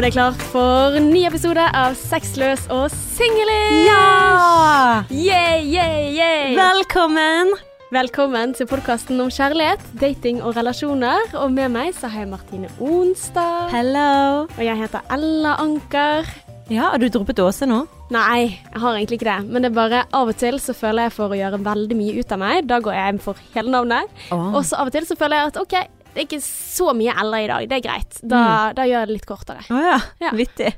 Og 0.00 0.04
det 0.06 0.14
er 0.14 0.16
klart 0.16 0.42
for 0.48 0.94
ny 0.96 1.26
episode 1.28 1.60
av 1.76 1.92
Sexløs 1.92 2.62
og 2.72 2.86
singlish! 2.88 3.82
Ja! 3.84 5.02
Yeah, 5.12 5.60
yeah, 5.60 5.98
yeah! 6.08 6.54
Velkommen! 6.56 7.52
Velkommen 7.92 8.56
til 8.56 8.64
podkasten 8.70 9.20
om 9.20 9.28
kjærlighet, 9.28 9.84
dating 10.00 10.40
og 10.40 10.56
relasjoner. 10.56 11.36
Og 11.36 11.52
med 11.52 11.68
meg 11.76 11.92
så 11.92 12.08
har 12.08 12.24
jeg 12.24 12.30
Martine 12.32 12.72
Onstad. 12.80 13.68
Hello. 13.74 14.48
Og 14.48 14.64
jeg 14.64 14.80
heter 14.80 15.04
Ella 15.12 15.58
Anker. 15.60 16.32
Ja, 16.72 16.94
har 16.94 17.02
du 17.02 17.10
droppet 17.12 17.44
Åse 17.44 17.68
nå? 17.68 17.82
Nei, 18.08 18.56
jeg 18.56 18.80
har 18.80 18.96
egentlig 18.96 19.20
ikke 19.20 19.28
det. 19.28 19.52
Men 19.52 19.66
det 19.66 19.74
er 19.74 19.78
bare 19.82 20.04
av 20.16 20.32
og 20.32 20.40
til 20.40 20.56
så 20.64 20.72
føler 20.80 21.10
jeg 21.10 21.18
for 21.18 21.28
å 21.28 21.42
gjøre 21.42 21.60
veldig 21.68 22.00
mye 22.00 22.16
ut 22.16 22.32
av 22.32 22.40
meg. 22.40 22.64
Da 22.72 22.80
går 22.80 22.96
jeg 22.96 23.20
for 23.28 23.48
hele 23.52 23.76
navnet. 23.76 24.20
Oh. 24.32 24.54
Og 24.54 24.64
så 24.64 24.80
av 24.80 24.88
og 24.88 24.96
til 24.96 25.04
så 25.04 25.20
føler 25.20 25.42
jeg 25.42 25.52
at 25.52 25.60
OK, 25.60 25.76
det 26.10 26.22
er 26.22 26.26
ikke 26.26 26.42
så 26.44 26.92
mye 26.96 27.14
Ella 27.22 27.40
i 27.40 27.48
dag. 27.50 27.68
Det 27.70 27.76
er 27.78 27.84
greit. 27.84 28.20
Da, 28.22 28.42
da 28.76 28.86
gjør 28.88 29.04
jeg 29.04 29.10
det 29.10 29.16
litt 29.18 29.28
kortere. 29.28 29.62
Å 29.70 29.82
ja. 29.84 29.98
Ja. 30.22 30.32
Vittig. 30.36 30.74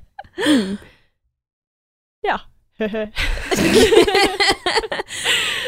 Ja. 2.23 2.39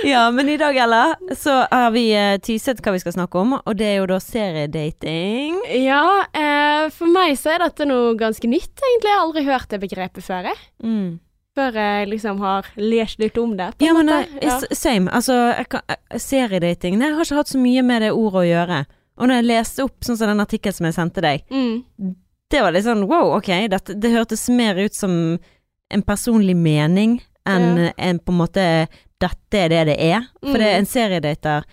Ja, 0.04 0.30
men 0.30 0.48
i 0.48 0.56
dag, 0.56 0.76
Ella, 0.76 1.16
så 1.36 1.50
har 1.70 1.90
vi 1.94 2.10
uh, 2.12 2.36
tyset 2.44 2.82
hva 2.84 2.92
vi 2.92 3.00
skal 3.00 3.14
snakke 3.14 3.40
om, 3.40 3.54
og 3.56 3.76
det 3.78 3.86
er 3.88 3.94
jo 4.02 4.08
da 4.10 4.18
seriedating. 4.20 5.56
ja, 5.80 6.04
eh, 6.28 6.90
for 6.92 7.08
meg 7.08 7.38
så 7.40 7.54
er 7.54 7.64
dette 7.64 7.86
noe 7.88 8.12
ganske 8.20 8.48
nytt, 8.50 8.74
egentlig. 8.74 9.08
Jeg 9.08 9.16
har 9.16 9.22
aldri 9.24 9.44
hørt 9.48 9.70
det 9.72 9.80
begrepet 9.80 10.26
før, 10.26 10.50
jeg. 10.50 10.60
Mm. 10.84 11.08
Før 11.56 11.78
jeg 11.80 12.10
liksom 12.10 12.42
har 12.44 12.68
lest 12.76 13.22
litt 13.22 13.38
om 13.40 13.54
det. 13.56 13.70
Ja, 13.80 13.94
men 13.96 14.12
uh, 14.12 14.26
ja. 14.42 14.58
same. 14.76 15.08
Altså, 15.08 15.38
jeg 15.54 15.70
kan, 15.72 15.86
eh, 15.88 16.20
seriedating 16.20 17.00
jeg 17.00 17.16
har 17.16 17.24
ikke 17.24 17.40
hatt 17.40 17.54
så 17.54 17.62
mye 17.62 17.86
med 17.86 18.04
det 18.04 18.12
ordet 18.12 18.42
å 18.42 18.46
gjøre. 18.50 18.84
Og 19.18 19.28
når 19.28 19.34
jeg 19.40 19.46
leste 19.46 19.84
opp 19.84 20.00
sånn 20.04 20.16
som 20.18 20.28
den 20.28 20.40
artikkelen 20.42 20.74
som 20.74 20.86
jeg 20.86 20.94
sendte 20.96 21.20
deg, 21.22 21.44
Mm. 21.50 21.84
det 22.50 22.60
var 22.62 22.72
litt 22.72 22.84
sånn 22.84 23.06
wow, 23.06 23.36
ok, 23.36 23.68
dette, 23.70 23.94
det 24.00 24.10
hørtes 24.12 24.48
mer 24.50 24.74
ut 24.76 24.94
som 24.94 25.38
en 25.90 26.02
personlig 26.02 26.56
mening 26.56 27.20
enn 27.46 27.92
enn 27.98 28.18
på 28.18 28.32
en 28.32 28.38
måte 28.40 28.88
dette 29.20 29.54
er 29.58 29.68
det 29.68 29.84
det 29.86 29.98
er. 30.00 30.26
For 30.42 30.58
det 30.58 30.66
er 30.66 30.74
Mm. 30.74 30.78
en 30.80 30.86
seriedater 30.86 31.64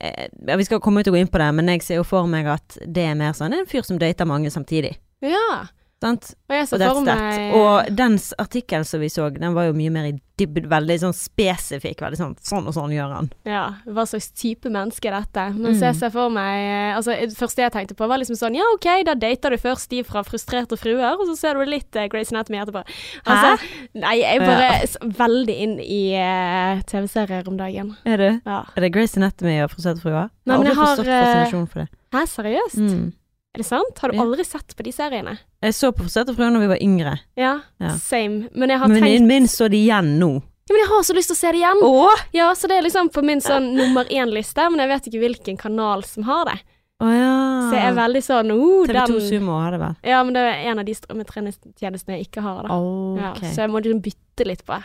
eh, 0.00 0.28
ja, 0.46 0.56
Vi 0.56 0.64
skal 0.64 0.80
komme 0.80 1.00
ut 1.00 1.08
og 1.08 1.14
gå 1.14 1.20
inn 1.20 1.28
på 1.28 1.38
det, 1.38 1.54
men 1.54 1.66
jeg 1.68 1.82
ser 1.82 1.96
jo 1.96 2.04
for 2.04 2.26
meg 2.26 2.46
at 2.46 2.78
det 2.86 3.04
er 3.04 3.14
mer 3.14 3.32
sånn 3.32 3.52
en 3.52 3.66
fyr 3.66 3.82
som 3.84 3.98
dater 3.98 4.24
mange 4.26 4.50
samtidig. 4.50 4.96
Ja. 5.22 5.66
Sant? 6.00 6.32
Og 6.48 6.56
jeg 6.56 6.66
Og 6.72 6.80
that's 6.80 6.96
for 6.96 7.04
meg 7.04 7.54
Og 7.54 7.96
den 7.96 8.14
artikkelen 8.40 8.86
som 8.88 9.02
vi 9.02 9.10
så, 9.12 9.28
den 9.34 9.52
var 9.56 9.68
jo 9.68 9.76
mye 9.76 9.92
mer 9.92 10.06
i 10.08 10.14
dybden, 10.40 10.70
veldig 10.70 10.96
sånn 11.02 11.12
spesifikk. 11.12 12.00
Veldig 12.00 12.16
sånn 12.16 12.32
sånn 12.40 12.68
og 12.70 12.72
sånn 12.72 12.94
gjør 12.94 13.12
han. 13.12 13.28
Ja, 13.44 13.64
hva 13.84 14.06
slags 14.08 14.30
type 14.32 14.72
menneske 14.72 15.10
er 15.10 15.18
dette? 15.18 15.44
Men 15.58 15.74
så 15.74 15.84
Mm. 15.84 15.86
jeg 15.90 15.96
ser 16.00 16.10
for 16.14 16.32
meg 16.32 16.56
eh, 16.64 16.96
Altså, 16.96 17.12
det 17.12 17.36
første 17.36 17.60
jeg 17.60 17.72
tenkte 17.72 17.94
på, 17.94 18.08
var 18.08 18.18
liksom 18.18 18.38
sånn 18.40 18.56
Ja, 18.56 18.64
OK, 18.74 18.88
da 19.04 19.14
dater 19.14 19.50
du 19.50 19.58
først 19.60 19.90
de 19.90 20.02
fra 20.02 20.24
frustrerte 20.24 20.78
fruer, 20.80 21.20
og 21.20 21.26
så 21.28 21.36
ser 21.36 21.54
du 21.54 21.64
litt 21.68 21.94
uh, 21.96 22.08
Grace 22.08 22.32
Anatomy 22.32 22.62
etterpå. 22.62 22.82
Altså, 23.26 23.68
nei, 23.94 24.16
jeg 24.22 24.40
er 24.40 24.46
bare 24.46 24.72
ja. 24.72 25.12
veldig 25.20 25.56
inn 25.66 25.78
i 25.84 26.02
uh, 26.16 26.80
TV-serier 26.88 27.46
om 27.46 27.60
dagen. 27.60 27.96
Er 28.04 28.16
du? 28.16 28.40
Ja. 28.46 28.64
Er 28.74 28.80
det 28.80 28.92
Grace 28.96 29.20
Anatomy 29.20 29.60
og 29.60 29.70
Frustrerte 29.74 30.00
fruer? 30.00 30.30
Nei, 30.48 30.56
men 30.56 30.66
jeg 30.66 30.76
aldri 30.76 30.80
har, 30.80 30.96
forstått 30.96 31.12
fascinasjonen 31.12 31.50
fascinasjon 31.50 31.68
for 31.68 31.84
det. 31.84 31.88
Hæ, 32.10 32.26
seriøst? 32.26 32.80
Mm. 32.80 33.08
Er 33.54 33.58
det 33.58 33.66
sant? 33.66 33.98
Har 33.98 34.08
du 34.12 34.16
Ja. 34.16 34.22
aldri 34.22 34.44
sett 34.46 34.76
på 34.76 34.82
de 34.82 34.92
seriene? 34.92 35.38
Jeg 35.62 35.72
så 35.74 35.90
på 35.92 36.04
Frustrerte 36.04 36.34
fruer 36.36 36.50
når 36.54 36.60
vi 36.60 36.66
var 36.68 36.78
yngre. 36.80 37.18
Ja, 37.36 37.60
Ja. 37.80 37.96
same. 37.96 38.48
Men 38.54 38.68
jeg 38.70 38.78
har 38.78 38.88
Men 38.88 39.02
tenkt 39.02 39.26
min 39.26 39.44
så 39.48 39.68
det 39.68 39.76
igjen 39.78 40.18
nå. 40.20 40.42
Ja, 40.68 40.74
men 40.76 40.78
jeg 40.84 40.88
har 40.88 41.02
så 41.02 41.14
lyst 41.14 41.26
til 41.28 41.34
å 41.34 41.40
se 41.40 41.50
det 41.50 41.58
igjen! 41.58 41.80
Åh! 41.82 42.20
Ja, 42.32 42.52
så 42.54 42.68
det 42.68 42.78
er 42.78 42.82
liksom 42.82 43.10
på 43.10 43.24
min 43.24 43.40
sånn 43.40 43.74
nummer 43.74 44.04
én-liste, 44.08 44.70
men 44.70 44.78
jeg 44.78 44.88
vet 44.88 45.06
ikke 45.08 45.20
hvilken 45.26 45.58
kanal 45.58 46.04
som 46.04 46.22
har 46.22 46.44
det. 46.44 46.60
Å 47.02 47.06
ja. 47.10 47.70
Så 47.70 47.74
jeg 47.74 47.88
er 47.90 47.96
veldig 47.96 48.22
sånn 48.22 48.50
oh, 48.52 48.86
TV2 48.86 49.06
den 49.18 49.20
Sumo 49.20 49.58
har 49.58 49.70
det 49.72 49.80
vel. 49.80 49.96
Ja, 50.04 50.22
men 50.22 50.32
det 50.34 50.40
er 50.42 50.70
en 50.70 50.78
av 50.78 50.84
de 50.84 50.94
strømmetjenestene 50.94 52.18
jeg 52.18 52.28
ikke 52.28 52.42
har, 52.44 52.62
da. 52.62 52.68
Ja, 52.68 53.30
Ok. 53.32 53.40
så 53.50 53.56
jeg 53.64 53.70
må 53.70 53.82
liksom 53.82 54.02
bytte 54.04 54.46
litt 54.46 54.64
på. 54.64 54.78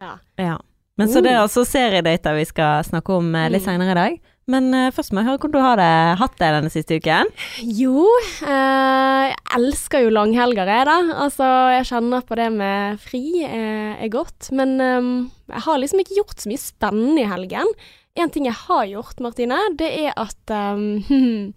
det. 0.00 0.18
Ja. 0.38 0.58
Men 0.98 1.08
så 1.08 1.22
det 1.22 1.32
er 1.32 1.40
altså 1.40 1.64
seriedater 1.66 2.36
vi 2.36 2.44
skal 2.44 2.84
snakke 2.84 3.16
om 3.16 3.34
eh, 3.34 3.48
litt 3.48 3.62
seinere 3.64 3.88
senere 3.88 3.90
i 3.90 3.94
dag. 4.10 4.20
Men 4.50 4.72
eh, 4.74 4.90
først 4.94 5.12
må 5.14 5.22
jeg 5.22 5.30
høre 5.30 5.38
hvordan 5.42 5.54
du 5.54 5.62
har 5.62 5.78
det, 5.78 5.92
hatt 6.18 6.34
det 6.40 6.48
denne 6.56 6.72
siste 6.72 6.98
uken. 6.98 7.30
Jo, 7.62 8.08
eh, 8.42 9.28
jeg 9.30 9.36
elsker 9.58 10.06
jo 10.06 10.14
langhelger, 10.14 10.66
jeg, 10.66 10.88
da. 10.88 10.96
Altså, 11.26 11.46
jeg 11.76 11.88
kjenner 11.92 12.26
på 12.26 12.38
det 12.40 12.48
med 12.56 12.98
fri 13.02 13.22
eh, 13.46 13.94
er 14.02 14.10
godt. 14.12 14.50
Men 14.56 14.74
eh, 14.82 15.12
jeg 15.54 15.66
har 15.68 15.80
liksom 15.82 16.02
ikke 16.02 16.18
gjort 16.18 16.42
så 16.42 16.50
mye 16.50 16.64
spennende 16.64 17.22
i 17.22 17.30
helgen. 17.30 17.70
En 18.18 18.32
ting 18.32 18.48
jeg 18.48 18.58
har 18.66 18.84
gjort, 18.90 19.22
Martine, 19.24 19.60
det 19.78 19.88
er 20.08 20.12
at 20.20 20.52
eh, 20.58 21.54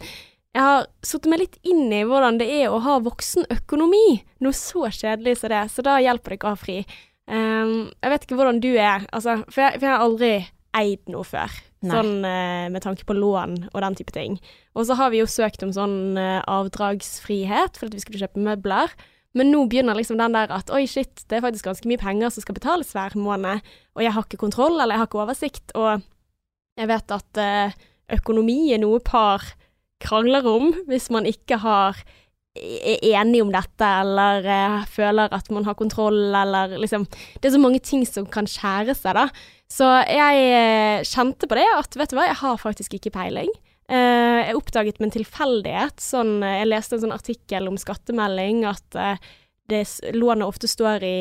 Jeg 0.56 0.64
har 0.64 0.86
satt 1.04 1.26
meg 1.28 1.42
litt 1.42 1.58
inn 1.68 1.90
i 1.92 2.06
hvordan 2.08 2.38
det 2.40 2.46
er 2.62 2.72
å 2.72 2.78
ha 2.86 2.94
voksenøkonomi. 3.04 4.22
Noe 4.46 4.56
så 4.56 4.88
kjedelig 4.88 5.42
som 5.42 5.52
det, 5.52 5.66
så 5.74 5.84
da 5.84 5.98
hjelper 6.00 6.32
det 6.32 6.38
ikke 6.40 6.48
å 6.48 6.54
ha 6.54 6.60
fri. 6.62 6.78
Eh, 7.28 7.74
jeg 8.00 8.14
vet 8.14 8.28
ikke 8.28 8.38
hvordan 8.40 8.62
du 8.64 8.70
er, 8.72 9.04
altså, 9.12 9.42
for 9.50 9.66
jeg, 9.66 9.82
for 9.82 9.90
jeg 9.90 9.92
har 9.92 10.06
aldri 10.06 10.32
eid 10.80 11.12
noe 11.12 11.28
før. 11.28 11.52
Sånn 11.92 12.26
eh, 12.28 12.68
med 12.74 12.84
tanke 12.86 13.06
på 13.08 13.16
lån 13.18 13.58
og 13.72 13.82
den 13.84 13.98
type 14.00 14.14
ting. 14.16 14.40
Og 14.76 14.88
så 14.88 14.98
har 15.00 15.12
vi 15.14 15.22
jo 15.22 15.28
søkt 15.30 15.64
om 15.66 15.74
sånn 15.76 16.18
eh, 16.20 16.40
avdragsfrihet 16.50 17.82
at 17.82 17.94
vi 17.96 18.02
skulle 18.04 18.22
kjøpe 18.22 18.44
møbler. 18.44 18.94
Men 19.36 19.52
nå 19.52 19.66
begynner 19.68 19.98
liksom 19.98 20.20
den 20.22 20.36
der 20.36 20.52
at 20.56 20.72
oi, 20.72 20.86
shit, 20.88 21.26
det 21.28 21.38
er 21.38 21.44
faktisk 21.44 21.68
ganske 21.68 21.90
mye 21.92 22.00
penger 22.00 22.32
som 22.32 22.46
skal 22.46 22.56
betales 22.56 22.94
hver 22.96 23.18
måned, 23.20 23.66
og 23.98 24.04
jeg 24.06 24.16
har 24.16 24.24
ikke 24.24 24.40
kontroll, 24.40 24.78
eller 24.80 24.96
jeg 24.96 25.04
har 25.04 25.10
ikke 25.10 25.24
oversikt, 25.26 25.74
og 25.76 26.06
jeg 26.80 26.92
vet 26.92 27.16
at 27.16 27.42
eh, 27.44 27.76
økonomi 28.16 28.60
er 28.72 28.80
noe 28.84 29.02
par 29.04 29.44
krangler 30.04 30.48
om 30.48 30.72
hvis 30.88 31.10
man 31.12 31.28
ikke 31.28 31.60
har 31.64 32.00
er 32.56 33.04
enig 33.20 33.42
om 33.44 33.52
dette, 33.54 33.88
eller 34.02 34.48
uh, 34.48 34.88
føler 34.88 35.34
at 35.36 35.52
man 35.54 35.68
har 35.68 35.78
kontroll, 35.78 36.34
eller 36.36 36.78
liksom 36.80 37.06
Det 37.10 37.50
er 37.50 37.56
så 37.58 37.62
mange 37.62 37.82
ting 37.84 38.06
som 38.08 38.28
kan 38.32 38.48
skjære 38.50 38.96
seg, 38.96 39.18
da. 39.18 39.28
Så 39.72 39.88
jeg 40.08 40.50
uh, 40.56 41.06
kjente 41.08 41.50
på 41.50 41.60
det 41.60 41.68
at 41.76 41.98
vet 42.00 42.12
du 42.12 42.20
hva, 42.20 42.30
jeg 42.30 42.42
har 42.42 42.62
faktisk 42.62 42.98
ikke 42.98 43.14
peiling. 43.18 43.52
Uh, 43.92 44.42
jeg 44.48 44.58
oppdaget 44.58 45.00
med 45.00 45.12
en 45.12 45.18
tilfeldighet 45.20 46.02
sånn 46.02 46.40
Jeg 46.42 46.66
leste 46.72 46.96
en 46.98 47.04
sånn 47.04 47.14
artikkel 47.14 47.68
om 47.70 47.76
skattemelding 47.78 48.64
at 48.66 48.98
det, 49.70 49.84
lånet 50.14 50.48
ofte 50.48 50.70
står 50.70 51.06
i 51.06 51.18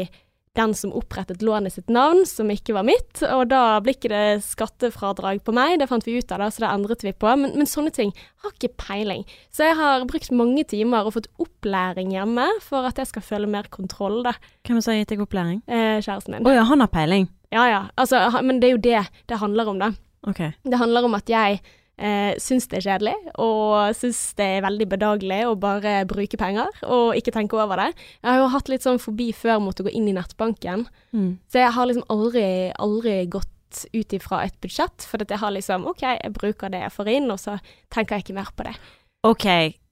den 0.54 0.74
som 0.78 0.92
opprettet 0.94 1.42
lånet 1.42 1.74
sitt 1.74 1.90
navn, 1.90 2.22
som 2.26 2.50
ikke 2.52 2.76
var 2.76 2.86
mitt, 2.86 3.22
og 3.26 3.48
da 3.50 3.80
ble 3.82 3.94
ikke 3.96 4.10
det 4.12 4.44
skattefradrag 4.46 5.42
på 5.44 5.54
meg. 5.56 5.80
Det 5.80 5.88
fant 5.90 6.06
vi 6.06 6.16
ut 6.20 6.30
av, 6.30 6.44
da, 6.44 6.50
så 6.52 6.64
det 6.64 6.70
endret 6.70 7.04
vi 7.06 7.12
på. 7.12 7.32
Men, 7.40 7.56
men 7.58 7.68
sånne 7.70 7.90
ting 7.94 8.14
har 8.44 8.54
ikke 8.54 8.74
peiling. 8.78 9.24
Så 9.54 9.66
jeg 9.66 9.78
har 9.80 10.06
brukt 10.10 10.30
mange 10.34 10.62
timer 10.70 11.08
og 11.08 11.16
fått 11.16 11.30
opplæring 11.42 12.14
hjemme 12.14 12.46
for 12.62 12.86
at 12.86 13.02
jeg 13.02 13.10
skal 13.10 13.26
føle 13.26 13.50
mer 13.50 13.66
kontroll, 13.74 14.22
da. 14.26 14.36
Hvem 14.66 14.78
har 14.78 15.00
gitt 15.00 15.14
deg 15.14 15.24
opplæring? 15.26 15.62
Eh, 15.66 15.98
kjæresten 15.98 16.38
min. 16.38 16.46
Å 16.46 16.54
ja, 16.54 16.66
han 16.70 16.84
har 16.84 16.92
peiling. 16.92 17.28
Ja 17.54 17.66
ja. 17.70 17.82
Altså, 18.00 18.22
men 18.42 18.62
det 18.62 18.70
er 18.70 18.76
jo 18.76 18.84
det 18.86 19.02
det 19.30 19.42
handler 19.42 19.74
om, 19.74 19.82
da. 19.82 19.90
Okay. 20.30 20.54
Det 20.62 20.78
handler 20.80 21.10
om 21.10 21.18
at 21.18 21.28
jeg 21.28 21.60
eh, 21.98 22.34
syns 22.42 22.66
det 22.68 22.78
er 22.80 22.86
kjedelig, 22.90 23.14
og 23.38 23.94
syns 23.96 24.20
det 24.38 24.44
er 24.58 24.64
veldig 24.66 24.88
bedagelig 24.88 25.40
å 25.46 25.54
bare 25.58 26.04
bruke 26.10 26.36
penger 26.40 26.68
og 26.88 27.14
ikke 27.18 27.32
tenke 27.32 27.58
over 27.60 27.76
det. 27.76 27.90
Jeg 28.22 28.30
har 28.30 28.38
jo 28.42 28.48
hatt 28.54 28.68
litt 28.72 28.82
sånn 28.86 28.98
forbi 29.02 29.32
før 29.32 29.60
måtte 29.62 29.84
gå 29.86 29.92
inn 29.94 30.08
i 30.08 30.16
nettbanken, 30.16 30.86
Mm. 31.14 31.38
så 31.48 31.60
jeg 31.62 31.72
har 31.72 31.86
liksom 31.86 32.04
aldri, 32.10 32.72
aldri 32.78 33.26
gått 33.30 33.86
ut 33.94 34.12
ifra 34.14 34.44
et 34.44 34.54
budsjett, 34.60 35.02
for 35.02 35.22
at 35.22 35.28
jeg 35.30 35.38
har 35.38 35.50
liksom 35.50 35.86
OK, 35.86 36.02
jeg 36.02 36.32
bruker 36.32 36.70
det 36.70 36.80
jeg 36.82 36.92
får 36.94 37.08
inn, 37.10 37.30
og 37.30 37.38
så 37.38 37.58
tenker 37.90 38.16
jeg 38.16 38.24
ikke 38.24 38.34
mer 38.38 38.50
på 38.56 38.64
det. 38.64 38.74
Ok, 39.24 39.44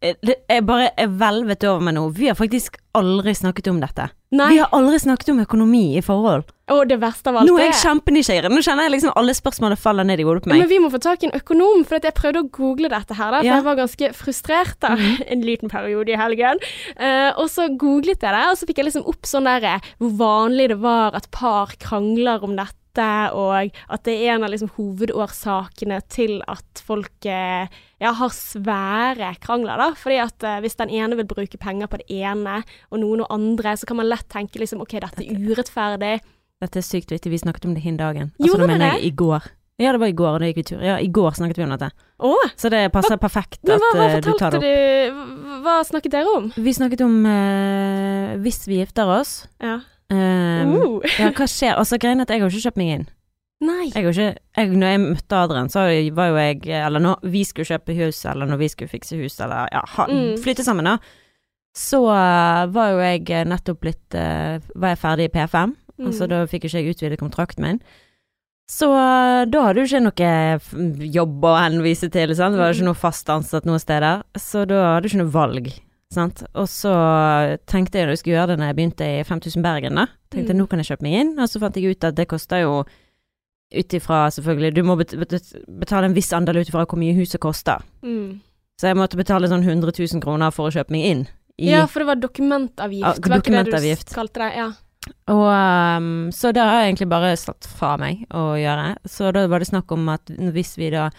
jeg 0.02 0.16
er 0.50 0.64
bare 0.66 0.90
er 0.98 1.08
hvelvet 1.08 1.62
over 1.64 1.84
meg 1.86 1.94
nå. 1.96 2.08
Vi 2.16 2.26
har 2.28 2.36
faktisk 2.36 2.74
aldri 2.98 3.32
snakket 3.38 3.70
om 3.70 3.78
dette. 3.80 4.10
Nei, 4.32 4.48
Vi 4.54 4.58
har 4.62 4.72
aldri 4.72 4.98
snakket 5.00 5.30
om 5.32 5.40
økonomi 5.44 5.96
i 5.96 6.02
forhold. 6.04 6.44
og 6.72 6.88
det 6.88 6.96
verste 7.02 7.28
av 7.28 7.36
alt 7.36 7.48
Nå 7.50 7.58
er 7.60 7.66
jeg 7.66 7.74
kjempenysgjerrig. 7.82 8.48
Nå 8.48 8.62
kjenner 8.64 8.86
jeg 8.86 8.92
liksom 8.94 9.12
alle 9.20 9.34
spørsmålene 9.36 9.76
faller 9.76 10.06
ned 10.08 10.20
i 10.20 10.24
hodet 10.24 10.42
på 10.44 10.48
meg. 10.48 10.58
men 10.62 10.68
vi 10.70 10.78
må 10.80 10.88
få 10.90 11.00
tak 11.04 11.22
i 11.22 11.26
en 11.28 11.36
økonom, 11.36 11.84
for 11.84 11.96
at 11.96 12.04
jeg 12.08 12.14
prøvde 12.16 12.40
å 12.40 12.50
google 12.50 12.88
dette 12.88 13.14
her, 13.14 13.30
da, 13.30 13.38
for 13.40 13.46
Ja. 13.46 13.56
jeg 13.56 13.64
var 13.64 13.76
ganske 13.76 14.12
frustrert 14.16 14.80
da, 14.80 14.96
en 15.32 15.42
liten 15.42 15.68
periode 15.68 16.08
i 16.08 16.16
helgen. 16.16 16.58
Uh, 16.96 17.32
og 17.36 17.48
så 17.52 17.68
googlet 17.76 18.20
jeg 18.20 18.32
det, 18.32 18.44
og 18.50 18.56
så 18.56 18.66
fikk 18.66 18.78
jeg 18.80 18.88
liksom 18.88 19.06
opp 19.06 19.28
sånn 19.28 19.44
der 19.44 19.80
hvor 19.98 20.16
vanlig 20.16 20.68
det 20.72 20.80
var 20.80 21.14
at 21.14 21.30
par 21.30 21.72
krangler 21.78 22.42
om 22.42 22.56
dette, 22.56 22.76
og 23.00 23.70
at 23.88 24.02
det 24.04 24.14
er 24.26 24.34
en 24.34 24.44
av 24.44 24.50
liksom 24.52 24.68
hovedårsakene 24.76 26.00
til 26.12 26.40
at 26.50 26.82
folk 26.84 27.26
eh, 27.30 27.70
ja, 28.02 28.12
har 28.18 28.32
svære 28.34 29.32
krangler, 29.42 29.78
da. 29.80 29.88
Fordi 29.98 30.18
at 30.22 30.42
eh, 30.44 30.60
hvis 30.64 30.76
den 30.80 30.90
ene 30.90 31.16
vil 31.16 31.28
bruke 31.30 31.58
penger 31.60 31.86
på 31.88 32.02
det 32.02 32.08
ene, 32.22 32.60
og 32.90 33.00
noen 33.02 33.24
og 33.24 33.32
andre, 33.32 33.76
så 33.78 33.86
kan 33.88 33.96
man 34.00 34.10
lett 34.10 34.28
tenke 34.32 34.60
liksom 34.62 34.82
OK, 34.84 34.98
dette 35.00 35.24
er 35.24 35.40
urettferdig. 35.48 36.20
Dette 36.62 36.78
er 36.78 36.86
sykt 36.86 37.10
viktig. 37.10 37.30
Vi 37.32 37.38
snakket 37.42 37.64
om 37.66 37.74
det 37.74 37.82
hin 37.82 37.96
dagen. 37.98 38.32
Gjorde 38.38 38.52
Altså, 38.52 38.60
da 38.62 38.70
mener 38.70 38.86
det? 38.86 38.94
jeg 39.00 39.12
i 39.12 39.16
går. 39.18 39.50
Ja, 39.80 39.90
det 39.96 39.98
var 40.02 40.10
i 40.12 40.14
går, 40.14 40.34
og 40.36 40.42
da 40.42 40.46
gikk 40.50 40.58
vi 40.60 40.64
tur. 40.68 40.82
Ja, 40.84 40.98
i 41.02 41.08
går 41.10 41.32
snakket 41.34 41.58
vi 41.58 41.64
om 41.64 41.72
dette. 41.72 41.88
Åh, 42.22 42.50
Så 42.60 42.70
det 42.70 42.84
passer 42.94 43.16
perfekt 43.18 43.64
at 43.66 43.80
hva, 43.80 43.88
hva 43.96 44.04
eh, 44.12 44.20
du 44.22 44.28
tar 44.38 44.52
det 44.54 44.60
opp. 44.60 44.62
du? 44.62 45.16
Hva, 45.16 45.62
hva 45.64 45.78
snakket 45.88 46.12
dere 46.14 46.34
om? 46.36 46.50
Vi 46.54 46.74
snakket 46.76 47.02
om 47.02 47.16
eh, 47.26 48.36
hvis 48.44 48.60
vi 48.68 48.78
gifter 48.82 49.10
oss 49.10 49.48
Ja. 49.62 49.80
Eh, 50.12 50.62
Uh. 50.68 51.00
Ja, 51.18 51.30
hva 51.32 51.46
skjer? 51.48 51.74
Altså, 51.80 51.98
greien 51.98 52.20
er 52.20 52.26
at 52.28 52.30
jeg 52.34 52.40
har 52.42 52.50
ikke 52.52 52.62
kjøpt 52.68 52.80
meg 52.80 52.92
inn. 52.96 53.06
Nei. 53.62 53.88
Jeg 53.94 54.04
ikke, 54.10 54.28
jeg, 54.58 54.70
når 54.74 54.88
jeg 54.90 55.00
møtte 55.04 55.38
Adrian, 55.38 55.68
så 55.70 55.84
var 56.16 56.28
jo 56.32 56.36
jeg 56.40 56.66
Eller 56.66 56.98
når 57.00 57.20
vi 57.30 57.44
skulle 57.46 57.68
kjøpe 57.68 57.94
hus, 57.94 58.24
eller 58.26 58.46
når 58.50 58.58
vi 58.58 58.68
skulle 58.72 58.90
fikse 58.90 59.16
hus, 59.20 59.36
eller 59.40 59.68
ja, 59.70 59.82
ha, 59.96 60.06
Mm. 60.10 60.32
flytte 60.42 60.64
sammen, 60.66 60.84
da. 60.84 60.96
så 61.74 62.00
uh, 62.04 62.66
var 62.74 62.90
jo 62.90 62.98
jeg 62.98 63.30
eh, 63.30 63.44
nettopp 63.48 63.78
blitt 63.80 64.14
uh, 64.18 64.58
Var 64.74 64.88
jeg 64.92 64.98
ferdig 64.98 65.28
i 65.30 65.32
P5, 65.38 65.76
Mm. 66.00 66.06
altså 66.08 66.26
da 66.26 66.40
fikk 66.48 66.64
ikke 66.66 66.80
jeg 66.82 66.94
utvidet 66.96 67.18
kontrakten 67.20 67.62
min. 67.62 67.78
Så 68.66 68.88
da 68.88 69.60
hadde 69.66 69.74
du 69.76 69.84
ikke 69.84 70.00
noe 70.00 71.06
jobb 71.12 71.44
å 71.44 71.52
henvise 71.60 72.08
til, 72.10 72.32
sant? 72.34 72.54
det 72.56 72.60
var 72.62 72.72
ikke 72.72 72.82
Mm. 72.82 72.90
noe 72.90 72.98
fast 72.98 73.28
ansatt 73.30 73.64
noen 73.68 73.78
steder, 73.78 74.22
så 74.38 74.64
da 74.66 74.94
hadde 74.96 75.02
du 75.04 75.08
ikke 75.12 75.22
noe 75.22 75.34
valg. 75.34 75.68
Sant? 76.12 76.42
Og 76.54 76.66
så 76.68 76.92
tenkte 77.66 77.96
jeg 77.98 78.04
når 78.06 78.12
jeg 78.16 78.20
skulle 78.20 78.36
gjøre 78.36 78.50
det 78.52 78.58
når 78.60 78.68
jeg 78.70 78.76
begynte 78.76 79.06
i 79.08 79.22
5000 79.24 79.62
Bergen, 79.64 79.96
da. 79.96 80.06
Tenkte 80.32 80.52
Mm. 80.52 80.58
nå 80.60 80.66
kan 80.68 80.82
jeg 80.82 80.90
kjøpe 80.90 81.06
meg 81.06 81.14
inn, 81.22 81.30
og 81.40 81.48
så 81.48 81.60
fant 81.62 81.76
jeg 81.80 81.94
ut 81.96 82.04
at 82.04 82.14
det 82.18 82.28
koster 82.28 82.60
jo 82.66 82.74
ut 83.72 83.94
ifra 83.96 84.26
selvfølgelig 84.28 84.74
Du 84.76 84.82
må 84.84 84.96
bet- 85.00 85.16
bet- 85.16 85.54
betale 85.80 86.04
en 86.10 86.14
viss 86.14 86.32
andel 86.36 86.58
ut 86.60 86.68
ifra 86.68 86.84
hvor 86.84 86.98
mye 87.00 87.14
huset 87.16 87.40
koster. 87.40 87.80
Mm. 88.04 88.40
Så 88.78 88.88
jeg 88.90 88.96
måtte 88.96 89.16
betale 89.16 89.48
sånn 89.48 89.64
100 89.64 89.92
000 89.96 90.20
kroner 90.20 90.50
for 90.52 90.68
å 90.68 90.72
kjøpe 90.74 90.90
meg 90.90 91.04
inn. 91.08 91.26
Ja, 91.58 91.86
for 91.86 92.00
det 92.00 92.06
var 92.08 92.16
dokumentavgift. 92.16 93.00
Ja, 93.00 93.08
var 93.08 93.14
ikke 93.16 93.30
det 93.30 93.42
dokumentavgift. 93.44 94.08
du 94.08 94.14
kalte 94.14 94.40
det? 94.40 94.56
Ja. 94.56 94.72
Og 95.28 95.46
um, 95.48 96.30
så 96.30 96.52
det 96.52 96.62
har 96.62 96.82
jeg 96.82 96.94
egentlig 96.94 97.08
bare 97.08 97.36
satt 97.36 97.64
fra 97.66 97.96
meg 97.96 98.26
å 98.30 98.52
gjøre. 98.60 98.96
Så 99.08 99.32
da 99.32 99.46
var 99.48 99.58
det 99.60 99.68
snakk 99.68 99.90
om 99.92 100.08
at 100.08 100.24
hvis 100.26 100.76
vi 100.76 100.90
da 100.90 101.10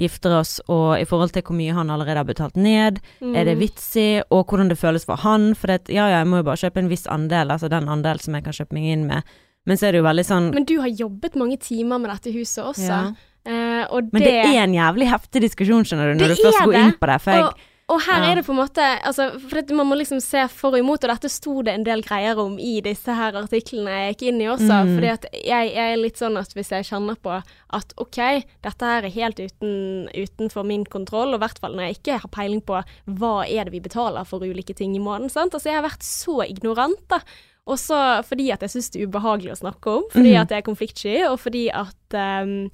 gifter 0.00 0.34
oss, 0.40 0.56
og 0.68 0.96
i 1.00 1.04
forhold 1.08 1.32
til 1.34 1.42
hvor 1.46 1.56
mye 1.58 1.74
han 1.76 1.90
allerede 1.92 2.16
har 2.22 2.28
betalt 2.28 2.56
ned, 2.56 2.98
Mm. 3.20 3.34
er 3.36 3.44
det 3.44 3.58
vits 3.60 3.90
i, 4.00 4.22
og 4.30 4.46
hvordan 4.48 4.68
det 4.72 4.78
føles 4.80 5.04
for 5.06 5.16
han, 5.22 5.54
for 5.54 5.66
det, 5.68 5.88
ja 5.92 6.08
ja, 6.08 6.18
jeg 6.22 6.26
må 6.26 6.40
jo 6.40 6.48
bare 6.48 6.56
kjøpe 6.64 6.78
en 6.82 6.88
viss 6.90 7.06
andel, 7.06 7.50
altså 7.52 7.68
den 7.70 7.88
andel 7.88 8.20
som 8.20 8.34
jeg 8.34 8.44
kan 8.44 8.52
kjøpe 8.56 8.72
meg 8.74 8.84
inn 8.94 9.06
med. 9.06 9.22
Men 9.66 9.76
så 9.76 9.86
er 9.88 9.92
det 9.92 10.00
jo 10.00 10.06
veldig 10.08 10.24
sånn 10.24 10.50
Men 10.54 10.64
du 10.64 10.78
har 10.80 10.88
jobbet 10.88 11.36
mange 11.36 11.58
timer 11.60 11.98
med 12.00 12.10
dette 12.10 12.32
huset 12.32 12.64
også. 12.64 12.88
ja. 12.88 13.02
Uh, 13.40 13.86
og 13.96 14.10
Men 14.12 14.20
det 14.22 14.32
er 14.36 14.62
en 14.66 14.74
jævlig 14.76 15.06
heftig 15.08 15.40
diskusjon, 15.40 15.84
skjønner 15.88 16.12
du, 16.12 16.18
når 16.20 16.28
du 16.34 16.42
først 16.42 16.58
går 16.60 16.72
det. 16.74 16.80
inn 16.84 16.92
på 17.00 17.06
det. 17.08 17.20
For 17.24 17.30
jeg, 17.32 17.44
og, 17.44 17.54
og 17.90 17.98
her 18.06 18.22
Ja. 18.22 18.30
er 18.30 18.34
det 18.38 18.46
på 18.46 18.52
en 18.54 18.60
måte 18.60 18.84
altså, 19.02 19.32
For 19.40 19.60
det, 19.60 19.74
man 19.74 19.88
må 19.88 19.96
liksom 19.98 20.20
se 20.22 20.46
for 20.48 20.70
og 20.70 20.78
imot, 20.78 21.02
og 21.04 21.10
dette 21.10 21.28
sto 21.28 21.62
det 21.66 21.74
en 21.74 21.84
del 21.84 22.02
greier 22.06 22.38
om 22.38 22.58
i 22.58 22.80
disse 22.84 23.10
her 23.10 23.34
artiklene 23.34 23.90
jeg 23.90 24.14
gikk 24.14 24.22
inn 24.30 24.40
i 24.40 24.46
også. 24.46 24.70
Mm. 24.70 24.94
Fordi 24.94 25.10
at 25.10 25.26
jeg, 25.34 25.72
jeg 25.74 25.92
er 25.92 25.98
litt 25.98 26.20
sånn 26.20 26.38
at 26.38 26.54
hvis 26.54 26.70
jeg 26.70 26.86
kjenner 26.86 27.18
på 27.18 27.34
at 27.34 27.94
OK, 27.98 28.20
dette 28.62 28.92
her 28.92 29.08
er 29.08 29.16
helt 29.16 29.42
uten, 29.42 30.08
utenfor 30.14 30.66
min 30.66 30.84
kontroll, 30.86 31.34
og 31.34 31.40
i 31.40 31.44
hvert 31.44 31.58
fall 31.58 31.74
når 31.74 31.88
jeg 31.88 31.98
ikke 31.98 32.20
har 32.22 32.34
peiling 32.34 32.62
på 32.62 32.78
hva 33.20 33.34
er 33.46 33.66
det 33.66 33.74
vi 33.74 33.82
betaler 33.82 34.28
for 34.28 34.44
ulike 34.46 34.76
ting 34.76 34.94
i 34.94 35.02
måneden, 35.02 35.32
sant. 35.32 35.54
Altså 35.54 35.72
jeg 35.72 35.80
har 35.80 35.88
vært 35.88 36.06
så 36.06 36.40
ignorant, 36.46 37.02
da. 37.10 37.22
Også 37.70 37.96
fordi 38.26 38.48
at 38.54 38.62
jeg 38.64 38.72
syns 38.72 38.90
det 38.90 39.02
er 39.02 39.10
ubehagelig 39.10 39.52
å 39.52 39.60
snakke 39.60 39.98
om, 39.98 40.06
fordi 40.12 40.32
mm. 40.32 40.40
at 40.40 40.54
jeg 40.54 40.62
er 40.62 40.66
konfliktsky, 40.66 41.16
og 41.28 41.36
fordi 41.42 41.66
at 41.74 42.16
ehm, 42.16 42.70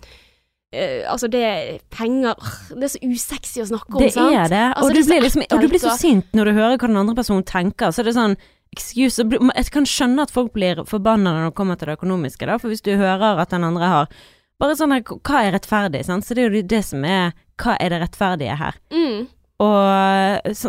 eh, 0.75 1.05
altså 1.11 1.29
det 1.31 1.43
er 1.47 1.79
penger 1.95 2.35
Det 2.73 2.89
er 2.89 2.93
så 2.95 3.01
usexy 3.03 3.63
å 3.63 3.69
snakke 3.71 3.95
om, 3.95 4.03
det 4.03 4.13
sant? 4.15 4.35
er 4.35 4.51
det. 4.53 4.65
Altså, 4.73 4.89
og, 4.89 4.95
det 4.95 5.03
du 5.05 5.11
blir 5.13 5.25
liksom, 5.27 5.47
og 5.47 5.63
du 5.63 5.69
blir 5.73 5.83
så 5.83 5.97
sint 5.99 6.37
når 6.37 6.51
du 6.51 6.57
hører 6.59 6.79
hva 6.79 6.91
den 6.91 7.03
andre 7.03 7.17
personen 7.19 7.47
tenker. 7.47 7.93
Så 7.95 8.05
det 8.05 8.15
er 8.15 8.19
sånn 8.21 8.39
excuse. 8.75 9.27
Jeg 9.27 9.71
kan 9.73 9.89
skjønne 9.89 10.27
at 10.27 10.35
folk 10.35 10.53
blir 10.57 10.83
forbanna 10.89 11.35
når 11.37 11.51
det 11.51 11.59
kommer 11.59 11.79
til 11.79 11.91
det 11.91 11.99
økonomiske, 12.01 12.49
da. 12.49 12.59
For 12.61 12.73
hvis 12.73 12.85
du 12.85 12.93
hører 12.97 13.43
at 13.43 13.55
den 13.55 13.67
andre 13.67 13.93
har 13.93 14.25
Bare 14.57 14.73
sånn 14.73 14.95
her, 14.95 15.03
hva 15.05 15.43
er 15.45 15.53
rettferdig, 15.53 16.01
sant. 16.07 16.25
Så 16.25 16.33
det 16.33 16.47
er 16.47 16.55
jo 16.55 16.63
det 16.65 16.81
som 16.87 17.03
er 17.05 17.35
Hva 17.61 17.75
er 17.77 17.93
det 17.93 17.99
rettferdige 18.01 18.55
her? 18.57 18.79
Mm. 18.89 19.27
Og 19.57 20.53
så, 20.53 20.69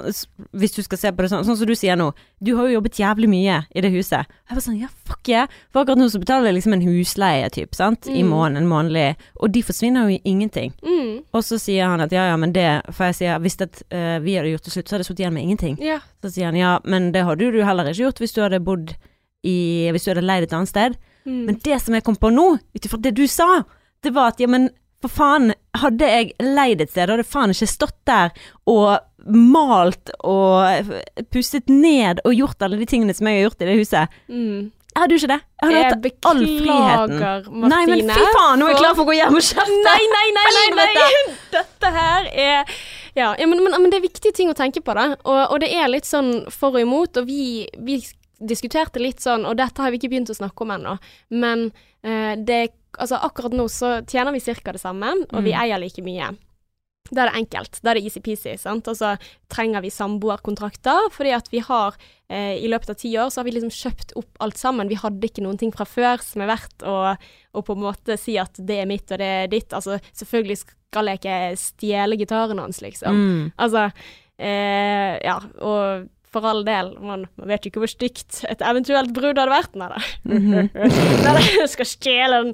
hvis 0.56 0.72
du 0.72 0.80
skal 0.86 1.00
se 1.02 1.10
på 1.12 1.24
det 1.26 1.28
sånn, 1.32 1.44
sånn 1.44 1.58
som 1.60 1.68
du 1.68 1.74
sier 1.76 1.98
nå, 2.00 2.06
du 2.40 2.54
har 2.56 2.70
jo 2.70 2.78
jobbet 2.78 3.00
jævlig 3.02 3.28
mye 3.28 3.58
i 3.76 3.82
det 3.84 3.90
huset. 3.92 4.30
Jeg 4.48 4.56
var 4.56 4.64
sånn, 4.64 4.78
ja 4.80 4.88
fuck 5.10 5.28
yeah. 5.28 5.50
For 5.74 5.82
akkurat 5.84 6.00
nå 6.00 6.08
så 6.14 6.22
betaler 6.22 6.48
jeg 6.52 6.56
liksom 6.62 6.76
en 6.78 6.86
husleie, 6.86 7.50
typ, 7.52 7.76
sant, 7.76 8.08
i 8.08 8.22
Mm. 8.24 8.30
måneden, 8.32 8.62
en 8.64 8.70
månedlig, 8.72 9.16
og 9.42 9.52
de 9.52 9.64
forsvinner 9.68 10.08
jo 10.08 10.16
i 10.16 10.22
ingenting. 10.24 10.72
Mm. 10.88 11.26
Og 11.34 11.44
så 11.44 11.60
sier 11.60 11.86
han 11.92 12.00
at 12.06 12.12
ja, 12.16 12.30
ja, 12.32 12.38
men 12.40 12.54
det, 12.56 12.68
for 12.94 13.10
jeg 13.10 13.20
sier 13.20 13.44
hvis 13.44 13.58
det, 13.60 13.70
uh, 13.92 14.20
vi 14.24 14.38
hadde 14.40 14.54
gjort 14.56 14.64
det 14.64 14.72
slutt, 14.78 14.88
så 14.88 14.96
hadde 14.96 15.04
jeg 15.04 15.12
sittet 15.12 15.26
igjen 15.26 15.34
med 15.36 15.44
ingenting. 15.44 15.78
Ja. 15.84 16.00
Så 16.24 16.32
sier 16.32 16.46
han 16.48 16.56
ja, 16.56 16.78
men 16.88 17.12
det 17.12 17.26
hadde 17.28 17.52
du 17.52 17.60
heller 17.68 17.92
ikke 17.92 18.06
gjort 18.08 18.24
hvis 18.24 18.34
du 18.38 18.42
hadde 18.46 18.64
bodd 18.64 18.96
i, 19.44 19.90
hvis 19.92 20.08
du 20.08 20.12
hadde 20.14 20.24
leid 20.26 20.48
et 20.48 20.54
annet 20.56 20.72
sted. 20.72 20.96
Mm. 21.28 21.44
Men 21.46 21.60
det 21.64 21.82
som 21.84 21.94
jeg 21.94 22.04
kom 22.08 22.16
på 22.16 22.32
nå, 22.32 22.54
ut 22.76 22.86
ifra 22.88 23.00
det 23.04 23.16
du 23.20 23.26
sa, 23.28 23.64
det 24.04 24.14
var 24.16 24.32
at 24.32 24.40
ja, 24.40 24.48
men 24.48 24.70
for 25.04 25.14
faen, 25.14 25.52
hadde 25.78 26.08
jeg 26.10 26.32
leid 26.42 26.82
et 26.82 26.94
sted, 26.94 27.12
hadde 27.12 27.28
faen 27.28 27.54
ikke 27.54 27.70
stått 27.70 28.00
der 28.10 28.34
og 28.70 28.98
malt 29.28 30.10
og 30.26 30.90
pusset 31.34 31.70
ned 31.70 32.24
og 32.24 32.34
gjort 32.38 32.64
alle 32.66 32.80
de 32.80 32.88
tingene 32.90 33.14
som 33.16 33.28
jeg 33.30 33.42
har 33.42 33.50
gjort 33.50 33.64
i 33.64 33.70
det 33.70 33.78
huset. 33.82 34.20
mm. 34.32 34.74
Jeg 34.98 35.04
hadde 35.04 35.14
jo 35.14 35.20
ikke 35.22 35.30
det. 35.30 35.42
Jeg 35.62 35.68
hadde 35.68 35.78
Jeg 35.78 35.90
hatt 35.94 36.26
all 36.26 36.40
friheten. 36.42 37.20
Martine. 37.22 37.68
Nei, 37.70 37.82
men 37.86 38.08
fy 38.10 38.24
faen, 38.34 38.58
nå 38.58 38.66
er 38.66 38.72
jeg 38.72 38.80
klar 38.80 38.96
for 38.98 39.04
å 39.04 39.10
gå 39.12 39.14
hjem 39.14 39.36
og 39.38 39.44
kjefte. 39.46 39.76
Nei, 39.86 40.06
nei, 40.10 40.24
nei, 40.34 40.46
nei, 40.56 40.86
nei. 40.98 41.36
Dette 41.54 41.92
her 41.94 42.30
er 42.32 42.72
Ja, 43.14 43.28
ja 43.38 43.46
men, 43.46 43.62
men, 43.62 43.76
men 43.76 43.94
det 43.94 44.00
er 44.00 44.08
viktige 44.08 44.34
ting 44.34 44.50
å 44.50 44.56
tenke 44.58 44.82
på, 44.82 44.96
da. 44.98 45.12
Og, 45.20 45.38
og 45.54 45.62
det 45.62 45.70
er 45.70 45.92
litt 45.94 46.10
sånn 46.10 46.48
for 46.50 46.74
og 46.74 46.82
imot, 46.82 47.22
og 47.22 47.30
vi, 47.30 47.68
vi 47.78 48.00
diskuterte 48.42 49.02
litt 49.04 49.22
sånn, 49.22 49.46
og 49.46 49.60
dette 49.62 49.86
har 49.86 49.94
vi 49.94 50.02
ikke 50.02 50.10
begynt 50.16 50.34
å 50.34 50.40
snakke 50.40 50.66
om 50.66 50.74
ennå, 50.80 50.98
men 51.46 51.68
eh, 52.02 52.34
det 52.42 52.64
Altså, 53.00 53.20
akkurat 53.22 53.54
nå 53.54 53.68
så 53.70 54.02
tjener 54.10 54.34
vi 54.34 54.40
ca. 54.42 54.72
det 54.72 54.82
samme, 54.82 55.14
og 55.34 55.44
vi 55.44 55.52
Mm. 55.54 55.62
eier 55.62 55.80
like 55.80 56.02
mye. 56.04 56.36
Da 57.10 57.22
er 57.24 57.30
det 57.32 57.38
enkelt. 57.40 57.80
Da 57.82 57.92
er 57.92 57.94
det 57.96 58.04
easy-peasy. 58.04 58.58
sant? 58.60 58.88
Og 58.88 58.96
så 58.98 59.18
trenger 59.50 59.82
vi 59.82 59.90
samboerkontrakter, 59.90 61.10
fordi 61.12 61.32
at 61.34 61.48
vi 61.52 61.60
har 61.60 61.96
eh, 62.30 62.58
I 62.62 62.68
løpet 62.68 62.90
av 62.90 62.96
ti 63.00 63.14
år 63.16 63.30
så 63.32 63.38
har 63.40 63.46
vi 63.46 63.52
liksom 63.56 63.72
kjøpt 63.72 64.12
opp 64.18 64.42
alt 64.42 64.58
sammen. 64.58 64.90
Vi 64.90 64.96
hadde 65.00 65.22
ikke 65.24 65.42
noen 65.46 65.58
ting 65.58 65.72
fra 65.72 65.86
før 65.86 66.20
som 66.22 66.42
er 66.42 66.48
verdt 66.52 66.84
å, 66.84 67.16
å 67.56 67.62
på 67.64 67.72
en 67.78 67.84
måte 67.86 68.18
si 68.20 68.36
at 68.38 68.52
det 68.60 68.82
er 68.82 68.86
mitt 68.86 69.10
og 69.12 69.18
det 69.20 69.30
er 69.46 69.48
ditt. 69.48 69.70
Altså, 69.72 70.02
selvfølgelig 70.14 70.58
skal 70.66 71.06
jeg 71.08 71.22
ikke 71.22 71.58
stjele 71.58 72.18
gitaren 72.20 72.60
hans, 72.60 72.82
liksom. 72.82 73.16
Mm. 73.16 73.54
Altså, 73.58 73.92
eh, 74.38 75.18
ja, 75.24 75.40
og 75.62 76.10
for 76.38 76.48
all 76.48 76.64
del, 76.68 76.94
man, 77.04 77.26
man 77.38 77.50
vet 77.52 77.66
jo 77.66 77.72
ikke 77.72 77.84
hvor 77.84 77.92
stygt 77.92 78.44
et 78.50 78.62
eventuelt 78.66 79.12
brudd 79.16 79.40
hadde 79.40 79.54
vært. 79.54 79.78
Nei 79.80 79.90
da. 79.92 80.02
Nei 81.26 81.34
da, 81.42 81.68
skal 81.70 81.90
stjele 81.90 82.42
den 82.46 82.54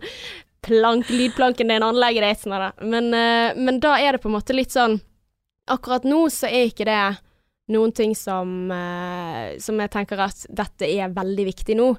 plank, 0.63 1.11
lydplanken 1.11 1.71
din, 1.71 1.85
anlegget 1.85 2.25
ditt. 2.25 2.47
Nei 2.51 2.61
da. 2.63 2.71
Men, 2.81 3.11
eh, 3.17 3.59
men 3.59 3.81
da 3.83 3.97
er 3.99 4.15
det 4.15 4.23
på 4.23 4.31
en 4.31 4.37
måte 4.39 4.55
litt 4.55 4.75
sånn 4.75 5.01
Akkurat 5.71 6.03
nå 6.03 6.25
så 6.27 6.49
er 6.51 6.65
ikke 6.67 6.83
det 6.83 6.99
noen 7.71 7.93
ting 7.95 8.11
som, 8.19 8.67
eh, 8.67 9.55
som 9.63 9.77
jeg 9.79 9.91
tenker 9.93 10.19
at 10.19 10.41
dette 10.51 10.83
er 10.83 11.13
veldig 11.15 11.45
viktig 11.47 11.77
nå. 11.79 11.93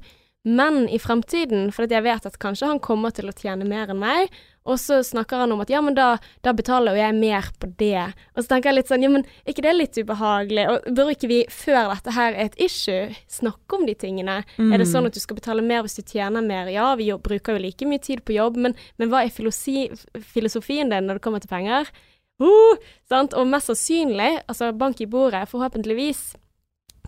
Men 0.44 0.82
i 0.92 0.98
fremtiden, 1.00 1.70
for 1.72 1.88
jeg 1.88 2.04
vet 2.04 2.26
at 2.28 2.36
kanskje 2.42 2.68
han 2.68 2.82
kommer 2.84 3.14
til 3.16 3.30
å 3.30 3.32
tjene 3.32 3.64
mer 3.64 3.88
enn 3.88 4.02
meg, 4.02 4.28
og 4.64 4.78
så 4.80 5.02
snakker 5.04 5.42
han 5.42 5.52
om 5.52 5.60
at 5.60 5.68
ja, 5.68 5.80
men 5.84 5.92
da, 5.96 6.14
da 6.40 6.52
betaler 6.56 6.94
jo 6.96 7.00
jeg 7.02 7.14
mer 7.18 7.48
på 7.60 7.68
det. 7.76 8.06
Og 8.32 8.38
så 8.42 8.48
tenker 8.48 8.70
jeg 8.70 8.78
litt 8.78 8.88
sånn, 8.88 9.02
ja, 9.04 9.10
men 9.12 9.26
er 9.44 9.52
ikke 9.52 9.64
det 9.66 9.74
litt 9.76 9.98
ubehagelig? 10.00 10.64
Og 10.72 10.86
bør 10.96 11.10
ikke 11.12 11.28
vi, 11.28 11.40
før 11.52 11.90
dette 11.92 12.14
her 12.16 12.32
er 12.32 12.46
et 12.48 12.56
issue, 12.64 13.10
snakke 13.28 13.76
om 13.76 13.84
de 13.84 13.92
tingene? 14.00 14.38
Er 14.56 14.80
det 14.80 14.86
sånn 14.88 15.04
at 15.10 15.12
du 15.12 15.20
skal 15.20 15.36
betale 15.36 15.60
mer 15.66 15.84
hvis 15.84 15.98
du 16.00 16.02
tjener 16.08 16.40
mer? 16.46 16.70
Ja, 16.72 16.94
vi 16.96 17.10
jo, 17.10 17.18
bruker 17.20 17.58
jo 17.58 17.64
like 17.66 17.84
mye 17.90 18.00
tid 18.00 18.24
på 18.24 18.38
jobb, 18.38 18.56
men, 18.56 18.74
men 18.96 19.12
hva 19.12 19.20
er 19.26 19.34
filosi, 19.36 19.90
filosofien 20.32 20.88
din 20.94 21.10
når 21.10 21.20
det 21.20 21.26
kommer 21.28 21.44
til 21.44 21.52
penger? 21.52 21.92
Uh, 22.40 22.80
sant? 23.12 23.36
Og 23.38 23.46
mest 23.46 23.68
sannsynlig, 23.70 24.32
altså 24.48 24.72
bank 24.74 24.98
i 25.04 25.06
bordet, 25.12 25.44
forhåpentligvis, 25.52 26.24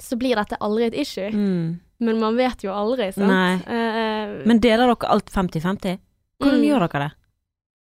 så 0.05 0.17
blir 0.21 0.37
dette 0.37 0.61
aldri 0.61 0.91
et 0.91 1.01
issue. 1.07 1.33
Mm. 1.33 1.79
Men 2.05 2.19
man 2.21 2.37
vet 2.37 2.63
jo 2.69 2.75
aldri, 2.77 3.09
sant? 3.17 3.33
Nei. 3.33 3.55
Uh, 3.65 4.43
Men 4.47 4.61
deler 4.61 4.85
dere 4.93 5.09
alt 5.17 5.33
50-50? 5.33 5.97
Hvordan 6.37 6.61
Mm. 6.61 6.67
gjør 6.69 6.85
dere 6.85 7.07
det? 7.07 7.15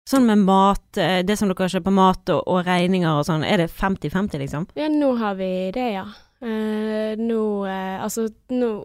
Sånn 0.05 0.27
med 0.29 0.43
mat, 0.45 0.99
eh, 1.01 1.23
det 1.25 1.39
som 1.41 1.49
dere 1.49 1.69
kjøper 1.73 1.93
mat 1.95 2.29
og, 2.29 2.43
og 2.47 2.67
regninger 2.67 3.09
og 3.09 3.25
sånn, 3.25 3.45
er 3.47 3.63
det 3.63 3.71
50-50 3.73 4.43
liksom? 4.43 4.67
Ja, 4.77 4.91
nå 4.93 5.15
har 5.17 5.39
vi 5.39 5.71
det, 5.73 5.87
ja. 5.95 6.05
Uh, 6.45 7.15
nå 7.17 7.41
uh, 7.65 8.03
Altså, 8.05 8.27
nå 8.53 8.85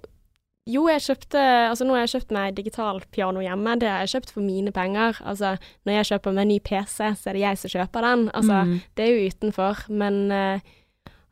Jo, 0.69 0.85
jeg 0.87 1.01
kjøpte 1.03 1.41
Altså, 1.41 1.83
nå 1.83 1.95
har 1.97 2.05
jeg 2.05 2.13
kjøpt 2.13 2.31
meg 2.31 2.55
digitalpiano 2.55 3.41
hjemme. 3.43 3.73
Det 3.81 3.89
har 3.89 4.05
jeg 4.05 4.13
kjøpt 4.13 4.31
for 4.31 4.45
mine 4.45 4.71
penger. 4.71 5.17
Altså, 5.27 5.55
når 5.83 5.97
jeg 5.97 6.07
kjøper 6.11 6.35
meg 6.37 6.47
ny 6.47 6.59
PC, 6.63 7.09
så 7.19 7.31
er 7.31 7.33
det 7.35 7.41
jeg 7.43 7.57
som 7.57 7.73
kjøper 7.73 8.05
den. 8.05 8.27
Altså, 8.37 8.59
Mm. 8.69 8.75
det 8.95 9.03
er 9.03 9.09
jo 9.11 9.29
utenfor. 9.33 9.83
Men 9.89 10.19
uh, 10.31 10.59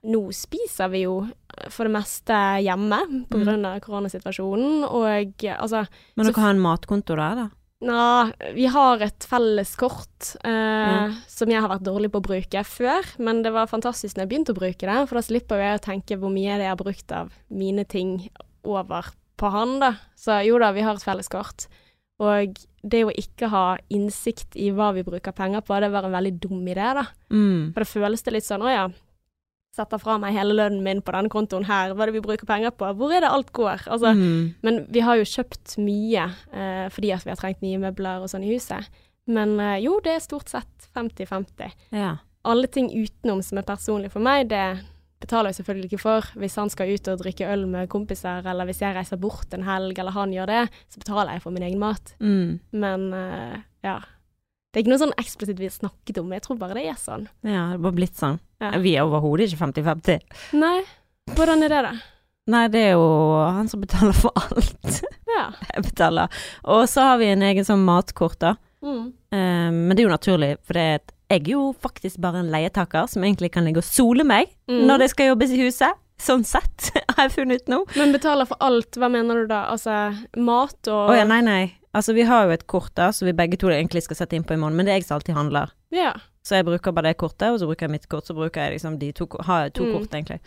nå 0.03 0.21
spiser 0.33 0.89
vi 0.91 1.03
jo 1.05 1.27
for 1.69 1.85
det 1.87 1.93
meste 1.93 2.33
hjemme 2.65 2.99
på 3.29 3.37
Mm. 3.39 3.43
grunn 3.45 3.65
av 3.65 3.79
koronasituasjonen, 3.81 4.83
og 4.83 5.45
altså 5.47 5.87
Men 6.17 6.25
dere 6.25 6.41
har 6.43 6.49
en 6.51 6.59
matkonto 6.59 7.15
der, 7.15 7.35
da? 7.35 7.47
Nja, 7.85 8.31
vi 8.57 8.65
har 8.73 9.03
et 9.05 9.25
felles 9.29 9.75
kort 9.77 10.31
eh, 10.41 10.49
mm. 10.49 11.17
som 11.29 11.51
jeg 11.51 11.61
har 11.61 11.69
vært 11.69 11.85
dårlig 11.85 12.09
på 12.09 12.21
å 12.23 12.25
bruke 12.25 12.63
før, 12.65 13.11
men 13.21 13.43
det 13.45 13.51
var 13.53 13.69
fantastisk 13.69 14.17
når 14.17 14.23
jeg 14.23 14.31
begynte 14.31 14.55
å 14.55 14.57
bruke 14.57 14.89
det, 14.89 14.95
for 15.05 15.19
da 15.19 15.23
slipper 15.27 15.61
jeg 15.61 15.77
å 15.77 15.83
tenke 15.85 16.17
hvor 16.17 16.33
mye 16.33 16.55
jeg 16.55 16.71
har 16.71 16.79
brukt 16.79 17.13
av 17.13 17.29
mine 17.53 17.85
ting 17.85 18.15
over 18.65 19.11
på 19.37 19.51
han, 19.53 19.77
da. 19.83 19.91
Så 20.17 20.39
jo 20.47 20.57
da, 20.61 20.71
vi 20.73 20.87
har 20.87 20.97
et 20.97 21.05
felles 21.05 21.29
kort. 21.29 21.67
Og 22.17 22.57
det 22.81 23.03
å 23.05 23.13
ikke 23.13 23.51
ha 23.53 23.65
innsikt 23.93 24.57
i 24.57 24.71
hva 24.73 24.89
vi 24.95 25.05
bruker 25.05 25.35
penger 25.37 25.61
på, 25.61 25.77
det 25.77 25.91
var 25.93 26.07
en 26.07 26.17
veldig 26.17 26.33
dum 26.41 26.63
idé, 26.65 26.87
da. 26.97 27.05
Mm. 27.29 27.75
For 27.75 27.83
det 27.83 27.91
føles 27.91 28.25
det 28.25 28.33
litt 28.33 28.47
sånn, 28.47 28.65
å 28.65 28.73
ja, 28.73 28.87
setter 29.77 30.01
fra 30.01 30.17
meg 30.21 30.35
hele 30.35 30.57
lønnen 30.57 30.83
min 30.85 31.03
på 31.05 31.13
denne 31.15 31.31
kontoen 31.31 31.67
her, 31.69 31.93
hva 31.93 32.05
er 32.05 32.11
det 32.11 32.17
vi 32.17 32.25
bruker 32.25 32.49
penger 32.49 32.73
på? 32.75 32.89
Hvor 32.99 33.13
er 33.13 33.23
det 33.23 33.31
alt 33.31 33.53
går? 33.55 33.87
Altså, 33.93 34.13
mm. 34.17 34.43
men 34.65 34.83
vi 34.93 35.05
har 35.05 35.19
jo 35.19 35.29
kjøpt 35.29 35.77
mye 35.79 36.27
eh, 36.51 36.85
fordi 36.93 37.13
at 37.15 37.27
vi 37.27 37.33
har 37.33 37.39
trengt 37.39 37.63
nye 37.65 37.81
møbler 37.81 38.25
og 38.25 38.31
sånn 38.33 38.45
i 38.47 38.51
huset. 38.51 38.89
Men 39.29 39.57
eh, 39.61 39.79
jo, 39.85 39.97
det 40.03 40.17
er 40.17 40.23
stort 40.23 40.51
sett 40.51 40.91
50-50. 40.97 41.73
Ja. 41.95 42.17
Alle 42.47 42.69
ting 42.71 42.91
utenom 42.93 43.41
som 43.43 43.59
er 43.59 43.67
personlig 43.67 44.13
for 44.13 44.23
meg, 44.23 44.47
det, 44.51 44.79
betaler 45.21 45.51
jeg 45.51 45.61
selvfølgelig 45.61 45.89
ikke 45.91 46.03
for. 46.03 46.27
Hvis 46.39 46.57
han 46.59 46.71
skal 46.73 46.91
ut 46.93 47.09
og 47.11 47.21
drikke 47.21 47.47
øl 47.49 47.65
med 47.69 47.89
kompiser, 47.91 48.45
eller 48.45 48.67
hvis 48.69 48.83
jeg 48.83 48.95
reiser 48.95 49.19
bort 49.21 49.53
en 49.55 49.65
helg, 49.67 49.97
eller 49.97 50.15
han 50.15 50.33
gjør 50.35 50.51
det, 50.51 50.61
så 50.93 51.01
betaler 51.01 51.35
jeg 51.35 51.43
for 51.45 51.55
min 51.55 51.65
egen 51.67 51.81
mat. 51.81 52.13
Mm. 52.21 52.59
Men 52.83 53.09
eh, 53.17 53.57
ja. 53.87 53.99
Det 54.67 54.81
er 54.81 54.85
ikke 54.85 54.93
noe 54.93 55.01
sånn 55.01 55.17
eksplisitt 55.17 55.61
vi 55.61 55.69
har 55.69 55.73
snakket 55.73 56.19
om, 56.21 56.33
jeg 56.35 56.43
tror 56.45 56.59
bare 56.61 56.77
det 56.77 56.85
er 56.91 56.99
sånn. 57.01 57.25
Ja, 57.41 57.71
det 57.71 57.79
er 57.79 57.85
bare 57.87 57.97
blitt 57.97 58.19
sånn. 58.19 58.37
Ja. 58.63 58.71
Vi 58.81 58.95
er 58.97 59.05
overhodet 59.05 59.51
ikke 59.51 59.59
50-50. 59.67 60.21
Nei, 60.57 60.79
hvordan 61.35 61.63
er 61.67 61.73
det, 61.73 61.81
da? 61.85 61.91
Nei, 62.47 62.63
det 62.71 62.79
er 62.87 62.93
jo 62.95 63.07
han 63.43 63.67
som 63.69 63.81
betaler 63.83 64.15
for 64.17 64.31
alt. 64.39 65.01
Ja. 65.37 65.51
Jeg 65.75 65.83
betaler. 65.91 66.31
Og 66.65 66.87
så 66.89 67.03
har 67.05 67.19
vi 67.21 67.27
en 67.29 67.43
egen 67.45 67.65
sånn 67.67 67.83
matkort, 67.85 68.39
da. 68.41 68.55
Mm. 68.81 69.11
Um, 69.13 69.75
men 69.85 69.91
det 69.93 70.01
er 70.01 70.07
jo 70.07 70.13
naturlig, 70.15 70.47
for 70.65 70.73
det 70.79 70.81
er 70.87 70.95
et, 71.01 71.11
jeg 71.27 71.41
er 71.43 71.51
jo 71.51 71.63
faktisk 71.83 72.21
bare 72.23 72.39
en 72.39 72.49
leietaker 72.53 73.09
som 73.11 73.25
egentlig 73.27 73.49
kan 73.53 73.65
ligge 73.67 73.81
og 73.83 73.85
sole 73.85 74.23
meg 74.25 74.47
Mm. 74.71 74.85
når 74.87 75.03
det 75.03 75.09
skal 75.11 75.27
jobbes 75.33 75.51
i 75.53 75.59
huset. 75.61 75.99
Sånn 76.17 76.41
sett, 76.47 76.87
har 77.13 77.27
jeg 77.27 77.35
funnet 77.35 77.61
ut 77.61 77.69
nå. 77.69 77.81
Men 77.99 78.15
betaler 78.15 78.47
for 78.49 78.57
alt, 78.63 78.97
hva 78.97 79.11
mener 79.13 79.43
du 79.43 79.51
da? 79.51 79.65
Altså 79.75 79.93
mat 80.41 80.89
og 80.89 81.11
Å 81.13 81.19
ja, 81.19 81.27
nei, 81.29 81.41
nei. 81.45 81.61
Altså, 81.93 82.15
vi 82.17 82.25
har 82.25 82.47
jo 82.47 82.55
et 82.55 82.65
kort 82.71 82.95
da, 82.97 83.11
så 83.13 83.27
vi 83.27 83.35
begge 83.37 83.59
to 83.61 83.69
egentlig 83.69 84.01
skal 84.07 84.17
sette 84.23 84.39
inn 84.39 84.47
på 84.47 84.55
i 84.55 84.59
måneden, 84.59 84.79
men 84.79 84.87
det 84.89 84.95
er 84.95 84.99
jeg 85.01 85.07
som 85.11 85.19
alltid 85.19 85.37
handler. 85.37 85.75
Ja. 85.93 86.15
Så 86.47 86.55
jeg 86.61 86.67
bruker 86.67 86.95
bare 86.95 87.09
det 87.11 87.17
kortet, 87.19 87.49
og 87.51 87.59
så 87.59 87.67
bruker 87.67 87.87
jeg 87.87 87.95
mitt 87.97 88.07
kort, 88.07 88.27
så 88.29 88.35
bruker 88.37 88.63
jeg 88.63 88.77
liksom 88.77 88.95
de 89.01 89.11
to, 89.11 89.27
har 89.47 89.67
to 89.75 89.83
Mm. 89.83 89.93
kort, 89.97 90.13
egentlig. 90.15 90.39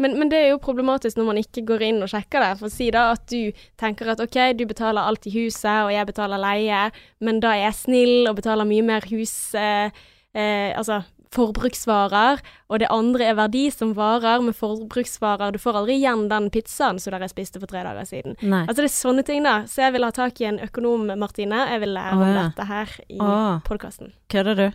Men, 0.00 0.14
men 0.18 0.30
det 0.32 0.38
er 0.38 0.48
jo 0.50 0.58
problematisk 0.60 1.16
når 1.18 1.26
man 1.28 1.38
ikke 1.40 1.64
går 1.68 1.82
inn 1.84 2.02
og 2.04 2.08
sjekker 2.08 2.40
det. 2.40 2.52
For 2.60 2.72
si 2.72 2.90
da 2.92 3.10
at 3.12 3.26
du 3.28 3.52
tenker 3.80 4.08
at 4.08 4.20
OK, 4.24 4.36
du 4.56 4.64
betaler 4.68 5.04
alt 5.04 5.26
i 5.28 5.32
huset, 5.34 5.84
og 5.84 5.92
jeg 5.92 6.08
betaler 6.08 6.40
leie, 6.40 6.86
men 7.20 7.40
da 7.40 7.52
er 7.52 7.66
jeg 7.66 7.78
snill 7.82 8.28
og 8.30 8.36
betaler 8.40 8.68
mye 8.68 8.84
mer 8.84 9.08
hus... 9.12 9.54
Eh, 9.54 9.90
eh, 10.34 10.70
altså 10.76 11.02
forbruksvarer, 11.30 12.40
og 12.70 12.80
det 12.82 12.88
andre 12.90 13.28
er 13.30 13.36
verdi 13.38 13.68
som 13.70 13.92
varer 13.94 14.42
med 14.42 14.56
forbruksvarer. 14.58 15.52
Du 15.54 15.60
får 15.62 15.78
aldri 15.78 15.98
igjen 16.00 16.24
den 16.30 16.48
pizzaen 16.50 16.98
som 16.98 17.14
dere 17.14 17.28
spiste 17.30 17.60
for 17.62 17.70
tre 17.70 17.84
dager 17.86 18.08
siden. 18.08 18.34
Nei. 18.42 18.64
Altså 18.66 18.80
det 18.82 18.88
er 18.88 18.96
sånne 18.96 19.24
ting, 19.26 19.44
da. 19.46 19.60
Så 19.70 19.84
jeg 19.84 19.94
vil 19.94 20.06
ha 20.06 20.10
tak 20.14 20.40
i 20.42 20.48
en 20.50 20.58
økonom, 20.66 21.06
Martine. 21.20 21.66
Jeg 21.70 21.84
vil 21.84 21.94
lære 21.94 22.18
om 22.18 22.34
dette 22.40 22.66
her 22.70 22.94
i 23.08 23.20
Å. 23.22 23.34
podkasten. 23.66 24.10
Kødder 24.32 24.58
du? 24.58 24.66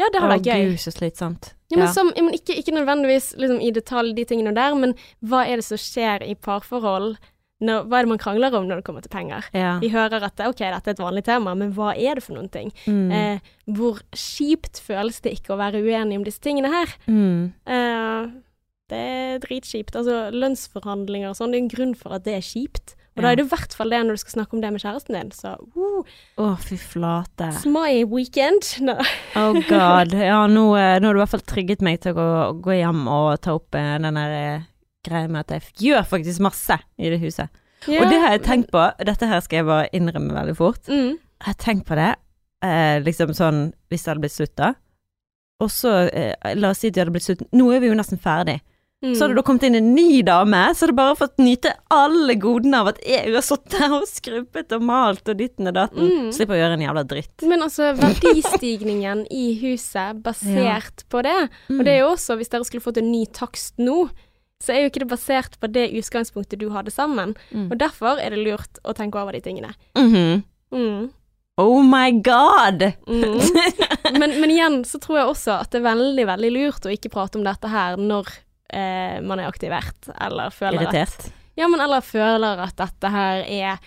Ja, 0.00 0.08
det 0.08 0.22
hadde 0.22 0.36
vært 0.38 0.48
gøy. 0.48 0.70
gud, 0.70 0.78
så 0.82 0.92
slitsomt. 0.94 1.52
Ja, 1.70 1.78
men, 1.78 1.90
som, 1.94 2.08
men 2.16 2.34
ikke, 2.34 2.56
ikke 2.58 2.74
nødvendigvis 2.74 3.34
liksom, 3.38 3.60
i 3.62 3.70
detalj 3.74 4.14
de 4.16 4.24
tingene 4.26 4.54
der, 4.56 4.74
men 4.78 4.96
hva 5.22 5.44
er 5.46 5.60
det 5.60 5.66
som 5.68 5.78
skjer 5.78 6.24
i 6.26 6.34
parforhold? 6.34 7.14
Når, 7.60 7.84
hva 7.90 7.98
er 7.98 8.06
det 8.06 8.10
man 8.14 8.20
krangler 8.22 8.54
om 8.56 8.66
når 8.66 8.80
det 8.80 8.86
kommer 8.86 9.04
til 9.04 9.12
penger? 9.12 9.46
Ja. 9.52 9.74
Vi 9.82 9.90
hører 9.92 10.24
at 10.24 10.40
ok, 10.40 10.62
dette 10.64 10.90
er 10.90 10.96
et 10.96 11.02
vanlig 11.02 11.26
tema, 11.28 11.52
men 11.54 11.74
hva 11.76 11.92
er 11.92 12.16
det 12.16 12.24
for 12.24 12.38
noen 12.38 12.48
ting? 12.52 12.72
Mm. 12.88 13.10
Eh, 13.12 13.50
hvor 13.76 14.00
kjipt 14.16 14.80
føles 14.80 15.20
det 15.20 15.34
ikke 15.36 15.52
å 15.52 15.60
være 15.60 15.82
uenig 15.84 16.16
om 16.16 16.24
disse 16.24 16.40
tingene 16.40 16.72
her? 16.72 16.94
Mm. 17.04 17.52
Eh, 17.68 18.30
det 18.90 19.00
er 19.00 19.42
dritkjipt. 19.42 19.96
Altså, 19.96 20.28
lønnsforhandlinger 20.34 21.32
og 21.32 21.38
sånn, 21.38 21.54
det 21.54 21.60
er 21.60 21.64
en 21.64 21.74
grunn 21.74 21.94
for 21.98 22.16
at 22.16 22.26
det 22.26 22.38
er 22.38 22.44
kjipt. 22.44 22.96
Og 23.18 23.24
da 23.24 23.32
er 23.32 23.40
det 23.40 23.44
i 23.44 23.50
hvert 23.50 23.74
fall 23.76 23.90
det 23.92 23.98
når 24.06 24.16
du 24.16 24.20
skal 24.22 24.34
snakke 24.36 24.56
om 24.56 24.60
det 24.62 24.70
med 24.72 24.82
kjæresten 24.82 25.16
din. 25.16 25.30
Så 25.34 25.52
uh, 25.76 26.12
Å, 26.40 26.50
fy 26.62 26.78
flate. 26.80 27.50
it's 27.50 27.66
my 27.68 28.04
weekend. 28.08 28.68
No. 28.86 28.94
Oh 29.36 29.58
god. 29.68 30.14
Ja, 30.14 30.44
nå, 30.48 30.62
eh, 30.78 30.96
nå 31.02 31.10
har 31.10 31.16
du 31.16 31.20
i 31.20 31.22
hvert 31.24 31.34
fall 31.34 31.46
trygget 31.52 31.82
meg 31.84 32.00
til 32.04 32.14
å 32.14 32.16
gå, 32.16 32.28
gå 32.64 32.78
hjem 32.78 33.02
og 33.10 33.34
ta 33.44 33.56
opp 33.58 33.76
eh, 33.76 33.96
den 34.00 34.16
der 34.16 34.36
eh, 34.36 34.68
greia 35.06 35.28
med 35.28 35.42
at 35.44 35.56
jeg 35.56 35.90
gjør 35.90 36.06
faktisk 36.08 36.44
masse 36.44 36.78
i 36.96 37.10
det 37.12 37.20
huset. 37.22 37.50
Ja, 37.88 38.04
og 38.04 38.12
det 38.12 38.20
har 38.22 38.34
jeg 38.36 38.44
tenkt 38.46 38.72
på. 38.72 38.82
Dette 39.04 39.28
her 39.28 39.42
skal 39.44 39.62
jeg 39.62 39.68
bare 39.68 39.90
innrømme 39.96 40.36
veldig 40.36 40.56
fort. 40.56 40.88
Mm. 40.88 41.16
Jeg 41.16 41.48
har 41.48 41.58
tenkt 41.60 41.86
på 41.88 41.96
det, 41.98 42.12
eh, 42.64 42.98
liksom 43.04 43.34
sånn 43.36 43.62
hvis 43.90 44.04
det 44.04 44.12
hadde 44.12 44.24
blitt 44.24 44.36
slutt 44.36 44.56
da. 44.60 44.74
Og 45.60 45.68
så, 45.72 45.92
eh, 46.08 46.34
la 46.56 46.72
oss 46.72 46.80
si 46.80 46.88
at 46.88 46.96
det 46.96 47.04
hadde 47.04 47.14
blitt 47.14 47.26
slutt. 47.26 47.44
Nå 47.52 47.68
er 47.74 47.82
vi 47.82 47.90
jo 47.90 47.96
nesten 47.96 48.20
ferdig. 48.20 48.60
Mm. 49.00 49.14
Så 49.14 49.24
hadde 49.24 49.36
det 49.38 49.44
kommet 49.48 49.62
inn 49.64 49.78
en 49.78 49.92
ny 49.96 50.20
dame, 50.28 50.58
så 50.76 50.84
hadde 50.84 50.96
bare 50.98 51.16
fått 51.16 51.38
nyte 51.40 51.72
alle 51.94 52.34
godene 52.40 52.82
av 52.82 52.90
at 52.92 52.98
jeg 53.00 53.32
har 53.32 53.44
sittet 53.44 53.78
der 53.78 53.94
og 53.96 54.08
skrubbet 54.08 54.74
og 54.76 54.82
malt 54.84 55.30
og 55.32 55.38
ditten 55.38 55.70
og 55.70 55.76
datten. 55.78 56.10
Mm. 56.10 56.26
Slipper 56.36 56.58
å 56.58 56.60
gjøre 56.60 56.76
en 56.76 56.84
jævla 56.84 57.04
dritt. 57.08 57.46
Men 57.48 57.64
altså, 57.64 57.94
verdistigningen 57.96 59.22
i 59.32 59.46
huset 59.62 60.20
basert 60.24 61.06
på 61.08 61.22
det, 61.24 61.38
og 61.72 61.80
det 61.86 61.94
er 61.94 62.02
jo 62.02 62.10
også, 62.12 62.36
hvis 62.36 62.52
dere 62.52 62.68
skulle 62.68 62.84
fått 62.84 63.00
en 63.00 63.08
ny 63.08 63.22
takst 63.36 63.80
nå, 63.80 64.02
så 64.60 64.74
er 64.74 64.82
jo 64.82 64.90
ikke 64.90 65.04
det 65.06 65.12
basert 65.14 65.56
på 65.56 65.70
det 65.72 65.86
utgangspunktet 65.96 66.60
du 66.60 66.68
hadde 66.74 66.92
sammen. 66.92 67.32
Mm. 67.56 67.70
Og 67.70 67.78
derfor 67.80 68.20
er 68.20 68.34
det 68.34 68.42
lurt 68.44 68.82
å 68.84 68.92
tenke 68.96 69.20
over 69.22 69.32
de 69.32 69.40
tingene. 69.44 69.72
Mhm. 69.96 70.44
Mm. 70.70 71.08
Oh 71.60 71.80
my 71.82 72.12
god! 72.24 72.84
Mm. 73.08 73.40
Men, 74.20 74.32
men 74.40 74.50
igjen 74.50 74.76
så 74.84 74.98
tror 74.98 75.18
jeg 75.18 75.28
også 75.30 75.52
at 75.60 75.70
det 75.70 75.78
er 75.80 75.84
veldig, 75.84 76.24
veldig 76.26 76.48
lurt 76.54 76.86
å 76.88 76.92
ikke 76.92 77.10
prate 77.12 77.38
om 77.38 77.44
dette 77.46 77.68
her 77.70 77.98
når 78.00 78.30
eh, 78.72 79.20
man 79.22 79.40
er 79.42 79.48
aktivert, 79.50 80.10
eller 80.20 80.50
føler 80.54 80.88
at 80.90 81.30
Ja, 81.58 81.68
men 81.68 81.80
eller 81.82 82.00
føler 82.04 82.62
at 82.64 82.76
dette 82.78 83.10
her 83.12 83.42
er 83.44 83.80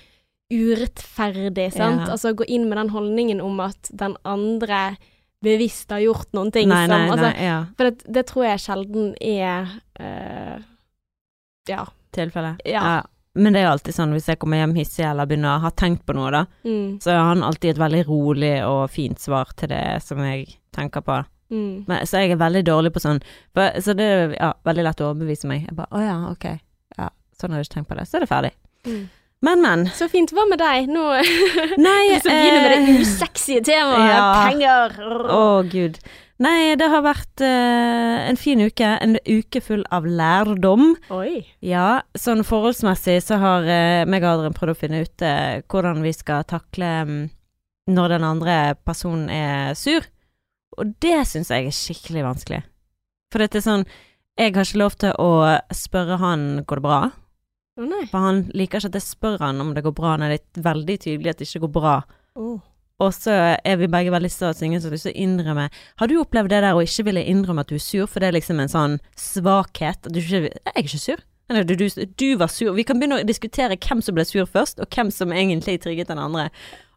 urettferdig, 0.54 1.72
sant. 1.74 2.04
Ja. 2.06 2.12
Altså 2.14 2.34
gå 2.38 2.46
inn 2.48 2.68
med 2.70 2.78
den 2.78 2.92
holdningen 2.94 3.42
om 3.42 3.60
at 3.64 3.90
den 3.92 4.16
andre 4.28 4.96
bevisst 5.44 5.92
har 5.92 6.00
gjort 6.04 6.30
noen 6.36 6.52
ting 6.56 6.70
Nei, 6.72 6.86
nei, 6.88 7.02
altså, 7.10 7.26
nei, 7.26 7.48
ja. 7.48 7.58
For 7.76 7.90
det, 7.90 8.14
det 8.16 8.24
tror 8.30 8.46
jeg 8.48 8.62
sjelden 8.64 9.10
er 9.20 9.74
eh, 10.00 10.62
Ja. 11.68 11.84
Tilfelle. 12.14 12.54
Ja. 12.70 13.02
Men 13.36 13.56
det 13.56 13.64
er 13.64 13.66
jo 13.66 13.74
alltid 13.74 13.96
sånn, 13.98 14.12
hvis 14.14 14.28
jeg 14.30 14.38
kommer 14.40 14.60
hjem 14.62 14.76
hissig 14.78 15.06
eller 15.10 15.26
begynner 15.26 15.56
å 15.58 15.64
ha 15.66 15.72
tenkt 15.74 16.04
på 16.06 16.14
noe, 16.14 16.30
da, 16.32 16.44
Mm, 16.64 17.00
så 17.02 17.16
har 17.16 17.32
han 17.32 17.42
alltid 17.44 17.72
et 17.74 17.82
veldig 17.82 18.04
rolig 18.06 18.54
og 18.68 18.84
fint 18.94 19.20
svar 19.20 19.50
til 19.58 19.72
det 19.74 20.04
som 20.06 20.22
jeg 20.22 20.52
tenker 20.76 21.02
på. 21.02 21.18
Mm. 21.54 21.74
Men, 21.90 22.06
så 22.10 22.24
jeg 22.24 22.34
er 22.34 22.42
veldig 22.42 22.64
dårlig 22.68 22.94
på 22.96 23.04
sånn 23.04 23.22
for, 23.54 23.82
Så 23.86 23.96
det 23.98 24.08
er 24.10 24.38
ja, 24.38 24.54
veldig 24.66 24.88
lett 24.90 25.04
å 25.04 25.10
overbevise 25.12 25.50
meg. 25.50 25.68
Jeg 25.70 25.78
bare 25.78 25.94
Å 25.94 26.04
ja, 26.04 26.16
ok. 26.32 26.48
Ja, 26.98 27.12
sånn 27.40 27.54
har 27.54 27.62
jeg 27.62 27.70
ikke 27.70 27.80
tenkt 27.80 27.92
på 27.92 28.00
det. 28.00 28.08
Så 28.10 28.18
er 28.18 28.26
det 28.26 28.32
ferdig. 28.32 28.56
Mm. 28.90 29.04
Men, 29.44 29.62
men. 29.62 29.88
Så 29.96 30.08
fint. 30.12 30.32
Hva 30.32 30.46
med 30.48 30.62
deg? 30.62 30.90
Nå 30.92 31.08
Nei 31.88 32.04
Så 32.24 32.32
begynner 32.32 32.62
med 32.64 32.76
eh, 32.76 32.76
det 32.76 33.00
usexy 33.04 33.60
temaet. 33.66 34.12
ja. 34.14 34.28
Penger. 34.48 35.00
Å, 35.28 35.42
gud. 35.68 36.00
Nei, 36.44 36.74
det 36.80 36.88
har 36.90 37.04
vært 37.06 37.44
eh, 37.46 38.24
en 38.30 38.40
fin 38.40 38.60
uke. 38.64 38.88
En 39.04 39.18
uke 39.28 39.62
full 39.64 39.84
av 39.94 40.08
lærdom. 40.08 40.96
Oi. 41.14 41.44
Ja, 41.64 42.02
sånn 42.18 42.44
forholdsmessig 42.48 43.20
så 43.24 43.38
har 43.42 43.68
uh, 43.68 44.04
meg 44.10 44.26
og 44.26 44.40
Adrian 44.40 44.58
prøvd 44.58 44.74
å 44.74 44.80
finne 44.80 45.04
ut 45.06 45.24
eh, 45.24 45.62
hvordan 45.70 46.02
vi 46.04 46.16
skal 46.16 46.48
takle 46.50 46.90
mm, 47.08 47.22
når 47.94 48.16
den 48.16 48.28
andre 48.28 48.58
personen 48.88 49.30
er 49.32 49.78
sur. 49.78 50.08
Og 50.78 50.96
det 51.04 51.20
syns 51.30 51.52
jeg 51.54 51.68
er 51.68 51.76
skikkelig 51.76 52.26
vanskelig. 52.26 52.62
For 53.34 53.44
dette 53.44 53.60
er 53.60 53.66
sånn 53.66 53.88
Jeg 54.40 54.56
har 54.56 54.66
ikke 54.66 54.82
lov 54.82 54.96
til 54.98 55.14
å 55.22 55.32
spørre 55.74 56.18
han 56.22 56.64
går 56.66 56.80
det 56.82 56.86
bra. 56.86 57.00
Oh. 57.78 58.06
For 58.10 58.22
han 58.22 58.44
liker 58.54 58.82
ikke 58.82 58.92
at 58.92 58.98
jeg 58.98 59.06
spør 59.06 59.42
han 59.42 59.62
om 59.62 59.74
det 59.74 59.84
går 59.86 59.94
bra 59.98 60.16
når 60.18 60.34
det 60.34 60.40
er 60.40 60.68
veldig 60.68 60.96
tydelig 61.06 61.34
at 61.34 61.42
det 61.42 61.50
ikke 61.50 61.66
går 61.68 61.74
bra. 61.78 61.96
Oh. 62.38 62.62
Og 63.02 63.14
så 63.16 63.34
er 63.58 63.78
vi 63.82 63.90
begge 63.90 64.14
veldig 64.14 64.30
sta, 64.32 64.52
så 64.54 64.66
ingen 64.66 64.82
har 64.82 64.94
lyst 64.94 65.08
til 65.08 65.16
å 65.16 65.22
innrømme 65.26 65.68
Har 66.00 66.10
du 66.10 66.20
opplevd 66.22 66.54
det 66.54 66.62
der 66.62 66.78
å 66.78 66.84
ikke 66.86 67.08
ville 67.10 67.26
innrømme 67.30 67.66
at 67.66 67.72
du 67.72 67.78
er 67.78 67.84
sur, 67.84 68.06
for 68.08 68.22
det 68.22 68.30
er 68.30 68.38
liksom 68.38 68.62
en 68.62 68.72
sånn 68.72 68.98
svakhet? 69.20 70.10
Du 70.10 70.22
ikke 70.22 70.46
Jeg 70.46 70.74
er 70.74 70.84
ikke 70.84 71.02
sur. 71.02 71.24
Eller, 71.52 71.66
du, 71.68 71.76
du, 71.76 71.88
du 71.90 72.28
var 72.40 72.50
sur. 72.54 72.72
Vi 72.78 72.86
kan 72.88 73.02
begynne 73.02 73.20
å 73.20 73.28
diskutere 73.28 73.78
hvem 73.78 74.02
som 74.02 74.16
ble 74.16 74.26
sur 74.26 74.48
først, 74.50 74.80
og 74.80 74.94
hvem 74.94 75.12
som 75.12 75.34
egentlig 75.36 75.82
trigget 75.84 76.10
den 76.10 76.22
andre. 76.22 76.48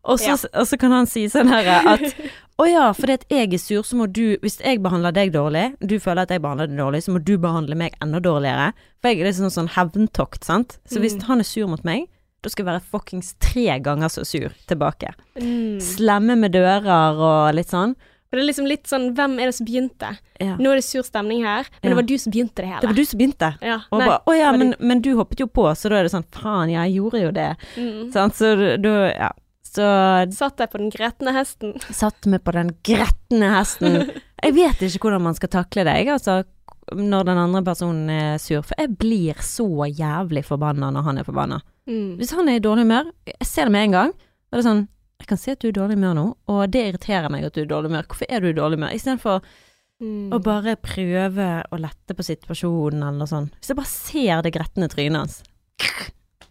Og 0.07 0.19
så, 0.23 0.33
Ja. 0.37 0.61
og 0.61 0.67
så 0.71 0.79
kan 0.79 0.93
han 0.93 1.07
si 1.11 1.27
sånn 1.29 1.49
her 1.51 1.67
at 1.95 2.01
Å 2.59 2.65
ja, 2.71 2.87
fordi 2.97 3.13
at 3.19 3.25
jeg 3.29 3.53
er 3.53 3.59
sur, 3.61 3.83
så 3.85 3.97
må 3.99 4.07
du 4.11 4.39
Hvis 4.41 4.61
jeg 4.65 4.81
behandler 4.81 5.13
deg 5.13 5.33
dårlig, 5.35 5.75
du 5.85 5.99
føler 6.01 6.23
at 6.25 6.31
jeg 6.33 6.41
behandler 6.41 6.71
deg 6.71 6.79
dårlig, 6.79 7.03
så 7.05 7.13
må 7.13 7.21
du 7.23 7.35
behandle 7.37 7.77
meg 7.77 7.93
enda 8.01 8.19
dårligere. 8.25 8.71
For 9.03 9.11
jeg 9.13 9.21
er 9.21 9.29
liksom 9.29 9.51
sånn 9.53 9.69
hevntokt, 9.75 10.45
sant. 10.45 10.79
Så 10.89 10.99
hvis 11.03 11.17
Mm. 11.19 11.23
han 11.29 11.41
er 11.41 11.45
sur 11.45 11.67
mot 11.69 11.85
meg, 11.85 12.07
da 12.43 12.49
skal 12.49 12.65
jeg 12.65 12.73
være 12.73 12.89
fuckings 12.91 13.35
tre 13.41 13.79
ganger 13.81 14.09
så 14.09 14.25
sur 14.25 14.49
tilbake. 14.69 15.13
Mm. 15.37 15.81
Slemme 15.83 16.39
med 16.39 16.53
dører 16.53 17.19
og 17.21 17.55
litt 17.55 17.69
sånn. 17.69 17.93
Og 18.27 18.33
det 18.33 18.41
er 18.41 18.49
liksom 18.49 18.67
litt 18.67 18.85
sånn 18.89 19.15
Hvem 19.15 19.39
er 19.39 19.47
det 19.47 19.55
som 19.55 19.67
begynte? 19.67 20.17
Ja. 20.41 20.57
Nå 20.57 20.71
er 20.73 20.77
det 20.81 20.85
sur 20.85 21.03
stemning 21.03 21.45
her, 21.45 21.65
men 21.83 21.83
Ja. 21.83 21.89
det 21.91 21.95
var 21.97 22.03
du 22.09 22.17
som 22.19 22.33
begynte 22.33 22.55
det 22.57 22.67
hele. 22.67 22.81
Det 22.81 22.89
var 22.89 22.95
du 22.97 23.05
som 23.05 23.19
begynte. 23.21 23.55
Ja. 23.63 23.81
Og 23.93 23.99
Nei. 24.01 24.07
bare, 24.09 24.21
å 24.27 24.33
ja, 24.37 24.53
det 24.53 24.59
var 24.59 24.65
men, 24.65 24.75
men 24.81 25.01
du 25.03 25.15
hoppet 25.17 25.39
jo 25.41 25.47
på, 25.47 25.69
så 25.77 25.89
da 25.91 25.97
er 25.97 26.03
det 26.05 26.13
sånn, 26.13 26.25
faen, 26.33 26.71
jeg 26.73 26.95
gjorde 26.97 27.21
jo 27.23 27.31
det. 27.33 27.57
Mm. 27.77 28.13
Sånn, 28.13 28.33
så 28.33 28.81
da, 28.81 29.13
ja. 29.13 29.31
Så 29.76 29.87
Satt 30.37 30.59
deg 30.61 30.71
på 30.73 30.80
den 30.80 30.90
gretne 30.92 31.33
hesten. 31.37 31.75
satt 31.92 32.28
meg 32.30 32.42
på 32.47 32.54
den 32.56 32.73
gretne 32.87 33.52
hesten. 33.54 34.11
Jeg 34.47 34.54
vet 34.56 34.83
ikke 34.85 35.06
hvordan 35.09 35.25
man 35.26 35.37
skal 35.37 35.50
takle 35.52 35.83
det, 35.88 35.95
jeg, 35.97 36.11
altså, 36.12 36.42
når 36.92 37.25
den 37.26 37.38
andre 37.40 37.62
personen 37.66 38.11
er 38.12 38.37
sur. 38.38 38.61
For 38.62 38.76
jeg 38.78 38.92
blir 39.00 39.40
så 39.42 39.64
jævlig 39.88 40.42
forbanna 40.47 40.90
når 40.92 41.06
han 41.09 41.18
er 41.18 41.26
forbanna. 41.26 41.56
Mm. 41.88 42.18
Hvis 42.21 42.35
han 42.37 42.50
er 42.52 42.61
i 42.61 42.62
dårlig 42.62 42.85
humør, 42.85 43.09
jeg 43.33 43.49
ser 43.49 43.66
det 43.66 43.75
med 43.75 43.87
en 43.88 43.97
gang, 43.97 44.12
og 44.12 44.52
det 44.54 44.61
er 44.61 44.66
sånn, 44.68 44.85
jeg 45.16 45.30
kan 45.33 45.40
se 45.40 45.54
at 45.56 45.64
du 45.64 45.71
er 45.71 45.73
i 45.73 45.78
dårlig 45.80 45.97
humør 45.97 46.14
nå, 46.21 46.26
og 46.52 46.61
det 46.71 46.85
irriterer 46.90 47.33
meg 47.33 47.49
at 47.49 47.56
du 47.56 47.62
er 47.64 47.66
i 47.66 47.73
dårlig 47.73 47.90
humør. 47.90 48.06
Hvorfor 48.12 48.28
er 48.28 48.45
du 48.45 48.50
i 48.52 48.59
dårlig 48.61 48.78
humør? 48.78 48.95
Istedenfor 49.00 49.40
Mm. 49.97 50.28
Og 50.28 50.42
bare 50.45 50.75
prøve 50.76 51.45
å 51.73 51.76
lette 51.80 52.12
på 52.12 52.25
situasjonen 52.26 53.00
eller 53.00 53.16
noe 53.23 53.30
sånt. 53.30 53.54
Hvis 53.56 53.71
jeg 53.73 53.78
bare 53.78 53.88
ser 53.88 54.42
det 54.45 54.52
gretne 54.52 54.90
trynet 54.92 55.23
hans. 55.23 55.38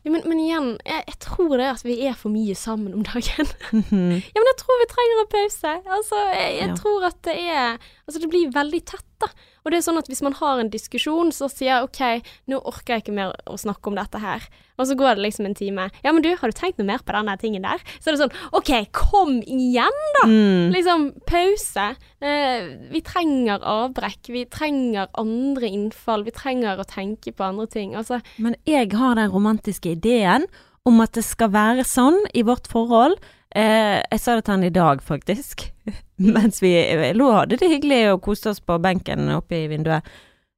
Ja, 0.06 0.12
men, 0.14 0.22
men 0.30 0.40
igjen, 0.40 0.68
jeg, 0.86 1.04
jeg 1.10 1.18
tror 1.24 1.56
det 1.58 1.66
at 1.72 1.82
vi 1.84 1.96
er 2.06 2.14
for 2.14 2.30
mye 2.30 2.54
sammen 2.56 2.94
om 2.94 3.04
dagen. 3.08 3.48
Mhm. 3.74 4.22
Ja, 4.22 4.38
men 4.40 4.50
jeg 4.52 4.60
tror 4.62 4.78
vi 4.84 4.88
trenger 4.92 5.22
en 5.24 5.32
pause. 5.34 5.72
Altså, 5.98 6.20
jeg, 6.30 6.52
jeg 6.62 6.70
Ja. 6.70 6.76
tror 6.78 7.08
at 7.10 7.18
det 7.26 7.36
er 7.42 7.78
Altså, 8.06 8.20
det 8.22 8.30
blir 8.30 8.52
veldig 8.54 8.84
tett, 8.86 9.08
da. 9.20 9.28
Og 9.66 9.74
det 9.74 9.80
er 9.80 9.86
sånn 9.88 9.98
at 9.98 10.10
hvis 10.12 10.22
man 10.22 10.36
har 10.38 10.62
en 10.62 10.70
diskusjon, 10.70 11.32
så 11.34 11.50
sier 11.50 11.72
jeg 11.72 11.88
OK, 11.88 12.30
nå 12.52 12.60
orker 12.70 12.96
jeg 12.96 13.06
ikke 13.06 13.16
mer 13.18 13.34
å 13.50 13.58
snakke 13.58 13.90
om 13.90 13.98
dette 13.98 14.22
her. 14.22 14.46
Og 14.78 14.90
så 14.90 14.98
går 15.00 15.18
det 15.18 15.24
liksom 15.26 15.48
en 15.50 15.58
time. 15.58 15.88
Ja, 16.06 16.14
men 16.14 16.22
du, 16.22 16.30
har 16.38 16.52
du 16.52 16.56
tenkt 16.56 16.78
noe 16.78 16.88
mer 16.88 17.02
på 17.02 17.16
denne 17.16 17.34
tingen 17.42 17.66
der? 17.66 17.82
Så 17.98 18.12
er 18.12 18.16
det 18.16 18.22
sånn 18.22 18.56
OK, 18.58 18.72
kom 18.96 19.40
igjen, 19.42 20.02
da! 20.20 20.28
Mm. 20.30 20.70
Liksom 20.76 21.08
pause. 21.26 21.88
Eh, 22.22 22.70
vi 22.92 23.02
trenger 23.08 23.66
avbrekk. 23.66 24.30
Vi 24.36 24.46
trenger 24.54 25.10
andre 25.18 25.72
innfall. 25.72 26.28
Vi 26.28 26.36
trenger 26.36 26.82
å 26.82 26.88
tenke 26.88 27.34
på 27.34 27.48
andre 27.48 27.66
ting. 27.72 27.98
Altså, 27.98 28.22
Men 28.38 28.60
jeg 28.70 28.94
har 28.94 29.18
den 29.18 29.34
romantiske 29.34 29.96
ideen 29.98 30.46
om 30.86 31.02
at 31.02 31.18
det 31.18 31.26
skal 31.26 31.50
være 31.56 31.88
sånn 31.88 32.22
i 32.38 32.46
vårt 32.46 32.70
forhold. 32.70 33.18
Eh, 33.56 34.02
jeg 34.12 34.20
sa 34.20 34.36
det 34.36 34.46
til 34.46 34.58
han 34.58 34.68
i 34.68 34.74
dag, 34.74 35.02
faktisk. 35.04 35.70
Mens 36.36 36.62
vi 36.64 36.74
lå 37.16 37.28
og 37.30 37.38
hadde 37.42 37.60
det 37.62 37.72
hyggelig 37.72 38.02
og 38.12 38.24
koste 38.28 38.52
oss 38.52 38.60
på 38.60 38.78
benken 38.84 39.30
oppe 39.32 39.64
i 39.64 39.68
vinduet. 39.72 40.08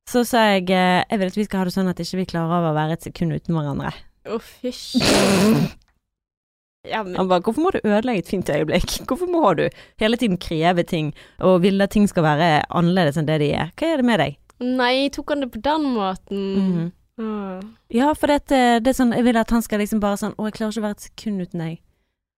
Så 0.09 0.23
sa 0.25 0.47
jeg 0.53 0.69
eh, 0.71 1.03
jeg 1.03 1.19
vil 1.19 1.29
at 1.33 1.37
vi 1.37 1.45
skal 1.45 1.61
ha 1.61 1.67
det 1.67 1.75
sånn 1.75 1.91
at 1.91 1.99
ikke 2.01 2.21
vi 2.21 2.29
klarer 2.31 2.69
å 2.69 2.75
være 2.75 2.95
et 2.97 3.09
sekund 3.09 3.35
uten 3.35 3.57
hverandre. 3.57 3.93
å, 4.27 4.39
fysj. 4.41 4.97
Ja, 6.87 7.01
men 7.03 7.15
Han 7.15 7.27
bare 7.27 7.41
'hvorfor 7.43 7.59
må 7.59 7.71
du 7.71 7.81
ødelegge 7.83 8.21
et 8.21 8.29
fint 8.31 8.49
øyeblikk'? 8.49 9.01
Hvorfor 9.09 9.27
må 9.27 9.53
du 9.59 9.65
hele 9.99 10.15
tiden 10.15 10.37
kreve 10.37 10.83
ting 10.87 11.13
og 11.39 11.61
ville 11.61 11.83
at 11.83 11.91
ting 11.91 12.07
skal 12.07 12.23
være 12.23 12.61
annerledes 12.69 13.17
enn 13.17 13.27
det 13.27 13.41
de 13.41 13.49
er? 13.51 13.73
Hva 13.75 13.89
er 13.91 13.97
det 13.97 14.05
med 14.05 14.19
deg? 14.23 14.37
Nei, 14.63 15.09
tok 15.09 15.33
han 15.33 15.43
det 15.43 15.51
på 15.51 15.59
den 15.61 15.83
måten? 15.83 16.37
Mm 16.55 16.71
-hmm. 16.71 16.91
mm. 17.23 17.75
Ja, 17.91 18.13
for 18.13 18.27
det, 18.27 18.47
det 18.47 18.87
er 18.87 18.93
sånn 18.93 19.11
Jeg 19.11 19.23
vil 19.23 19.37
at 19.37 19.51
han 19.51 19.61
skal 19.61 19.79
liksom 19.79 19.99
bare 19.99 20.17
sånn 20.17 20.33
'Å, 20.37 20.45
jeg 20.45 20.53
klarer 20.53 20.71
ikke 20.71 20.79
å 20.79 20.87
være 20.87 20.97
et 20.97 21.09
sekund 21.09 21.41
uten 21.41 21.59
deg'. 21.59 21.79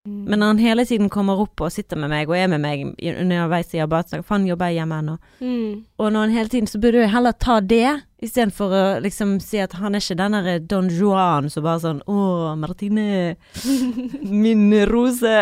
Mm. 0.08 0.24
Men 0.32 0.40
når 0.40 0.48
han 0.54 0.60
hele 0.64 0.84
tiden 0.88 1.10
kommer 1.12 1.42
opp 1.44 1.60
og 1.62 1.72
sitter 1.76 1.98
med 2.00 2.10
meg 2.10 2.30
og 2.32 2.38
er 2.40 2.48
med 2.48 2.62
meg 2.64 2.86
underveis 3.20 3.74
i 3.76 3.82
arbeidsdagen, 3.84 4.24
faen 4.24 4.46
jobber 4.48 4.70
jeg 4.72 4.80
hjemme 4.80 5.00
ennå. 5.04 5.16
Mm. 5.44 5.74
Og 6.00 6.14
når 6.16 6.20
han 6.24 6.36
hele 6.38 6.50
tiden, 6.54 6.70
så 6.72 6.80
burde 6.80 7.02
jeg 7.04 7.12
heller 7.12 7.36
ta 7.36 7.58
det, 7.60 7.90
istedenfor 8.24 8.74
å 8.76 8.84
liksom 9.04 9.38
si 9.44 9.60
at 9.64 9.76
han 9.80 9.96
er 9.96 10.00
ikke 10.04 10.16
den 10.20 10.36
derre 10.38 10.56
Don 10.72 10.88
Juan 10.92 11.50
som 11.52 11.64
bare 11.64 11.80
sånn 11.84 12.00
Å, 12.08 12.56
Martine, 12.60 13.36
min 14.44 14.66
rose. 14.90 15.36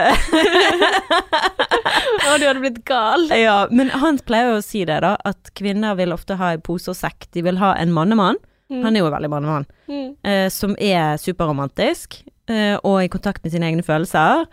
Å, 2.27 2.35
du 2.37 2.45
hadde 2.47 2.59
blitt 2.61 2.81
gal. 2.87 3.27
ja, 3.37 3.59
men 3.71 3.89
han 3.93 4.17
pleier 4.27 4.51
jo 4.55 4.59
å 4.59 4.65
si 4.65 4.83
det, 4.89 4.99
da, 5.05 5.15
at 5.25 5.51
kvinner 5.57 5.95
vil 5.99 6.13
ofte 6.15 6.37
ha 6.39 6.53
i 6.57 6.61
pose 6.61 6.91
og 6.93 6.97
sekk. 6.99 7.29
De 7.33 7.45
vil 7.45 7.61
ha 7.61 7.75
en 7.79 7.93
mannemann, 7.93 8.41
Mm. 8.67 8.81
han 8.83 8.95
er 8.97 8.99
jo 8.99 9.09
veldig 9.13 9.29
mannemann, 9.31 9.65
Mm. 9.87 10.07
eh, 10.27 10.49
som 10.51 10.73
er 10.75 11.15
superromantisk, 11.15 12.17
og 12.83 13.03
i 13.03 13.09
kontakt 13.11 13.43
med 13.43 13.51
sine 13.53 13.67
egne 13.69 13.83
følelser. 13.83 14.45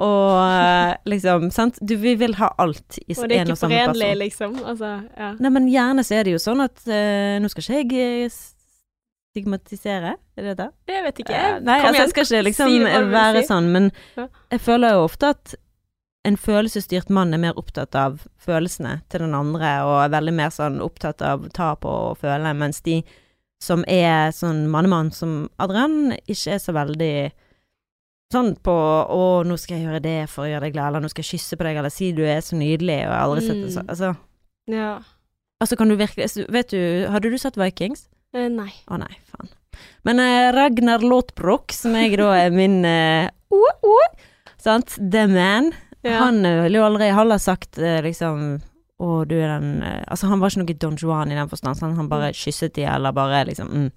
Og 0.00 0.38
eh, 0.40 0.94
liksom, 1.04 1.50
sant. 1.52 1.76
Du, 1.84 1.96
vi 2.00 2.14
vil 2.16 2.32
ha 2.38 2.48
alt 2.62 2.96
i 3.04 3.12
Og 3.12 3.28
det 3.28 3.36
er 3.36 3.44
ikke 3.44 3.52
og 3.52 3.58
person. 3.58 3.70
forenlig, 3.74 4.12
liksom. 4.22 4.54
Altså, 4.64 4.92
ja. 5.18 5.32
Nei, 5.38 5.50
men 5.52 5.68
gjerne 5.68 6.04
så 6.08 6.16
er 6.16 6.24
det 6.24 6.32
jo 6.32 6.40
sånn 6.40 6.64
at 6.64 6.80
uh, 6.88 7.36
Nå 7.44 7.50
skal 7.52 7.66
ikke 7.84 7.98
jeg 8.00 8.30
eh, 8.30 8.38
stigmatisere, 9.32 10.14
er 10.36 10.42
det 10.48 10.54
det? 10.58 10.68
Det 10.88 11.02
vet 11.06 11.20
ikke 11.22 11.32
Jeg, 11.32 11.52
jeg. 11.54 11.62
nei, 11.64 11.76
altså, 11.80 12.02
jeg 12.02 12.10
skal 12.12 12.26
ikke 12.26 12.42
liksom 12.48 12.72
Si 12.72 12.80
være 13.12 13.42
si. 13.42 13.48
sånn, 13.48 13.68
men 13.72 13.90
Ja. 14.16 14.26
jeg 14.52 14.60
føler 14.60 14.92
jo 14.96 15.04
ofte 15.06 15.30
at 15.32 15.54
en 16.24 16.36
følelsesstyrt 16.36 17.10
mann 17.10 17.32
er 17.34 17.40
mer 17.42 17.56
opptatt 17.58 17.96
av 17.98 18.20
følelsene 18.38 19.00
til 19.10 19.24
den 19.24 19.34
andre, 19.34 19.70
og 19.88 20.04
er 20.04 20.12
veldig 20.12 20.34
mer 20.36 20.52
sånn 20.54 20.80
opptatt 20.84 21.22
av 21.26 21.48
ta 21.50 21.74
på 21.74 21.88
og 22.12 22.18
føle, 22.20 22.52
mens 22.54 22.80
de 22.86 23.00
som 23.62 23.82
er 23.88 24.30
sånn 24.36 24.68
mannemann 24.70 25.10
som 25.14 25.48
Adrian, 25.58 26.12
ikke 26.26 26.54
er 26.54 26.58
så 26.62 26.72
veldig 26.76 27.32
sånn 28.32 28.54
på 28.64 28.72
'Å, 28.74 29.44
nå 29.46 29.56
skal 29.60 29.76
jeg 29.78 29.86
gjøre 29.86 30.02
det 30.02 30.28
for 30.30 30.44
å 30.44 30.50
gjøre 30.50 30.60
deg 30.66 30.72
glad', 30.74 30.88
eller 30.90 31.00
'nå 31.04 31.10
skal 31.10 31.22
jeg 31.24 31.38
kysse 31.38 31.56
på 31.56 31.64
deg', 31.68 31.76
eller 31.78 31.90
'si 31.90 32.12
du 32.12 32.22
er 32.24 32.40
så 32.40 32.56
nydelig', 32.56 33.04
og 33.06 33.12
jeg 33.12 33.18
har 33.18 33.26
aldri 33.28 33.46
sett 33.46 33.60
det 33.62 33.70
Mm. 33.70 33.76
sånn. 33.76 33.88
Altså, 33.88 34.16
Ja. 34.68 34.98
altså, 35.60 35.76
kan 35.76 35.88
du 35.88 35.96
virkelig 35.96 36.46
Vet 36.50 36.68
du, 36.70 37.06
hadde 37.08 37.30
du 37.30 37.38
sett 37.38 37.54
Vikings? 37.56 38.08
Eh, 38.34 38.48
nei. 38.48 38.72
Å 38.88 38.98
nei, 38.98 39.14
faen. 39.30 39.48
Men 40.04 40.18
eh, 40.20 40.52
Ragnar 40.52 41.00
Lothbrok, 41.00 41.70
som 41.72 41.92
jeg 41.94 42.16
da 42.16 42.32
er 42.46 42.50
min 42.50 42.84
eh, 42.84 43.28
oh, 43.50 43.70
oh, 43.82 44.08
Sant? 44.58 44.96
The 45.10 45.26
man. 45.26 45.72
Ja. 46.04 46.18
Han 46.24 46.44
eh, 46.46 46.62
ville 46.62 46.78
jo 46.78 46.84
aldri 46.84 47.12
heller 47.12 47.38
sagt 47.38 47.78
eh, 47.78 48.00
liksom 48.02 48.60
Å, 49.00 49.26
du 49.26 49.34
er 49.34 49.58
den 49.58 49.82
eh, 49.82 50.04
Altså, 50.08 50.28
han 50.28 50.38
var 50.40 50.50
ikke 50.50 50.62
noe 50.62 50.78
Don 50.78 50.96
Juan 50.96 51.32
i 51.32 51.34
den 51.34 51.48
forstand, 51.48 51.76
sånn, 51.76 51.96
han 51.96 52.08
bare 52.08 52.32
kysset 52.32 52.74
de, 52.74 52.84
eller 52.84 53.12
bare 53.12 53.44
liksom 53.46 53.68
mm, 53.68 53.90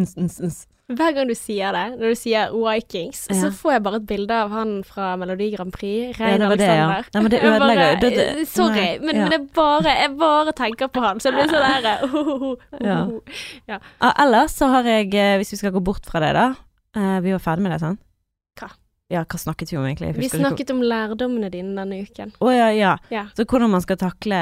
ns, 0.00 0.16
ns. 0.40 0.66
Hver 0.86 1.14
gang 1.16 1.26
du 1.26 1.34
sier 1.34 1.72
det, 1.74 1.98
når 1.98 2.12
du 2.12 2.18
sier 2.18 2.52
Vikings, 2.54 3.24
Ja. 3.32 3.34
så 3.40 3.48
får 3.50 3.72
jeg 3.72 3.82
bare 3.82 3.96
et 3.98 4.04
bilde 4.06 4.30
av 4.30 4.50
han 4.54 4.84
fra 4.86 5.16
Melodi 5.18 5.48
Grand 5.56 5.72
Prix, 5.74 6.14
Ja, 6.14 6.26
Rein 6.28 6.40
ja. 6.40 6.46
Alexander. 6.46 7.08
Men 7.16 7.30
det 7.32 7.40
ødelegger 7.48 7.88
jo. 7.90 8.10
Det- 8.10 8.48
Sorry, 8.48 8.84
men, 9.02 9.16
ja. 9.16 9.22
men 9.26 9.30
det 9.32 9.40
er 9.40 9.48
bare, 9.56 9.94
jeg 9.98 10.12
bare 10.20 10.52
tenker 10.52 10.86
på 10.94 11.00
han, 11.02 11.18
så 11.18 11.32
det 11.32 11.40
blir 11.40 11.50
sånn 11.50 11.82
der 11.82 12.04
oh, 12.06 12.14
oh, 12.14 12.42
oh, 12.54 13.10
oh. 13.16 13.40
Ja, 13.66 13.80
ellers 14.22 14.54
så 14.54 14.68
har 14.70 14.86
jeg, 14.86 15.10
eh, 15.14 15.36
hvis 15.40 15.50
vi 15.56 15.58
skal 15.58 15.72
gå 15.74 15.82
bort 15.82 16.06
fra 16.06 16.20
det, 16.22 16.30
da 16.38 16.46
eh, 16.94 17.18
Vi 17.24 17.32
var 17.34 17.42
ferdig 17.42 17.62
med 17.66 17.72
det, 17.74 17.80
sant? 17.82 18.00
Hva? 18.60 18.70
Ja, 19.10 19.24
hva 19.26 19.38
snakket 19.42 19.70
vi 19.72 19.76
om 19.78 19.84
egentlig? 19.86 20.12
Vi 20.18 20.28
snakket 20.30 20.70
om 20.70 20.80
lærdommene 20.86 21.50
dine 21.50 21.74
denne 21.78 21.98
uken. 22.06 22.30
Å 22.42 22.50
ja, 22.54 22.70
ja. 22.74 22.94
Ja. 23.10 23.26
Så 23.34 23.44
hvordan 23.44 23.70
man 23.74 23.82
skal 23.82 23.98
takle 23.98 24.38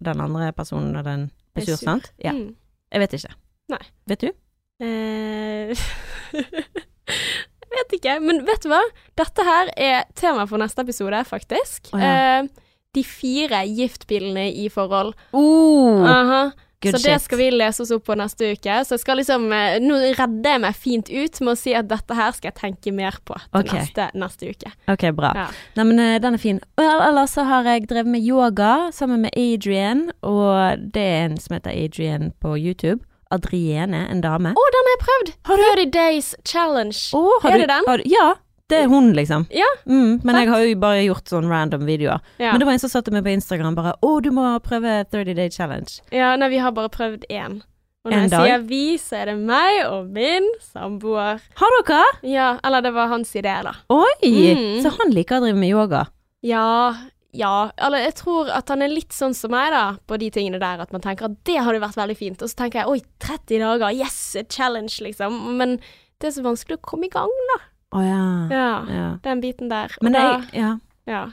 den 0.00 0.20
andre 0.20 0.48
personen 0.56 0.92
når 0.96 1.04
den 1.10 1.30
Er 1.56 1.68
sur. 1.68 1.76
sant? 1.76 2.08
Ja. 2.20 2.32
Mm. 2.32 2.54
Jeg 2.92 3.00
vet 3.04 3.14
ikke. 3.20 3.32
Nei. 3.72 3.80
Vet 4.08 4.20
du? 4.26 4.32
Eh, 4.82 5.70
jeg 6.34 7.76
vet 7.76 7.96
ikke, 7.98 8.18
men 8.24 8.42
vet 8.46 8.64
du 8.64 8.72
hva? 8.72 8.82
Dette 9.18 9.46
her 9.46 9.70
er 9.76 10.04
tema 10.18 10.48
for 10.50 10.62
neste 10.62 10.82
episode, 10.82 11.22
faktisk. 11.28 11.92
Oh, 11.94 12.02
ja. 12.02 12.42
Eh, 12.42 12.64
de 12.94 13.02
fire 13.06 13.64
giftpilene 13.66 14.50
i 14.54 14.68
forhold. 14.70 15.14
Oh, 15.34 16.04
Aha. 16.06 16.42
good 16.82 16.94
Så 16.94 17.00
det 17.08 17.16
skal 17.24 17.38
vi 17.40 17.48
lese 17.50 17.82
oss 17.82 17.90
opp 17.94 18.04
på 18.06 18.16
neste 18.18 18.52
uke. 18.54 18.76
Så 18.86 18.94
jeg 18.94 19.02
skal 19.02 19.18
liksom 19.18 19.48
eh, 19.56 19.78
Nå 19.82 19.96
redder 20.18 20.54
jeg 20.54 20.62
meg 20.62 20.76
fint 20.78 21.10
ut 21.10 21.40
med 21.40 21.54
å 21.54 21.58
si 21.58 21.74
at 21.74 21.88
dette 21.90 22.18
her 22.18 22.36
skal 22.36 22.52
jeg 22.52 22.58
tenke 22.60 22.92
mer 22.94 23.18
på 23.26 23.38
til 23.40 23.62
okay. 23.62 23.80
neste, 23.80 24.10
neste 24.14 24.52
uke. 24.52 24.74
Ok, 24.92 25.08
bra. 25.16 25.32
Ja. 25.38 25.48
Nei, 25.78 25.88
men 25.90 26.04
eh, 26.04 26.20
den 26.22 26.38
er 26.38 26.42
fin. 26.42 26.60
Ellers 26.80 27.34
så 27.38 27.46
har 27.48 27.66
jeg 27.70 27.88
drevet 27.90 28.14
med 28.14 28.22
yoga 28.22 28.92
sammen 28.94 29.26
med 29.26 29.34
Adrian, 29.34 30.06
og 30.22 30.86
det 30.94 31.08
er 31.08 31.26
en 31.30 31.40
som 31.42 31.58
heter 31.58 31.74
Adrian 31.74 32.30
på 32.42 32.54
YouTube. 32.58 33.02
Adriene, 33.34 34.06
en 34.10 34.20
dame. 34.24 34.54
Å, 34.54 34.64
den 34.76 34.88
har 34.88 34.94
jeg 34.94 35.02
prøvd! 35.04 35.34
Har 35.50 35.56
du? 35.56 35.62
30 35.74 35.90
Days 35.98 36.34
Challenge. 36.44 36.96
Oh, 37.14 37.30
har 37.42 37.50
er 37.50 37.58
du- 37.58 37.66
det 37.66 37.68
den? 37.74 37.84
Du- 37.98 38.10
ja, 38.14 38.34
det 38.68 38.78
er 38.84 38.88
hun, 38.88 39.12
liksom. 39.12 39.46
Ja, 39.52 39.66
Mm, 39.86 40.22
men 40.24 40.36
jeg 40.36 40.48
har 40.48 40.60
jo 40.64 40.74
bare 40.76 41.02
gjort 41.04 41.28
sånn 41.28 41.48
random 41.50 41.84
videoer. 41.86 42.20
Ja. 42.38 42.52
Men 42.52 42.60
det 42.60 42.66
var 42.66 42.72
en 42.72 42.78
som 42.78 42.90
satte 42.90 43.12
meg 43.12 43.24
på 43.24 43.34
Instagram 43.34 43.74
bare 43.74 43.94
'Å, 44.02 44.22
du 44.22 44.30
må 44.30 44.58
prøve 44.62 45.04
30 45.10 45.34
Day 45.34 45.48
Challenge'. 45.50 46.00
ja, 46.12 46.34
nei, 46.36 46.48
vi 46.48 46.58
har 46.58 46.70
bare 46.72 46.88
prøvd 46.88 47.24
én. 47.30 47.62
Og 48.06 48.12
når 48.12 48.16
En 48.16 48.20
jeg 48.28 48.30
dag? 48.30 48.46
sier 48.46 48.68
vi, 48.68 48.96
så 48.98 49.16
er 49.16 49.24
det 49.26 49.36
meg 49.38 49.86
og 49.86 50.10
min 50.12 50.46
samboer. 50.60 51.40
Har 51.56 51.70
dere? 51.86 52.04
Ja, 52.22 52.58
eller 52.62 52.82
det 52.82 52.92
var 52.92 53.08
hans 53.08 53.32
idé, 53.32 53.62
da. 53.62 53.72
Oi! 53.88 54.04
Mm. 54.22 54.82
Så 54.82 54.90
han 54.98 55.10
liker 55.10 55.36
å 55.38 55.40
drive 55.40 55.56
med 55.56 55.70
yoga. 55.70 56.06
Ja, 56.42 56.94
ja. 57.34 57.70
Eller 57.76 58.06
jeg 58.06 58.16
tror 58.22 58.50
at 58.54 58.70
han 58.72 58.84
er 58.84 58.92
litt 58.92 59.14
sånn 59.14 59.34
som 59.36 59.52
meg, 59.54 59.72
da, 59.74 59.84
på 60.06 60.18
de 60.22 60.30
tingene 60.34 60.60
der. 60.62 60.82
At 60.84 60.94
man 60.94 61.04
tenker 61.04 61.28
at 61.28 61.36
det 61.48 61.60
hadde 61.66 61.82
vært 61.82 61.98
veldig 61.98 62.16
fint. 62.18 62.42
Og 62.42 62.50
så 62.50 62.62
tenker 62.62 62.82
jeg 62.82 62.92
oi, 62.94 63.04
30 63.24 63.62
dager, 63.64 63.94
yes, 63.98 64.18
a 64.40 64.44
challenge, 64.46 64.98
liksom. 65.04 65.38
Men 65.58 65.78
det 66.22 66.30
er 66.30 66.36
så 66.38 66.44
vanskelig 66.46 66.78
å 66.80 66.84
komme 66.86 67.10
i 67.10 67.14
gang, 67.14 67.32
da. 67.52 67.60
Å 67.94 68.02
ja. 68.02 68.26
Ja, 68.50 68.68
ja. 68.90 69.06
den 69.22 69.42
biten 69.42 69.70
der. 69.70 69.92
Og 70.00 70.06
Men 70.06 70.16
da, 70.16 70.26
er 70.34 70.58
Ja. 70.58 70.74
ja. 71.10 71.24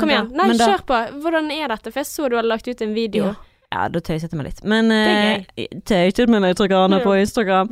Kom 0.00 0.10
igjen. 0.10 0.32
Nei, 0.34 0.48
kjør 0.58 0.82
på. 0.88 0.96
Hvordan 1.22 1.52
er 1.54 1.70
dette? 1.70 1.92
For 1.92 2.02
jeg 2.02 2.10
så 2.10 2.28
du 2.28 2.34
hadde 2.34 2.50
lagt 2.50 2.66
ut 2.66 2.80
en 2.82 2.94
video. 2.96 3.30
Ja. 3.30 3.34
Ja, 3.74 3.88
da 3.90 3.98
tøyset 4.06 4.30
jeg 4.30 4.38
meg 4.38 4.46
litt. 4.52 4.60
Men 4.70 4.86
uh, 4.94 5.64
tøyset 5.88 6.30
med 6.30 6.44
meg 6.44 6.52
litt 6.52 6.60
på 6.60 6.68
Instagram. 6.68 6.94
på 7.02 7.14
Instagram. 7.18 7.70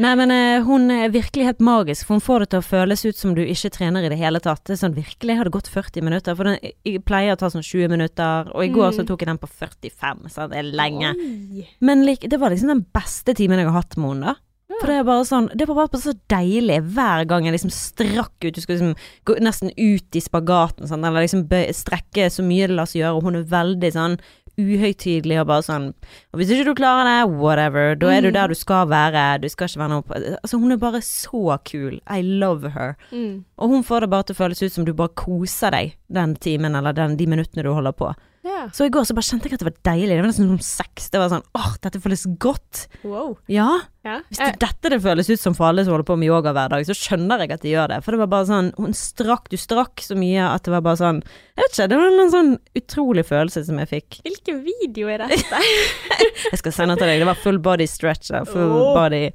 Nei, 0.00 0.12
men 0.16 0.32
uh, 0.32 0.64
hun 0.64 0.86
er 0.94 1.12
virkelig 1.12 1.44
helt 1.50 1.60
magisk, 1.64 2.06
for 2.08 2.16
hun 2.16 2.24
får 2.24 2.44
det 2.46 2.50
til 2.54 2.62
å 2.62 2.66
føles 2.70 3.04
ut 3.04 3.18
som 3.20 3.34
du 3.36 3.42
ikke 3.44 3.72
trener 3.74 4.06
i 4.06 4.12
det 4.12 4.16
hele 4.22 4.40
tatt. 4.40 4.62
Det 4.64 4.78
er 4.78 4.80
sånn 4.86 4.96
virkelig, 4.96 5.34
jeg 5.34 5.40
hadde 5.42 5.52
gått 5.58 5.68
40 5.72 6.06
minutter? 6.08 6.38
For 6.38 6.48
den 6.48 6.56
jeg 6.62 7.02
pleier 7.08 7.36
å 7.36 7.40
ta 7.42 7.50
sånn 7.52 7.66
20 7.66 7.92
minutter, 7.92 8.48
og 8.54 8.64
i 8.64 8.70
går 8.72 8.88
Mm. 8.92 8.96
så 8.96 9.04
tok 9.08 9.20
jeg 9.22 9.28
den 9.30 9.38
på 9.42 9.48
45, 9.50 10.24
så 10.32 10.48
det 10.50 10.58
er 10.62 10.70
lenge. 10.72 11.12
Oi. 11.20 11.66
Men 11.84 12.06
like, 12.08 12.26
det 12.32 12.40
var 12.40 12.50
liksom 12.50 12.72
den 12.72 12.86
beste 12.96 13.34
timen 13.36 13.60
jeg 13.60 13.68
har 13.68 13.76
hatt 13.82 13.96
med 14.00 14.10
henne, 14.14 14.32
da. 14.32 14.48
For 14.80 14.88
det 14.88 14.94
er 15.02 15.04
bare 15.04 15.24
sånn 15.28 15.50
Det 15.52 15.66
var 15.68 15.76
bare 15.82 15.98
så 16.00 16.14
deilig 16.32 16.78
hver 16.96 17.26
gang 17.28 17.44
jeg 17.44 17.52
liksom 17.52 17.70
strakk 17.70 18.32
ut. 18.46 18.54
Du 18.56 18.60
skal 18.62 18.78
liksom 18.78 18.94
gå 19.28 19.34
nesten 19.44 19.68
ut 19.76 20.16
i 20.16 20.22
spagaten, 20.24 20.88
sånn, 20.88 21.04
eller 21.04 21.26
liksom 21.26 21.44
strekke 21.76 22.30
så 22.32 22.42
mye 22.42 22.70
det 22.70 22.78
lar 22.78 22.88
seg 22.88 23.02
gjøre, 23.02 23.18
og 23.18 23.26
hun 23.28 23.36
er 23.36 23.44
veldig 23.52 23.90
sånn 23.92 24.16
uhøytidelig 24.60 25.38
og 25.40 25.46
bare 25.48 25.64
sånn 25.66 25.86
Og 26.32 26.40
hvis 26.40 26.50
ikke 26.52 26.64
du 26.68 26.74
klarer 26.78 27.08
det, 27.08 27.36
whatever, 27.40 27.94
da 27.96 28.10
er 28.12 28.20
du 28.20 28.28
Mm. 28.28 28.34
der 28.34 28.48
du 28.48 28.54
skal 28.54 28.88
være, 28.88 29.40
du 29.40 29.48
skal 29.48 29.68
ikke 29.68 29.78
være 29.80 29.88
noe 29.88 30.02
på 30.02 30.14
Altså, 30.42 30.58
hun 30.58 30.72
er 30.72 30.76
bare 30.76 31.00
så 31.02 31.58
kul. 31.64 32.00
I 32.10 32.20
love 32.22 32.70
her. 32.70 32.96
Mm. 33.12 33.44
Og 33.58 33.68
hun 33.68 33.82
får 33.82 34.00
det 34.00 34.10
bare 34.10 34.22
til 34.24 34.34
å 34.34 34.40
føles 34.42 34.62
ut 34.62 34.72
som 34.72 34.84
du 34.84 34.92
bare 34.92 35.08
koser 35.14 35.70
deg 35.70 35.94
den 36.12 36.34
timen, 36.36 36.74
eller 36.76 36.92
den, 36.92 37.16
de 37.16 37.26
minuttene 37.26 37.62
du 37.64 37.72
holder 37.72 37.92
på. 37.92 38.14
Ja. 38.42 38.66
Så 38.74 38.86
i 38.86 38.90
går 38.90 39.04
så 39.06 39.14
bare 39.14 39.26
kjente 39.26 39.46
jeg 39.46 39.54
at 39.54 39.62
det 39.62 39.68
var 39.68 39.74
deilig. 39.86 40.16
Det 40.16 40.22
var 40.22 40.30
nesten 40.32 40.48
som 40.50 40.62
sex. 40.66 41.04
Det 41.14 41.20
var 41.22 41.30
sånn 41.30 41.44
åh, 41.54 41.74
dette 41.84 42.00
føles 42.02 42.24
godt. 42.42 42.86
Wow. 43.06 43.36
Ja. 43.50 43.68
Ja. 44.02 44.16
Hvis 44.26 44.40
det 44.40 44.56
dette 44.64 44.90
det 44.90 44.98
føles 45.04 45.30
ut 45.30 45.38
som 45.38 45.54
for 45.54 45.68
alle 45.68 45.84
som 45.86 45.94
holder 45.94 46.08
på 46.08 46.16
med 46.18 46.26
yoga 46.26 46.50
hver 46.56 46.72
dag, 46.72 46.82
så 46.88 46.96
skjønner 46.98 47.44
jeg 47.44 47.52
at 47.54 47.62
de 47.62 47.70
gjør 47.70 47.92
det. 47.92 48.00
For 48.02 48.14
det 48.14 48.22
var 48.24 48.32
bare 48.32 48.48
sånn 48.50 48.72
Hun 48.80 48.96
strakk, 48.98 49.46
du 49.52 49.54
strakk 49.60 50.02
så 50.02 50.18
mye 50.18 50.48
at 50.48 50.66
det 50.66 50.74
var 50.74 50.82
bare 50.82 50.98
sånn 50.98 51.22
Jeg 51.22 51.62
vet 51.62 51.76
ikke, 51.76 51.88
det 51.92 52.00
var 52.00 52.18
en 52.24 52.34
sånn 52.34 52.52
utrolig 52.82 53.26
følelse 53.30 53.62
som 53.68 53.78
jeg 53.78 53.92
fikk. 53.92 54.20
Hvilken 54.26 54.62
video 54.66 55.12
er 55.12 55.22
dette? 55.22 55.62
Jeg 56.52 56.58
skal 56.58 56.74
sende 56.74 56.98
til 56.98 57.06
deg. 57.06 57.22
Det 57.22 57.30
var 57.30 57.38
full 57.38 57.62
body 57.62 57.86
stretch. 57.86 58.32
Full 58.50 58.74
oh. 58.74 58.90
body 58.98 59.28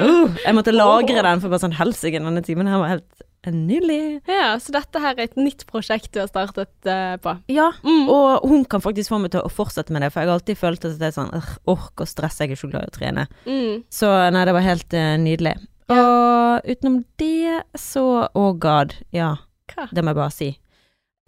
uh, 0.00 0.32
Jeg 0.46 0.56
måtte 0.56 0.72
lagre 0.72 1.26
den 1.26 1.44
for 1.44 1.52
bare 1.52 1.66
sånn 1.66 1.76
helsike, 1.76 2.22
denne 2.24 2.44
timen 2.46 2.70
her 2.70 2.80
var 2.80 2.96
helt 2.96 3.26
nydelig. 3.48 4.20
ja, 4.28 4.58
så 4.60 4.72
dette 4.72 5.00
her 5.00 5.14
er 5.16 5.22
et 5.24 5.36
nytt 5.40 5.64
prosjekt 5.66 6.12
du 6.12 6.18
har 6.20 6.28
startet 6.28 6.68
uh, 6.84 7.16
på. 7.16 7.32
Ja, 7.48 7.70
Mm. 7.82 8.08
og 8.12 8.44
hun 8.48 8.64
kan 8.68 8.80
faktisk 8.84 9.08
få 9.08 9.18
meg 9.22 9.30
til 9.32 9.40
å 9.40 9.48
fortsette 9.48 9.90
med 9.92 10.02
det, 10.02 10.12
for 10.12 10.20
jeg 10.20 10.28
har 10.28 10.34
alltid 10.36 10.58
følt 10.60 10.84
at 10.84 10.98
det 11.00 11.08
er 11.08 11.16
sånn 11.16 11.32
«Åh, 11.34 11.48
Ork 11.72 12.00
og 12.04 12.08
stress, 12.08 12.38
jeg 12.40 12.52
er 12.52 12.60
så 12.60 12.68
glad 12.70 12.84
i 12.84 12.90
å 12.92 12.96
trene. 12.98 13.26
Mm. 13.46 13.84
Så 13.88 14.10
nei, 14.30 14.44
det 14.44 14.52
var 14.52 14.66
helt 14.66 14.92
uh, 14.92 15.16
nydelig. 15.16 15.54
Og 15.90 16.60
utenom 16.68 17.04
det, 17.18 17.62
så 17.80 18.28
Oh 18.34 18.52
god, 18.52 18.92
ja. 19.16 19.36
Hva? 19.72 19.88
Det 19.90 20.04
må 20.04 20.12
jeg 20.12 20.20
bare 20.20 20.34
si. 20.36 20.50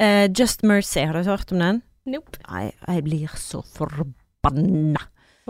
Uh, 0.02 0.26
Just 0.28 0.62
Mercy, 0.62 1.00
har 1.06 1.14
du 1.16 1.24
hørt 1.30 1.50
om 1.52 1.58
den? 1.64 1.82
Nope. 2.04 2.36
Nei, 2.50 2.72
jeg 2.86 3.04
blir 3.06 3.34
så 3.38 3.62
forbanna. 3.62 5.00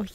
Oi. 0.00 0.06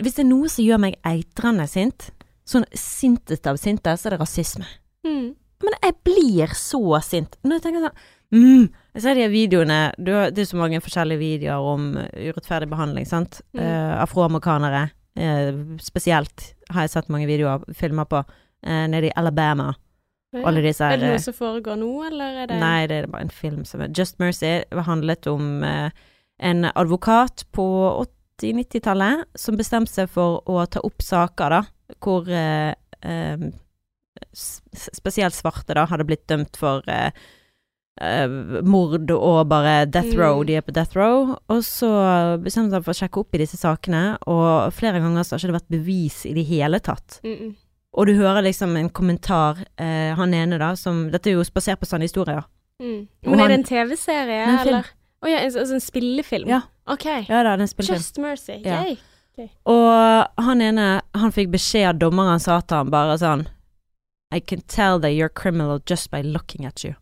Hvis 0.00 0.14
det 0.16 0.22
er 0.24 0.28
noe 0.30 0.48
som 0.52 0.64
gjør 0.64 0.80
meg 0.80 0.96
eitrende 1.04 1.66
sint, 1.68 2.10
sånn 2.48 2.64
sintest 2.76 3.46
av 3.50 3.56
sinte, 3.60 3.92
så 3.96 4.08
er 4.08 4.14
det 4.16 4.20
rasisme. 4.22 4.66
Mm. 5.04 5.34
Men 5.64 5.78
jeg 5.80 5.96
blir 6.04 6.52
så 6.58 6.82
sint. 7.04 7.38
Når 7.46 7.58
jeg 7.58 7.64
tenker 7.64 7.86
sånn 7.86 8.02
mm, 8.36 8.66
Jeg 8.96 9.04
ser 9.04 9.16
de 9.16 9.28
videoene 9.32 9.78
Det 9.96 10.42
er 10.42 10.48
så 10.50 10.58
mange 10.60 10.82
forskjellige 10.84 11.22
videoer 11.22 11.70
om 11.72 11.88
uh, 11.96 12.04
urettferdig 12.26 12.68
behandling, 12.72 13.08
sant. 13.08 13.40
Mm. 13.56 13.62
Uh, 13.62 13.94
afroamerikanere 14.02 14.82
uh, 14.90 15.64
spesielt 15.80 16.50
har 16.74 16.86
jeg 16.86 16.96
sett 16.96 17.10
mange 17.12 17.28
videoer, 17.30 17.64
filmer 17.78 18.08
på, 18.10 18.20
uh, 18.26 18.84
nede 18.90 19.08
i 19.08 19.16
Alabama. 19.16 19.72
Ja. 20.34 20.42
Alle 20.48 20.62
disse 20.64 20.84
Er 20.84 20.96
her 20.96 21.00
det 21.00 21.06
eh, 21.06 21.14
noe 21.14 21.22
som 21.22 21.36
foregår 21.36 21.78
nå, 21.80 21.90
eller 22.08 22.42
er 22.42 22.50
det 22.50 22.58
Nei, 22.60 22.86
det 22.90 22.98
er 22.98 23.08
bare 23.10 23.28
en 23.28 23.32
film 23.32 23.62
som 23.68 23.84
er 23.84 23.92
Just 23.96 24.18
Mercy 24.20 24.58
handlet 24.88 25.28
om 25.30 25.62
eh, 25.64 25.88
en 26.44 26.66
advokat 26.74 27.46
på 27.56 27.66
80-90-tallet 28.42 29.24
som 29.38 29.56
bestemte 29.56 29.92
seg 29.92 30.10
for 30.12 30.42
å 30.50 30.64
ta 30.68 30.82
opp 30.84 31.04
saker, 31.04 31.54
da, 31.54 31.96
hvor 32.04 32.28
eh, 32.28 32.74
eh, 33.00 33.46
spesielt 34.32 35.34
svarte 35.34 35.74
da 35.74 35.86
hadde 35.88 36.06
blitt 36.08 36.26
dømt 36.30 36.56
for 36.60 36.86
eh, 36.90 37.10
eh, 38.00 38.28
mord 38.66 39.10
og 39.14 39.38
bare 39.50 39.84
death 39.86 40.16
row. 40.16 40.40
Mm. 40.40 40.46
De 40.48 40.56
er 40.58 40.66
på 40.66 40.74
death 40.76 40.96
row. 40.98 41.36
Og 41.52 41.62
så 41.66 41.90
bestemte 42.42 42.76
han 42.76 42.80
seg 42.80 42.88
for 42.88 42.94
å 42.94 43.00
sjekke 43.00 43.22
opp 43.22 43.36
i 43.36 43.42
disse 43.44 43.60
sakene, 43.60 44.04
og 44.26 44.74
flere 44.76 45.00
ganger 45.04 45.24
så 45.24 45.34
har 45.36 45.44
ikke 45.44 45.52
det 45.52 45.60
vært 45.60 45.76
bevis 45.78 46.24
i 46.28 46.34
det 46.36 46.46
hele 46.48 46.80
tatt. 46.80 47.20
Mm 47.24 47.36
-mm. 47.36 47.54
Og 47.96 48.06
du 48.06 48.12
hører 48.14 48.42
liksom 48.42 48.76
en 48.76 48.90
kommentar, 48.90 49.64
eh, 49.78 50.14
han 50.14 50.34
ene 50.34 50.58
da, 50.58 50.76
som 50.76 51.10
Dette 51.10 51.30
er 51.30 51.32
jo 51.32 51.44
basert 51.54 51.80
på 51.80 51.86
sanne 51.86 52.04
historier. 52.04 52.44
Mm. 52.82 53.08
Men 53.22 53.34
er 53.34 53.38
han- 53.38 53.50
det 53.50 53.58
en 53.58 53.64
TV-serie, 53.64 54.46
er 54.46 54.66
eller? 54.66 54.84
Å 55.22 55.28
ja, 55.28 55.38
en, 55.38 55.50
altså 55.50 55.74
en 55.74 55.80
spillefilm? 55.80 56.48
Ja. 56.48 56.60
Ok. 56.86 57.06
Ja 57.28 57.42
da. 57.42 57.56
Just 57.56 58.18
Mercy. 58.18 58.60
Ja. 58.64 58.82
Okay. 59.36 59.48
Og 59.68 60.44
han 60.44 60.62
ene, 60.62 61.02
han 61.14 61.32
fikk 61.32 61.50
beskjed 61.52 61.88
av 61.88 61.98
dommeren, 61.98 62.40
sa 62.40 62.60
til 62.60 62.76
han 62.76 62.90
bare 62.90 63.18
sånn 63.20 63.46
I 64.34 64.40
can 64.40 64.60
tell 64.66 64.98
that 65.00 65.12
you're 65.14 65.28
criminal 65.28 65.78
just 65.86 66.10
by 66.10 66.20
looking 66.22 66.64
at 66.66 66.82
you. 66.84 66.94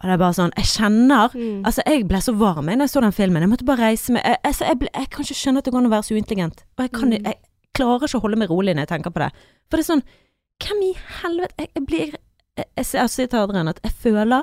Og 0.00 0.08
det 0.08 0.12
er 0.14 0.20
bare 0.22 0.32
sånn 0.36 0.52
Jeg 0.56 0.64
kjenner 0.64 1.28
Mm. 1.34 1.62
Altså, 1.66 1.82
jeg 1.86 2.06
ble 2.08 2.20
så 2.24 2.32
varm 2.36 2.66
da 2.66 2.72
jeg 2.84 2.88
så 2.90 3.00
den 3.02 3.12
filmen. 3.12 3.42
Jeg 3.42 3.50
måtte 3.50 3.64
bare 3.68 3.82
reise 3.90 4.12
meg. 4.12 4.22
Jeg, 4.24 4.36
altså, 4.44 4.64
jeg, 4.64 4.78
ble, 4.78 4.88
jeg 4.94 5.10
kan 5.10 5.24
ikke 5.24 5.34
skjønne 5.40 5.58
at 5.58 5.64
det 5.64 5.72
går 5.72 5.78
an 5.82 5.86
å 5.90 5.94
være 5.94 6.06
så 6.08 6.14
uintelligent. 6.16 6.64
Og 6.78 6.82
jeg, 6.84 6.92
kan, 6.92 7.10
Mm. 7.10 7.24
jeg 7.24 7.34
klarer 7.76 8.04
ikke 8.08 8.18
å 8.18 8.22
holde 8.24 8.36
meg 8.38 8.48
rolig 8.50 8.74
når 8.74 8.86
jeg 8.86 8.92
tenker 8.94 9.10
på 9.10 9.20
det. 9.20 9.30
For 9.70 9.76
det 9.76 9.84
er 9.88 9.92
sånn 9.94 10.02
Hvem 10.60 10.82
i 10.82 10.92
helvete 11.22 11.54
Jeg, 11.74 11.86
blir 11.86 11.98
Jeg, 12.58 12.66
jeg, 12.76 12.86
jeg 12.92 13.08
sier 13.10 13.26
til 13.28 13.38
Adrian 13.40 13.68
at 13.68 13.80
jeg 13.82 13.92
føler 13.92 14.42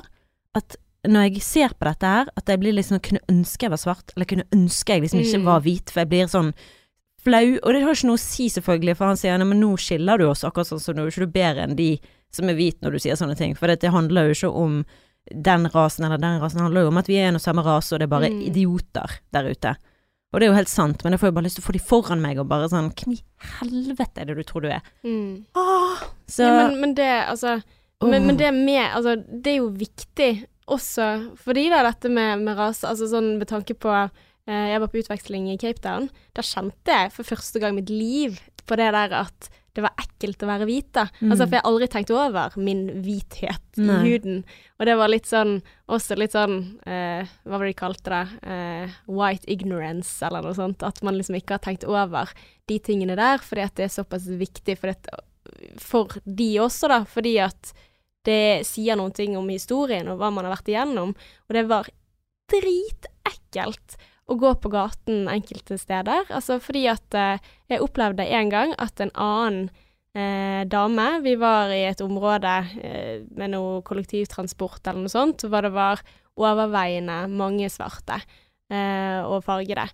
at 0.54 0.76
når 1.06 1.28
jeg 1.28 1.42
ser 1.42 1.68
på 1.78 1.84
dette 1.86 2.06
her, 2.06 2.26
at 2.36 2.48
jeg 2.48 2.58
blir 2.58 2.72
liksom 2.74 2.98
Kunne 3.00 3.20
ønske 3.30 3.62
jeg 3.62 3.70
var 3.70 3.78
svart, 3.78 4.10
eller 4.16 4.26
kunne 4.26 4.44
ønske 4.52 4.88
jeg 4.96 5.02
liksom 5.02 5.20
ikke 5.20 5.38
Mm. 5.38 5.44
var 5.44 5.60
hvit, 5.60 5.90
for 5.90 6.00
jeg 6.00 6.08
blir 6.08 6.26
sånn 6.26 6.52
flau. 7.28 7.42
Og 7.62 7.74
det 7.76 7.82
har 7.84 7.94
ikke 7.98 8.08
noe 8.10 8.18
å 8.18 8.22
si, 8.24 8.48
selvfølgelig, 8.52 8.96
for 8.98 9.12
han 9.12 9.20
sier 9.20 9.38
nei, 9.38 9.46
men 9.52 9.60
nå 9.62 9.74
skiller 9.80 10.18
du 10.18 10.26
oss, 10.30 10.42
akkurat 10.48 10.70
sånn 10.72 10.80
som 10.82 10.96
nå 10.98 11.04
er 11.06 11.12
ikke 11.12 11.26
du 11.28 11.34
bedre 11.36 11.66
enn 11.68 11.76
de 11.78 11.92
som 12.34 12.48
er 12.50 12.56
hvite 12.58 12.82
når 12.84 12.96
du 12.96 13.02
sier 13.04 13.16
sånne 13.20 13.36
ting. 13.38 13.54
For 13.56 13.70
det, 13.70 13.78
det 13.84 13.92
handler 13.94 14.28
jo 14.32 14.34
ikke 14.36 14.50
om 14.64 14.80
den 15.28 15.68
rasen 15.74 16.06
eller 16.08 16.20
den 16.20 16.40
rasen, 16.40 16.58
det 16.60 16.64
handler 16.66 16.86
jo 16.86 16.90
om 16.92 16.98
at 17.00 17.08
vi 17.10 17.16
er 17.20 17.28
en 17.30 17.36
og 17.38 17.42
samme 17.44 17.62
rase, 17.64 17.92
og 17.94 18.00
det 18.00 18.06
er 18.08 18.12
bare 18.16 18.28
Mm. 18.32 18.40
idioter 18.48 19.14
der 19.32 19.48
ute. 19.52 19.74
Og 20.32 20.40
det 20.40 20.46
er 20.46 20.50
jo 20.50 20.56
helt 20.58 20.68
sant, 20.72 21.04
men 21.04 21.12
jeg 21.12 21.20
får 21.20 21.28
jo 21.30 21.34
bare 21.38 21.44
lyst 21.46 21.56
til 21.56 21.64
å 21.64 21.68
få 21.68 21.72
de 21.72 21.80
foran 21.88 22.20
meg 22.20 22.38
og 22.40 22.48
bare 22.50 22.68
sånn 22.68 22.90
Hvem 22.92 23.14
i 23.14 23.20
helvete 23.60 24.20
er 24.20 24.28
det 24.28 24.36
du 24.36 24.42
tror 24.44 24.60
du 24.64 24.68
er? 24.68 24.82
Mm. 25.04 25.44
Åh, 25.56 26.02
så 26.28 26.44
Ja, 26.44 26.56
men, 26.68 26.80
men 26.80 26.94
det, 26.98 27.08
altså 27.28 27.54
men, 28.04 28.26
men 28.26 28.36
det 28.36 28.50
med 28.54 28.92
Altså, 28.92 29.14
det 29.24 29.54
er 29.54 29.56
jo 29.62 29.70
viktig 29.72 30.44
også 30.68 31.06
fordi 31.40 31.70
da 31.72 31.80
dette 31.86 32.10
med, 32.12 32.42
med 32.44 32.58
rase 32.60 32.84
Altså 32.86 33.08
sånn 33.08 33.38
med 33.40 33.48
tanke 33.48 33.72
på 33.74 33.88
Jeg 34.48 34.80
var 34.80 34.88
på 34.88 35.02
utveksling 35.02 35.50
i 35.52 35.58
Cape 35.60 35.82
Town. 35.84 36.08
Da 36.32 36.44
kjente 36.46 36.94
jeg 36.94 37.12
for 37.12 37.28
første 37.28 37.60
gang 37.60 37.76
i 37.76 37.82
mitt 37.82 37.92
liv 37.92 38.38
på 38.68 38.76
det 38.80 38.90
der 38.94 39.12
at 39.16 39.48
det 39.78 39.84
var 39.84 40.00
ekkelt 40.00 40.42
å 40.42 40.48
være 40.48 40.66
hvit, 40.66 40.88
da. 40.96 41.04
Mm. 41.20 41.30
Altså, 41.30 41.44
for 41.44 41.54
jeg 41.54 41.62
har 41.62 41.68
aldri 41.70 41.86
tenkt 41.92 42.10
over 42.10 42.54
min 42.58 42.80
hvithet 43.04 43.78
Nei. 43.78 43.94
i 43.94 44.08
huden. 44.08 44.40
Og 44.80 44.88
det 44.88 44.96
var 44.98 45.12
litt 45.12 45.28
sånn 45.30 45.60
Også 45.94 46.16
litt 46.18 46.34
sånn 46.34 46.56
eh, 46.82 47.28
Hva 47.44 47.52
var 47.52 47.62
det 47.62 47.70
de 47.70 47.78
kalte 47.78 48.10
det? 48.10 48.40
Eh, 48.50 48.96
white 49.06 49.46
ignorance, 49.46 50.16
eller 50.26 50.42
noe 50.42 50.56
sånt. 50.58 50.82
At 50.82 50.98
man 51.06 51.14
liksom 51.14 51.38
ikke 51.38 51.58
har 51.58 51.62
tenkt 51.62 51.86
over 51.86 52.32
de 52.68 52.80
tingene 52.82 53.14
der, 53.18 53.38
fordi 53.44 53.68
at 53.68 53.76
det 53.78 53.86
er 53.86 53.94
såpass 53.94 54.26
viktig 54.40 54.74
for, 54.80 54.90
det, 54.90 55.78
for 55.78 56.18
de 56.26 56.50
også, 56.64 56.90
da. 56.90 57.04
Fordi 57.06 57.36
at 57.46 57.72
det 58.26 58.66
sier 58.66 58.98
noen 58.98 59.14
ting 59.14 59.38
om 59.38 59.46
historien 59.52 60.10
og 60.10 60.18
hva 60.18 60.32
man 60.34 60.48
har 60.48 60.56
vært 60.56 60.72
igjennom. 60.74 61.14
Og 61.14 61.54
det 61.54 61.68
var 61.70 61.86
dritekkelt 62.50 64.00
å 64.28 64.36
gå 64.36 64.52
på 64.60 64.70
gaten 64.72 65.28
enkelte 65.32 65.78
steder. 65.80 66.28
Altså 66.28 66.58
fordi 66.62 66.84
at 66.92 67.16
eh, 67.16 67.44
jeg 67.72 67.84
opplevde 67.84 68.26
en 68.28 68.52
gang 68.52 68.74
at 68.80 69.00
en 69.00 69.12
annen 69.14 69.68
eh, 70.12 70.64
dame 70.68 71.06
Vi 71.24 71.34
var 71.40 71.72
i 71.72 71.84
et 71.88 72.02
område 72.04 72.54
eh, 72.82 73.24
med 73.36 73.54
noe 73.54 73.80
kollektivtransport 73.88 74.82
eller 74.84 75.06
noe 75.06 75.12
sånt, 75.12 75.46
hvor 75.48 75.64
det 75.64 75.72
var 75.76 76.02
overveiende 76.38 77.24
mange 77.32 77.70
svarte 77.72 78.20
eh, 78.70 79.24
og 79.24 79.42
fargede. 79.46 79.88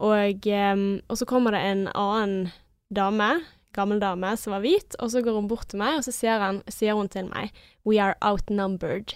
Og, 0.00 0.46
eh, 0.46 0.84
og 1.08 1.16
så 1.16 1.28
kommer 1.28 1.56
det 1.56 1.64
en 1.70 1.88
annen 1.94 2.52
dame, 2.90 3.32
gammel 3.76 4.00
dame, 4.02 4.34
som 4.36 4.54
var 4.56 4.64
hvit, 4.64 4.96
og 4.98 5.12
så 5.12 5.22
går 5.22 5.36
hun 5.36 5.50
bort 5.50 5.68
til 5.70 5.80
meg, 5.82 6.00
og 6.00 6.06
så 6.06 6.14
sier, 6.14 6.40
han, 6.42 6.62
sier 6.68 6.96
hun 6.98 7.10
til 7.10 7.28
meg 7.30 7.54
We 7.86 8.00
are 8.02 8.16
outnumbered. 8.20 9.14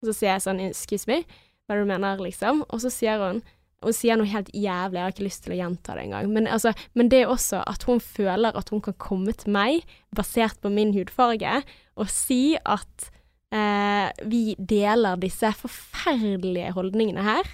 Og 0.00 0.10
så 0.10 0.16
sier 0.16 0.32
jeg 0.34 0.46
sånn 0.46 0.62
Excuse 0.64 1.06
me, 1.10 1.22
hva 1.68 1.78
du 1.78 1.84
mener, 1.86 2.18
liksom? 2.22 2.64
Og 2.72 2.82
så 2.82 2.90
sier 2.90 3.20
hun 3.22 3.42
hun 3.82 3.92
sier 3.96 4.16
noe 4.16 4.26
helt 4.30 4.48
jævlig, 4.54 4.98
jeg 4.98 5.04
har 5.06 5.12
ikke 5.14 5.26
lyst 5.26 5.42
til 5.44 5.54
å 5.54 5.58
gjenta 5.58 5.94
det 5.96 6.04
engang. 6.06 6.30
Men, 6.32 6.46
altså, 6.46 6.72
men 6.94 7.08
det 7.12 7.22
er 7.22 7.32
også 7.32 7.62
at 7.66 7.82
hun 7.88 8.00
føler 8.00 8.56
at 8.58 8.68
hun 8.72 8.80
kan 8.84 8.94
komme 8.98 9.32
til 9.36 9.52
meg, 9.52 9.82
basert 10.14 10.60
på 10.62 10.70
min 10.72 10.94
hudfarge, 10.96 11.62
og 11.96 12.08
si 12.12 12.56
at 12.64 13.10
eh, 13.52 14.08
vi 14.28 14.54
deler 14.58 15.20
disse 15.20 15.50
forferdelige 15.60 16.72
holdningene 16.76 17.24
her. 17.26 17.50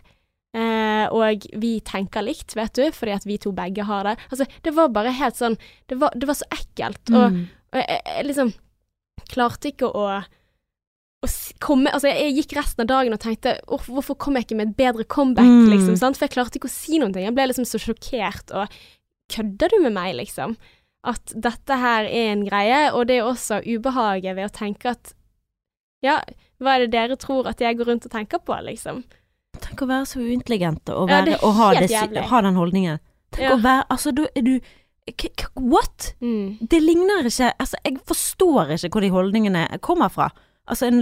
Eh, 0.57 1.05
og 1.13 1.45
vi 1.61 1.75
tenker 1.85 2.25
likt, 2.25 2.55
vet 2.57 2.73
du, 2.79 2.87
fordi 2.97 3.13
at 3.19 3.27
vi 3.29 3.37
to 3.43 3.53
begge 3.53 3.85
har 3.85 4.07
det. 4.09 4.17
Altså, 4.31 4.47
det 4.65 4.73
var 4.75 4.89
bare 4.95 5.13
helt 5.13 5.37
sånn 5.37 5.59
Det 5.91 5.99
var, 6.01 6.15
det 6.17 6.27
var 6.31 6.39
så 6.39 6.47
ekkelt. 6.55 7.03
Og, 7.13 7.33
Mm. 7.33 7.43
og 7.73 7.79
jeg, 7.83 8.01
jeg 8.07 8.27
liksom 8.31 8.53
klarte 9.29 9.69
ikke 9.73 9.91
å 9.93 10.07
komme, 11.59 11.91
altså 11.91 12.09
jeg, 12.13 12.35
gikk 12.39 12.53
resten 12.61 12.85
av 12.85 12.89
dagen 12.93 13.13
og 13.13 13.19
tenkte 13.21 13.57
hvorfor 13.67 14.15
kom 14.17 14.37
jeg 14.39 14.47
ikke 14.47 14.57
med 14.61 14.69
et 14.71 14.77
bedre 14.79 15.05
comeback, 15.05 15.45
Mm. 15.45 15.71
liksom, 15.73 15.97
sant? 15.99 16.17
For 16.17 16.27
jeg 16.29 16.35
klarte 16.37 16.59
ikke 16.61 16.69
å 16.71 16.75
si 16.77 16.99
noen 16.99 17.13
ting. 17.13 17.25
Jeg 17.25 17.35
ble 17.35 17.47
liksom 17.51 17.67
så 17.67 17.79
sjokkert, 17.83 18.53
og 18.55 18.69
kødder 19.29 19.69
du 19.75 19.81
med 19.83 19.93
meg, 19.93 20.15
liksom? 20.15 20.57
At 21.05 21.33
dette 21.35 21.77
her 21.79 22.05
er 22.05 22.33
en 22.33 22.45
greie, 22.47 22.93
og 22.95 23.07
det 23.09 23.19
er 23.19 23.27
også 23.27 23.63
ubehaget 23.67 24.37
ved 24.37 24.47
å 24.47 24.55
tenke 24.55 24.91
at 24.95 25.15
ja, 26.03 26.21
hva 26.61 26.77
er 26.77 26.87
det 26.87 26.93
dere 26.93 27.17
tror 27.19 27.47
at 27.51 27.59
jeg 27.59 27.77
går 27.77 27.85
rundt 27.91 28.07
og 28.07 28.13
tenker 28.13 28.39
på, 28.39 28.55
liksom? 28.63 29.03
Tenk 29.59 29.83
å 29.83 29.89
være 29.91 30.07
så 30.07 30.21
uintelligent 30.23 30.89
og, 30.95 31.09
Ja, 31.11 31.25
være, 31.25 31.35
er 31.35 31.45
og 31.45 31.55
ha, 31.59 31.73
det, 31.75 32.23
ha 32.31 32.41
den 32.41 32.55
holdningen. 32.55 33.01
Tenk 33.33 33.43
Ja. 33.43 33.57
å 33.57 33.63
være 33.63 33.85
Altså, 33.91 34.15
da 34.15 34.27
er 34.37 34.43
du 34.43 34.61
What? 35.57 36.15
Mm. 36.21 36.59
Det 36.69 36.81
ligner 36.83 37.25
ikke 37.25 37.53
Altså, 37.59 37.77
jeg 37.85 37.99
forstår 38.07 38.75
ikke 38.77 38.91
hvor 38.93 39.01
de 39.01 39.11
holdningene 39.11 39.81
kommer 39.81 40.09
fra. 40.13 40.31
Altså, 40.69 40.91
en, 40.91 41.01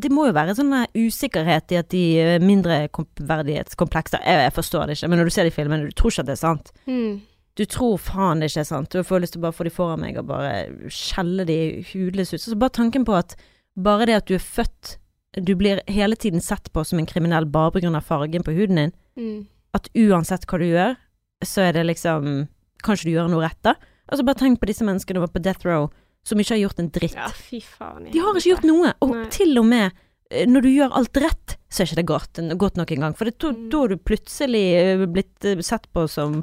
det 0.00 0.10
må 0.10 0.26
jo 0.28 0.34
være 0.34 0.56
sånn 0.58 0.72
eh, 0.74 0.88
usikkerhet 1.06 1.70
i 1.70 1.78
at 1.78 1.90
de 1.92 2.02
er 2.18 2.42
mindre 2.42 2.82
verdighetskomplekser. 2.90 4.24
Jeg, 4.26 4.42
jeg 4.48 4.54
forstår 4.56 4.90
det 4.90 4.98
ikke, 4.98 5.10
men 5.12 5.22
når 5.22 5.30
du 5.30 5.34
ser 5.36 5.46
de 5.46 5.54
filmene, 5.54 5.86
du 5.88 5.94
tror 5.94 6.12
ikke 6.12 6.24
at 6.24 6.30
det 6.30 6.34
er 6.34 6.42
sant. 6.42 6.72
Mm. 6.90 7.22
Du 7.54 7.62
tror 7.70 8.00
faen 8.02 8.42
det 8.42 8.50
ikke 8.50 8.64
er 8.64 8.70
sant. 8.72 8.90
Du 8.90 9.06
får 9.06 9.22
lyst 9.22 9.36
til 9.36 9.42
å 9.42 9.46
bare 9.46 9.54
få 9.54 9.66
de 9.68 9.72
foran 9.74 10.02
meg 10.02 10.18
og 10.18 10.26
bare 10.32 10.90
skjelle 10.90 11.46
de 11.46 11.58
hudløse 11.92 12.34
ut. 12.34 12.42
Så 12.42 12.58
bare 12.58 12.74
tanken 12.74 13.06
på 13.06 13.14
at 13.14 13.36
bare 13.78 14.08
det 14.10 14.18
at 14.18 14.28
du 14.30 14.36
er 14.36 14.42
født 14.42 14.98
Du 15.34 15.56
blir 15.58 15.80
hele 15.90 16.14
tiden 16.14 16.38
sett 16.38 16.68
på 16.70 16.84
som 16.86 16.98
en 16.98 17.08
kriminell 17.10 17.46
bare 17.50 17.82
av 17.82 18.06
fargen 18.06 18.42
på 18.42 18.54
huden 18.54 18.76
din. 18.76 18.92
Mm. 19.18 19.46
At 19.74 19.88
uansett 19.94 20.46
hva 20.46 20.58
du 20.58 20.66
gjør, 20.66 20.94
så 21.42 21.68
er 21.68 21.72
det 21.72 21.86
liksom 21.86 22.46
Kan 22.82 22.94
ikke 22.94 23.08
du 23.08 23.14
gjøre 23.16 23.30
noe 23.32 23.42
rett, 23.42 23.58
da? 23.62 23.74
Altså, 24.10 24.24
bare 24.24 24.38
tenk 24.38 24.60
på 24.60 24.68
disse 24.68 24.84
menneskene 24.84 25.16
som 25.16 25.24
var 25.24 25.32
på 25.32 25.42
death 25.42 25.64
row, 25.64 25.88
som 26.24 26.40
ikke 26.40 26.54
har 26.56 26.62
gjort 26.64 26.78
en 26.80 26.90
dritt. 26.90 27.14
Ja, 27.14 27.28
fy 27.28 27.60
faen. 27.60 28.06
De 28.10 28.18
har 28.24 28.34
ikke 28.34 28.54
gjort 28.54 28.64
noe, 28.68 28.92
og 29.04 29.14
Nei. 29.14 29.24
til 29.34 29.58
og 29.60 29.66
med 29.68 29.92
eh, 30.30 30.46
når 30.48 30.62
du 30.64 30.68
gjør 30.72 30.94
alt 30.96 31.16
rett, 31.20 31.56
så 31.68 31.82
er 31.82 31.86
ikke 31.90 32.00
det 32.00 32.06
godt, 32.08 32.40
godt 32.58 32.76
nok 32.80 32.90
engang. 32.96 33.14
For 33.16 33.24
det- 33.28 33.38
da 33.38 33.52
Mm. 33.52 33.70
har 33.72 33.88
du 33.88 33.96
plutselig 33.96 34.64
eh, 34.74 35.06
blitt 35.06 35.44
eh, 35.44 35.60
sett 35.60 35.86
på 35.92 36.08
som 36.08 36.42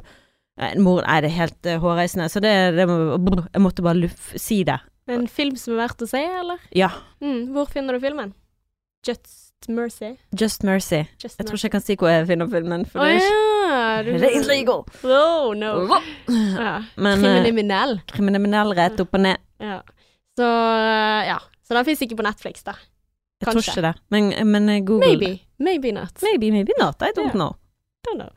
en 0.58 0.82
mor 0.84 1.02
Nei, 1.02 1.20
det 1.24 1.30
er 1.32 1.38
helt 1.40 1.62
hårreisende. 1.82 2.28
Så 2.30 2.40
det, 2.40 2.52
det 2.76 2.86
brr, 2.86 3.48
Jeg 3.52 3.62
måtte 3.62 3.82
bare 3.82 3.96
luff, 3.98 4.32
si 4.36 4.62
det. 4.64 4.78
En 5.08 5.26
film 5.26 5.56
som 5.56 5.74
er 5.74 5.88
verdt 5.88 6.02
å 6.04 6.08
se, 6.08 6.20
eller? 6.22 6.58
Ja. 6.70 6.90
Mm. 7.20 7.48
Hvor 7.52 7.66
finner 7.68 7.94
du 7.94 8.00
filmen? 8.00 8.34
Just 9.06 9.68
Mercy? 9.68 10.16
Just 10.38 10.62
Mercy. 10.62 11.04
Just 11.22 11.38
Jeg 11.38 11.46
tror 11.46 11.56
ikke 11.58 11.64
jeg 11.66 11.72
kan 11.72 11.80
si 11.82 11.96
hvor 11.96 12.08
jeg 12.12 12.26
finner 12.28 12.48
filmen, 12.50 12.84
for 12.86 13.00
oh, 13.00 13.04
det 13.06 13.16
er 13.16 13.18
ikke 13.18 13.40
ja! 13.72 14.02
du- 14.02 14.18
det 14.22 14.30
illegal. 14.36 14.84
Oh, 15.04 15.52
no. 15.54 15.98
Ja. 16.28 16.82
Men 16.96 17.22
Kriminell. 17.44 18.00
kriminell 18.12 18.74
rett 18.78 19.00
opp 19.00 19.14
og 19.14 19.20
ned. 19.24 19.38
Ja. 19.62 19.80
Så 20.36 20.48
eh, 20.48 21.22
ja. 21.30 21.38
Så 21.62 21.76
den 21.78 21.86
fins 21.86 22.02
ikke 22.04 22.18
på 22.18 22.26
Netflix, 22.26 22.64
da. 22.66 22.76
Jeg 23.42 23.54
tror 23.54 23.64
ikke 23.64 23.86
det. 23.88 23.96
Men, 24.14 24.32
men 24.50 24.68
eh, 24.68 24.82
Google 24.84 25.06
Maybe. 25.06 25.38
Maybe 25.62 25.92
not. 25.94 26.14
Maybe, 26.22 26.50
maybe 26.50 26.74
not. 26.78 26.98
I 27.02 27.14
don't 27.16 27.30
yeah. 27.30 27.38
know. 27.38 27.54
Don't 28.06 28.18
know. 28.18 28.32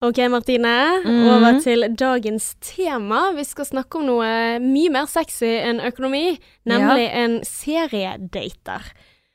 Ok, 0.00 0.16
Martine. 0.32 1.02
Mhm. 1.04 1.26
Over 1.28 1.60
til 1.60 1.84
dagens 1.98 2.54
tema. 2.60 3.32
Vi 3.36 3.44
skal 3.44 3.66
snakke 3.68 3.98
om 4.00 4.06
noe 4.08 4.30
mye 4.64 4.88
mer 4.94 5.04
sexy 5.10 5.50
enn 5.60 5.82
økonomi, 5.84 6.38
nemlig 6.64 7.10
en 7.20 7.34
seriedater. 7.44 8.86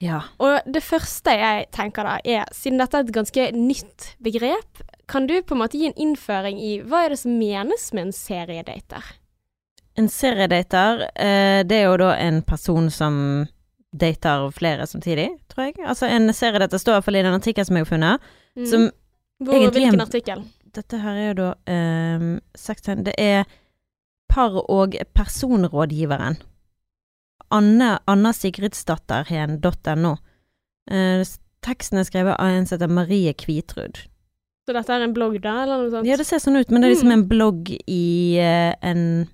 Ja. 0.02 0.24
Og 0.41 0.65
det 0.65 0.82
første 0.84 1.36
jeg 1.38 1.67
tenker 1.76 2.08
da, 2.10 2.17
er, 2.26 2.50
siden 2.52 2.82
dette 2.82 2.98
er 2.98 3.06
et 3.06 3.13
ganske 3.13 3.45
nytt 3.54 4.10
begrep, 4.26 4.82
kan 5.08 5.28
du 5.28 5.36
på 5.41 5.56
en 5.56 5.62
måte 5.62 5.78
gi 5.78 5.88
en 5.89 5.98
innføring 6.02 6.58
i 6.62 6.80
hva 6.82 7.06
er 7.06 7.13
det 7.13 7.20
som 7.22 7.36
menes 7.39 7.91
med 7.94 8.08
en 8.08 8.15
seriedater? 8.15 9.04
En 9.98 10.10
seriedater, 10.12 11.06
eh, 11.15 11.63
det 11.63 11.78
er 11.82 11.86
jo 11.88 11.98
da 12.02 12.13
en 12.20 12.41
person 12.44 12.89
som 12.91 13.48
dater 13.96 14.50
flere 14.52 14.88
samtidig, 14.88 15.30
tror 15.48 15.70
jeg. 15.70 15.78
Altså 15.88 16.10
en 16.12 16.28
seriedater 16.36 16.82
står 16.82 16.91
i 16.91 16.96
hvert 16.98 17.06
fall 17.08 17.20
i 17.20 17.24
den 17.24 17.38
artikkelen 17.38 17.65
som 17.70 17.78
jeg 17.80 17.86
har 17.86 17.91
funnet, 17.94 18.22
Mm. 18.56 18.65
som 18.65 18.91
Hvor, 19.39 19.54
egentlig 19.54 19.82
hvilken 19.84 20.02
artikkel? 20.02 20.44
Dette 20.76 20.98
her 20.98 21.15
er 21.15 21.28
jo 21.28 21.34
da 21.34 21.54
um, 21.68 22.41
Det 23.04 23.13
er 23.18 23.44
par- 24.30 24.70
og 24.70 24.96
personrådgiveren. 25.13 26.38
Anne, 27.52 28.00
Anna 28.08 28.32
Sigridsdatter.no. 28.32 30.15
Uh, 30.91 31.24
teksten 31.62 31.98
er 31.98 32.04
skrevet 32.04 32.36
av 32.39 32.48
en 32.48 32.65
som 32.65 32.78
heter 32.78 32.94
Marie 32.94 33.34
Kvitrud. 33.34 34.08
Så 34.65 34.73
dette 34.73 34.89
er 34.95 35.04
en 35.06 35.13
blogg 35.13 35.38
da, 35.43 35.63
eller 35.63 35.84
noe 35.84 35.91
sånt? 35.93 36.08
Ja, 36.10 36.15
det 36.17 36.25
ser 36.25 36.39
sånn 36.41 36.58
ut, 36.58 36.71
men 36.73 36.82
det 36.82 36.88
er 36.89 36.93
liksom 36.95 37.12
Mm. 37.12 37.19
en 37.19 37.28
blogg 37.30 37.69
i 37.88 38.38
eh, 38.41 38.73
en 38.82 39.28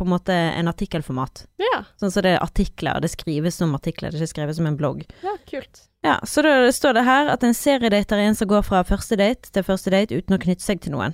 På 0.00 0.06
en 0.06 0.14
måte 0.14 0.32
en 0.32 0.66
artikkelformat. 0.66 1.42
Ja, 1.60 1.82
Sånn 2.00 2.10
som 2.10 2.22
det 2.24 2.30
er 2.38 2.40
artikler, 2.42 3.00
det 3.02 3.10
skrives 3.12 3.54
som 3.60 3.74
artikler, 3.76 4.08
det 4.10 4.16
er 4.16 4.24
ikke 4.24 4.32
skrevet 4.32 4.56
som 4.56 4.66
en 4.66 4.76
blogg. 4.78 5.02
ja, 5.22 5.34
kult. 5.46 5.82
Ja, 6.02 6.14
så 6.24 6.40
da 6.42 6.70
står 6.72 6.94
det 6.94 7.04
her 7.04 7.28
at 7.28 7.42
en 7.44 7.52
seriedater 7.52 8.16
er 8.16 8.28
en 8.30 8.34
som 8.34 8.48
går 8.48 8.62
fra 8.64 8.80
første 8.82 9.18
date 9.20 9.50
til 9.52 9.62
første 9.62 9.90
date 9.92 10.16
uten 10.16 10.32
å 10.38 10.40
knytte 10.40 10.62
seg 10.64 10.80
til 10.80 10.92
noen. 10.92 11.12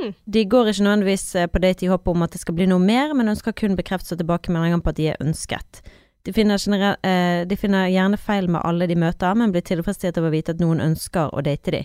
Hmm. 0.00 0.14
De 0.30 0.44
går 0.44 0.68
ikke 0.70 0.84
nødvendigvis 0.86 1.34
eh, 1.34 1.46
på 1.48 1.58
date 1.60 1.82
i 1.82 1.88
håp 1.90 2.06
om 2.06 2.22
at 2.22 2.30
det 2.30 2.40
skal 2.40 2.54
bli 2.54 2.66
noe 2.70 2.78
mer, 2.78 3.12
men 3.12 3.26
ønsker 3.34 3.52
kun 3.52 3.74
bekreftelse 3.74 4.14
og 4.14 4.18
tilbakemeldinger 4.22 4.80
på 4.84 4.88
at 4.94 4.96
de 5.00 5.08
er 5.08 5.16
ønsket. 5.20 5.82
De 6.22 6.32
finner, 6.32 6.58
generell, 6.62 6.96
eh, 7.02 7.44
de 7.44 7.56
finner 7.56 7.88
gjerne 7.90 8.16
feil 8.22 8.46
med 8.46 8.62
alle 8.62 8.86
de 8.86 8.94
møter, 8.94 9.34
men 9.34 9.50
blir 9.50 9.62
tilfredsstilt 9.66 10.16
av 10.18 10.24
å 10.24 10.30
vite 10.30 10.50
at 10.54 10.60
noen 10.62 10.78
ønsker 10.80 11.34
å 11.34 11.42
date 11.42 11.70
de. 11.74 11.82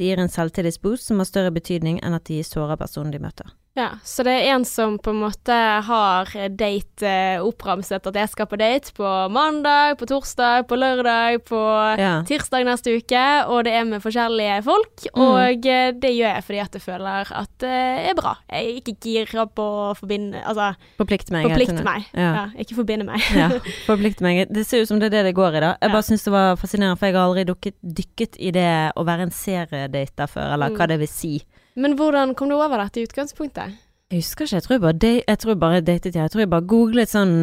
De 0.00 0.06
gir 0.08 0.20
en 0.22 0.30
selvtillitsboost 0.32 1.10
som 1.10 1.18
har 1.20 1.26
større 1.28 1.52
betydning 1.52 1.98
enn 2.00 2.14
at 2.16 2.24
de 2.24 2.38
sårer 2.40 2.78
personen 2.80 3.12
de 3.12 3.18
møter. 3.20 3.50
Ja, 3.78 3.92
så 4.02 4.24
det 4.26 4.32
er 4.34 4.48
en 4.56 4.64
som 4.66 4.96
på 4.98 5.12
en 5.12 5.20
måte 5.22 5.54
har 5.86 6.26
date 6.58 7.06
eh, 7.06 7.38
oppramset 7.46 8.02
at 8.10 8.16
jeg 8.18 8.30
skal 8.32 8.48
på 8.50 8.58
date 8.58 8.90
på 8.96 9.06
mandag, 9.30 9.94
på 10.00 10.08
torsdag, 10.10 10.64
på 10.68 10.74
lørdag, 10.76 11.38
på 11.46 11.60
Ja. 12.00 12.16
tirsdag 12.26 12.66
neste 12.66 12.96
uke, 12.98 13.22
og 13.46 13.62
det 13.68 13.72
er 13.78 13.84
med 13.86 14.02
forskjellige 14.02 14.56
folk, 14.66 15.06
Mm. 15.14 15.22
og 15.22 15.66
eh, 15.70 15.92
det 15.92 16.10
gjør 16.16 16.34
jeg 16.34 16.44
fordi 16.48 16.58
at 16.64 16.72
jeg 16.74 16.82
føler 16.82 17.30
at 17.32 17.54
det 17.62 18.10
er 18.10 18.14
bra. 18.18 18.34
Jeg 18.50 18.66
er 18.66 18.80
ikke 18.82 18.96
gira 19.06 19.46
på 19.46 19.62
å 19.62 19.94
forbinde, 19.96 20.42
altså 20.44 20.74
Forplikt 20.98 21.30
meg. 21.30 21.46
forplikte 21.46 21.84
meg. 21.86 22.04
Ja. 22.12 22.34
Ja, 22.34 22.44
ikke 22.58 22.74
forbinde 22.74 23.06
meg. 23.06 23.22
ja, 23.38 23.48
forplikte 23.86 24.20
meg. 24.26 24.48
Det 24.52 24.66
ser 24.66 24.82
ut 24.82 24.88
som 24.88 24.98
det 24.98 25.12
er 25.12 25.22
det 25.22 25.24
det 25.30 25.34
går 25.38 25.54
i, 25.56 25.60
da. 25.60 25.76
Jeg 25.80 25.92
bare 25.94 26.02
syns 26.10 26.24
det 26.26 26.32
var 26.34 26.56
fascinerende, 26.58 26.98
for 26.98 27.06
jeg 27.06 27.14
har 27.14 27.22
aldri 27.30 27.46
dukket, 27.46 27.78
dykket 27.86 28.36
i 28.40 28.50
det 28.50 28.92
å 28.98 29.06
være 29.06 29.28
en 29.30 29.30
seriedater 29.30 30.26
før, 30.26 30.54
eller 30.58 30.70
hva 30.74 30.84
Mm. 30.84 30.88
det 30.88 30.98
vil 30.98 31.08
si. 31.08 31.42
Men 31.74 31.96
hvordan 31.98 32.34
kom 32.38 32.50
du 32.50 32.56
over 32.58 32.82
dette 32.82 33.00
i 33.00 33.06
utgangspunktet? 33.06 33.78
Jeg 34.10 34.24
husker 34.24 34.46
ikke, 34.46 34.56
jeg 34.56 34.66
tror 34.66 34.78
bare, 34.82 34.98
de, 34.98 35.10
jeg 35.22 35.38
tror 35.38 35.58
bare 35.60 35.82
datet 35.86 36.14
jeg. 36.14 36.22
Jeg 36.24 36.32
tror 36.32 36.42
jeg 36.42 36.50
bare 36.50 36.66
googlet 36.66 37.10
sånn 37.12 37.34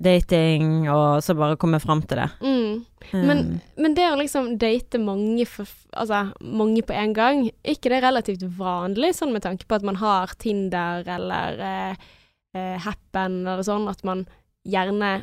dating, 0.00 0.88
og 0.90 1.20
så 1.22 1.36
bare 1.38 1.58
kom 1.60 1.76
jeg 1.76 1.84
fram 1.84 2.00
til 2.02 2.18
det. 2.18 2.28
Mm. 2.42 2.70
Um, 3.12 3.26
Men, 3.28 3.42
men 3.76 3.94
det 3.94 4.06
å 4.08 4.16
liksom 4.18 4.54
date 4.58 4.98
mange, 4.98 5.44
for, 5.46 5.68
altså, 5.92 6.24
mange 6.40 6.82
på 6.86 6.96
en 6.96 7.12
gang, 7.14 7.44
er 7.62 7.76
ikke 7.76 7.92
det 7.92 8.00
relativt 8.02 8.46
vanlig, 8.56 9.12
sånn 9.18 9.34
med 9.34 9.44
tanke 9.44 9.68
på 9.68 9.76
at 9.78 9.86
man 9.86 10.00
har 10.00 10.32
Tinder 10.40 11.04
eller 11.16 11.60
eh, 11.68 12.08
eh, 12.56 12.74
Happen 12.82 13.42
eller 13.44 13.62
sånn, 13.66 13.86
at 13.92 14.02
man 14.08 14.24
gjerne 14.64 15.18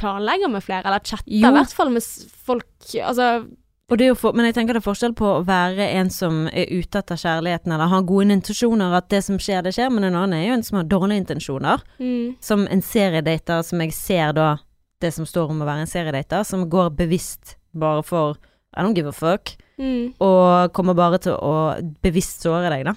planlegger 0.00 0.50
med 0.50 0.64
flere, 0.64 0.86
eller 0.86 1.04
chatter 1.04 1.30
i 1.30 1.42
hvert 1.42 1.74
fall 1.74 1.90
med 1.94 2.02
folk 2.46 2.70
Altså, 2.98 3.44
for, 3.88 4.32
men 4.32 4.48
jeg 4.48 4.54
tenker 4.56 4.74
det 4.74 4.80
er 4.80 4.86
forskjell 4.86 5.14
på 5.16 5.26
å 5.28 5.44
være 5.44 5.88
en 5.98 6.10
som 6.10 6.46
er 6.48 6.70
ute 6.72 6.98
etter 6.98 7.20
kjærligheten, 7.20 7.72
eller 7.72 7.90
har 7.92 8.06
gode 8.08 8.32
intensjoner, 8.32 8.94
at 8.96 9.10
det 9.12 9.22
som 9.24 9.38
skjer, 9.38 9.62
det 9.62 9.74
skjer, 9.76 9.90
men 9.92 10.04
en 10.08 10.16
annen 10.16 10.38
er 10.38 10.46
jo 10.48 10.54
en 10.56 10.64
som 10.64 10.78
har 10.80 10.88
dårlige 10.88 11.24
intensjoner. 11.24 11.84
mm, 11.98 12.36
Som 12.40 12.66
en 12.66 12.82
seriedater, 12.82 13.62
som 13.62 13.80
jeg 13.80 13.92
ser 13.92 14.32
da, 14.32 14.58
det 15.00 15.12
som 15.12 15.26
står 15.26 15.50
om 15.50 15.62
å 15.62 15.68
være 15.68 15.84
en 15.84 15.90
seriedater, 15.90 16.44
som 16.44 16.68
går 16.70 16.94
bevisst 16.96 17.58
bare 17.74 18.02
for 18.02 18.38
I 18.76 18.82
don't 18.82 18.94
give 18.96 19.08
a 19.08 19.12
fuck, 19.12 19.56
mm. 19.78 20.14
og 20.18 20.72
kommer 20.72 20.94
bare 20.94 21.18
til 21.18 21.36
å 21.36 21.76
bevisst 22.02 22.42
såre 22.42 22.70
deg, 22.72 22.88
da. 22.88 22.96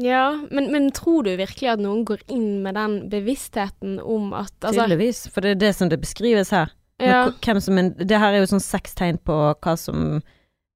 Ja, 0.00 0.46
men, 0.50 0.70
men 0.72 0.88
tror 0.96 1.26
du 1.26 1.34
virkelig 1.36 1.74
at 1.74 1.80
noen 1.82 2.06
går 2.08 2.22
inn 2.32 2.62
med 2.64 2.78
den 2.78 2.94
bevisstheten 3.12 3.98
om 4.00 4.30
at 4.32 4.54
altså, 4.62 4.86
Tydeligvis, 4.86 5.26
for 5.32 5.44
det 5.44 5.56
er 5.56 5.60
det 5.66 5.72
som 5.76 5.90
det 5.92 6.00
beskrives 6.00 6.54
her. 6.56 6.72
Ja, 7.00 7.24
en, 7.30 7.94
det 7.96 8.20
her 8.20 8.34
er 8.34 8.42
jo 8.42 8.52
sånn 8.52 8.62
seks 8.64 8.94
tegn 8.98 9.20
på 9.24 9.36
hva 9.54 9.74
som 9.80 10.20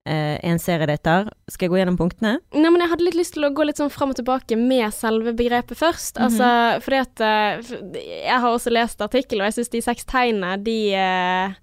eh, 0.08 0.36
en 0.44 0.60
seriedater. 0.62 1.30
Skal 1.50 1.66
jeg 1.66 1.74
gå 1.74 1.80
gjennom 1.80 1.98
punktene? 2.00 2.36
Nei, 2.54 2.70
men 2.70 2.82
jeg 2.82 2.92
hadde 2.92 3.08
litt 3.08 3.18
lyst 3.18 3.36
til 3.36 3.48
å 3.48 3.52
gå 3.56 3.66
litt 3.66 3.80
sånn 3.80 3.92
fram 3.92 4.14
og 4.14 4.20
tilbake 4.20 4.58
med 4.60 4.88
selve 4.96 5.34
begrepet 5.36 5.80
først. 5.80 6.18
Mhm. 6.18 6.24
Altså, 6.28 6.52
fordi 6.84 7.02
at 7.02 7.24
eh, 7.24 7.74
Jeg 8.04 8.40
har 8.40 8.48
også 8.50 8.72
lest 8.72 9.04
artikkel, 9.04 9.40
og 9.40 9.50
jeg 9.50 9.58
syns 9.58 9.74
de 9.74 9.84
seks 9.84 10.08
tegnene, 10.08 10.56
de 10.64 10.78
eh, 10.94 11.60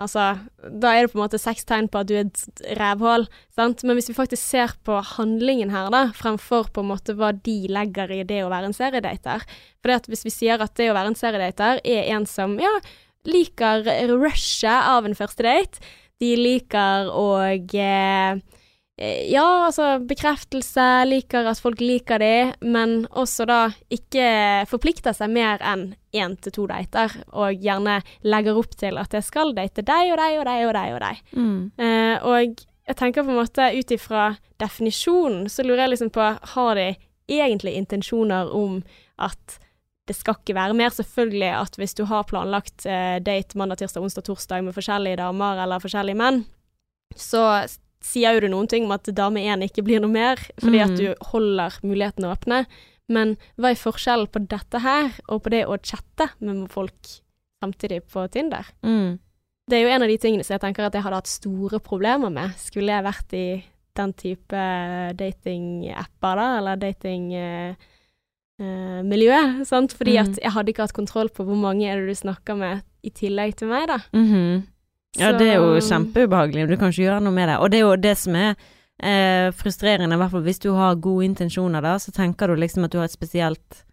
Altså, 0.00 0.22
da 0.80 0.94
er 0.94 1.04
det 1.04 1.10
på 1.12 1.18
en 1.18 1.24
måte 1.26 1.40
seks 1.40 1.66
tegn 1.68 1.88
på 1.90 2.00
at 2.00 2.08
du 2.08 2.14
er 2.16 2.28
et 2.28 2.62
rævhål, 2.78 3.26
sant. 3.52 3.82
Men 3.84 3.98
hvis 3.98 4.08
vi 4.08 4.16
faktisk 4.16 4.40
ser 4.40 4.72
på 4.86 4.96
handlingen 5.16 5.72
her, 5.74 5.90
da, 5.92 6.06
fremfor 6.16 6.70
på 6.72 6.84
en 6.84 6.88
måte 6.92 7.16
hva 7.18 7.32
de 7.34 7.56
legger 7.68 8.14
i 8.14 8.22
det 8.24 8.40
å 8.44 8.52
være 8.52 8.70
en 8.70 8.76
seriedater 8.76 9.44
For 9.82 10.08
hvis 10.08 10.24
vi 10.24 10.32
sier 10.32 10.62
at 10.62 10.72
det 10.78 10.88
å 10.88 10.96
være 10.96 11.12
en 11.12 11.18
seriedater 11.18 11.82
er 11.84 12.08
en 12.14 12.24
som, 12.30 12.56
ja, 12.62 12.72
liker 13.28 13.84
rushet 14.14 14.88
av 14.88 15.06
en 15.06 15.16
første 15.16 15.44
date, 15.44 15.82
de 16.20 16.34
liker 16.36 17.08
å 17.16 17.26
eh, 17.48 18.36
eh, 19.00 19.20
ja, 19.32 19.44
altså 19.66 19.98
bekreftelse, 20.04 20.86
liker 21.08 21.48
at 21.48 21.60
folk 21.62 21.80
liker 21.80 22.20
de, 22.20 22.34
men 22.60 23.06
også 23.10 23.46
da 23.48 23.60
ikke 23.92 24.66
forplikter 24.70 25.16
seg 25.16 25.32
mer 25.32 25.62
enn 25.64 25.90
én 26.16 26.36
til 26.42 26.56
to 26.56 26.66
dater, 26.68 27.14
og 27.32 27.60
gjerne 27.60 28.00
legger 28.26 28.60
opp 28.60 28.76
til 28.80 29.00
at 29.00 29.16
jeg 29.16 29.28
skal 29.28 29.54
date 29.56 29.84
deg 29.86 30.12
og 30.12 30.20
deg 30.20 30.40
og 30.40 30.48
deg 30.50 30.66
og 30.66 30.74
deg 30.76 30.96
og 30.96 31.00
deg. 31.06 31.22
Eh, 31.80 32.16
og 32.20 32.66
jeg 32.90 32.98
tenker 32.98 33.24
på 33.24 33.32
en 33.32 33.40
måte 33.40 33.70
ut 33.76 33.96
ifra 33.96 34.34
definisjonen, 34.60 35.48
så 35.48 35.64
lurer 35.64 35.86
jeg 35.86 35.94
liksom 35.94 36.12
på, 36.12 36.26
har 36.56 36.74
de 36.76 36.90
egentlig 37.30 37.76
intensjoner 37.78 38.50
om 38.56 38.80
at 39.22 39.60
det 40.10 40.16
skal 40.18 40.34
ikke 40.40 40.56
være 40.58 40.74
mer 40.74 40.90
selvfølgelig 40.90 41.50
at 41.54 41.76
hvis 41.78 41.94
du 41.94 42.02
har 42.10 42.26
planlagt 42.26 42.82
eh, 42.90 43.20
date 43.22 43.54
mandag, 43.60 43.78
tirsdag, 43.78 44.02
onsdag, 44.02 44.26
torsdag 44.26 44.64
med 44.66 44.74
forskjellige 44.74 45.20
damer 45.22 45.60
eller 45.62 45.78
forskjellige 45.82 46.18
menn, 46.18 46.42
så 47.14 47.44
sier 48.02 48.34
jo 48.34 48.42
du 48.46 48.48
noen 48.50 48.66
ting 48.70 48.86
om 48.88 48.94
at 48.96 49.06
dame 49.14 49.42
én 49.44 49.62
ikke 49.66 49.84
blir 49.86 50.00
noe 50.02 50.10
mer, 50.10 50.40
fordi 50.58 50.80
at 50.82 50.90
Mhm. 50.90 50.98
du 50.98 51.26
holder 51.30 51.78
mulighetene 51.84 52.30
åpne. 52.34 52.62
Men 53.10 53.36
hva 53.58 53.70
er 53.72 53.78
forskjellen 53.78 54.28
på 54.30 54.42
dette 54.48 54.80
her 54.80 55.10
og 55.28 55.42
på 55.44 55.50
det 55.50 55.64
å 55.66 55.76
chatte 55.82 56.30
med 56.40 56.68
folk 56.70 57.10
samtidig 57.62 58.02
på 58.10 58.22
Tinder? 58.30 58.66
Mm. 58.86 59.18
Det 59.68 59.76
er 59.78 59.82
jo 59.84 59.94
en 59.94 60.02
av 60.02 60.08
de 60.08 60.18
tingene 60.18 60.44
som 60.46 60.54
jeg 60.54 60.62
tenker 60.62 60.86
at 60.86 60.94
jeg 60.94 61.02
hadde 61.02 61.18
hatt 61.18 61.30
store 61.30 61.78
problemer 61.82 62.30
med, 62.32 62.54
skulle 62.58 62.90
jeg 62.94 63.04
vært 63.06 63.34
i 63.38 63.46
den 63.98 64.12
type 64.14 64.62
datingapper, 65.18 66.36
da, 66.38 66.46
eller 66.58 66.76
datingmiljø, 66.80 67.70
eh, 67.70 67.74
miljø, 69.04 69.64
sant? 69.64 69.92
Fordi 69.96 70.14
Mm. 70.18 70.22
at 70.28 70.38
jeg 70.42 70.52
hadde 70.52 70.68
ikke 70.72 70.82
hatt 70.86 70.92
kontroll 70.96 71.28
på 71.28 71.44
hvor 71.44 71.56
mange 71.56 71.86
er 71.88 71.96
det 72.00 72.08
du 72.08 72.14
snakker 72.28 72.56
med 72.56 72.82
i 73.02 73.10
tillegg 73.10 73.56
til 73.56 73.68
meg, 73.68 73.86
da. 73.88 73.98
Mhm. 74.12 74.62
Ja, 75.18 75.32
det 75.32 75.48
er 75.48 75.56
jo 75.58 75.80
kjempeubehagelig, 75.80 76.68
du 76.68 76.76
kan 76.76 76.90
ikke 76.92 77.02
gjøre 77.08 77.20
noe 77.22 77.32
med 77.32 77.48
det. 77.48 77.56
Og 77.58 77.70
det 77.70 77.78
er 77.80 77.82
jo 77.88 77.96
det 77.96 78.16
som 78.18 78.34
er 78.36 78.54
eh, 79.02 79.50
frustrerende, 79.50 80.12
i 80.14 80.18
hvert 80.20 80.30
fall 80.30 80.42
hvis 80.44 80.58
du 80.60 80.72
har 80.74 80.94
gode 80.96 81.24
intensjoner, 81.24 81.80
da, 81.82 81.96
så 81.96 82.12
tenker 82.12 82.46
du 82.48 82.54
liksom 82.60 82.84
at 82.84 82.90
du 82.92 82.98
har 82.98 83.04
et 83.06 83.10
spesielt 83.18 83.84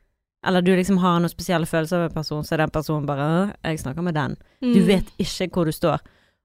Eller 0.45 0.61
du 0.61 0.75
liksom 0.75 0.97
har 0.99 1.19
noen 1.19 1.29
spesielle 1.29 1.65
følelser 1.65 1.97
av 1.97 2.03
en 2.11 2.13
person, 2.13 2.43
så 2.43 2.53
er 2.53 2.57
den 2.57 2.69
personen 2.69 3.05
bare 3.07 3.55
«Øh, 3.65 3.71
'Jeg 3.71 3.79
snakker 3.79 4.01
med 4.03 4.13
den'. 4.15 4.35
Du 4.61 4.79
Mm. 4.79 4.85
vet 4.87 5.05
ikke 5.19 5.49
hvor 5.51 5.65
du 5.65 5.71
står. 5.71 5.99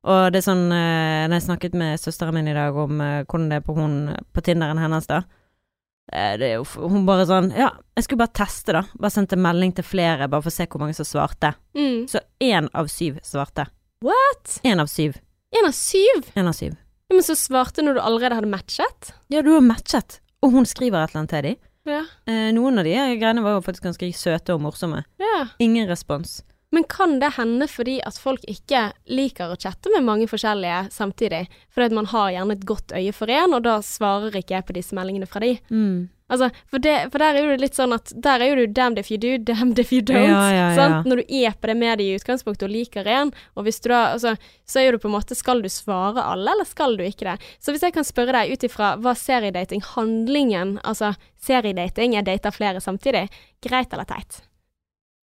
Og 0.05 0.33
det 0.33 0.37
er 0.47 0.51
sånn 0.51 0.73
eh, 0.73 1.29
Når 1.29 1.35
jeg 1.35 1.43
snakket 1.43 1.75
med 1.75 1.99
søsteren 2.01 2.35
min 2.35 2.49
i 2.49 2.55
dag 2.55 2.75
om 2.75 3.01
eh, 3.01 3.23
hvordan 3.25 3.49
det 3.51 3.57
er 3.57 3.61
på 3.61 3.75
hun 3.75 4.17
på 4.35 4.41
Tinderen 4.43 4.79
hennes, 4.79 5.07
da. 5.07 5.23
Det 6.11 6.49
er 6.49 6.57
jo 6.59 6.65
Hun 6.91 7.05
bare 7.07 7.25
sånn 7.29 7.53
Ja, 7.55 7.71
jeg 7.97 8.05
skulle 8.05 8.25
bare 8.25 8.35
teste, 8.35 8.73
da. 8.75 8.83
Bare 8.99 9.15
sendte 9.15 9.39
melding 9.39 9.73
til 9.77 9.85
flere, 9.87 10.29
bare 10.29 10.43
for 10.43 10.51
å 10.51 10.55
se 10.55 10.67
hvor 10.67 10.83
mange 10.83 10.97
som 10.99 11.07
svarte. 11.09 11.55
Mm. 11.79 12.09
Så 12.11 12.21
én 12.43 12.69
av 12.75 12.91
syv 12.91 13.21
svarte. 13.23 13.69
What? 14.03 14.59
Én 14.67 14.83
av 14.83 14.91
syv. 14.91 15.21
En 15.55 15.69
av 15.69 15.73
syv? 15.77 16.27
En 16.35 16.49
av 16.51 16.57
syv. 16.59 16.75
Ja, 17.09 17.15
men 17.15 17.23
så 17.27 17.37
svarte 17.39 17.85
når 17.85 17.99
du 17.99 18.01
allerede 18.03 18.35
hadde 18.39 18.51
matchet? 18.51 19.13
Ja, 19.31 19.43
du 19.45 19.53
har 19.55 19.61
matchet. 19.63 20.19
Og 20.43 20.51
hun 20.57 20.67
skriver 20.67 21.05
et 21.05 21.13
eller 21.13 21.23
annet 21.23 21.35
til 21.37 21.47
dem. 21.47 21.61
Ja. 21.87 22.01
Eh, 22.31 22.49
noen 22.57 22.79
av 22.81 22.87
de 22.87 22.95
greiene 23.21 23.43
var 23.45 23.57
jo 23.59 23.63
faktisk 23.67 23.85
ganske 23.87 24.09
søte 24.17 24.55
og 24.57 24.63
morsomme. 24.65 25.05
ja. 25.23 25.47
Ingen 25.63 25.89
respons. 25.91 26.41
Men 26.73 26.87
kan 26.89 27.19
det 27.21 27.35
hende 27.37 27.69
fordi 27.69 27.99
at 28.01 28.17
folk 28.17 28.45
ikke 28.49 28.87
liker 29.13 29.53
å 29.53 29.59
chatte 29.61 29.93
med 29.93 30.07
mange 30.07 30.29
forskjellige 30.31 30.87
samtidig? 30.95 31.45
Fordi 31.73 31.91
at 31.91 31.97
man 32.01 32.09
har 32.15 32.33
gjerne 32.33 32.57
et 32.57 32.67
godt 32.69 32.95
øye 32.97 33.13
for 33.13 33.33
én, 33.33 33.53
og 33.53 33.67
da 33.67 33.77
svarer 33.85 34.41
ikke 34.41 34.57
jeg 34.57 34.67
på 34.69 34.77
disse 34.79 34.97
meldingene 34.97 35.29
fra 35.29 35.45
de. 35.45 35.59
Altså, 36.33 36.49
for, 36.71 36.81
det, 36.81 36.95
for 37.13 37.21
der 37.21 37.37
er 37.37 37.45
jo 37.45 37.51
det 37.51 37.61
litt 37.61 37.77
sånn 37.77 37.93
at 37.93 38.09
Der 38.25 38.41
er 38.41 38.49
jo 38.49 38.63
du 38.63 38.73
damned 38.73 39.03
if 39.03 39.11
you 39.13 39.19
do, 39.21 39.35
damned 39.37 39.77
if 39.83 39.91
you 39.93 40.01
don't. 40.01 40.31
Ja, 40.31 40.47
ja, 40.49 40.63
ja. 40.73 40.77
Sant? 40.79 41.09
Når 41.11 41.21
du 41.21 41.35
er 41.43 41.57
på 41.61 41.69
det 41.69 41.75
mediet 41.77 42.07
i 42.07 42.17
utgangspunktet 42.17 42.65
og 42.69 42.73
liker 42.73 43.11
en, 43.11 43.35
og 43.53 43.67
hvis 43.67 43.83
du 43.85 43.91
da 43.93 44.15
altså, 44.15 44.33
Så 44.65 44.81
er 44.81 44.87
jo 44.87 44.95
det 44.97 45.03
på 45.03 45.11
en 45.11 45.17
måte 45.19 45.37
Skal 45.37 45.61
du 45.61 45.69
svare 45.69 46.25
alle, 46.25 46.55
eller 46.55 46.69
skal 46.69 46.97
du 46.97 47.05
ikke 47.05 47.29
det? 47.29 47.51
Så 47.61 47.75
hvis 47.75 47.85
jeg 47.85 47.93
kan 47.99 48.09
spørre 48.09 48.33
deg 48.39 48.55
ut 48.55 48.65
ifra 48.65 48.95
hva 49.03 49.13
seriedating, 49.19 49.85
handlingen, 49.93 50.79
altså 50.89 51.13
seriedating, 51.43 52.17
jeg 52.17 52.25
dater 52.31 52.55
flere 52.55 52.81
samtidig, 52.81 53.27
greit 53.61 53.93
eller 53.93 54.09
teit? 54.09 54.41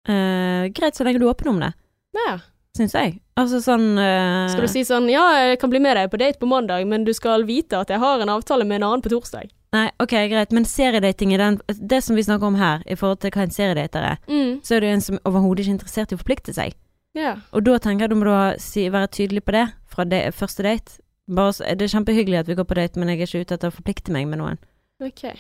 Eh, 0.08 0.68
greit 0.74 0.96
så 0.96 1.04
lenge 1.04 1.20
du 1.20 1.28
er 1.28 1.34
åpen 1.34 1.48
om 1.50 1.60
det, 1.60 1.74
Ja. 2.16 2.40
syns 2.78 2.94
jeg. 2.94 3.20
Altså 3.38 3.60
sånn 3.62 3.98
eh, 4.00 4.48
Skal 4.50 4.62
du 4.62 4.68
si 4.68 4.82
sånn 4.84 5.10
Ja, 5.12 5.26
jeg 5.50 5.60
kan 5.60 5.70
bli 5.70 5.80
med 5.80 5.96
deg 5.98 6.10
på 6.12 6.18
date 6.18 6.40
på 6.40 6.48
mandag, 6.48 6.86
men 6.88 7.04
du 7.04 7.14
skal 7.14 7.44
vite 7.44 7.74
at 7.80 7.90
jeg 7.90 8.00
har 8.00 8.20
en 8.22 8.30
avtale 8.30 8.66
med 8.66 8.82
en 8.82 8.84
annen 8.90 9.02
på 9.02 9.10
torsdag. 9.10 9.50
Nei, 9.74 9.92
ok, 10.00 10.10
greit, 10.32 10.52
men 10.52 10.64
seriedating 10.66 11.34
er 11.34 11.38
den 11.38 11.62
Det 11.68 12.02
som 12.04 12.16
vi 12.16 12.24
snakker 12.24 12.48
om 12.48 12.56
her, 12.56 12.82
i 12.88 12.96
forhold 12.96 13.20
til 13.20 13.32
hva 13.32 13.44
en 13.44 13.52
seriedater 13.52 14.02
er, 14.02 14.18
Mm. 14.28 14.62
så 14.64 14.76
er 14.76 14.80
det 14.80 14.88
jo 14.90 14.94
en 14.94 15.02
som 15.02 15.20
overhodet 15.26 15.60
ikke 15.66 15.70
er 15.70 15.78
interessert 15.78 16.12
i 16.12 16.16
å 16.16 16.24
forplikte 16.24 16.54
seg. 16.54 16.74
Ja. 17.14 17.36
Og 17.54 17.64
da 17.64 17.78
tenker 17.78 18.02
jeg 18.02 18.10
du 18.10 18.16
må 18.16 18.26
da 18.26 18.56
si, 18.58 18.88
være 18.90 19.08
tydelig 19.10 19.44
på 19.44 19.52
det 19.52 19.74
fra 19.88 20.04
det, 20.06 20.34
første 20.34 20.64
date. 20.64 21.00
Bare, 21.30 21.52
så- 21.54 21.78
det 21.78 21.82
er 21.84 22.00
kjempehyggelig 22.00 22.40
at 22.40 22.48
vi 22.48 22.56
går 22.56 22.66
på 22.66 22.76
date, 22.76 22.98
men 22.98 23.08
jeg 23.10 23.20
er 23.22 23.26
ikke 23.26 23.42
ute 23.46 23.54
etter 23.58 23.70
å 23.70 23.74
forplikte 23.74 24.10
meg 24.12 24.28
med 24.28 24.40
noen. 24.40 24.58
Ok. 25.02 25.36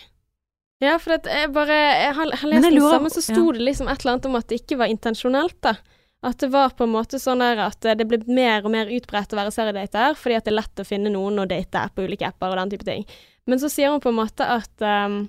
Ja, 0.79 0.95
for 0.99 1.17
jeg 1.17 1.51
bare 1.51 1.75
Jeg 1.75 2.13
har, 2.15 2.35
har 2.41 2.51
lest 2.53 2.67
jeg 2.69 2.75
lurer, 2.75 2.85
det 2.85 2.97
samme, 2.97 3.09
så 3.11 3.23
sto 3.23 3.47
det 3.55 3.63
liksom 3.67 3.89
et 3.91 4.03
eller 4.03 4.15
annet 4.15 4.27
om 4.29 4.37
at 4.39 4.47
det 4.47 4.61
ikke 4.61 4.77
var 4.79 4.91
intensjonelt, 4.91 5.57
da. 5.65 5.75
At 6.23 6.39
det 6.43 6.49
var 6.51 6.73
på 6.75 6.83
en 6.83 6.91
måte 6.91 7.19
sånn 7.19 7.39
der 7.39 7.61
at 7.63 7.85
det 7.95 8.05
ble 8.07 8.19
mer 8.27 8.65
og 8.67 8.73
mer 8.73 8.89
utbredt 8.91 9.31
å 9.31 9.39
være 9.39 9.53
seriedater, 9.55 10.17
fordi 10.19 10.35
at 10.35 10.47
det 10.47 10.51
er 10.51 10.57
lett 10.57 10.81
å 10.83 10.87
finne 10.87 11.11
noen 11.13 11.39
å 11.39 11.47
date 11.47 11.85
på 11.95 12.03
ulike 12.03 12.27
apper 12.27 12.51
og 12.51 12.59
den 12.59 12.73
type 12.73 12.87
ting. 12.87 13.05
Men 13.47 13.61
så 13.61 13.69
sier 13.71 13.93
hun 13.93 14.03
på 14.03 14.11
en 14.11 14.19
måte 14.19 14.43
at 14.43 14.83
um, 14.83 15.21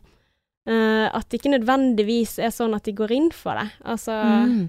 uh, 0.69 1.07
At 1.09 1.31
det 1.31 1.39
ikke 1.41 1.55
nødvendigvis 1.55 2.39
er 2.43 2.51
sånn 2.55 2.75
at 2.77 2.85
de 2.85 2.95
går 2.99 3.15
inn 3.17 3.31
for 3.35 3.59
det. 3.59 3.71
Altså 3.87 4.19
Mm. 4.21 4.69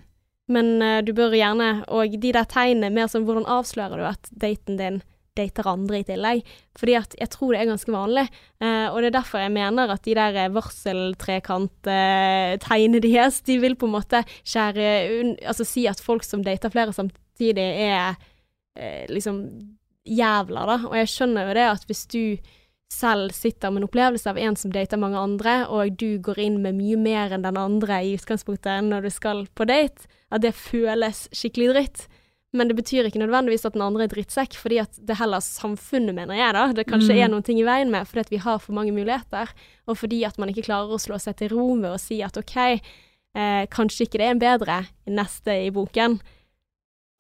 Men 0.52 0.82
uh, 0.84 1.00
du 1.06 1.14
bør 1.16 1.32
gjerne 1.32 1.86
Og 1.88 2.16
de 2.20 2.32
der 2.34 2.48
tegnene, 2.50 2.90
mer 2.92 3.08
sånn 3.08 3.24
hvordan 3.24 3.46
avslører 3.48 4.02
du 4.02 4.06
at 4.10 4.30
daten 4.32 4.80
din 4.80 5.02
dater 5.38 5.68
andre 5.72 6.00
i 6.02 6.08
tillegg? 6.08 6.40
Fordi 6.78 6.94
at 7.00 7.12
jeg 7.20 7.30
tror 7.34 7.50
det 7.54 7.60
er 7.62 7.72
ganske 7.72 7.92
vanlig. 7.94 8.26
Eh, 8.62 8.88
og 8.92 8.98
det 9.02 9.08
er 9.10 9.20
derfor 9.20 9.38
jeg 9.44 9.56
mener 9.56 9.86
at 9.94 10.04
de 10.06 10.18
der 10.18 10.34
varseltrekant-tegnene 10.56 13.00
deres, 13.04 13.36
de 13.48 13.56
vil 13.64 13.76
på 13.76 13.86
en 13.90 13.98
måte 13.98 14.20
skjære 14.42 14.88
Altså 15.48 15.64
si 15.68 15.82
at 15.90 16.04
folk 16.04 16.24
som 16.28 16.46
dater 16.46 16.70
flere 16.74 16.94
samtidig, 16.96 17.68
er 17.88 18.10
eh, 18.78 19.06
liksom 19.10 19.38
jævler, 20.06 20.66
da. 20.68 20.78
Og 20.90 20.98
jeg 20.98 21.14
skjønner 21.14 21.48
jo 21.48 21.54
det 21.58 21.68
at 21.70 21.84
hvis 21.90 22.06
du 22.10 22.24
selv 22.92 23.32
sitter 23.32 23.72
med 23.72 23.82
en 23.82 23.88
opplevelse 23.88 24.30
av 24.30 24.40
en 24.42 24.58
som 24.60 24.72
dater 24.74 25.00
mange 25.00 25.20
andre, 25.20 25.62
og 25.72 25.96
du 26.00 26.20
går 26.24 26.42
inn 26.44 26.58
med 26.64 26.76
mye 26.76 26.98
mer 27.00 27.32
enn 27.32 27.46
den 27.46 27.60
andre 27.60 28.02
i 28.04 28.16
utgangspunktet 28.18 28.84
når 28.88 29.08
du 29.08 29.14
skal 29.14 29.46
på 29.56 29.68
date, 29.70 30.10
at 30.32 30.44
det 30.44 30.58
føles 30.58 31.28
skikkelig 31.36 31.70
dritt. 31.72 32.04
Men 32.54 32.68
det 32.68 32.76
betyr 32.76 33.08
ikke 33.08 33.20
nødvendigvis 33.22 33.64
at 33.66 33.74
den 33.78 33.82
andre 33.86 34.04
er 34.04 34.12
drittsekk, 34.12 34.58
fordi 34.60 34.78
at 34.84 34.98
det 35.08 35.16
heller 35.18 35.40
samfunnet, 35.40 36.12
mener 36.16 36.36
jeg 36.36 36.54
da, 36.54 36.66
det 36.76 36.86
kanskje 36.90 37.14
Mm. 37.16 37.22
er 37.24 37.30
noen 37.32 37.44
ting 37.48 37.60
i 37.60 37.64
veien 37.64 37.90
med, 37.92 38.04
fordi 38.08 38.20
at 38.20 38.30
vi 38.32 38.38
har 38.44 38.58
for 38.60 38.74
mange 38.74 38.92
muligheter, 38.92 39.48
og 39.88 39.98
fordi 39.98 40.24
at 40.28 40.38
man 40.38 40.50
ikke 40.50 40.66
klarer 40.68 40.92
å 40.92 41.00
slå 41.00 41.16
seg 41.20 41.38
til 41.38 41.50
ro 41.56 41.76
med 41.76 41.92
å 41.96 42.00
si 42.00 42.22
at 42.22 42.36
ok, 42.38 42.58
eh, 43.36 43.66
kanskje 43.72 44.04
ikke 44.06 44.20
det 44.20 44.28
er 44.28 44.32
en 44.36 44.40
bedre 44.44 44.86
neste 45.08 45.56
i 45.68 45.70
boken. 45.72 46.20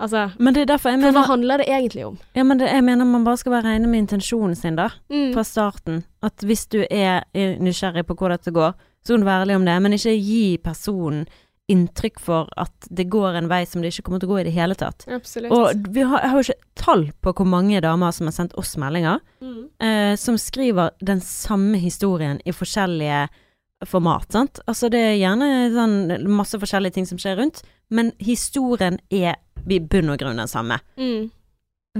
Altså, 0.01 0.31
Men 0.39 0.53
det 0.55 0.61
er 0.63 0.65
derfor 0.73 0.89
jeg 0.89 0.99
for 1.01 1.11
hva 1.13 1.27
handler 1.27 1.57
det 1.61 1.67
egentlig 1.69 2.05
om? 2.07 2.17
Ja, 2.35 2.43
men 2.43 2.57
det, 2.57 2.67
jeg 2.71 2.83
mener 2.83 3.05
man 3.05 3.23
bare 3.23 3.37
skal 3.37 3.51
være 3.53 3.67
regne 3.69 3.87
med 3.87 3.99
intensjonen 4.07 4.55
sin, 4.57 4.75
da. 4.75 4.89
Mm. 5.11 5.31
Fra 5.35 5.43
starten. 5.45 6.03
At 6.23 6.41
hvis 6.41 6.65
du 6.73 6.79
er 6.89 7.21
nysgjerrig 7.35 8.03
på 8.07 8.15
hvor 8.17 8.29
dette 8.33 8.51
går, 8.51 8.73
så 9.05 9.13
kan 9.13 9.21
du 9.21 9.25
være 9.29 9.45
ærlig 9.45 9.55
om 9.55 9.65
det, 9.65 9.81
men 9.81 9.93
ikke 9.93 10.15
gi 10.17 10.57
personen 10.57 11.27
inntrykk 11.71 12.19
for 12.21 12.49
at 12.59 12.89
det 12.93 13.07
går 13.11 13.39
en 13.39 13.49
vei 13.51 13.61
som 13.69 13.81
det 13.83 13.93
ikke 13.93 14.07
kommer 14.07 14.21
til 14.21 14.29
å 14.29 14.33
gå 14.35 14.41
i 14.41 14.47
det 14.47 14.55
hele 14.55 14.77
tatt. 14.77 15.05
Absolutt. 15.11 15.53
Og 15.55 15.87
vi 15.95 16.05
har, 16.05 16.23
jeg 16.23 16.33
har 16.33 16.39
jo 16.39 16.47
ikke 16.47 16.81
tall 16.81 17.05
på 17.23 17.35
hvor 17.37 17.49
mange 17.49 17.81
damer 17.83 18.15
som 18.15 18.29
har 18.29 18.35
sendt 18.35 18.57
oss 18.59 18.75
meldinger, 18.81 19.21
mm. 19.43 19.61
eh, 19.83 20.13
som 20.19 20.39
skriver 20.41 20.95
den 20.99 21.23
samme 21.25 21.81
historien 21.81 22.41
i 22.45 22.55
forskjellige 22.55 23.25
format, 23.87 24.27
sant. 24.33 24.61
Altså 24.69 24.91
det 24.93 25.01
er 25.01 25.19
gjerne 25.19 25.51
sånn 25.73 26.27
masse 26.29 26.59
forskjellige 26.61 26.99
ting 26.99 27.07
som 27.09 27.21
skjer 27.21 27.39
rundt, 27.39 27.63
men 27.89 28.13
historien 28.21 28.99
er 29.09 29.39
i 29.61 29.79
bunn 29.79 30.11
og 30.13 30.21
grunn 30.21 30.41
den 30.41 30.49
samme. 30.49 30.79
Mm. 30.99 31.29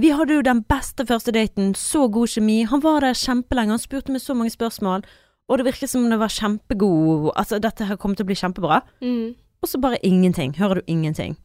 Vi 0.00 0.12
hadde 0.16 0.38
jo 0.38 0.44
den 0.44 0.62
beste 0.64 1.04
første 1.04 1.34
daten, 1.36 1.74
så 1.76 2.06
god 2.08 2.30
kjemi. 2.32 2.62
Han 2.68 2.80
var 2.84 3.04
der 3.04 3.18
kjempelenge, 3.18 3.74
han 3.74 3.82
spurte 3.82 4.14
meg 4.14 4.22
så 4.24 4.36
mange 4.36 4.54
spørsmål, 4.54 5.04
og 5.50 5.58
det 5.58 5.66
virket 5.66 5.90
som 5.90 6.06
det 6.08 6.16
var 6.20 6.32
kjempegod 6.32 7.32
Altså, 7.36 7.58
dette 7.60 7.84
her 7.84 7.98
kom 8.00 8.14
til 8.16 8.24
å 8.24 8.30
bli 8.30 8.38
kjempebra. 8.38 8.80
Mm. 9.04 9.34
Og 9.62 9.70
så 9.70 9.78
bare 9.78 10.00
ingenting. 10.06 10.56
Hører 10.58 10.80
du 10.80 10.90
ingenting? 10.90 11.36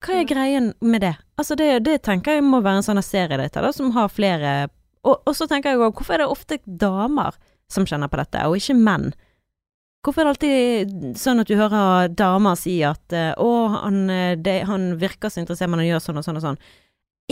Hva 0.00 0.20
er 0.20 0.28
greien 0.28 0.70
med 0.80 1.02
det? 1.04 1.14
Altså, 1.36 1.56
det, 1.60 1.82
det 1.84 2.00
tenker 2.06 2.38
jeg 2.38 2.44
må 2.44 2.62
være 2.64 2.80
en 2.80 2.86
sånn 2.86 3.02
seriedate, 3.04 3.60
da, 3.60 3.72
som 3.72 3.92
har 3.96 4.12
flere 4.12 4.52
Og, 5.00 5.16
og 5.24 5.32
så 5.36 5.46
tenker 5.48 5.72
jeg 5.72 5.80
òg, 5.80 5.96
hvorfor 5.96 6.16
er 6.16 6.22
det 6.22 6.28
ofte 6.28 6.58
damer 6.64 7.36
som 7.72 7.86
kjenner 7.88 8.10
på 8.12 8.18
dette, 8.20 8.42
og 8.44 8.58
ikke 8.58 8.76
menn? 8.76 9.06
Hvorfor 10.04 10.22
er 10.22 10.26
det 10.26 10.32
alltid 10.34 11.20
sånn 11.20 11.40
at 11.40 11.48
du 11.48 11.54
hører 11.56 12.12
damer 12.16 12.56
si 12.56 12.78
at 12.84 13.12
eh, 13.16 13.32
'Å, 13.32 13.50
han, 13.84 13.98
eh, 14.12 14.36
det, 14.36 14.58
han 14.68 14.94
virker 15.00 15.32
så 15.32 15.40
interessert, 15.40 15.68
men 15.72 15.80
han 15.80 15.88
gjør 15.88 16.04
sånn 16.04 16.20
og 16.20 16.26
sånn 16.26 16.40
og 16.40 16.44
sånn'. 16.44 16.60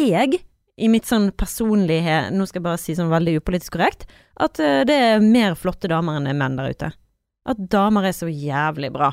Jeg, 0.01 0.41
i 0.79 0.89
mitt 0.89 1.09
sånn 1.09 1.31
personlige 1.37 2.29
Nå 2.31 2.47
skal 2.47 2.61
jeg 2.61 2.67
bare 2.69 2.81
si 2.81 2.95
sånn 2.97 3.13
veldig 3.13 3.39
upolitisk 3.41 3.77
korrekt, 3.77 4.05
at 4.41 4.61
eh, 4.65 4.85
det 4.89 4.97
er 4.97 5.25
mer 5.25 5.57
flotte 5.61 5.89
damer 5.93 6.21
enn 6.21 6.29
menn 6.37 6.57
der 6.61 6.73
ute. 6.73 6.93
At 7.49 7.61
damer 7.73 8.09
er 8.09 8.17
så 8.17 8.29
jævlig 8.29 8.93
bra. 8.97 9.13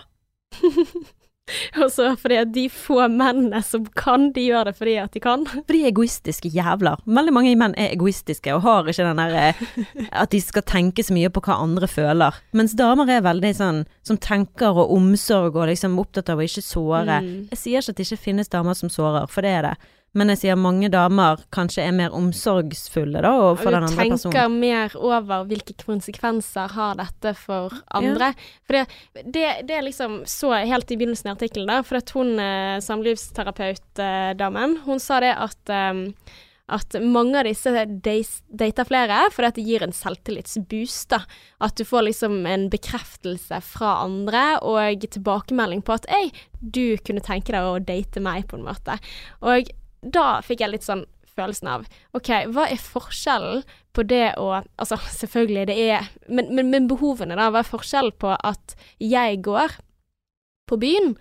Og 1.81 1.91
så 1.93 2.07
fordi 2.17 2.37
at 2.41 2.53
de 2.55 2.63
få 2.73 3.03
mennene 3.11 3.59
som 3.65 3.85
kan, 3.97 4.31
de 4.33 4.47
gjør 4.47 4.69
det 4.69 4.75
fordi 4.79 4.95
at 4.97 5.13
de 5.13 5.21
kan. 5.21 5.43
For 5.45 5.73
de 5.73 5.83
er 5.83 5.91
egoistiske 5.91 6.49
jævler. 6.49 7.03
Veldig 7.05 7.33
mange 7.35 7.53
menn 7.59 7.75
er 7.77 7.93
egoistiske 7.93 8.55
og 8.55 8.63
har 8.65 8.89
ikke 8.89 9.05
den 9.05 9.21
der 9.21 9.35
eh, 9.41 9.61
at 10.23 10.33
de 10.33 10.41
skal 10.41 10.65
tenke 10.65 11.05
så 11.05 11.13
mye 11.15 11.29
på 11.29 11.43
hva 11.45 11.59
andre 11.61 11.89
føler. 11.91 12.39
Mens 12.57 12.73
damer 12.77 13.11
er 13.13 13.25
veldig 13.25 13.53
sånn 13.57 13.83
som 14.05 14.17
tenker 14.21 14.73
og 14.73 14.95
omsorg 14.95 15.59
og 15.59 15.69
liksom 15.69 15.99
opptatt 16.01 16.33
av 16.33 16.41
å 16.41 16.47
ikke 16.47 16.65
såre. 16.65 17.21
Mm. 17.21 17.35
Jeg 17.53 17.61
sier 17.61 17.83
ikke 17.83 17.93
at 17.93 18.01
det 18.01 18.07
ikke 18.09 18.25
finnes 18.25 18.51
damer 18.51 18.77
som 18.77 18.89
sårer, 18.89 19.29
for 19.29 19.45
det 19.45 19.53
er 19.59 19.69
det. 19.69 19.75
Men 20.15 20.31
jeg 20.31 20.41
sier 20.45 20.59
mange 20.59 20.87
damer 20.93 21.41
kanskje 21.55 21.83
er 21.83 21.95
mer 21.95 22.15
omsorgsfulle 22.15 23.23
da 23.25 23.33
overfor 23.35 23.75
den 23.75 23.87
andre 23.89 23.95
personen. 23.97 24.15
du 24.15 24.23
tenker 24.29 24.53
mer 24.53 24.95
over 24.95 25.43
hvilke 25.49 25.75
konsekvenser 25.81 26.71
har 26.77 26.95
dette 27.01 27.35
for 27.39 27.75
andre. 27.99 28.31
For 28.63 28.79
det, 28.79 28.85
det, 29.35 29.45
det 29.67 29.83
liksom 29.89 30.21
så 30.29 30.53
helt 30.55 30.91
i 30.91 30.99
begynnelsen 31.01 31.33
av 31.33 31.37
artikkelen, 31.37 31.69
da, 31.71 31.83
for 31.83 31.99
at 31.99 32.15
hun 32.15 32.39
eh, 32.39 32.79
samlivsterapeutdamen, 32.85 34.81
hun 34.87 35.03
sa 35.03 35.19
det 35.23 35.35
at 35.35 35.75
um, 35.75 36.07
at 36.65 36.95
mange 36.97 37.37
av 37.37 37.45
disse 37.45 37.69
dater 37.69 38.87
flere 38.89 39.19
fordi 39.33 39.49
at 39.51 39.57
det 39.59 39.65
gir 39.67 39.83
en 39.85 39.93
selvtillitsboost. 39.93 41.11
da. 41.13 41.21
At 41.61 41.77
du 41.77 41.85
får 41.85 42.07
liksom 42.07 42.39
en 42.49 42.67
bekreftelse 42.73 43.61
fra 43.61 43.99
andre 44.05 44.57
og 44.65 45.05
tilbakemelding 45.05 45.85
på 45.85 45.99
at 45.99 46.09
«Ei, 46.09 46.31
du 46.59 46.97
kunne 47.05 47.21
tenke 47.21 47.53
deg 47.53 47.69
å 47.69 47.77
date 47.77 48.23
meg, 48.23 48.47
på 48.49 48.57
en 48.57 48.65
måte. 48.65 48.97
Og 49.45 49.69
da 50.05 50.39
fikk 50.45 50.63
jeg 50.63 50.73
litt 50.73 50.87
sånn 50.87 51.05
følelsen 51.35 51.67
av 51.67 51.85
OK, 52.15 52.31
hva 52.55 52.67
er 52.71 52.79
forskjellen 52.79 53.63
på 53.95 54.05
det 54.07 54.35
å 54.39 54.51
Altså, 54.55 54.99
selvfølgelig, 55.21 55.67
det 55.71 55.77
er 55.89 56.11
Men, 56.27 56.51
men, 56.55 56.71
men 56.73 56.89
behovene, 56.91 57.37
da. 57.37 57.49
Hva 57.51 57.63
er 57.63 57.71
forskjellen 57.71 58.15
på 58.21 58.35
at 58.35 58.77
jeg 59.03 59.41
går 59.45 59.79
på 60.65 60.79
byen, 60.81 61.13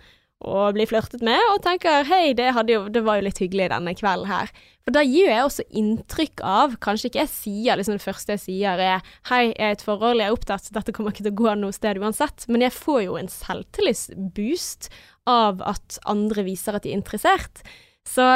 og 0.45 0.75
blir 0.75 0.89
flørtet 0.89 1.23
med, 1.25 1.39
og 1.53 1.61
tenker 1.63 2.05
hei, 2.09 2.33
det, 2.37 2.49
jo, 2.69 2.85
det 2.91 3.01
var 3.05 3.17
jo 3.17 3.25
litt 3.27 3.39
hyggelig 3.41 3.69
denne 3.71 3.93
kvelden 3.97 4.27
her. 4.29 4.51
For 4.85 4.93
da 4.93 5.01
gir 5.05 5.29
jeg 5.31 5.45
også 5.45 5.65
inntrykk 5.79 6.43
av, 6.45 6.75
kanskje 6.83 7.09
ikke 7.09 7.21
jeg 7.23 7.31
sier 7.31 7.79
liksom 7.79 7.95
det 7.97 8.03
første 8.03 8.35
jeg 8.35 8.43
sier 8.43 8.81
er 8.83 9.05
hei, 9.29 9.47
jeg 9.53 9.55
er 9.55 9.77
et 9.77 9.85
forhold, 9.85 10.21
jeg 10.21 10.29
er 10.29 10.35
opptatt, 10.35 10.69
dette 10.75 10.93
kommer 10.93 11.15
ikke 11.15 11.25
til 11.25 11.33
å 11.33 11.39
gå 11.39 11.55
noe 11.61 11.73
sted 11.75 12.01
uansett, 12.01 12.45
men 12.51 12.65
jeg 12.65 12.75
får 12.75 13.01
jo 13.07 13.17
en 13.21 13.31
selvtillitsboost 13.31 14.91
av 15.31 15.63
at 15.65 15.97
andre 16.09 16.45
viser 16.45 16.77
at 16.77 16.85
de 16.85 16.93
er 16.93 16.99
interessert. 16.99 17.63
Så 18.05 18.35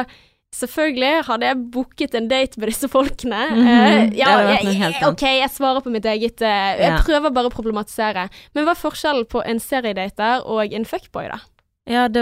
Selvfølgelig 0.55 1.25
hadde 1.27 1.45
jeg 1.45 1.57
booket 1.71 2.15
en 2.17 2.27
date 2.27 2.59
med 2.59 2.71
disse 2.71 2.87
folkene. 2.89 3.41
Mm 3.49 3.59
-hmm. 3.67 4.09
det 4.09 4.17
ja, 4.17 4.29
jeg, 4.49 4.59
annet. 4.65 5.07
OK, 5.07 5.21
jeg 5.21 5.49
svarer 5.49 5.79
på 5.79 5.89
mitt 5.89 6.05
eget 6.05 6.41
uh, 6.41 6.47
Jeg 6.47 6.79
Ja. 6.79 6.97
prøver 7.05 7.29
bare 7.29 7.47
å 7.47 7.53
problematisere. 7.53 8.29
Men 8.53 8.65
hva 8.65 8.71
er 8.71 8.81
forskjellen 8.81 9.25
på 9.25 9.43
en 9.45 9.59
seriedater 9.59 10.41
og 10.45 10.73
en 10.73 10.85
fuckboy, 10.85 11.27
da? 11.27 11.39
Ja, 11.89 12.07
det 12.07 12.21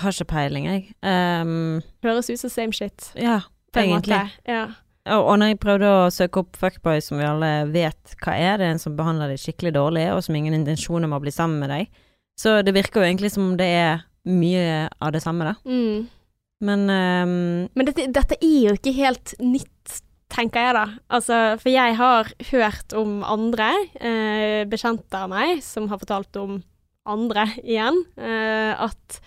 har 0.00 0.10
ikke 0.10 0.24
peiling, 0.24 0.66
jeg. 0.66 0.94
Um, 1.02 1.82
Høres 2.02 2.30
ut 2.30 2.38
som 2.38 2.50
same 2.50 2.72
shit, 2.72 3.12
ja, 3.14 3.40
egentlig. 3.76 4.30
Ja. 4.48 4.66
Og, 5.06 5.24
og 5.24 5.38
når 5.38 5.46
jeg 5.46 5.60
prøvde 5.62 5.86
å 5.86 6.10
søke 6.10 6.42
opp 6.42 6.56
fuckboy, 6.56 7.00
som 7.00 7.18
vi 7.18 7.24
alle 7.24 7.72
vet 7.72 8.16
hva 8.24 8.34
er, 8.34 8.58
det 8.58 8.66
er 8.66 8.74
en 8.74 8.82
som 8.82 8.96
behandler 8.98 9.28
deg 9.28 9.38
skikkelig 9.38 9.74
dårlig, 9.78 10.12
og 10.12 10.24
som 10.26 10.34
ingen 10.34 10.54
intensjon 10.54 11.06
om 11.06 11.12
å 11.12 11.20
bli 11.22 11.30
sammen 11.30 11.62
med 11.62 11.70
deg. 11.70 11.86
Så 12.40 12.62
det 12.66 12.74
virker 12.74 13.00
jo 13.00 13.06
egentlig 13.06 13.30
som 13.34 13.56
det 13.60 13.68
er 13.68 14.02
mye 14.28 14.88
av 15.00 15.12
det 15.14 15.22
samme, 15.22 15.52
da. 15.52 15.54
Mm. 15.64 16.08
Men 16.60 16.84
um... 16.92 17.34
Men 17.74 17.88
dette, 17.88 18.06
dette 18.12 18.36
er 18.40 18.56
jo 18.68 18.76
ikke 18.76 18.94
helt 18.98 19.34
nytt, 19.40 20.00
tenker 20.30 20.68
jeg 20.68 20.76
da. 20.76 20.84
Altså, 21.10 21.38
for 21.60 21.72
jeg 21.72 21.96
har 21.98 22.30
hørt 22.52 22.94
om 22.96 23.20
andre 23.26 23.70
eh, 23.98 24.62
bekjente 24.70 25.24
av 25.24 25.32
meg 25.32 25.62
som 25.64 25.88
har 25.90 26.00
fortalt 26.02 26.36
om 26.40 26.60
andre 27.08 27.46
igjen, 27.64 28.04
eh, 28.20 28.72
at 28.76 29.20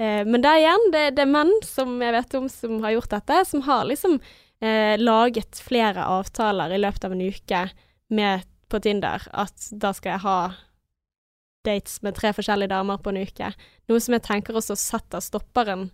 eh, 0.00 0.22
Men 0.26 0.42
der 0.42 0.58
igjen, 0.60 0.88
det, 0.92 1.04
det 1.16 1.24
er 1.24 1.30
menn 1.32 1.52
som 1.64 1.94
jeg 2.02 2.16
vet 2.16 2.34
om 2.38 2.48
som 2.50 2.80
har 2.82 2.96
gjort 2.96 3.14
dette, 3.14 3.38
som 3.48 3.62
har 3.68 3.86
liksom 3.88 4.18
eh, 4.62 4.98
laget 5.00 5.62
flere 5.62 6.04
avtaler 6.18 6.74
i 6.74 6.82
løpet 6.82 7.06
av 7.06 7.14
en 7.14 7.24
uke 7.24 7.62
med 8.12 8.46
på 8.68 8.80
Tinder 8.82 9.24
at 9.36 9.68
da 9.70 9.92
skal 9.96 10.16
jeg 10.16 10.24
ha 10.24 10.38
dates 11.66 12.00
med 12.02 12.16
tre 12.16 12.32
forskjellige 12.34 12.72
damer 12.72 12.98
på 12.98 13.12
en 13.12 13.22
uke. 13.22 13.52
Noe 13.88 14.02
som 14.02 14.16
jeg 14.16 14.26
tenker 14.26 14.56
også 14.58 14.76
setter 14.78 15.22
stopperen 15.22 15.90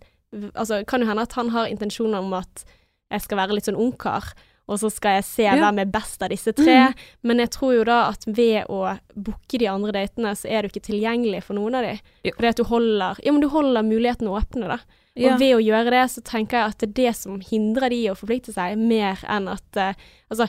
Altså, 0.53 0.83
kan 0.85 1.01
jo 1.01 1.07
hende 1.09 1.23
at 1.25 1.33
han 1.33 1.49
har 1.55 1.67
intensjoner 1.71 2.19
om 2.21 2.33
at 2.37 2.63
jeg 3.09 3.21
skal 3.25 3.37
være 3.41 3.55
litt 3.57 3.65
sånn 3.65 3.79
ungkar, 3.79 4.27
og 4.69 4.77
så 4.77 4.91
skal 4.93 5.15
jeg 5.17 5.23
se 5.25 5.43
Ja. 5.47 5.55
hvem 5.57 5.79
er 5.81 5.85
best 5.89 6.21
av 6.21 6.29
disse 6.29 6.51
tre. 6.53 6.93
Men 7.25 7.39
jeg 7.41 7.49
tror 7.55 7.71
jo 7.73 7.83
da 7.83 8.09
at 8.11 8.25
ved 8.27 8.67
å 8.69 8.99
booke 9.17 9.57
de 9.57 9.65
andre 9.65 9.91
datene, 9.95 10.35
så 10.37 10.45
er 10.45 10.61
du 10.61 10.67
ikke 10.69 10.85
tilgjengelig 10.91 11.41
for 11.47 11.57
noen 11.57 11.73
av 11.79 11.87
de. 11.87 11.95
Jo. 12.23 12.35
Fordi 12.37 12.47
at 12.51 12.57
du 12.57 12.63
holder 12.69 13.17
Ja, 13.25 13.31
men 13.31 13.41
du 13.41 13.47
holder 13.49 13.81
mulighetene 13.81 14.29
åpne, 14.29 14.67
da. 14.69 14.77
ja. 15.15 15.33
Og 15.33 15.39
ved 15.41 15.55
å 15.55 15.63
gjøre 15.65 15.89
det, 15.89 16.03
så 16.13 16.21
tenker 16.21 16.59
jeg 16.59 16.67
at 16.69 16.77
det 16.77 16.89
er 16.89 16.93
det 17.09 17.15
som 17.15 17.39
hindrer 17.41 17.89
de 17.89 18.03
i 18.05 18.09
å 18.11 18.15
forplikte 18.15 18.53
seg, 18.53 18.77
mer 18.77 19.17
enn 19.27 19.47
at 19.49 19.75
uh, 19.75 19.93
Altså 20.29 20.45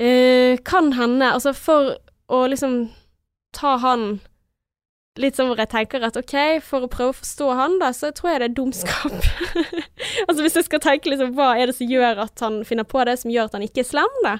uh, 0.00 0.56
Kan 0.64 0.92
hende 0.96 1.28
Altså, 1.34 1.52
for 1.54 1.98
å 2.32 2.46
liksom 2.50 2.88
ta 3.52 3.76
han 3.84 4.20
Litt 5.20 5.38
sånn 5.38 5.48
hvor 5.48 5.60
jeg 5.60 5.72
tenker 5.72 6.04
at 6.04 6.18
OK, 6.20 6.36
for 6.64 6.84
å 6.84 6.90
prøve 6.92 7.14
å 7.14 7.16
forstå 7.16 7.50
han, 7.56 7.78
da, 7.80 7.90
så 7.96 8.10
tror 8.14 8.34
jeg 8.34 8.42
det 8.42 8.48
er 8.50 8.56
dumskap. 8.58 9.28
altså 10.28 10.38
hvis 10.44 10.58
jeg 10.60 10.68
skal 10.68 10.82
tenke 10.84 11.12
liksom 11.12 11.34
hva 11.38 11.54
er 11.56 11.70
det 11.70 11.76
som 11.78 11.90
gjør 11.90 12.24
at 12.26 12.44
han 12.44 12.60
finner 12.68 12.88
på 12.88 13.04
det 13.08 13.16
som 13.22 13.32
gjør 13.32 13.48
at 13.48 13.58
han 13.58 13.66
ikke 13.66 13.84
er 13.84 13.90
slem, 13.90 14.18
da. 14.26 14.36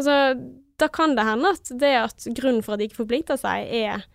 Altså, 0.00 0.18
da 0.80 0.90
kan 0.90 1.14
det 1.14 1.26
hende 1.28 1.54
at 1.54 1.74
det 1.80 1.94
at 2.00 2.28
grunnen 2.34 2.64
for 2.64 2.74
at 2.74 2.82
de 2.82 2.88
ikke 2.88 3.02
forplikter 3.04 3.38
seg, 3.40 3.68
er 3.68 4.06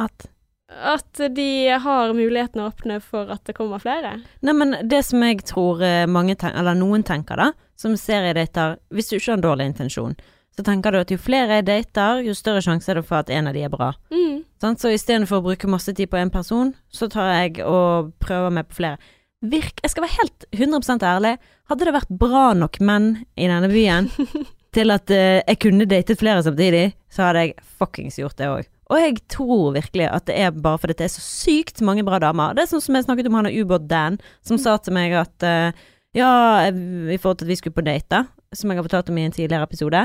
At 0.00 0.30
at 0.72 1.20
de 1.36 1.68
har 1.68 2.12
muligheten 2.16 2.62
å 2.62 2.70
åpne 2.70 2.98
for 3.04 3.30
at 3.32 3.44
det 3.48 3.54
kommer 3.56 3.82
flere. 3.82 4.14
Nei, 4.40 4.54
men 4.56 4.76
det 4.88 5.02
som 5.06 5.22
jeg 5.24 5.42
tror 5.48 5.82
eh, 5.84 6.06
mange 6.08 6.36
tenker, 6.36 6.58
eller 6.62 6.78
noen 6.78 7.04
tenker, 7.06 7.38
da, 7.38 7.50
som 7.76 7.96
seriedater 7.98 8.78
Hvis 8.94 9.10
du 9.10 9.16
ikke 9.16 9.32
har 9.32 9.40
en 9.40 9.44
dårlig 9.44 9.66
intensjon, 9.72 10.16
så 10.52 10.64
tenker 10.66 10.92
du 10.92 11.00
at 11.00 11.12
jo 11.12 11.18
flere 11.20 11.60
jeg 11.60 11.66
dater, 11.68 12.20
jo 12.26 12.34
større 12.36 12.60
sjanse 12.64 12.90
er 12.92 13.00
det 13.00 13.06
for 13.08 13.22
at 13.22 13.32
en 13.32 13.48
av 13.48 13.56
de 13.56 13.64
er 13.64 13.72
bra. 13.72 13.92
Mm. 14.12 14.42
Sånn? 14.60 14.76
Så 14.80 14.92
istedenfor 14.92 15.40
å 15.40 15.46
bruke 15.46 15.70
masse 15.70 15.94
tid 15.96 16.10
på 16.12 16.20
én 16.20 16.32
person, 16.32 16.74
så 16.92 17.08
tar 17.12 17.30
jeg 17.38 17.62
og 17.64 18.12
prøver 18.22 18.52
meg 18.52 18.68
på 18.68 18.82
flere. 18.82 19.00
Virk, 19.42 19.80
jeg 19.82 19.90
skal 19.90 20.04
være 20.04 20.18
helt 20.20 20.44
100% 20.54 21.06
ærlig. 21.08 21.32
Hadde 21.70 21.88
det 21.88 21.94
vært 21.96 22.12
bra 22.20 22.50
nok 22.54 22.76
menn 22.84 23.14
i 23.34 23.48
denne 23.50 23.70
byen 23.72 24.10
til 24.76 24.94
at 24.94 25.10
uh, 25.10 25.40
jeg 25.40 25.58
kunne 25.64 25.88
datet 25.88 26.20
flere 26.20 26.44
samtidig, 26.44 26.92
så 27.10 27.26
hadde 27.26 27.46
jeg 27.46 27.56
fuckings 27.80 28.20
gjort 28.20 28.36
det 28.38 28.50
òg. 28.52 28.68
Og 28.92 29.00
jeg 29.00 29.22
tror 29.32 29.72
virkelig 29.72 30.04
at 30.12 30.26
det 30.28 30.36
er 30.36 30.52
bare 30.52 30.78
fordi 30.78 30.98
det 30.98 31.06
er 31.06 31.14
så 31.14 31.24
sykt 31.24 31.80
mange 31.80 32.04
bra 32.04 32.18
damer. 32.20 32.52
Det 32.52 32.66
er 32.66 32.74
sånn 32.74 32.84
som 32.84 32.98
jeg 32.98 33.06
snakket 33.06 33.30
om 33.30 33.38
han 33.40 33.48
og 33.48 33.56
Ubåt-Dan, 33.56 34.20
som 34.44 34.60
sa 34.60 34.76
til 34.76 34.94
meg 34.94 35.16
at 35.16 35.48
uh, 35.48 35.72
ja, 36.12 36.28
i 36.68 37.16
forhold 37.16 37.40
til 37.40 37.48
at 37.48 37.54
vi 37.54 37.56
skulle 37.56 37.78
på 37.78 37.86
date, 37.86 38.04
da, 38.12 38.26
som 38.52 38.68
jeg 38.68 38.78
har 38.78 38.84
fortalt 38.84 39.08
om 39.08 39.18
i 39.18 39.24
en 39.24 39.32
tidligere 39.32 39.64
episode, 39.64 40.04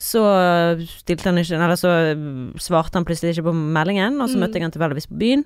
så 0.00 0.20
han 0.24 1.38
ikke 1.42 1.54
Eller 1.60 1.76
så 1.76 1.90
svarte 2.60 2.96
han 2.96 3.04
plutselig 3.04 3.36
ikke 3.36 3.50
på 3.50 3.56
meldingen, 3.56 4.20
og 4.20 4.28
så 4.30 4.36
Mm. 4.36 4.40
møtte 4.46 4.54
jeg 4.58 4.62
han 4.62 4.72
tilfeldigvis 4.72 5.08
på 5.10 5.18
byen. 5.20 5.44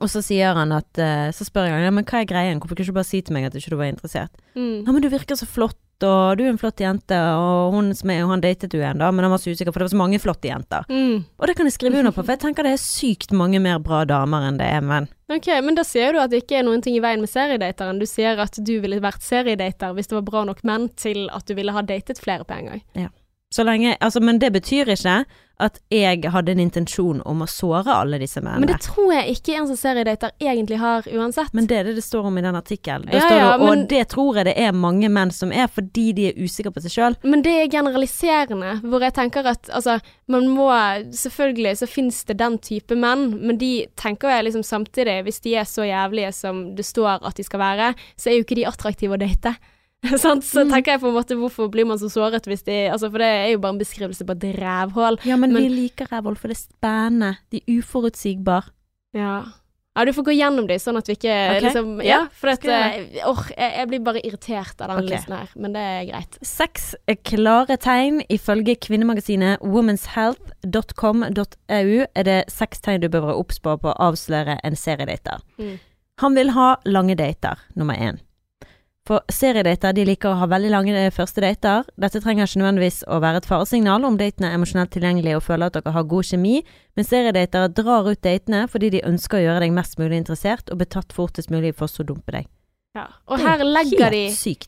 Og 0.00 0.08
så 0.12 0.20
sier 0.20 0.52
han 0.54 0.72
at 0.72 0.98
eh, 1.00 1.30
Så 1.32 1.46
spør 1.48 1.64
jeg 1.64 1.72
han 1.72 1.82
ja, 1.86 1.90
men 1.90 2.04
hva 2.04 2.20
er 2.20 2.26
greien, 2.28 2.58
hvorfor 2.60 2.76
kunne 2.76 2.84
du 2.84 2.90
ikke 2.90 2.98
bare 3.00 3.08
si 3.08 3.20
til 3.24 3.32
meg 3.32 3.46
at 3.48 3.52
du 3.52 3.58
ikke 3.58 3.76
var 3.78 3.88
interessert? 3.92 4.32
Mm. 4.56 4.84
Ja, 4.86 4.92
men 4.92 5.00
du 5.02 5.08
virker 5.08 5.36
så 5.38 5.46
flott, 5.48 5.78
og 6.04 6.36
du 6.38 6.44
er 6.44 6.50
en 6.52 6.58
flott 6.60 6.76
jente, 6.78 7.16
og 7.16 7.72
hun 7.72 7.94
som 7.96 8.10
er, 8.10 8.20
og 8.22 8.30
han 8.34 8.40
datet 8.44 8.72
jo 8.76 8.80
en 8.84 8.98
da, 9.00 9.08
men 9.10 9.24
han 9.24 9.32
var 9.32 9.38
så 9.40 9.50
usikker, 9.50 9.72
for 9.72 9.80
det 9.80 9.88
var 9.88 9.94
så 9.96 10.00
mange 10.02 10.20
flotte 10.20 10.46
jenter. 10.50 10.84
Mm. 10.92 11.24
Og 11.40 11.46
det 11.48 11.56
kan 11.56 11.66
jeg 11.66 11.72
skrive 11.72 11.98
under 11.98 12.12
på, 12.12 12.22
for 12.22 12.32
jeg 12.36 12.40
tenker 12.44 12.62
det 12.68 12.74
er 12.76 12.82
sykt 12.84 13.32
mange 13.32 13.58
mer 13.64 13.78
bra 13.80 14.04
damer 14.04 14.44
enn 14.48 14.58
det 14.60 14.68
er 14.68 14.84
menn. 14.84 15.08
Ok, 15.32 15.48
men 15.64 15.74
da 15.74 15.82
sier 15.84 16.12
du 16.12 16.20
at 16.20 16.30
det 16.30 16.44
ikke 16.44 16.60
er 16.60 16.68
noen 16.68 16.80
ting 16.84 16.94
i 16.96 17.00
veien 17.04 17.20
med 17.24 17.28
seriedateren. 17.32 17.98
Du 17.98 18.06
sier 18.06 18.38
at 18.38 18.60
du 18.60 18.74
ville 18.80 19.00
vært 19.00 19.24
seriedater 19.24 19.92
hvis 19.96 20.06
det 20.08 20.16
var 20.20 20.22
bra 20.28 20.44
nok 20.44 20.62
menn 20.64 20.88
til 20.96 21.28
at 21.34 21.44
du 21.48 21.54
ville 21.58 21.72
ha 21.72 21.82
datet 21.82 22.20
flere 22.20 22.44
på 22.44 22.54
en 22.60 22.66
gang. 22.70 22.82
Så 22.94 23.08
lenge, 23.64 23.96
altså, 24.00 24.20
men 24.20 24.38
det 24.38 24.52
betyr 24.52 24.92
ikke 24.92 25.24
at 25.58 25.80
jeg 25.90 26.22
hadde 26.30 26.52
en 26.54 26.60
intensjon 26.62 27.18
om 27.26 27.40
å 27.42 27.46
såre 27.50 27.90
alle 27.90 28.20
disse 28.22 28.38
mennene. 28.38 28.62
Men 28.62 28.70
det 28.70 28.82
tror 28.84 29.10
jeg 29.10 29.32
ikke 29.34 29.56
en 29.58 29.66
som 29.66 29.78
seriedater 29.80 30.30
egentlig 30.38 30.78
har 30.78 31.08
uansett. 31.10 31.50
Men 31.56 31.66
det 31.66 31.80
er 31.80 31.88
det 31.88 31.96
det 31.96 32.04
står 32.06 32.28
om 32.30 32.38
i 32.38 32.44
den 32.44 32.54
artikkelen. 32.54 33.08
Ja, 33.10 33.24
ja, 33.34 33.48
og 33.56 33.64
men- 33.64 33.86
det 33.90 34.04
tror 34.12 34.36
jeg 34.38 34.46
det 34.46 34.54
er 34.56 34.72
mange 34.72 35.08
menn 35.10 35.32
som 35.34 35.50
er, 35.50 35.66
fordi 35.66 36.12
de 36.14 36.28
er 36.28 36.38
usikre 36.38 36.70
på 36.70 36.82
seg 36.84 36.94
sjøl. 36.94 37.16
Men 37.24 37.42
det 37.42 37.56
er 37.56 37.68
generaliserende, 37.68 38.80
hvor 38.82 39.00
jeg 39.00 39.14
tenker 39.14 39.46
at 39.46 39.68
altså, 39.74 40.00
man 40.28 40.46
må 40.48 40.68
Selvfølgelig 40.68 41.78
så 41.78 41.88
finnes 41.88 42.24
det 42.24 42.36
den 42.38 42.58
type 42.58 42.94
menn, 42.94 43.40
men 43.40 43.58
de 43.58 43.86
tenker 43.96 44.28
jeg 44.28 44.44
liksom 44.44 44.62
samtidig, 44.62 45.24
hvis 45.24 45.40
de 45.40 45.54
er 45.56 45.64
så 45.64 45.82
jævlige 45.82 46.32
som 46.34 46.74
det 46.76 46.84
står 46.84 47.24
at 47.26 47.34
de 47.34 47.42
skal 47.42 47.58
være, 47.58 47.94
så 48.16 48.30
er 48.30 48.34
jo 48.38 48.44
ikke 48.44 48.56
de 48.56 48.66
attraktive 48.66 49.16
å 49.16 49.18
date. 49.18 49.56
Så 50.22 50.34
Mm. 50.36 50.70
tenker 50.70 50.92
jeg 50.94 51.00
på 51.02 51.08
en 51.10 51.14
måte 51.18 51.34
hvorfor 51.34 51.68
blir 51.70 51.84
man 51.86 51.98
så 51.98 52.08
såret 52.08 52.44
hvis 52.46 52.62
de 52.64 52.88
Altså, 52.92 53.10
for 53.10 53.18
det 53.18 53.26
er 53.26 53.48
jo 53.52 53.58
bare 53.58 53.72
en 53.74 53.78
beskrivelse 53.82 54.24
på 54.24 54.32
et 54.36 54.44
rævhull. 54.58 55.18
Ja, 55.26 55.36
men, 55.36 55.52
Men- 55.52 55.62
vi 55.62 55.68
liker 55.68 56.06
rævhull, 56.12 56.36
for 56.38 56.48
det 56.48 56.56
er 56.56 56.60
spennende. 56.68 57.36
De 57.50 57.56
er 57.60 57.78
uforutsigbare. 57.80 58.62
Ja. 59.14 59.42
Ja, 59.98 60.04
du 60.04 60.12
får 60.14 60.24
gå 60.28 60.32
gjennom 60.38 60.66
de, 60.68 60.74
sånn 60.78 60.96
at 60.96 61.06
vi 61.08 61.12
ikke 61.16 61.34
okay. 61.34 61.60
liksom 61.64 61.96
Ja, 62.04 62.08
Ja, 62.08 62.26
for 62.30 62.46
dette 62.52 62.68
jeg 62.70 63.18
eh, 63.18 63.42
jeg, 63.58 63.72
jeg 63.80 63.88
blir 63.90 64.00
bare 64.06 64.20
irritert 64.22 64.80
av 64.80 64.88
den 64.92 64.98
okay. 65.02 65.10
listen 65.16 65.32
her, 65.34 65.48
men 65.56 65.72
det 65.74 65.80
er 65.82 66.04
greit. 66.12 66.38
Seks 66.46 66.92
klare 67.26 67.74
tegn 67.82 68.20
ifølge 68.30 68.76
kvinnemagasinet 68.78 69.58
womenshealth.com.au 69.60 72.06
er 72.14 72.22
det 72.28 72.44
seks 72.52 72.80
tegn 72.84 73.00
du 73.02 73.08
bør 73.10 73.22
være 73.26 73.38
obs 73.40 73.58
på 73.58 73.74
på 73.82 73.88
å 73.90 73.98
avsløre 74.12 74.60
en 74.62 74.76
seriedater. 74.78 75.38
Mm. 75.58 75.78
Han 76.22 76.34
vil 76.38 76.50
ha 76.54 76.76
lange 76.86 77.14
dater, 77.18 77.58
nummer 77.74 77.94
én. 77.98 78.18
For 79.08 79.24
seriedater 79.32 79.94
de 79.96 80.04
liker 80.04 80.34
å 80.34 80.38
ha 80.42 80.46
veldig 80.50 80.68
lange 80.68 80.92
eh, 80.92 81.12
første 81.14 81.40
dater. 81.40 81.86
Dette 81.96 82.20
trenger 82.20 82.44
ikke 82.44 82.60
nødvendigvis 82.60 83.00
å 83.08 83.22
være 83.24 83.40
et 83.40 83.48
faresignal 83.48 84.04
om 84.04 84.18
datene 84.20 84.50
er 84.50 84.58
emosjonelt 84.58 84.92
tilgjengelige 84.92 85.38
og 85.38 85.46
føler 85.46 85.70
at 85.70 85.78
dere 85.78 85.94
har 85.94 86.04
god 86.10 86.28
kjemi, 86.28 86.58
men 86.98 87.08
seriedater 87.08 87.72
drar 87.72 88.10
ut 88.10 88.20
datene 88.20 88.66
fordi 88.68 88.92
de 88.98 89.06
ønsker 89.08 89.40
å 89.40 89.46
gjøre 89.46 89.64
deg 89.64 89.72
mest 89.78 89.96
mulig 90.00 90.20
interessert 90.20 90.68
og 90.68 90.82
bli 90.82 90.90
tatt 90.92 91.16
fortest 91.16 91.48
mulig 91.54 91.72
for 91.78 91.88
så 91.88 92.04
å 92.04 92.10
dumpe 92.10 92.36
deg. 92.36 92.50
Ja. 92.96 93.04
Og 93.28 93.38
er 93.38 93.44
her 93.44 93.62
legger 93.68 94.12
de 94.12 94.22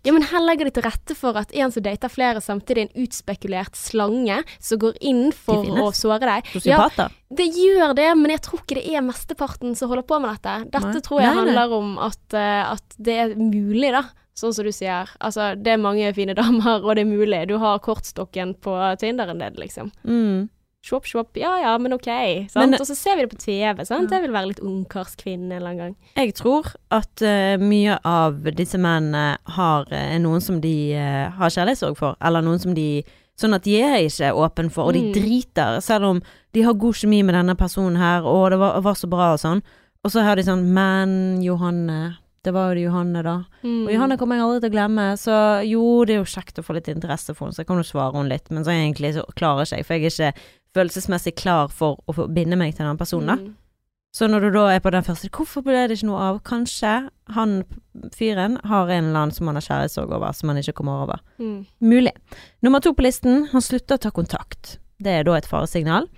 Ja, 0.06 0.12
men 0.14 0.24
her 0.28 0.44
legger 0.44 0.68
de 0.68 0.72
til 0.76 0.84
rette 0.84 1.16
for 1.18 1.36
at 1.40 1.52
en 1.56 1.72
som 1.74 1.84
dater 1.84 2.12
flere 2.12 2.40
samtidig, 2.44 2.84
er 2.84 2.88
en 2.88 3.04
utspekulert 3.04 3.76
slange 3.76 4.38
som 4.60 4.80
går 4.80 5.00
inn 5.10 5.32
for 5.36 5.66
å 5.82 5.90
såre 5.96 6.20
deg. 6.20 6.52
Ja, 6.68 6.86
det 7.32 7.48
gjør 7.56 7.92
det, 7.98 8.08
men 8.20 8.32
jeg 8.36 8.44
tror 8.46 8.62
ikke 8.62 8.78
det 8.78 8.86
er 8.92 9.04
mesteparten 9.04 9.76
som 9.76 9.90
holder 9.90 10.06
på 10.08 10.20
med 10.22 10.36
dette. 10.36 10.70
Dette 10.78 10.94
Nei. 10.96 11.04
tror 11.06 11.22
jeg 11.24 11.28
Nei, 11.28 11.34
nei. 11.34 11.44
handler 11.44 11.76
om 11.80 11.92
at, 12.06 12.22
eh, 12.36 12.72
at 12.76 12.98
det 13.00 13.18
er 13.24 13.36
mulig, 13.40 13.92
da. 13.96 14.04
Sånn 14.38 14.54
som 14.54 14.64
du 14.64 14.72
sier. 14.72 15.10
Altså, 15.20 15.54
det 15.58 15.72
er 15.74 15.76
mange 15.82 16.12
fine 16.16 16.34
damer, 16.38 16.84
og 16.84 16.94
det 16.96 17.02
er 17.04 17.10
mulig. 17.10 17.42
Du 17.50 17.56
har 17.58 17.78
kortstokken 17.84 18.54
på 18.62 18.76
Tinder 19.00 19.28
en 19.32 19.38
del, 19.42 19.52
liksom. 19.58 19.90
Mm. 20.04 20.48
Shop, 20.82 21.04
shop. 21.04 21.36
ja 21.36 21.58
ja, 21.60 21.74
men 21.78 21.92
ok. 21.92 22.06
Sant? 22.48 22.70
Men- 22.70 22.80
og 22.80 22.86
så 22.88 22.94
ser 22.96 23.16
vi 23.18 23.26
det 23.26 23.30
på 23.34 23.40
TV, 23.42 23.84
sant. 23.84 24.06
Ja. 24.08 24.16
Det 24.16 24.22
vil 24.22 24.32
være 24.32 24.48
litt 24.48 24.62
ungkarskvinne 24.64 25.50
en 25.50 25.58
eller 25.58 25.70
annen 25.74 25.78
gang. 25.82 25.96
Jeg 26.16 26.32
tror 26.38 26.70
at 26.90 27.20
uh, 27.20 27.60
mye 27.60 27.98
av 28.08 28.38
disse 28.56 28.80
mennene 28.80 29.36
har 29.58 29.84
uh, 29.92 30.14
noen 30.24 30.40
som 30.40 30.60
de 30.64 30.72
uh, 30.96 31.28
har 31.36 31.52
kjærlighetssorg 31.52 31.98
for, 32.00 32.16
eller 32.24 32.40
noen 32.46 32.58
som 32.62 32.72
de 32.76 33.02
Sånn 33.40 33.54
at 33.56 33.64
de 33.64 33.72
er 33.80 34.02
ikke 34.04 34.34
åpen 34.36 34.66
for, 34.68 34.90
og 34.90 34.92
de 34.92 35.00
Mm. 35.00 35.12
driter, 35.16 35.78
selv 35.80 36.04
om 36.04 36.18
de 36.52 36.60
har 36.66 36.74
god 36.76 36.92
kjemi 36.98 37.22
med 37.24 37.32
denne 37.34 37.54
personen 37.56 37.96
her, 37.96 38.20
og 38.28 38.50
det 38.52 38.58
var, 38.60 38.74
var 38.84 38.92
så 39.00 39.08
bra 39.08 39.30
og 39.32 39.38
sånn. 39.40 39.62
Og 40.04 40.12
så 40.12 40.20
har 40.26 40.36
de 40.36 40.42
sånn 40.44 40.66
Men 40.76 41.40
Johanne, 41.40 42.18
det 42.46 42.54
var 42.56 42.70
jo 42.70 42.78
det 42.78 42.84
Johanne, 42.86 43.22
da. 43.26 43.36
Mm. 43.62 43.84
Og 43.84 43.92
Johanne 43.92 44.16
kommer 44.20 44.38
jeg 44.38 44.46
aldri 44.46 44.60
til 44.62 44.70
å 44.70 44.76
glemme, 44.76 45.06
så 45.20 45.36
jo, 45.66 45.84
det 46.08 46.14
er 46.14 46.22
jo 46.22 46.32
kjekt 46.32 46.60
å 46.60 46.64
få 46.64 46.76
litt 46.78 46.88
interesse 46.92 47.34
for 47.34 47.46
henne, 47.46 47.56
så 47.56 47.64
jeg 47.64 47.70
kan 47.70 47.80
jo 47.82 47.88
svare 47.88 48.16
henne 48.16 48.32
litt, 48.32 48.48
men 48.54 48.64
så 48.64 48.72
egentlig 48.74 49.14
så 49.18 49.26
klarer 49.36 49.68
ikke 49.68 49.80
jeg, 49.80 49.88
for 49.88 49.96
jeg 49.96 50.08
er 50.08 50.14
ikke 50.14 50.46
følelsesmessig 50.78 51.34
klar 51.40 51.72
for 51.74 52.00
å 52.08 52.28
binde 52.30 52.58
meg 52.60 52.76
til 52.76 52.88
den 52.88 53.00
personen, 53.00 53.34
da. 53.34 53.38
Mm. 53.40 53.56
Så 54.10 54.26
når 54.26 54.42
du 54.42 54.50
da 54.56 54.64
er 54.72 54.80
på 54.82 54.90
den 54.90 55.04
første, 55.06 55.30
hvorfor 55.30 55.62
ble 55.62 55.84
det 55.86 56.00
ikke 56.00 56.08
noe 56.08 56.22
av? 56.32 56.40
Kanskje 56.46 56.94
han 57.36 57.60
fyren 58.16 58.56
har 58.66 58.90
en 58.90 59.10
eller 59.10 59.20
annen 59.20 59.34
som 59.36 59.46
han 59.46 59.58
har 59.60 59.66
kjærlighetssorg 59.68 60.14
over, 60.16 60.34
som 60.34 60.50
han 60.50 60.58
ikke 60.58 60.74
kommer 60.80 61.04
over. 61.04 61.22
Mm. 61.38 61.60
Mulig. 61.78 62.12
Nummer 62.66 62.82
to 62.82 62.90
på 62.96 63.06
listen, 63.06 63.44
han 63.52 63.62
slutter 63.62 64.00
å 64.00 64.02
ta 64.02 64.10
kontakt. 64.14 64.78
Det 64.98 65.14
er 65.14 65.28
da 65.28 65.36
et 65.38 65.46
faresignal. 65.46 66.10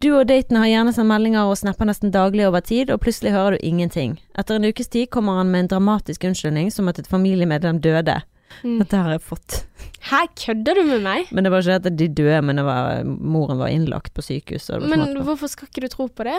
Du 0.00 0.14
og 0.16 0.30
daten 0.30 0.56
har 0.56 0.64
gjerne 0.64 0.92
sendt 0.96 1.10
meldinger 1.10 1.44
og 1.50 1.58
snapper 1.60 1.84
nesten 1.84 2.12
daglig 2.14 2.46
over 2.48 2.62
tid, 2.64 2.88
og 2.88 3.02
plutselig 3.02 3.34
hører 3.34 3.58
du 3.58 3.66
ingenting. 3.68 4.14
Etter 4.40 4.56
en 4.56 4.64
ukes 4.64 4.88
tid 4.88 5.10
kommer 5.12 5.36
han 5.42 5.50
med 5.52 5.66
en 5.66 5.68
dramatisk 5.74 6.24
unnskyldning 6.24 6.70
som 6.72 6.88
at 6.88 7.02
et 7.02 7.10
familiemedlem 7.10 7.82
døde. 7.84 8.14
Mm. 8.64 8.78
Dette 8.80 8.96
har 8.96 9.12
jeg 9.12 9.22
fått. 9.28 9.58
Hæ, 10.08 10.22
kødder 10.40 10.80
du 10.80 10.82
med 10.88 11.04
meg? 11.04 11.28
Men 11.36 11.44
det 11.44 11.52
var 11.52 11.60
ikke 11.60 11.76
at 11.82 11.90
de 12.00 12.08
døde, 12.08 12.40
men 12.48 12.56
det 12.56 12.64
var, 12.64 13.04
moren 13.04 13.60
var 13.60 13.68
innlagt 13.68 14.14
på 14.16 14.24
sykehus. 14.24 14.70
det 14.72 14.80
var 14.80 14.88
Men 14.88 15.04
sånn 15.04 15.20
hvorfor 15.28 15.52
skal 15.52 15.68
ikke 15.68 15.84
du 15.84 15.92
tro 15.92 16.08
på 16.08 16.24
det? 16.30 16.38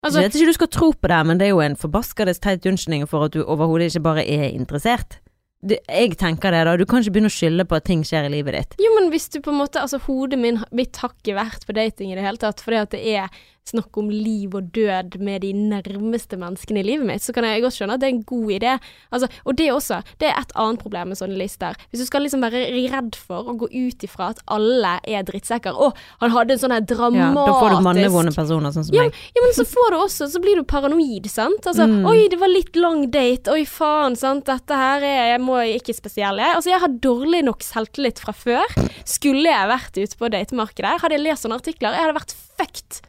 Altså, 0.00 0.22
jeg 0.22 0.30
vet 0.30 0.40
ikke 0.40 0.48
du 0.48 0.56
skal 0.56 0.72
tro 0.72 0.92
på 0.96 1.12
det, 1.12 1.20
men 1.28 1.40
det 1.40 1.50
er 1.50 1.52
jo 1.52 1.60
en 1.60 1.76
forbaskades 1.76 2.40
teit 2.40 2.64
unnskyldning 2.64 3.04
for 3.10 3.28
at 3.28 3.36
du 3.36 3.44
overhodet 3.44 3.92
ikke 3.92 4.06
bare 4.08 4.24
er 4.24 4.48
interessert. 4.48 5.20
Du, 5.60 5.74
jeg 5.76 6.14
tenker 6.16 6.54
det, 6.54 6.62
da. 6.64 6.74
Du 6.80 6.86
kan 6.88 7.02
ikke 7.02 7.12
begynne 7.18 7.28
å 7.28 7.34
skylde 7.34 7.66
på 7.68 7.76
at 7.76 7.84
ting 7.84 8.00
skjer 8.06 8.28
i 8.28 8.32
livet 8.32 8.56
ditt. 8.56 8.76
Jo, 8.80 8.94
men 8.96 9.10
hvis 9.12 9.28
du 9.28 9.42
på 9.44 9.52
en 9.52 9.58
måte 9.60 9.82
Altså, 9.82 10.00
hodet 10.06 10.38
min, 10.40 10.60
mitt 10.72 10.96
har 11.02 11.12
ikke 11.12 11.36
vært 11.36 11.66
på 11.68 11.76
dating 11.76 12.12
i 12.12 12.16
det 12.16 12.24
hele 12.24 12.40
tatt, 12.40 12.62
fordi 12.64 12.80
at 12.80 12.94
det 12.94 13.02
er 13.12 13.42
snakk 13.68 13.96
om 14.00 14.08
liv 14.10 14.54
og 14.56 14.72
død 14.74 15.18
med 15.22 15.42
de 15.44 15.52
nærmeste 15.54 16.34
menneskene 16.40 16.80
i 16.80 16.86
livet 16.88 17.06
mitt, 17.06 17.22
så 17.22 17.32
kan 17.36 17.44
jeg 17.46 17.62
godt 17.62 17.76
skjønne 17.76 17.94
at 17.94 18.00
det 18.02 18.08
er 18.08 18.14
en 18.16 18.22
god 18.26 18.48
idé. 18.56 18.72
Altså, 19.12 19.28
og 19.46 19.56
det 19.60 19.68
også, 19.70 20.00
det 20.18 20.28
er 20.30 20.40
et 20.40 20.54
annet 20.58 20.80
problem 20.82 21.12
med 21.12 21.18
sånne 21.20 21.36
lister. 21.38 21.76
Hvis 21.90 22.00
du 22.02 22.06
skal 22.08 22.24
liksom 22.26 22.42
være 22.42 22.64
redd 22.90 23.14
for 23.14 23.46
å 23.52 23.54
gå 23.60 23.68
ut 23.70 24.02
ifra 24.06 24.30
at 24.34 24.40
alle 24.50 24.96
er 25.06 25.22
drittsekker 25.28 25.76
Å, 25.76 25.90
han 26.22 26.34
hadde 26.34 26.56
en 26.56 26.62
sånn 26.64 26.74
her 26.74 26.80
Ja, 26.82 26.88
dramatisk 26.94 27.36
da 27.36 27.58
får 27.60 27.70
du 27.76 27.84
mannevonde 27.86 28.34
personer 28.34 28.74
sånn 28.74 28.86
som 28.88 28.94
Ja, 28.96 29.04
meg. 29.06 29.20
Ja, 29.36 29.44
men 29.44 29.54
så 29.54 29.66
får 29.68 29.90
du 29.94 29.98
også, 30.00 30.30
så 30.34 30.42
blir 30.42 30.56
du 30.56 30.64
paranoid, 30.64 31.28
sant. 31.30 31.62
Altså, 31.66 31.86
Mm. 31.90 32.06
oi, 32.06 32.28
det 32.28 32.38
var 32.40 32.48
litt 32.48 32.74
lang 32.76 33.06
date, 33.10 33.50
oi 33.52 33.64
faen, 33.64 34.16
sant. 34.16 34.44
Dette 34.46 34.70
her 34.74 35.02
er, 35.02 35.30
jeg 35.36 35.40
må 35.40 35.60
ikke 35.76 35.94
spesiell, 35.94 36.38
jeg. 36.38 36.56
Altså, 36.56 36.70
jeg 36.70 36.80
har 36.80 36.88
dårlig 36.88 37.44
nok 37.44 37.60
selvtillit 37.62 38.18
fra 38.18 38.32
før. 38.32 38.66
Skulle 39.04 39.46
jeg 39.50 39.68
vært 39.68 39.94
ute 40.02 40.16
på 40.16 40.30
datemarkedet, 40.30 41.00
hadde 41.00 41.12
jeg 41.16 41.24
lest 41.26 41.44
sånne 41.46 41.58
artikler, 41.60 41.94
jeg 41.94 42.02
hadde 42.06 42.18
vært 42.18 42.34
fucked. 42.58 43.00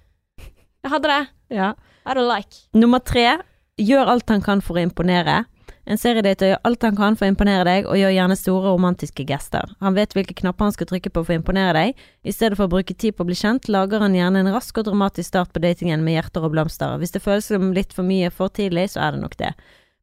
Jeg 0.82 0.94
hadde 0.96 1.10
det. 1.12 1.22
Ja. 1.58 1.74
I 2.06 2.18
don't 2.18 2.30
like. 2.30 2.66
Nummer 2.74 3.00
tre, 3.00 3.38
gjør 3.78 4.10
alt 4.16 4.30
han 4.34 4.44
kan 4.46 4.62
for 4.66 4.80
å 4.80 4.86
imponere. 4.86 5.44
En 5.90 5.98
seriedate 5.98 6.52
gjør 6.52 6.62
alt 6.68 6.86
han 6.86 6.98
kan 6.98 7.18
for 7.18 7.26
å 7.26 7.32
imponere 7.32 7.66
deg, 7.66 7.88
og 7.90 7.98
gjør 7.98 8.14
gjerne 8.14 8.38
store 8.38 8.74
romantiske 8.76 9.26
gester. 9.28 9.74
Han 9.82 9.98
vet 9.98 10.14
hvilke 10.16 10.36
knapper 10.38 10.68
han 10.68 10.76
skal 10.76 10.90
trykke 10.92 11.10
på 11.10 11.24
for 11.26 11.34
å 11.34 11.40
imponere 11.40 11.74
deg. 11.78 12.04
I 12.24 12.34
stedet 12.36 12.58
for 12.60 12.70
å 12.70 12.74
bruke 12.76 12.94
tid 12.94 13.18
på 13.18 13.26
å 13.26 13.30
bli 13.30 13.38
kjent, 13.38 13.70
lager 13.72 14.04
han 14.04 14.16
gjerne 14.18 14.44
en 14.44 14.54
rask 14.54 14.78
og 14.78 14.88
dramatisk 14.88 15.32
start 15.32 15.54
på 15.54 15.64
datingen 15.64 16.06
med 16.06 16.20
hjerter 16.20 16.46
og 16.46 16.54
blomster. 16.54 16.98
Hvis 17.02 17.16
det 17.16 17.24
føles 17.26 17.50
som 17.50 17.72
litt 17.76 17.96
for 17.98 18.08
mye 18.08 18.30
for 18.34 18.54
tidlig, 18.54 18.92
så 18.94 19.08
er 19.08 19.16
det 19.16 19.24
nok 19.24 19.38
det. 19.42 19.56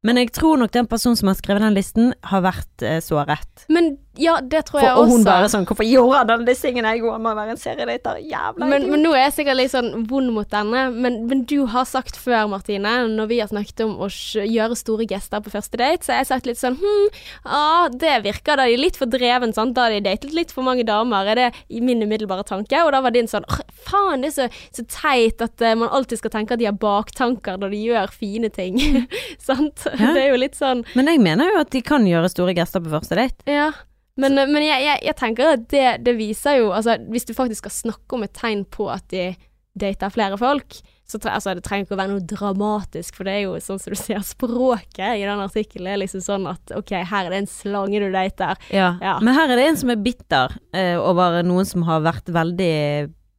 Men 0.06 0.18
jeg 0.20 0.30
tror 0.34 0.60
nok 0.60 0.74
den 0.74 0.86
personen 0.90 1.18
som 1.18 1.30
har 1.30 1.38
skrevet 1.38 1.64
den 1.64 1.74
listen, 1.74 2.12
har 2.30 2.42
vært 2.44 2.84
eh, 2.86 3.00
såret. 3.02 3.66
Men 3.70 3.96
ja, 4.18 4.38
det 4.42 4.64
tror 4.68 4.80
For, 4.80 4.88
også. 4.88 5.02
og 5.02 5.12
hun 5.12 5.24
bare 5.26 5.48
sånn 5.52 5.66
Hvorfor 5.68 5.86
gjorde 5.86 6.34
han 6.34 6.46
disse 6.46 6.66
tingene? 6.66 6.94
Jeg 6.96 7.04
går 7.04 7.18
med 7.22 7.32
å 7.32 7.38
være 7.38 7.54
en 7.54 7.60
seriedater. 7.60 8.18
Jævla 8.28 8.68
men, 8.70 8.86
men 8.90 9.02
nå 9.04 9.12
er 9.14 9.28
jeg 9.28 9.36
sikkert 9.38 9.58
litt 9.60 9.72
sånn 9.72 9.90
vond 10.10 10.32
mot 10.34 10.48
denne. 10.50 10.84
Men, 10.94 11.20
men 11.30 11.44
du 11.48 11.58
har 11.70 11.86
sagt 11.88 12.18
før, 12.18 12.48
Martine, 12.50 12.94
når 13.12 13.30
vi 13.30 13.40
har 13.42 13.50
snakket 13.50 13.84
om 13.86 13.96
å 14.04 14.08
gjøre 14.10 14.78
store 14.78 15.06
gester 15.10 15.42
på 15.44 15.52
første 15.54 15.80
date, 15.80 16.06
så 16.06 16.14
har 16.14 16.22
jeg 16.22 16.30
sagt 16.32 16.50
litt 16.50 16.60
sånn 16.60 16.78
hm, 16.80 17.08
ah, 17.44 17.88
det 17.92 18.16
virker 18.26 18.58
da 18.58 18.66
de 18.68 18.76
er 18.76 18.82
litt 18.82 18.98
for 18.98 19.10
dreven, 19.10 19.54
sant. 19.56 19.76
Da 19.76 19.86
har 19.86 19.94
de 19.94 20.02
datet 20.04 20.34
litt 20.36 20.54
for 20.54 20.66
mange 20.66 20.86
damer, 20.88 21.28
er 21.32 21.42
det 21.42 21.48
i 21.68 21.82
min 21.84 22.02
umiddelbare 22.02 22.46
tanke. 22.48 22.82
Og 22.84 22.92
da 22.94 23.02
var 23.04 23.14
din 23.14 23.30
sånn 23.30 23.46
faen, 23.88 24.24
det 24.24 24.32
er 24.32 24.36
så, 24.36 24.48
så 24.74 24.86
teit 24.90 25.42
at 25.44 25.62
uh, 25.64 25.74
man 25.78 25.92
alltid 25.94 26.22
skal 26.22 26.34
tenke 26.34 26.56
at 26.56 26.62
de 26.62 26.68
har 26.68 26.78
baktanker 26.78 27.60
når 27.60 27.74
de 27.74 27.82
gjør 27.90 28.14
fine 28.14 28.52
ting. 28.54 28.80
sant? 29.48 29.86
Ja. 29.94 30.14
Det 30.16 30.24
er 30.24 30.32
jo 30.32 30.40
litt 30.40 30.56
sånn 30.58 30.84
Men 30.98 31.10
jeg 31.10 31.20
mener 31.22 31.52
jo 31.52 31.60
at 31.62 31.70
de 31.74 31.82
kan 31.84 32.06
gjøre 32.08 32.30
store 32.32 32.54
gester 32.56 32.82
på 32.84 32.92
første 32.96 33.18
date. 33.18 33.44
ja. 33.48 33.70
Men, 34.18 34.34
men 34.34 34.64
jeg, 34.64 34.82
jeg, 34.82 35.02
jeg 35.06 35.16
tenker 35.18 35.52
at 35.54 35.66
det, 35.70 35.86
det 36.02 36.16
viser 36.18 36.58
jo 36.58 36.72
Altså, 36.74 36.96
hvis 37.10 37.28
du 37.28 37.36
faktisk 37.36 37.62
skal 37.62 37.74
snakke 37.74 38.16
om 38.16 38.24
et 38.26 38.34
tegn 38.34 38.64
på 38.66 38.88
at 38.90 39.06
de 39.12 39.30
dater 39.78 40.10
flere 40.10 40.38
folk, 40.40 40.80
så 41.08 41.20
tre, 41.22 41.32
altså, 41.32 41.54
det 41.56 41.62
trenger 41.64 41.86
ikke 41.86 41.94
å 41.94 42.00
være 42.00 42.12
noe 42.12 42.24
dramatisk, 42.28 43.14
for 43.16 43.28
det 43.28 43.36
er 43.36 43.44
jo 43.46 43.54
sånn 43.62 43.78
som 43.80 43.94
du 43.94 43.96
ser 43.96 44.24
språket 44.26 45.20
i 45.20 45.24
den 45.24 45.40
artikkelen 45.40 45.92
er 45.92 46.00
liksom 46.02 46.24
sånn 46.24 46.48
at 46.50 46.74
OK, 46.76 46.92
her 46.98 47.28
er 47.28 47.32
det 47.32 47.38
en 47.44 47.48
slange 47.48 48.02
du 48.02 48.08
dater. 48.12 48.58
Ja. 48.74 48.90
Ja. 49.00 49.14
Men 49.24 49.38
her 49.38 49.48
er 49.48 49.60
det 49.60 49.68
en 49.70 49.80
som 49.80 49.92
er 49.94 50.02
bitter 50.04 50.58
eh, 50.76 50.98
over 50.98 51.40
noen 51.46 51.68
som 51.68 51.86
har 51.88 52.02
vært 52.04 52.28
veldig 52.34 52.74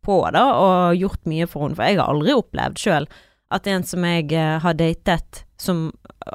på 0.06 0.18
da, 0.34 0.46
og 0.56 0.98
gjort 0.98 1.28
mye 1.30 1.46
for 1.50 1.68
henne. 1.68 1.78
For 1.78 1.86
jeg 1.92 2.00
har 2.00 2.10
aldri 2.10 2.34
opplevd 2.40 2.82
sjøl 2.82 3.10
at 3.52 3.68
en 3.68 3.84
som 3.84 4.04
jeg 4.06 4.32
eh, 4.34 4.60
har 4.62 4.74
datet, 4.78 5.44
som 5.60 5.92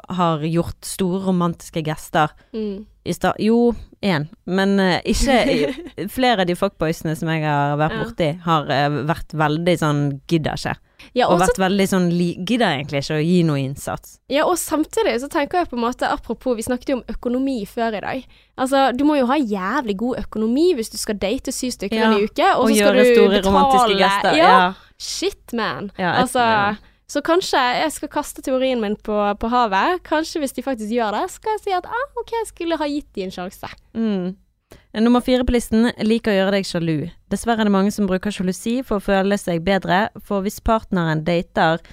har 0.09 0.39
gjort 0.43 0.83
store 0.85 1.21
romantiske 1.25 1.81
gester 1.85 2.29
Mm. 2.53 2.85
i 3.05 3.13
stad 3.13 3.35
Jo, 3.39 3.73
én, 4.03 4.27
men 4.45 4.79
uh, 4.79 4.97
ikke 5.05 5.73
Flere 6.15 6.41
av 6.43 6.47
de 6.49 6.55
fuckboysene 6.57 7.13
som 7.15 7.29
jeg 7.31 7.43
har 7.45 7.77
vært 7.79 7.95
Ja. 7.95 8.03
borti, 8.03 8.27
har 8.43 8.63
uh, 8.69 8.97
vært 9.07 9.33
veldig 9.33 9.75
sånn 9.79 10.01
gidder 10.27 10.57
ikke. 10.59 10.75
Ja, 11.15 11.27
Og 11.29 11.39
vært 11.39 11.57
veldig 11.61 11.85
sånn 11.87 12.07
gidder 12.11 12.65
egentlig 12.75 13.03
ikke 13.03 13.17
å 13.19 13.23
gi 13.23 13.43
noe 13.45 13.59
innsats. 13.61 14.17
ja, 14.29 14.43
og 14.45 14.57
samtidig 14.57 15.19
så 15.21 15.29
tenker 15.29 15.59
jeg 15.61 15.69
på 15.69 15.77
en 15.77 15.83
måte, 15.85 16.07
apropos, 16.09 16.55
vi 16.57 16.63
snakket 16.65 16.89
jo 16.89 16.95
om 16.97 17.03
økonomi 17.13 17.65
før 17.69 17.95
i 17.97 18.01
dag. 18.01 18.25
Altså, 18.57 18.89
du 18.97 19.03
må 19.05 19.17
jo 19.19 19.27
ha 19.29 19.37
jævlig 19.37 19.95
god 19.97 20.17
økonomi 20.25 20.73
hvis 20.75 20.89
du 20.91 20.97
skal 20.97 21.15
date 21.21 21.51
syv 21.53 21.71
stykker 21.77 21.95
Ja, 22.01 22.11
en 22.11 22.23
uke, 22.25 22.49
og, 22.55 22.65
Og 22.65 22.69
så 22.69 22.75
skal 22.75 22.99
du 22.99 23.29
betale. 23.29 23.99
Ja, 23.99 24.35
Ja. 24.35 24.73
Shit, 24.97 25.53
man. 25.53 25.91
Ja, 25.97 26.15
et- 26.17 26.21
altså. 26.25 26.77
Så 27.11 27.21
kanskje 27.25 27.59
jeg 27.59 27.91
skal 27.93 28.09
kaste 28.09 28.41
teorien 28.45 28.81
min 28.81 28.95
på, 28.97 29.17
på 29.37 29.49
havet. 29.51 30.01
Kanskje 30.07 30.41
hvis 30.41 30.55
de 30.57 30.63
faktisk 30.65 30.93
gjør 30.95 31.19
det, 31.19 31.27
skal 31.35 31.55
jeg 31.55 31.63
si 31.67 31.75
at 31.77 31.85
ah, 31.85 32.07
OK, 32.21 32.33
jeg 32.33 32.49
skulle 32.49 32.79
ha 32.81 32.89
gitt 32.89 33.11
de 33.13 33.27
en 33.27 33.35
sjanse. 33.35 33.69
Mm. 33.93 34.33
Nummer 35.05 35.21
fire 35.21 35.45
på 35.45 35.53
listen 35.53 35.91
liker 36.07 36.31
å 36.31 36.37
gjøre 36.39 36.55
deg 36.55 36.67
sjalu. 36.67 36.97
Dessverre 37.31 37.61
er 37.61 37.69
det 37.69 37.75
mange 37.75 37.91
som 37.93 38.07
bruker 38.09 38.33
sjalusi 38.33 38.79
for 38.85 38.97
å 38.97 39.03
føle 39.03 39.37
seg 39.37 39.61
bedre, 39.65 40.07
for 40.23 40.45
hvis 40.45 40.61
partneren 40.65 41.21
dater 41.27 41.83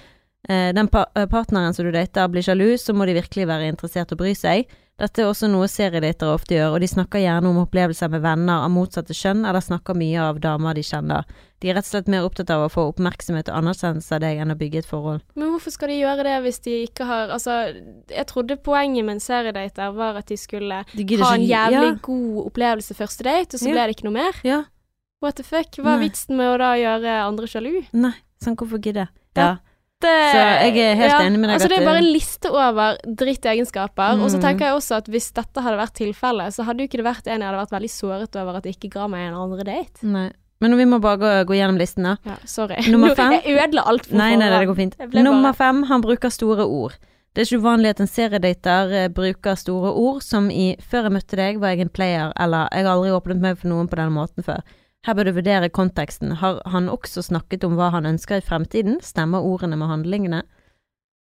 eh, 0.48 0.70
den 0.74 0.88
pa 0.92 1.04
eh, 1.18 1.26
partneren 1.30 1.74
som 1.74 1.88
du 1.88 1.92
dater 1.94 2.30
blir 2.32 2.46
sjalu, 2.46 2.70
så 2.78 2.94
må 2.96 3.08
de 3.08 3.18
virkelig 3.18 3.48
være 3.50 3.72
interessert 3.74 4.14
og 4.14 4.22
bry 4.22 4.32
seg. 4.38 4.70
Dette 5.03 5.18
er 5.24 5.26
også 5.32 5.48
noe 5.50 5.66
seriedatere 5.66 6.30
ofte 6.36 6.55
gjør, 6.55 6.76
og 6.76 6.82
de 6.84 6.86
snakker 6.86 7.18
gjerne 7.24 7.48
om 7.50 7.57
opplevelser 7.64 8.11
med 8.12 8.22
venner 8.22 8.62
av 8.62 8.70
motsatte 8.70 9.14
kjønn, 9.18 9.40
eller 9.48 9.64
snakker 9.64 9.96
mye 9.98 10.20
av 10.22 10.36
damer 10.44 10.76
de 10.78 10.84
kjenner. 10.86 11.24
De 11.59 11.70
er 11.70 11.74
rett 11.74 11.88
og 11.88 11.90
slett 11.96 12.11
mer 12.12 12.22
opptatt 12.26 12.50
av 12.55 12.62
å 12.62 12.68
få 12.70 12.84
oppmerksomhet 12.92 13.50
og 13.50 13.57
anerkjennelse 13.59 14.14
av 14.14 14.20
deg 14.22 14.38
enn 14.44 14.55
å 14.55 14.57
bygge 14.61 14.78
et 14.84 14.86
forhold. 14.86 15.24
Men 15.34 15.50
hvorfor 15.50 15.74
skal 15.74 15.90
de 15.90 15.96
gjøre 15.98 16.26
det 16.28 16.36
hvis 16.44 16.61
de 16.68 16.76
ikke 16.86 17.07
har 17.09 17.32
Altså, 17.34 17.57
jeg 18.14 18.26
trodde 18.30 18.57
poenget 18.62 19.05
med 19.09 19.16
en 19.16 19.24
seriedater 19.26 19.90
var 19.98 20.20
at 20.22 20.30
de 20.30 20.38
skulle 20.38 20.84
De 20.94 21.18
ha 21.22 21.32
en 21.34 21.46
jævlig 21.50 21.82
ja. 21.88 21.98
god 22.07 22.38
opplevelse 22.46 22.94
første 22.98 23.26
date, 23.26 23.55
og 23.59 23.61
så 23.62 23.68
Ja. 23.68 23.74
ble 23.74 23.86
det 23.90 23.96
ikke 23.96 24.07
noe 24.07 24.18
mer. 24.20 24.38
Ja. 24.46 24.61
What 25.22 25.36
the 25.36 25.42
fuck? 25.42 25.70
Hva 25.82 25.96
er 25.96 25.98
Nei. 25.98 26.09
vitsen 26.09 26.36
med 26.38 26.46
å 26.55 26.59
da 26.62 26.72
gjøre 26.78 27.18
andre 27.26 27.46
sjalu? 27.50 27.74
Nei, 27.92 28.14
sånn 28.42 28.55
hvorfor 28.59 28.78
gidde? 28.82 29.09
Ja. 29.34 29.57
Ja. 30.09 30.32
Så 30.32 30.72
jeg 30.72 30.76
er 30.82 30.94
helt 30.96 31.20
enig 31.26 31.38
med 31.40 31.48
deg 31.50 31.55
Altså, 31.57 31.68
det 31.68 31.78
er 31.78 31.84
bare 31.86 32.03
en 32.03 32.12
liste 32.12 32.50
over 32.50 32.96
drittegenskaper. 33.07 34.20
Og 34.22 34.30
så 34.30 34.36
Mm. 34.38 34.42
tenker 34.42 34.66
jeg 34.66 34.74
også 34.74 34.96
at 34.96 35.07
hvis 35.09 35.32
dette 35.32 35.61
hadde 35.62 35.78
vært 35.78 35.94
tilfellet, 35.94 36.53
så 36.55 36.64
hadde 36.64 36.78
jo 36.80 36.88
ikke 36.88 37.00
det 37.03 37.07
vært 37.07 37.26
en 37.26 37.40
jeg 37.40 37.48
hadde 37.48 37.62
vært 37.66 37.74
veldig 37.80 37.90
såret 37.90 38.36
over 38.36 38.57
at 38.57 38.62
det 38.64 38.76
ikke 38.76 38.90
ga 38.90 39.07
meg 39.09 39.28
en 39.28 39.34
andre 39.34 39.64
date. 39.64 40.03
Nei. 40.03 40.30
Men 40.61 40.76
vi 40.78 40.84
må 40.84 41.00
bare 41.00 41.18
gå, 41.18 41.30
gå 41.46 41.55
gjennom 41.59 41.76
listen, 41.78 42.05
da. 42.05 42.16
Ja, 42.24 42.36
sorry. 42.46 42.76
Nummer 42.92 43.14
fem. 43.16 43.32
Jeg 43.32 43.59
ødela 43.59 43.82
alt 43.86 44.07
for 44.07 44.16
Nei, 44.16 44.36
nei, 44.36 44.48
det 44.50 44.68
går 44.68 44.76
fint. 44.76 44.94
Nummer 45.12 45.50
bare- 45.53 45.55
fem, 45.57 45.82
han 45.84 46.00
bruker 46.03 46.30
store 46.30 46.64
ord. 46.66 46.92
Det 47.34 47.40
er 47.42 47.57
ikke 47.57 47.62
uvanlig 47.64 47.88
at 47.90 48.00
en 48.00 48.07
seriedater 48.07 48.92
eh, 48.92 49.09
bruker 49.09 49.57
store 49.57 49.90
ord, 49.96 50.20
som 50.22 50.50
i 50.50 50.76
'før 50.78 51.03
jeg 51.09 51.12
møtte 51.12 51.36
deg, 51.36 51.59
var 51.59 51.68
jeg 51.70 51.80
en 51.80 51.88
player', 51.88 52.32
eller 52.38 52.68
'jeg 52.70 52.84
har 52.84 52.92
aldri 52.94 53.11
åpnet 53.11 53.40
meg 53.40 53.59
for 53.59 53.68
noen 53.68 53.88
på 53.88 53.96
denne 53.96 54.12
måten 54.12 54.44
før'. 54.44 54.61
Her 55.03 55.16
bør 55.18 55.26
du 55.26 55.32
vurdere 55.34 55.70
konteksten. 55.74 56.36
Har 56.38 56.61
han 56.70 56.88
også 56.90 57.24
snakket 57.26 57.64
om 57.66 57.74
hva 57.78 57.90
han 57.90 58.07
ønsker 58.07 58.38
i 58.38 58.44
fremtiden? 58.46 59.00
Stemmer 59.03 59.42
ordene 59.42 59.78
med 59.78 59.90
handlingene? 59.90 60.44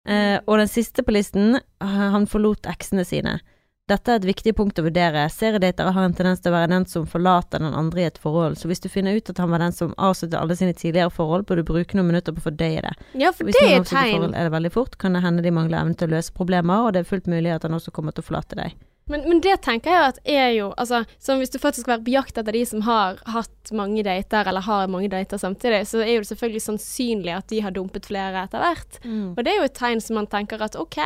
Eh, 0.07 0.39
og 0.47 0.61
den 0.63 0.71
siste 0.71 1.03
på 1.03 1.17
listen, 1.17 1.57
eh, 1.59 2.01
han 2.15 2.29
forlot 2.31 2.69
eksene 2.71 3.03
sine. 3.05 3.41
Dette 3.87 4.11
er 4.11 4.19
et 4.19 4.27
viktig 4.27 4.53
punkt 4.59 4.79
å 4.79 4.85
vurdere. 4.87 5.29
Seriedatere 5.31 5.93
har 5.95 6.07
en 6.07 6.15
tendens 6.15 6.41
til 6.43 6.51
å 6.51 6.57
være 6.57 6.71
den 6.73 6.87
som 6.91 7.05
forlater 7.07 7.63
den 7.63 7.75
andre 7.75 8.03
i 8.03 8.07
et 8.09 8.19
forhold, 8.19 8.57
så 8.59 8.67
hvis 8.71 8.83
du 8.83 8.89
finner 8.91 9.15
ut 9.15 9.31
at 9.31 9.39
han 9.39 9.53
var 9.53 9.63
den 9.63 9.75
som 9.75 9.95
avsluttet 9.95 10.39
alle 10.41 10.57
sine 10.59 10.75
tidligere 10.75 11.13
forhold, 11.15 11.47
bør 11.47 11.63
du 11.63 11.69
bruke 11.69 11.99
noen 11.99 12.11
minutter 12.11 12.35
på 12.35 12.43
å 12.43 12.49
fordøye 12.49 12.83
det. 12.83 12.95
Ja, 13.15 13.31
for 13.31 13.47
Hvis 13.47 13.59
det 13.59 13.69
er 13.69 13.79
et 13.79 13.87
tegn. 13.87 14.17
forhold 14.17 14.35
er 14.35 14.49
det 14.49 14.55
veldig 14.57 14.73
fort, 14.75 14.99
kan 14.99 15.15
det 15.15 15.23
hende 15.23 15.43
de 15.43 15.55
mangler 15.55 15.83
evne 15.83 15.95
til 15.95 16.11
å 16.11 16.17
løse 16.17 16.35
problemer, 16.35 16.83
og 16.83 16.95
det 16.95 17.05
er 17.05 17.11
fullt 17.15 17.31
mulig 17.31 17.55
at 17.55 17.67
han 17.67 17.79
også 17.79 17.95
kommer 17.95 18.15
til 18.15 18.27
å 18.27 18.31
forlate 18.31 18.59
deg. 18.59 18.75
Men, 19.11 19.23
men 19.29 19.41
det 19.43 19.61
tenker 19.63 19.93
jeg 19.93 20.11
at 20.11 20.17
er 20.27 20.49
jo 20.57 20.73
Altså, 20.75 21.05
som 21.23 21.39
hvis 21.39 21.53
du 21.55 21.61
faktisk 21.63 21.85
skal 21.85 21.97
være 21.97 22.07
på 22.07 22.15
jakt 22.17 22.39
etter 22.41 22.57
de 22.57 22.63
som 22.67 22.83
har 22.87 23.21
hatt 23.31 23.71
mange 23.75 24.03
dater, 24.07 24.47
eller 24.47 24.63
har 24.63 24.91
mange 24.91 25.09
dater 25.11 25.39
samtidig, 25.41 25.85
så 25.91 26.03
er 26.03 26.17
jo 26.17 26.23
det 26.23 26.31
selvfølgelig 26.31 26.63
sannsynlig 26.63 27.33
at 27.35 27.49
de 27.51 27.61
har 27.65 27.75
dumpet 27.75 28.07
flere 28.07 28.45
etter 28.47 28.63
hvert. 28.63 28.99
Og 29.35 29.41
det 29.43 29.53
er 29.53 29.59
jo 29.59 29.67
et 29.67 29.77
tegn 29.79 30.03
som 30.03 30.19
man 30.21 30.29
tenker 30.31 30.63
at 30.63 30.79
OK, 30.79 30.99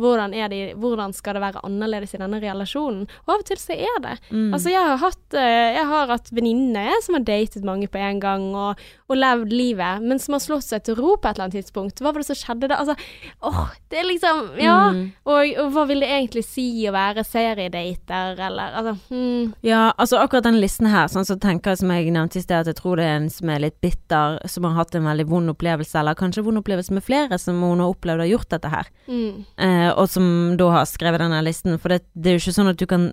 hvordan, 0.00 0.34
de, 0.50 0.60
hvordan 0.80 1.14
skal 1.14 1.36
det 1.36 1.44
være 1.44 1.62
annerledes 1.66 2.14
i 2.16 2.22
denne 2.22 2.40
relasjonen? 2.42 3.04
Og 3.26 3.34
av 3.34 3.44
og 3.44 3.46
til 3.50 3.60
så 3.62 3.76
er 3.76 4.02
det. 4.06 4.16
Mm. 4.30 4.48
Altså, 4.56 4.72
jeg 4.72 4.86
har 4.90 5.02
hatt, 5.04 5.38
eh, 5.38 5.68
jeg 5.76 5.86
har 5.92 6.14
hatt 6.14 6.32
venninner 6.34 6.98
som 7.04 7.18
har 7.18 7.26
datet 7.28 7.66
mange 7.66 7.90
på 7.90 8.02
en 8.02 8.22
gang, 8.22 8.48
og, 8.54 8.82
og 9.10 9.18
levd 9.18 9.52
livet, 9.52 10.02
men 10.06 10.20
som 10.22 10.36
har 10.36 10.42
slått 10.44 10.64
seg 10.68 10.84
til 10.86 10.94
ro 10.98 11.16
på 11.16 11.28
et 11.28 11.34
eller 11.36 11.48
annet 11.48 11.58
tidspunkt. 11.58 11.98
Hva 12.00 12.12
var 12.14 12.22
det 12.22 12.28
som 12.30 12.38
skjedde 12.38 12.68
da? 12.70 12.78
Altså, 12.80 12.94
åh, 13.42 13.72
det 13.90 13.98
er 14.00 14.06
liksom 14.08 14.42
Ja. 14.60 14.76
Mm. 14.94 15.00
Og, 15.26 15.52
og 15.64 15.72
hva 15.74 15.84
vil 15.90 16.00
det 16.04 16.10
egentlig 16.10 16.44
si 16.46 16.66
å 16.88 16.92
være 16.94 17.24
seriedater, 17.26 18.38
eller 18.38 18.76
altså 18.78 18.94
hmm. 19.10 19.52
Ja, 19.66 19.92
altså 19.98 20.20
akkurat 20.22 20.46
den 20.46 20.60
listen 20.62 20.86
her, 20.90 21.08
sånn 21.10 21.26
så 21.28 21.36
tenker 21.40 21.74
jeg 21.74 21.82
som 21.82 21.92
jeg 21.94 22.12
nevnte 22.14 22.38
i 22.40 22.44
sted, 22.44 22.62
at 22.62 22.70
jeg 22.70 22.78
tror 22.80 23.00
det 23.00 23.08
er 23.08 23.18
en 23.18 23.30
som 23.32 23.50
er 23.52 23.64
litt 23.66 23.78
bitter, 23.82 24.38
som 24.50 24.68
har 24.68 24.78
hatt 24.78 24.94
en 24.98 25.08
veldig 25.10 25.26
vond 25.30 25.52
opplevelse, 25.54 25.98
eller 26.00 26.18
kanskje 26.18 26.44
vond 26.46 26.62
opplevelse 26.62 26.94
med 26.96 27.04
flere 27.06 27.38
som 27.40 27.60
hun 27.62 27.82
har 27.82 27.92
opplevd 27.92 28.24
har 28.24 28.32
gjort 28.34 28.50
dette 28.56 28.72
her, 28.72 28.90
Mm. 29.10 29.44
eh, 29.58 29.90
og 29.90 30.08
som 30.08 30.56
da 30.56 30.70
har 30.70 30.84
skrevet 30.86 31.20
denne 31.20 31.42
listen, 31.44 31.78
for 31.78 31.88
det, 31.88 32.02
det 32.14 32.30
er 32.30 32.38
jo 32.38 32.44
ikke 32.44 32.58
sånn 32.60 32.70
at 32.70 32.78
du 32.78 32.86
kan 32.86 33.12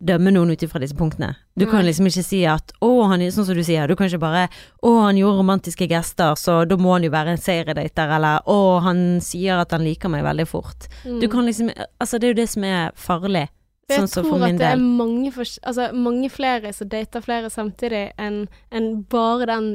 dømme 0.00 0.32
noen 0.32 0.54
ut 0.54 0.62
ifra 0.64 0.80
disse 0.80 0.96
punktene. 0.96 1.34
Du 1.60 1.66
kan 1.68 1.84
liksom 1.84 2.08
ikke 2.08 2.24
si 2.24 2.40
at 2.48 2.72
å, 2.80 2.88
han 3.10 3.20
er 3.20 3.32
sånn 3.34 3.46
som 3.48 3.56
du 3.56 3.62
sier, 3.66 3.88
du 3.88 3.96
kan 3.98 4.08
ikke 4.08 4.22
bare 4.22 4.46
å, 4.80 4.94
han 5.04 5.18
gjorde 5.20 5.42
romantiske 5.42 5.88
gester, 5.90 6.32
så 6.40 6.62
da 6.68 6.78
må 6.80 6.94
han 6.94 7.04
jo 7.04 7.12
være 7.12 7.34
en 7.34 7.42
seriedater, 7.42 8.14
eller 8.16 8.48
å, 8.48 8.80
han 8.84 9.20
sier 9.24 9.60
at 9.60 9.74
han 9.76 9.84
liker 9.84 10.12
meg 10.12 10.24
veldig 10.24 10.48
fort. 10.48 10.88
Mm. 11.04 11.18
Du 11.20 11.28
kan 11.32 11.48
liksom, 11.48 11.72
altså 12.00 12.20
det 12.20 12.30
er 12.30 12.34
jo 12.34 12.40
det 12.40 12.48
som 12.54 12.66
er 12.70 12.96
farlig, 12.96 13.46
For 13.90 13.98
jeg 13.98 14.12
sånn 14.14 14.30
tror 14.30 14.46
at 14.48 14.58
det 14.62 14.70
er 14.70 14.80
mange, 14.80 15.34
altså, 15.36 15.90
mange 15.92 16.32
flere 16.32 16.72
som 16.76 16.88
dater 16.88 17.24
flere 17.24 17.52
samtidig 17.52 18.04
enn 18.16 18.44
enn 18.72 18.92
bare 19.10 19.50
den 19.50 19.70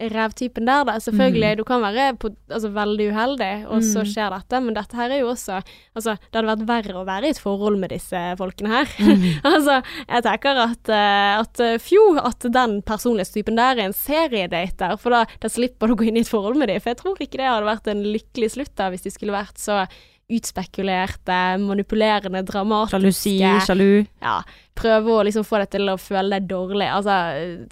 rævtypen 0.00 0.64
der, 0.64 0.84
da. 0.88 0.94
Selvfølgelig, 1.04 1.56
du 1.58 1.64
kan 1.68 1.82
være 1.84 2.16
på, 2.16 2.30
altså, 2.50 2.70
veldig 2.72 3.06
uheldig, 3.12 3.50
og 3.68 3.82
så 3.84 4.00
Mm. 4.00 4.08
skjer 4.12 4.30
dette, 4.32 4.60
men 4.64 4.74
dette 4.74 4.96
her 4.96 5.10
er 5.10 5.20
jo 5.20 5.28
også 5.34 5.58
Altså, 5.96 6.14
det 6.32 6.40
hadde 6.40 6.48
vært 6.48 6.66
verre 6.68 6.94
å 7.00 7.04
være 7.04 7.26
i 7.26 7.30
et 7.34 7.38
forhold 7.42 7.76
med 7.78 7.90
disse 7.90 8.20
folkene 8.38 8.68
her. 8.72 8.86
Mm. 8.98 9.26
altså, 9.52 9.82
jeg 10.08 10.22
tenker 10.24 10.60
at, 10.64 10.88
eh, 10.88 11.38
at 11.40 11.60
eh, 11.60 11.78
fjo, 11.78 12.04
at 12.22 12.46
den 12.52 12.80
personlighetstypen 12.82 13.56
der 13.56 13.76
er 13.76 13.84
en 13.88 13.92
seriedater, 13.92 14.96
for 14.98 15.10
da, 15.10 15.24
da 15.42 15.48
slipper 15.52 15.86
du 15.90 15.94
å 15.94 15.98
gå 16.00 16.08
inn 16.08 16.16
i 16.16 16.24
et 16.24 16.28
forhold 16.30 16.56
med 16.56 16.68
dem. 16.72 16.80
For 16.80 16.90
jeg 16.94 17.00
tror 17.02 17.20
ikke 17.20 17.38
det 17.42 17.50
hadde 17.50 17.68
vært 17.68 17.90
en 17.92 18.02
lykkelig 18.06 18.50
slutt 18.56 18.74
da, 18.78 18.88
hvis 18.94 19.02
de 19.04 19.10
skulle 19.12 19.36
vært 19.36 19.58
så 19.60 19.84
utspekulerte, 20.30 21.36
manipulerende, 21.58 22.42
dramatiske 22.46 22.94
Sjalusi, 23.00 23.66
sjalu. 23.66 24.06
ja, 24.22 24.36
prøve 24.78 25.16
å 25.18 25.24
liksom 25.26 25.44
få 25.46 25.58
deg 25.64 25.70
til 25.74 25.90
å 25.90 25.96
føle 26.00 26.36
deg 26.38 26.46
dårlig. 26.50 26.86
Altså, 26.86 27.16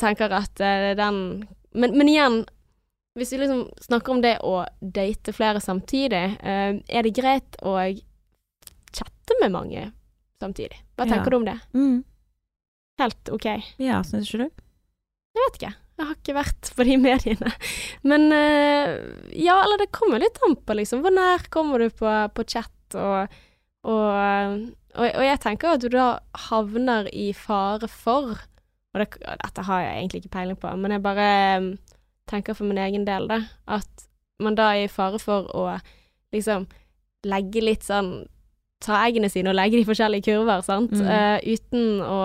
tenker 0.01 0.35
at 0.39 0.61
eh, 0.65 0.91
den 0.99 1.21
men, 1.73 1.97
men 1.99 2.09
igjen, 2.09 2.39
hvis 3.19 3.33
vi 3.35 3.41
liksom 3.43 3.65
snakker 3.83 4.15
om 4.15 4.21
det 4.23 4.37
å 4.47 4.61
date 4.81 5.33
flere 5.35 5.61
samtidig, 5.61 6.23
eh, 6.41 6.79
er 6.89 7.03
det 7.07 7.15
greit 7.17 7.57
å 7.67 7.75
chatte 8.95 9.37
med 9.43 9.53
mange 9.53 9.89
samtidig? 10.41 10.79
Hva 10.97 11.07
Ja. 11.07 11.13
tenker 11.17 11.31
du 11.31 11.37
om 11.37 11.45
det? 11.49 11.59
Mm. 11.75 12.05
Helt 12.99 13.29
OK? 13.35 13.47
Ja, 13.79 14.01
syns 14.03 14.29
ikke 14.31 14.47
du? 14.47 14.65
Jeg 15.35 15.45
vet 15.45 15.59
ikke. 15.61 15.75
Jeg 15.99 16.07
har 16.07 16.15
ikke 16.15 16.35
vært 16.37 16.71
på 16.79 16.85
de 16.87 16.97
mediene. 16.97 17.53
Men 18.07 18.31
eh, 18.33 18.99
ja, 19.35 19.57
eller 19.65 19.79
det 19.83 19.91
kommer 19.95 20.19
litt 20.23 20.39
an 20.47 20.55
på, 20.57 20.75
liksom. 20.79 21.03
Hvor 21.03 21.11
nær 21.15 21.43
kommer 21.51 21.79
du 21.83 21.89
på, 21.91 22.07
på 22.35 22.45
chat, 22.47 22.71
og, 22.95 23.35
og, 23.83 24.71
og, 24.95 25.07
og 25.09 25.25
jeg 25.27 25.41
tenker 25.43 25.75
at 25.75 25.83
du 25.83 25.89
da 25.91 26.21
havner 26.49 27.11
i 27.13 27.33
fare 27.35 27.91
for 27.91 28.39
Og 28.95 29.01
det, 29.03 29.09
dette 29.21 29.63
har 29.69 29.81
jeg 29.85 29.97
egentlig 30.01 30.21
ikke 30.25 30.35
peiling 30.39 30.57
på, 30.61 30.71
men 30.81 30.91
jeg 30.97 31.03
bare 31.05 31.29
eh, 31.59 31.69
tenker 32.31 32.55
for 32.57 32.65
min 32.69 32.79
egen 32.79 33.05
del, 33.09 33.29
da, 33.29 33.41
at 33.67 34.07
man 34.41 34.55
da 34.55 34.71
er 34.75 34.85
i 34.87 34.89
fare 34.93 35.19
for 35.19 35.49
å 35.55 35.67
liksom 36.33 36.67
legge 37.27 37.63
litt 37.65 37.83
sånn 37.87 38.27
Ta 38.79 38.95
eggene 39.09 39.27
sine 39.27 39.51
og 39.51 39.57
legge 39.59 39.75
de 39.81 39.87
forskjellige 39.89 40.23
kurver, 40.29 40.61
sant, 40.63 40.93
Mm. 40.95 41.01
uh, 41.03 41.39
uten 41.43 41.99
å, 42.07 42.19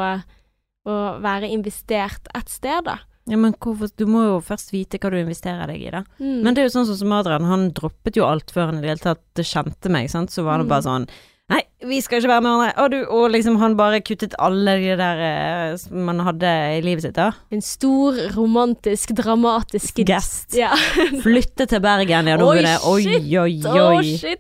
å 0.85 0.97
være 1.23 1.47
investert 1.49 2.27
et 2.37 2.47
sted, 2.53 2.83
da. 2.85 2.99
Ja, 3.25 3.37
men 3.41 3.55
hvorfor 3.57 3.89
Du 3.97 4.05
må 4.05 4.21
jo 4.27 4.35
først 4.39 4.69
vite 4.71 4.99
hva 5.01 5.09
du 5.09 5.17
investerer 5.17 5.65
deg 5.71 5.81
i, 5.81 5.89
da. 5.89 6.03
Mm. 6.19 6.43
Men 6.45 6.53
det 6.53 6.61
er 6.61 6.67
jo 6.69 6.73
sånn 6.75 6.85
som 6.91 6.99
som 6.99 7.11
Adrian, 7.17 7.47
han 7.49 7.71
droppet 7.73 8.19
jo 8.21 8.27
alt 8.29 8.51
før 8.53 8.67
han 8.69 8.77
i 8.77 8.81
det 8.85 8.91
hele 8.91 9.01
tatt 9.01 9.41
kjente 9.49 9.89
meg, 9.89 10.11
sant. 10.13 10.29
Så 10.29 10.43
var 10.45 10.59
det 10.61 10.67
Mm. 10.67 10.69
bare 10.75 10.85
sånn 10.85 11.09
Nei, 11.51 11.59
vi 11.83 11.97
skal 11.99 12.21
ikke 12.21 12.29
være 12.31 12.41
med 12.45 12.53
hverandre. 12.53 12.83
Og, 12.83 12.91
du, 12.93 12.99
og 13.11 13.25
liksom 13.33 13.57
han 13.59 13.73
bare 13.75 13.99
kuttet 14.05 14.31
alle 14.41 14.77
de 14.79 14.93
der 14.95 15.23
eh, 15.27 15.73
som 15.81 16.05
man 16.07 16.21
hadde 16.23 16.51
i 16.77 16.79
livet 16.85 17.03
sitt, 17.03 17.17
da. 17.17 17.31
En 17.51 17.61
stor, 17.61 18.15
romantisk, 18.37 19.11
dramatisk 19.19 19.99
Guest. 20.07 20.55
Ja. 20.55 20.69
Flytte 21.25 21.67
til 21.67 21.83
Bergen, 21.83 22.29
ja, 22.31 22.37
nå 22.39 22.47
Oi, 22.47 22.61
det 22.63 22.77
Oi, 22.87 23.03
oi, 23.43 23.57
Å, 23.59 23.83
oi. 23.97 24.13
shit. 24.21 24.39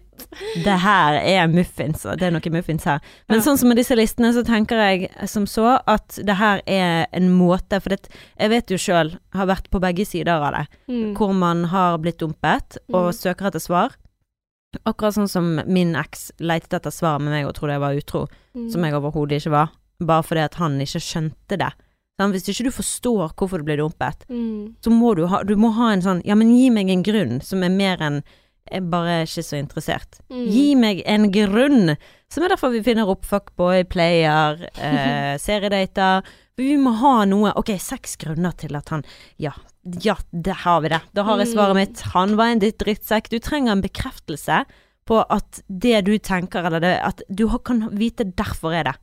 Det 0.63 0.75
her 0.81 1.17
er 1.19 1.49
muffins, 1.51 2.05
og 2.07 2.15
det 2.21 2.29
er 2.29 2.33
noe 2.33 2.51
muffins 2.53 2.85
her. 2.87 3.01
Men 3.27 3.41
Ja. 3.41 3.43
sånn 3.49 3.59
som 3.59 3.69
med 3.69 3.77
disse 3.81 3.97
listene, 3.99 4.31
så 4.33 4.41
tenker 4.47 4.79
jeg 4.79 5.09
som 5.29 5.43
så 5.49 5.75
at 5.89 6.15
det 6.23 6.37
her 6.39 6.61
er 6.69 7.07
en 7.13 7.27
måte 7.35 7.81
For 7.83 7.89
det, 7.93 8.07
jeg 8.39 8.49
vet 8.53 8.71
jo 8.71 8.79
sjøl, 8.79 9.11
har 9.35 9.49
vært 9.51 9.67
på 9.73 9.81
begge 9.83 10.05
sider 10.07 10.31
av 10.39 10.53
det, 10.55 10.63
Mm. 10.87 11.11
hvor 11.19 11.33
man 11.35 11.65
har 11.73 11.97
blitt 11.99 12.17
dumpet 12.23 12.77
og 12.93 13.11
Mm. 13.11 13.19
søker 13.19 13.51
etter 13.51 13.59
svar. 13.61 13.91
Akkurat 14.85 15.13
sånn 15.15 15.29
som 15.29 15.61
min 15.67 15.95
eks 15.95 16.31
letet 16.39 16.73
etter 16.79 16.91
svar 16.91 17.19
med 17.19 17.31
meg 17.33 17.45
og 17.47 17.53
trodde 17.55 17.73
jeg 17.77 17.83
var 17.83 17.93
utro, 17.99 18.27
Mm. 18.55 18.69
som 18.71 18.83
jeg 18.83 18.93
overhodet 18.93 19.39
ikke 19.41 19.51
var, 19.51 19.69
bare 19.99 20.23
fordi 20.23 20.43
at 20.43 20.55
han 20.55 20.79
ikke 20.79 20.99
skjønte 21.01 21.57
det. 21.57 21.71
Sånn, 22.19 22.31
Hvis 22.31 22.47
ikke 22.49 22.65
du 22.65 22.71
forstår 22.71 23.33
hvorfor 23.33 23.57
du 23.57 23.63
ble 23.63 23.77
dumpet, 23.77 24.25
Mm. 24.29 24.75
så 24.81 24.91
må 24.91 25.15
du 25.15 25.25
ha, 25.27 25.43
du 25.43 25.55
må 25.55 25.71
ha 25.73 25.91
en 25.93 26.01
sånn 26.01 26.21
Ja, 26.25 26.35
men 26.35 26.55
gi 26.55 26.69
meg 26.69 26.89
en 26.89 27.03
grunn 27.03 27.41
som 27.41 27.63
er 27.63 27.69
mer 27.69 27.97
enn 27.97 28.23
jeg 28.71 28.89
bare 28.89 29.07
er 29.21 29.25
ikke 29.25 29.43
så 29.43 29.57
interessert. 29.59 30.19
Mm. 30.31 30.47
Gi 30.49 30.75
meg 30.75 31.01
en 31.05 31.31
grunn! 31.31 31.97
Som 32.29 32.43
er 32.43 32.49
derfor 32.49 32.71
vi 32.71 32.81
finner 32.81 33.05
opp 33.09 33.25
fuckboy, 33.25 33.83
player, 33.89 34.69
eh, 34.77 35.37
seriedater. 35.37 36.23
Vi 36.57 36.77
må 36.77 36.93
ha 36.95 37.25
noe 37.25 37.51
Ok, 37.57 37.67
seks 37.79 38.15
grunner 38.17 38.53
til 38.55 38.75
at 38.75 38.87
han 38.89 39.03
Ja, 39.37 39.51
ja, 39.83 40.15
det 40.31 40.53
har 40.63 40.81
vi 40.81 40.89
det. 40.89 41.01
Da 41.13 41.23
har 41.23 41.37
jeg 41.39 41.47
svaret 41.53 41.75
Mm. 41.75 41.81
mitt. 41.81 42.01
Han 42.13 42.35
var 42.37 42.45
en 42.51 42.59
ditt 42.59 42.77
drittsekk. 42.79 43.29
Du 43.29 43.39
trenger 43.39 43.71
en 43.73 43.81
bekreftelse 43.81 44.65
på 45.05 45.25
at 45.29 45.61
det 45.67 46.05
du 46.05 46.17
tenker, 46.17 46.63
eller 46.65 46.79
det 46.79 46.99
At 47.03 47.21
du 47.29 47.47
kan 47.59 47.89
vite 47.91 48.23
derfor 48.23 48.73
er 48.73 48.83
det. 48.83 48.95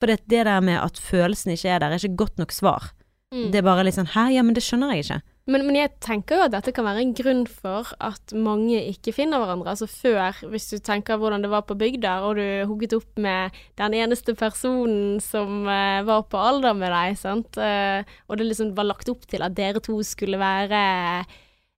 For 0.00 0.06
det, 0.06 0.20
det 0.28 0.44
der 0.46 0.60
med 0.60 0.80
at 0.80 0.96
følelsen 0.98 1.52
ikke 1.52 1.68
er 1.68 1.78
der, 1.80 1.90
er 1.92 1.96
ikke 2.00 2.16
godt 2.16 2.38
nok 2.38 2.52
svar. 2.52 2.92
Mm. 3.32 3.50
Det 3.52 3.58
er 3.58 3.62
bare 3.62 3.84
litt 3.84 3.94
sånn 3.94 4.08
Hæ, 4.14 4.30
ja, 4.34 4.42
men 4.42 4.54
det 4.54 4.62
skjønner 4.62 4.94
jeg 4.94 5.04
ikke. 5.04 5.22
Men, 5.44 5.66
men 5.66 5.76
jeg 5.76 5.90
tenker 6.00 6.38
jo 6.38 6.44
at 6.46 6.54
dette 6.54 6.72
kan 6.72 6.86
være 6.86 7.02
en 7.04 7.12
grunn 7.16 7.42
for 7.50 7.90
at 8.00 8.32
mange 8.32 8.78
ikke 8.88 9.12
finner 9.12 9.42
hverandre. 9.42 9.74
Altså 9.74 9.88
før, 9.90 10.38
hvis 10.48 10.70
du 10.72 10.78
tenker 10.80 11.20
hvordan 11.20 11.44
det 11.44 11.50
var 11.52 11.66
på 11.68 11.76
bygda, 11.76 12.14
og 12.24 12.40
du 12.40 12.46
hooket 12.70 12.96
opp 12.96 13.20
med 13.20 13.52
den 13.80 13.96
eneste 13.98 14.32
personen 14.40 15.20
som 15.20 15.68
uh, 15.68 16.00
var 16.08 16.24
på 16.32 16.40
alder 16.40 16.76
med 16.78 16.94
deg, 16.96 17.18
sant, 17.20 17.60
Uh, 17.60 18.02
og 18.28 18.38
det 18.40 18.48
liksom 18.48 18.72
var 18.76 18.88
lagt 18.88 19.08
opp 19.12 19.28
til 19.30 19.44
at 19.44 19.54
dere 19.54 19.80
to 19.84 19.98
skulle 20.04 20.40
være 20.40 20.80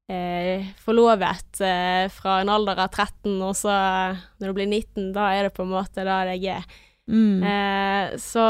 uh, 0.09 0.71
forlovet 0.87 1.61
fra 2.14 2.39
en 2.41 2.53
alder 2.55 2.81
av 2.87 2.95
13, 2.95 3.35
og 3.43 3.53
så 3.59 3.75
når 4.39 4.47
du 4.47 4.57
blir 4.57 4.71
19, 4.71 5.11
da 5.17 5.33
er 5.35 5.49
det 5.49 5.57
på 5.59 5.67
en 5.67 5.75
måte 5.75 6.07
da 6.07 6.23
det 6.31 6.39
er. 6.55 6.64
Mm. 7.07 7.43
Eh, 7.43 8.19
så, 8.19 8.45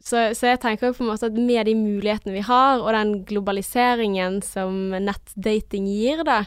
så, 0.00 0.30
så 0.36 0.52
jeg 0.52 0.60
tenker 0.62 0.94
på 0.96 1.04
en 1.04 1.10
måte 1.12 1.28
at 1.28 1.36
med 1.36 1.68
de 1.68 1.74
mulighetene 1.76 2.34
vi 2.38 2.44
har, 2.46 2.80
og 2.80 2.92
den 2.96 3.18
globaliseringen 3.28 4.40
som 4.44 4.94
nettdating 4.96 5.88
gir, 5.90 6.24
da, 6.24 6.42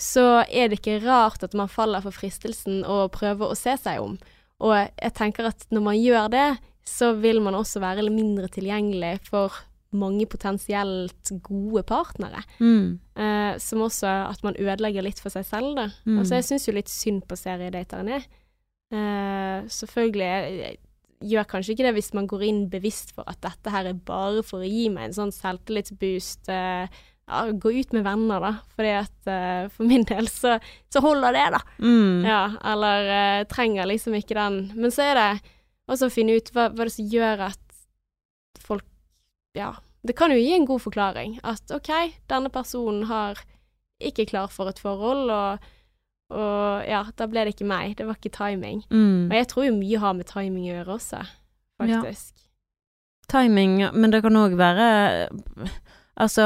så 0.00 0.42
er 0.48 0.70
det 0.70 0.80
ikke 0.80 1.02
rart 1.04 1.44
at 1.44 1.54
man 1.56 1.70
faller 1.70 2.02
for 2.04 2.16
fristelsen 2.16 2.82
å 2.88 3.04
prøve 3.12 3.46
å 3.46 3.58
se 3.58 3.76
seg 3.80 4.00
om. 4.02 4.16
Og 4.64 4.74
jeg 4.78 5.14
tenker 5.16 5.50
at 5.50 5.66
når 5.74 5.84
man 5.84 6.00
gjør 6.00 6.32
det, 6.32 6.48
så 6.84 7.12
vil 7.20 7.40
man 7.44 7.56
også 7.56 7.80
være 7.82 8.04
mindre 8.12 8.48
tilgjengelig 8.52 9.18
for 9.28 9.54
mange 9.94 10.26
potensielt 10.26 11.30
gode 11.44 11.84
partnere. 11.86 12.42
Mm. 12.58 12.98
Eh, 13.14 13.52
som 13.62 13.84
også 13.84 14.08
at 14.08 14.42
man 14.46 14.58
ødelegger 14.58 15.06
litt 15.06 15.20
for 15.22 15.32
seg 15.32 15.46
selv, 15.46 15.76
da. 15.78 15.86
Mm. 16.04 16.18
Altså, 16.18 16.40
jeg 16.40 16.48
syns 16.48 16.66
jo 16.68 16.74
litt 16.74 16.90
synd 16.90 17.22
på 17.30 17.38
seriedaterne. 17.38 18.18
Eh, 18.94 19.68
selvfølgelig 19.70 20.26
jeg, 20.26 20.58
jeg 20.58 20.83
gjør 21.24 21.48
kanskje 21.48 21.74
ikke 21.74 21.86
det 21.88 21.94
hvis 21.96 22.12
man 22.16 22.28
går 22.30 22.44
inn 22.46 22.62
bevisst 22.72 23.14
for 23.16 23.26
at 23.30 23.40
dette 23.44 23.72
her 23.72 23.88
er 23.90 24.04
bare 24.06 24.44
for 24.46 24.64
å 24.64 24.68
gi 24.68 24.86
meg 24.92 25.08
en 25.08 25.16
sånn 25.16 25.34
selvtillitsboost. 25.34 26.50
Eh, 26.52 27.02
ja, 27.24 27.40
gå 27.52 27.72
ut 27.72 27.94
med 27.96 28.04
venner, 28.04 28.42
da. 28.42 28.52
Fordi 28.76 28.92
at 28.98 29.30
uh, 29.30 29.70
for 29.72 29.88
min 29.88 30.04
del 30.08 30.28
så, 30.28 30.58
så 30.92 31.00
holder 31.04 31.36
det, 31.36 31.46
da. 31.56 31.60
Mm. 31.80 32.24
Ja, 32.28 32.42
eller 32.72 33.08
uh, 33.08 33.46
trenger 33.50 33.88
liksom 33.88 34.16
ikke 34.18 34.36
den. 34.36 34.58
Men 34.76 34.92
så 34.94 35.06
er 35.08 35.20
det 35.20 35.30
også 35.90 36.10
å 36.10 36.12
finne 36.12 36.36
ut 36.36 36.52
hva, 36.54 36.68
hva 36.72 36.86
det 36.86 36.96
som 36.96 37.08
gjør 37.08 37.48
at 37.50 37.80
folk 38.64 38.86
Ja. 39.56 39.74
Det 40.04 40.12
kan 40.18 40.34
jo 40.34 40.36
gi 40.36 40.52
en 40.52 40.66
god 40.68 40.82
forklaring. 40.84 41.38
At 41.48 41.70
OK, 41.72 41.88
denne 42.28 42.50
personen 42.52 43.06
har 43.08 43.38
ikke 44.04 44.26
klar 44.28 44.50
for 44.52 44.68
et 44.68 44.82
forhold, 44.82 45.30
og, 45.32 45.64
og 46.34 46.88
ja, 46.88 47.02
da 47.16 47.28
ble 47.30 47.46
det 47.46 47.54
ikke 47.54 47.68
meg. 47.68 47.96
Det 47.98 48.06
var 48.08 48.18
ikke 48.18 48.34
timing. 48.34 48.82
Mm. 48.90 49.30
Og 49.30 49.36
jeg 49.38 49.48
tror 49.50 49.68
jo 49.68 49.76
mye 49.78 50.00
har 50.02 50.16
med 50.18 50.28
timing 50.30 50.68
å 50.68 50.72
gjøre 50.72 50.96
også, 50.98 51.22
faktisk. 51.82 52.46
Timing, 53.30 53.78
men 53.96 54.12
det 54.12 54.20
kan 54.24 54.36
òg 54.36 54.58
være 54.60 54.88
Altså, 56.14 56.44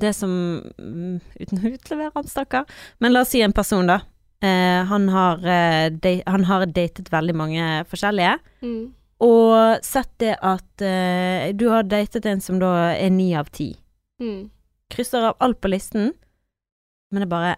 det 0.00 0.14
som 0.16 0.30
Uten 0.80 1.58
å 1.60 1.72
utlevere 1.74 2.12
han, 2.14 2.28
stakkar. 2.30 2.64
Men 3.04 3.12
la 3.12 3.20
oss 3.26 3.34
si 3.34 3.42
en 3.44 3.52
person, 3.52 3.84
da. 3.90 3.98
Eh, 4.40 4.80
han, 4.88 5.10
har, 5.12 5.42
de, 5.92 6.12
han 6.24 6.46
har 6.48 6.64
datet 6.70 7.10
veldig 7.12 7.34
mange 7.36 7.66
forskjellige. 7.90 8.38
Mm. 8.64 8.94
Og 9.24 9.84
sett 9.84 10.12
det 10.20 10.34
at 10.44 10.84
eh, 10.84 11.52
du 11.56 11.68
har 11.72 11.88
datet 11.88 12.26
en 12.28 12.42
som 12.44 12.60
da 12.60 12.72
er 12.92 13.12
ni 13.12 13.30
av 13.36 13.48
ti. 13.52 13.70
Mm. 14.20 14.48
Krysser 14.92 15.30
av 15.30 15.40
alt 15.42 15.60
på 15.60 15.72
listen, 15.72 16.12
men 17.10 17.22
det 17.22 17.28
er 17.28 17.32
bare 17.32 17.56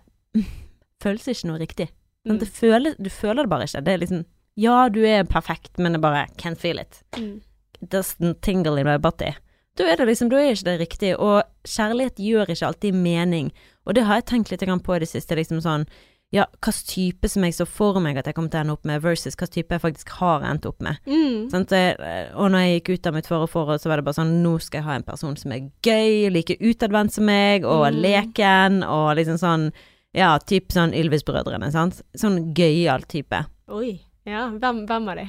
føles 1.03 1.29
ikke 1.29 1.49
noe 1.51 1.59
riktig. 1.63 1.89
Mm. 2.29 2.39
Det 2.43 2.49
føles, 2.49 2.97
du 2.99 3.11
føler 3.11 3.45
det 3.47 3.51
bare 3.51 3.69
ikke. 3.69 3.85
Det 3.85 3.93
er 3.95 4.03
liksom 4.05 4.25
Ja, 4.59 4.89
du 4.91 5.05
er 5.07 5.23
perfekt, 5.25 5.79
men 5.79 5.93
det 5.95 6.01
bare 6.03 6.27
can't 6.37 6.59
feel 6.59 6.79
it. 6.79 7.03
Mm. 7.17 7.41
Doesn't 7.81 8.41
tingle 8.43 8.79
in 8.81 8.87
my 8.87 8.97
body. 8.99 9.33
Da 9.79 9.85
er 9.87 9.97
det 10.01 10.09
liksom, 10.09 10.29
da 10.33 10.37
er 10.43 10.51
ikke 10.57 10.65
det 10.67 10.81
riktig. 10.81 11.13
Og 11.23 11.43
kjærlighet 11.65 12.19
gjør 12.19 12.51
ikke 12.51 12.67
alltid 12.67 12.95
mening. 12.99 13.53
Og 13.87 13.95
det 13.95 14.03
har 14.09 14.19
jeg 14.19 14.27
tenkt 14.33 14.51
litt 14.51 14.65
på 14.83 14.97
i 14.97 14.99
det 14.99 15.09
siste. 15.09 15.37
Liksom 15.39 15.61
sånn 15.63 15.87
Ja, 16.31 16.45
hvilken 16.61 16.85
type 16.85 17.29
som 17.31 17.45
jeg 17.47 17.55
så 17.57 17.65
for 17.65 18.01
meg 18.05 18.19
at 18.19 18.27
jeg 18.27 18.35
kommer 18.35 18.51
til 18.51 18.59
å 18.59 18.61
ende 18.61 18.73
opp 18.75 18.85
med, 18.85 19.01
versus 19.01 19.33
hvilken 19.35 19.49
type 19.55 19.73
jeg 19.73 19.81
faktisk 19.81 20.09
har 20.19 20.43
endt 20.45 20.67
opp 20.69 20.83
med. 20.85 20.99
Mm. 21.07 21.47
Sånn, 21.49 21.65
så 21.65 21.79
jeg, 21.79 21.97
Og 22.35 22.51
når 22.51 22.59
jeg 22.67 22.83
gikk 22.83 22.91
ut 22.99 23.07
av 23.07 23.15
mitt 23.15 23.27
forrige 23.31 23.49
forhold, 23.55 23.81
så 23.81 23.89
var 23.89 23.97
det 23.97 24.05
bare 24.05 24.19
sånn 24.19 24.43
Nå 24.43 24.59
skal 24.61 24.79
jeg 24.83 24.85
ha 24.91 24.95
en 24.99 25.07
person 25.09 25.37
som 25.37 25.53
er 25.53 25.71
gøy, 25.81 26.29
like 26.35 26.59
utadvendt 26.61 27.13
som 27.15 27.25
meg, 27.25 27.65
og 27.65 27.87
Mm. 27.95 28.03
leken, 28.03 28.83
og 28.85 29.17
liksom 29.17 29.39
sånn 29.39 29.73
Ja, 30.17 30.31
typ 30.41 30.73
sånn 30.73 30.95
Ylvis-brødrene, 30.97 31.69
sant. 31.75 32.01
Sånn 32.17 32.53
gøyal 32.57 33.05
type. 33.11 33.43
Oi. 33.69 33.99
Ja, 34.29 34.47
hvem, 34.55 34.85
hvem 34.89 35.09
er 35.13 35.21
de? 35.23 35.27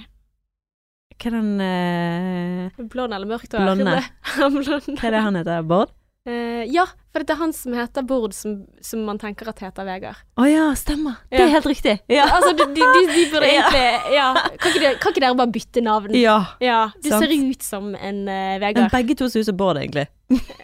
Hva 1.20 1.28
er 1.30 1.36
den 1.36 1.54
uh... 1.60 2.84
Blond 2.92 3.12
eller 3.16 3.28
mørkt 3.28 3.52
hår? 3.56 3.66
Blonde. 3.66 3.98
Blonde. 4.40 4.96
Hva 4.96 5.10
er 5.10 5.16
det 5.18 5.24
han 5.26 5.40
heter? 5.40 5.66
Bård? 5.68 5.92
Uh, 6.30 6.64
ja, 6.70 6.84
for 7.12 7.24
det 7.26 7.34
er 7.34 7.40
han 7.42 7.52
som 7.56 7.74
heter 7.76 8.04
Bård, 8.08 8.32
som, 8.38 8.58
som 8.86 9.02
man 9.08 9.20
tenker 9.20 9.50
at 9.52 9.60
heter 9.64 9.88
Vegard. 9.88 10.20
Å 10.40 10.48
ja, 10.48 10.66
stemmer. 10.80 11.18
Det 11.32 11.40
Ja. 11.42 11.48
er 11.48 11.54
helt 11.58 11.68
riktig. 11.72 11.96
Ja. 12.12 12.28
Altså, 12.38 12.54
de, 12.60 12.68
de, 12.76 12.88
de, 12.96 13.04
de 13.16 13.26
burde 13.34 13.50
egentlig 13.52 14.16
Ja, 14.16 14.30
kan 14.62 14.76
ikke, 14.76 14.94
kan 15.04 15.16
ikke 15.16 15.24
dere 15.26 15.40
bare 15.42 15.54
bytte 15.60 15.84
navn? 15.84 16.16
ja. 16.20 16.38
Ja, 16.64 16.80
du 17.02 17.10
Sant. 17.12 17.26
ser 17.28 17.36
ut 17.36 17.64
som 17.68 17.92
en 17.96 18.24
Vegard 18.64 18.86
Men 18.86 18.94
begge 18.96 19.20
to 19.20 19.28
ser 19.32 19.44
ut 19.44 19.52
som 19.52 19.60
Bård, 19.60 19.80
egentlig. 19.84 20.08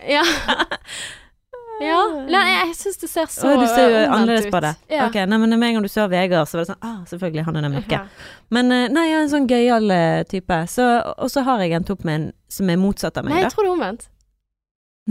Ja. 0.07 0.23
ja. 1.81 1.99
Nei, 2.29 2.43
jeg 2.67 2.75
syns 2.75 2.97
det 3.01 3.09
ser 3.09 3.25
så 3.31 3.53
du 3.59 3.65
ser 3.67 3.89
jo 3.91 4.01
annerledes 4.11 4.45
ut. 4.47 4.51
på 4.51 4.61
det. 4.61 4.75
Ja. 4.89 5.07
Ok, 5.07 5.15
nei, 5.27 5.37
men 5.37 5.49
med 5.59 5.63
en 5.69 5.73
gang 5.75 5.83
du 5.83 5.89
så 5.91 6.07
Vegard, 6.09 6.47
så 6.47 6.57
var 6.57 6.65
det 6.65 6.69
sånn 6.73 6.83
Ah, 6.85 6.99
selvfølgelig, 7.05 7.43
han 7.45 7.55
er 7.55 7.61
den 7.61 7.73
mørke. 7.75 7.91
Ja. 7.91 8.05
Men 8.49 8.71
eh, 8.71 8.87
nei, 8.89 9.05
jeg 9.09 9.17
er 9.17 9.23
en 9.25 9.29
sånn 9.33 9.47
gøyal 9.49 9.91
eh, 9.91 10.23
type. 10.31 10.59
Så, 10.71 10.85
og 11.17 11.29
så 11.31 11.43
har 11.43 11.59
jeg 11.65 11.71
endt 11.79 11.89
opp 11.91 12.03
med 12.07 12.15
en 12.21 12.27
som 12.47 12.69
er 12.69 12.77
motsatt 12.77 13.17
av 13.17 13.25
meg, 13.25 13.33
Nei, 13.33 13.41
da. 13.41 13.49
jeg 13.49 13.55
tror 13.55 13.63
det 13.63 13.69
er 13.69 13.75
omvendt. 13.77 14.07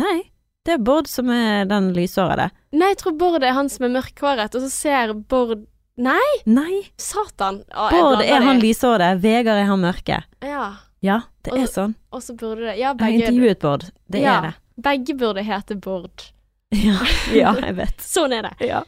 Nei, 0.01 0.17
det 0.65 0.73
er 0.79 0.79
Bård 0.83 1.07
som 1.13 1.29
er 1.31 1.67
den 1.69 1.93
lyshårede. 1.95 2.49
Nei, 2.73 2.89
jeg 2.95 2.99
tror 3.03 3.13
Bård 3.21 3.43
er 3.45 3.53
han 3.53 3.69
som 3.69 3.85
er 3.87 3.93
mørkhåret, 4.01 4.55
og 4.57 4.65
så 4.65 4.71
ser 4.73 5.13
Bård 5.15 5.67
Nei, 5.97 6.31
Nei, 6.51 6.81
satan! 6.99 7.61
Å, 7.71 7.91
Bård 7.93 8.25
er 8.25 8.41
han 8.43 8.59
de. 8.59 8.65
lyshårede, 8.67 9.21
Vegard 9.23 9.61
er 9.61 9.69
han 9.69 9.79
mørke. 9.85 10.23
Ja. 10.43 10.65
Ja, 11.05 11.21
det 11.45 11.53
Og- 11.53 11.59
er 11.61 11.67
sånn. 11.71 11.95
Og 12.11 12.23
så 12.25 12.35
burde 12.35 12.65
det 12.67 12.79
Ja, 12.81 12.95
Jeg 12.95 12.99
har 12.99 12.99
begge, 13.05 13.21
intervjuet 13.29 13.59
Bård. 13.61 13.85
Det 14.11 14.23
Ja. 14.25 14.39
er 14.39 14.43
det. 14.49 14.55
begge 14.83 15.15
burde 15.21 15.45
hete 15.45 15.77
Bård. 15.77 16.33
Ja, 16.75 16.99
ja 17.43 17.55
jeg 17.61 17.79
vet. 17.79 18.05
Sånn 18.05 18.35
er 18.37 18.49
det. 18.49 18.55
Ja. 18.67 18.83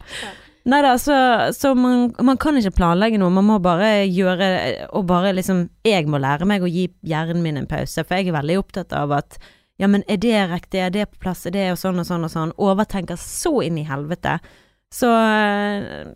Nei 0.66 0.80
da, 0.82 0.96
så, 0.98 1.16
så 1.54 1.74
man, 1.78 2.08
man 2.26 2.38
kan 2.42 2.58
ikke 2.58 2.74
planlegge 2.80 3.20
noe, 3.22 3.30
man 3.30 3.46
må 3.46 3.60
bare 3.62 4.00
gjøre 4.02 4.48
Og 4.98 5.04
bare 5.06 5.30
liksom 5.36 5.60
Jeg 5.86 6.08
må 6.10 6.18
lære 6.18 6.48
meg 6.50 6.64
å 6.66 6.70
gi 6.70 6.88
hjernen 7.06 7.44
min 7.44 7.60
en 7.60 7.68
pause, 7.70 8.02
for 8.02 8.18
jeg 8.18 8.32
er 8.32 8.38
veldig 8.40 8.56
opptatt 8.64 8.96
av 8.96 9.14
at 9.14 9.38
ja, 9.76 9.90
men 9.92 10.02
er 10.08 10.16
det 10.16 10.38
riktig, 10.48 10.80
er 10.80 10.92
det 10.92 11.04
på 11.10 11.20
plass, 11.26 11.44
er 11.46 11.52
det 11.52 11.66
og 11.68 11.76
sånn 11.76 12.00
og 12.00 12.06
sånn 12.08 12.24
og 12.24 12.30
sånn. 12.32 12.52
Overtenker 12.64 13.18
så 13.20 13.58
inn 13.60 13.76
i 13.76 13.84
helvete. 13.84 14.38
Så 14.88 15.10
eh, 15.12 16.08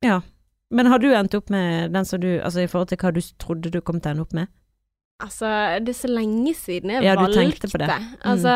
ja. 0.00 0.22
Men 0.72 0.88
har 0.88 1.02
du 1.02 1.10
endt 1.12 1.36
opp 1.36 1.52
med 1.52 1.92
den 1.92 2.06
som 2.08 2.22
du 2.22 2.30
Altså 2.40 2.62
i 2.62 2.70
forhold 2.70 2.88
til 2.88 3.00
hva 3.02 3.10
du 3.12 3.20
trodde 3.20 3.72
du 3.74 3.82
kom 3.84 4.00
til 4.00 4.08
å 4.08 4.14
ende 4.14 4.24
opp 4.24 4.32
med? 4.36 4.48
Altså, 5.22 5.48
det 5.84 5.92
er 5.92 5.98
så 6.00 6.08
lenge 6.10 6.52
siden 6.58 6.90
jeg 6.90 7.04
Ja, 7.06 7.14
du 7.14 7.22
valgte. 7.22 7.38
tenkte 7.38 7.68
på 7.70 7.78
det. 7.78 7.88
Mm. 7.88 8.08
Altså, 8.32 8.54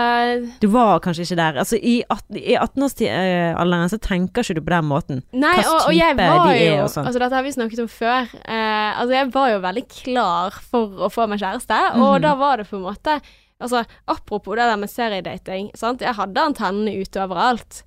Du 0.60 0.66
var 0.74 0.98
kanskje 1.04 1.22
ikke 1.26 1.36
der. 1.38 1.58
Altså 1.62 1.78
i, 1.78 2.02
18 2.10 2.36
i 2.42 2.56
18-årsalderen 2.58 3.92
så 3.92 3.98
tenker 4.02 4.42
ikke 4.42 4.56
du 4.58 4.62
på 4.66 4.72
den 4.74 4.88
måten. 4.90 5.22
Nei, 5.32 5.54
og, 5.62 5.86
og 5.88 5.94
jeg 5.94 6.16
var 6.18 6.42
de 6.48 6.58
er 6.58 6.76
jo 6.80 6.88
sånn. 6.90 7.06
Altså, 7.06 7.22
dette 7.22 7.38
har 7.38 7.46
vi 7.46 7.54
snakket 7.54 7.82
om 7.84 7.88
før. 7.92 8.28
Eh, 8.44 9.00
altså, 9.00 9.12
jeg 9.14 9.30
var 9.34 9.50
jo 9.54 9.60
veldig 9.64 9.84
klar 9.94 10.58
for 10.70 11.06
å 11.06 11.10
få 11.12 11.28
meg 11.30 11.38
kjæreste, 11.42 11.80
og 11.96 12.16
Mhm. 12.16 12.22
da 12.26 12.34
var 12.34 12.56
det 12.62 12.68
på 12.70 12.76
en 12.80 12.86
måte 12.90 13.20
Altså, 13.56 13.86
apropos 14.06 14.52
det 14.54 14.66
der 14.68 14.76
med 14.76 14.90
seriedating, 14.90 15.70
sant. 15.74 16.02
Jeg 16.04 16.12
hadde 16.14 16.36
antennene 16.36 16.92
ute 17.00 17.16
overalt. 17.24 17.84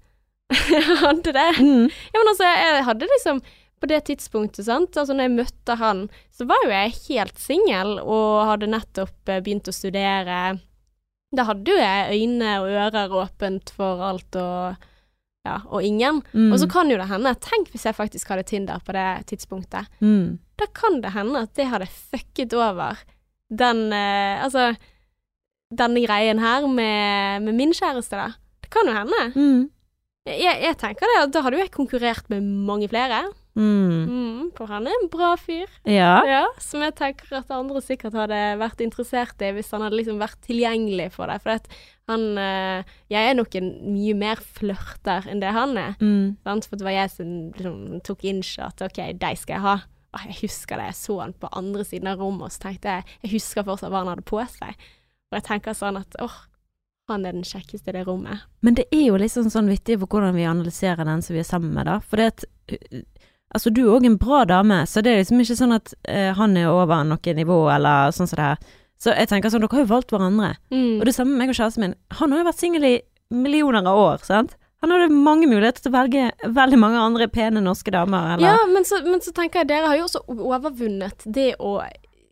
jeg 0.50 0.82
hadde 0.98 1.30
det. 1.36 1.50
Mm. 1.62 1.84
Ja, 2.10 2.18
men 2.18 2.30
altså, 2.32 2.48
jeg 2.50 2.84
hadde 2.88 3.06
liksom 3.12 3.42
på 3.80 3.90
det 3.90 4.02
tidspunktet, 4.10 4.66
sant, 4.68 4.98
altså 4.98 5.16
når 5.16 5.28
jeg 5.28 5.36
møtte 5.38 5.78
han, 5.80 6.06
så 6.36 6.48
var 6.50 6.66
jo 6.66 6.74
jeg 6.74 6.98
helt 7.08 7.40
singel 7.40 7.96
og 8.02 8.48
hadde 8.50 8.72
nettopp 8.72 9.32
eh, 9.32 9.42
begynt 9.46 9.72
å 9.72 9.76
studere. 9.76 10.40
Da 11.36 11.46
hadde 11.48 11.72
jo 11.72 11.80
jeg 11.80 12.20
øyne 12.20 12.56
og 12.64 12.78
ører 12.86 13.16
åpent 13.24 13.74
for 13.76 14.04
alt 14.10 14.40
og 14.40 14.88
ja, 15.48 15.62
og 15.72 15.86
ingen. 15.86 16.20
Mm. 16.34 16.52
Og 16.52 16.60
så 16.62 16.68
kan 16.70 16.92
jo 16.92 16.98
det 17.00 17.08
hende, 17.10 17.32
tenk 17.42 17.72
hvis 17.74 17.88
jeg 17.88 17.98
faktisk 17.98 18.32
hadde 18.34 18.46
Tinder 18.50 18.84
på 18.86 18.96
det 18.98 19.08
tidspunktet. 19.32 19.90
mm. 20.04 20.38
Da 20.60 20.68
kan 20.76 21.00
det 21.00 21.14
hende 21.16 21.46
at 21.46 21.54
det 21.56 21.70
hadde 21.72 21.88
fucket 21.88 22.52
over 22.52 23.00
den 23.48 23.94
eh, 23.96 24.44
Altså, 24.44 24.74
denne 25.72 26.02
greien 26.04 26.42
her 26.42 26.68
med, 26.68 27.46
med 27.46 27.56
min 27.56 27.72
kjæreste, 27.72 28.18
da. 28.20 28.34
Det 28.60 28.72
kan 28.74 28.90
jo 28.90 28.96
hende. 28.98 29.22
Mm. 29.36 29.62
Jeg, 30.28 30.58
jeg 30.66 30.78
tenker 30.82 31.08
det, 31.08 31.22
at 31.24 31.34
da 31.34 31.44
hadde 31.46 31.58
jo 31.58 31.64
jeg 31.64 31.74
konkurrert 31.74 32.28
med 32.30 32.44
mange 32.44 32.90
flere. 32.92 33.24
Mm. 33.60 34.08
Mm, 34.08 34.44
for 34.56 34.72
han 34.72 34.88
er 34.88 34.96
en 34.96 35.10
bra 35.12 35.34
fyr. 35.40 35.68
Ja. 35.84 36.24
Ja, 36.28 36.44
som 36.64 36.84
jeg 36.86 36.96
tenker 36.98 37.42
at 37.42 37.52
andre 37.54 37.82
sikkert 37.84 38.16
hadde 38.18 38.40
vært 38.62 38.84
interessert 38.84 39.44
i 39.44 39.52
hvis 39.56 39.72
han 39.76 39.84
hadde 39.84 40.00
liksom 40.00 40.22
vært 40.22 40.40
tilgjengelig 40.48 41.10
for 41.18 41.32
deg. 41.32 41.44
For 41.44 41.80
han 42.10 42.26
eh, 42.42 42.96
Jeg 43.12 43.30
er 43.30 43.38
nok 43.38 43.56
en 43.60 43.70
mye 43.92 44.18
mer 44.18 44.42
flørter 44.42 45.30
enn 45.30 45.44
det 45.44 45.54
han 45.56 45.78
er. 45.78 45.96
Mm. 46.00 46.40
For 46.46 46.80
det 46.80 46.88
var 46.88 46.96
jeg 46.96 47.16
som 47.18 47.34
liksom, 47.58 47.80
tok 48.08 48.28
at 48.66 48.86
OK, 48.88 49.02
deg 49.20 49.42
skal 49.42 49.58
jeg 49.58 49.66
ha. 49.68 49.80
Og 50.10 50.26
jeg 50.26 50.40
husker 50.42 50.80
det, 50.80 50.90
jeg 50.90 50.98
så 51.04 51.20
han 51.22 51.36
på 51.38 51.50
andre 51.54 51.84
siden 51.86 52.10
av 52.10 52.22
rommet, 52.22 52.48
og 52.48 52.54
så 52.54 52.64
tenkte 52.64 52.96
jeg 52.96 53.18
Jeg 53.22 53.34
husker 53.36 53.68
fortsatt 53.68 53.92
hva 53.94 54.02
han 54.02 54.14
hadde 54.16 54.26
på 54.26 54.40
seg. 54.56 54.88
Og 55.30 55.38
jeg 55.38 55.46
tenker 55.46 55.78
sånn 55.78 56.00
at 56.00 56.18
åh, 56.24 56.38
han 57.10 57.26
er 57.26 57.36
den 57.36 57.46
kjekkeste 57.46 57.92
i 57.92 57.98
det 57.98 58.06
rommet. 58.08 58.46
Men 58.66 58.78
det 58.78 58.88
er 58.94 59.08
jo 59.10 59.20
litt 59.22 59.34
sånn, 59.34 59.52
sånn 59.54 59.70
vittig 59.70 60.00
for 60.02 60.10
hvordan 60.10 60.38
vi 60.38 60.48
analyserer 60.50 61.06
den 61.06 61.22
som 61.26 61.36
vi 61.36 61.44
er 61.44 61.48
sammen 61.48 61.74
med, 61.76 61.90
da. 61.90 62.00
For 62.06 62.22
det 62.22 62.32
at 62.34 62.46
Altså, 63.56 63.72
du 63.74 63.82
er 63.88 63.96
òg 63.98 64.06
en 64.06 64.18
bra 64.22 64.44
dame, 64.46 64.84
så 64.86 65.02
det 65.02 65.12
er 65.14 65.24
liksom 65.24 65.40
ikke 65.42 65.56
sånn 65.58 65.74
at 65.74 65.94
uh, 66.08 66.34
han 66.38 66.58
er 66.58 66.68
over 66.70 67.04
noe 67.08 67.34
nivå, 67.34 67.58
eller 67.74 68.12
sånn 68.14 68.30
som 68.30 68.38
det 68.38 68.46
her. 68.46 68.60
Så 69.00 69.14
jeg 69.16 69.30
tenker 69.32 69.50
sånn, 69.50 69.64
dere 69.64 69.74
har 69.78 69.86
jo 69.86 69.94
valgt 69.94 70.12
hverandre. 70.12 70.52
Mm. 70.70 71.00
Og 71.00 71.06
det 71.08 71.16
samme 71.16 71.32
med 71.32 71.46
meg 71.46 71.54
og 71.54 71.58
kjæresten 71.58 71.86
min. 71.86 71.96
Han 72.20 72.32
har 72.36 72.42
jo 72.44 72.48
vært 72.50 72.60
singel 72.62 72.84
i 72.86 72.96
millioner 73.32 73.88
av 73.88 73.98
år, 74.04 74.26
sant. 74.28 74.58
Han 74.84 74.92
hadde 74.94 75.10
mange 75.12 75.48
muligheter 75.50 75.82
til 75.84 75.92
å 75.92 75.96
velge 75.98 76.28
veldig 76.56 76.78
mange 76.80 77.00
andre 77.04 77.28
pene 77.32 77.60
norske 77.64 77.92
damer, 77.92 78.36
eller 78.36 78.48
Ja, 78.48 78.60
men 78.72 78.86
så, 78.88 79.02
men 79.04 79.20
så 79.24 79.34
tenker 79.36 79.64
jeg 79.64 79.72
dere 79.72 79.90
har 79.92 79.98
jo 80.00 80.06
også 80.06 80.22
overvunnet 80.30 81.26
det 81.26 81.54
å 81.60 81.80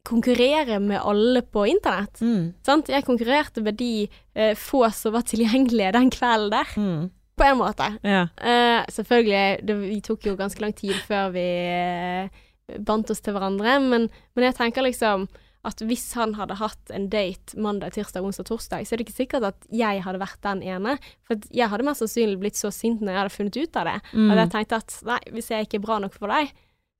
konkurrere 0.07 0.79
med 0.79 1.01
alle 1.03 1.41
på 1.41 1.65
internett. 1.67 2.21
mm. 2.21 2.53
Sant? 2.65 2.87
Jeg 2.89 3.03
konkurrerte 3.05 3.61
med 3.63 3.75
de 3.79 4.07
eh, 4.35 4.53
få 4.55 4.85
som 4.95 5.13
var 5.17 5.25
tilgjengelige 5.27 5.91
den 5.97 6.09
kvelden 6.13 6.53
der, 6.55 6.67
Mm. 6.77 7.09
På 7.37 7.45
en 7.45 7.59
måte. 7.59 7.89
Ja. 8.01 8.27
Uh, 8.41 8.83
selvfølgelig, 8.93 9.65
det 9.67 9.79
vi 9.81 9.99
tok 10.05 10.25
jo 10.29 10.37
ganske 10.39 10.63
lang 10.63 10.75
tid 10.77 10.95
før 11.07 11.33
vi 11.35 11.47
uh, 11.71 12.45
bandt 12.83 13.11
oss 13.13 13.21
til 13.23 13.35
hverandre, 13.37 13.77
men, 13.83 14.09
men 14.35 14.47
jeg 14.49 14.57
tenker 14.57 14.85
liksom 14.85 15.27
at 15.67 15.81
hvis 15.83 16.05
han 16.15 16.35
hadde 16.37 16.59
hatt 16.61 16.91
en 16.95 17.09
date 17.11 17.57
mandag, 17.59 17.91
tirsdag, 17.95 18.23
onsdag, 18.23 18.47
torsdag, 18.47 18.85
så 18.85 18.95
er 18.95 19.01
det 19.01 19.07
ikke 19.07 19.17
sikkert 19.17 19.47
at 19.49 19.65
jeg 19.73 20.03
hadde 20.05 20.21
vært 20.21 20.39
den 20.45 20.61
ene. 20.63 20.93
For 21.27 21.41
jeg 21.51 21.67
hadde 21.71 21.87
mest 21.87 22.03
sannsynlig 22.03 22.39
blitt 22.39 22.59
så 22.59 22.71
sint 22.71 23.01
når 23.01 23.11
jeg 23.11 23.21
hadde 23.21 23.33
funnet 23.35 23.59
ut 23.59 23.81
av 23.81 23.89
det. 23.89 23.97
Mm. 24.13 24.29
At 24.29 24.39
jeg 24.39 24.53
tenkte 24.53 24.79
at 24.79 24.95
nei, 25.09 25.19
hvis 25.35 25.51
jeg 25.51 25.67
ikke 25.67 25.81
er 25.81 25.83
bra 25.83 25.99
nok 26.03 26.15
for 26.15 26.31
deg, 26.31 26.53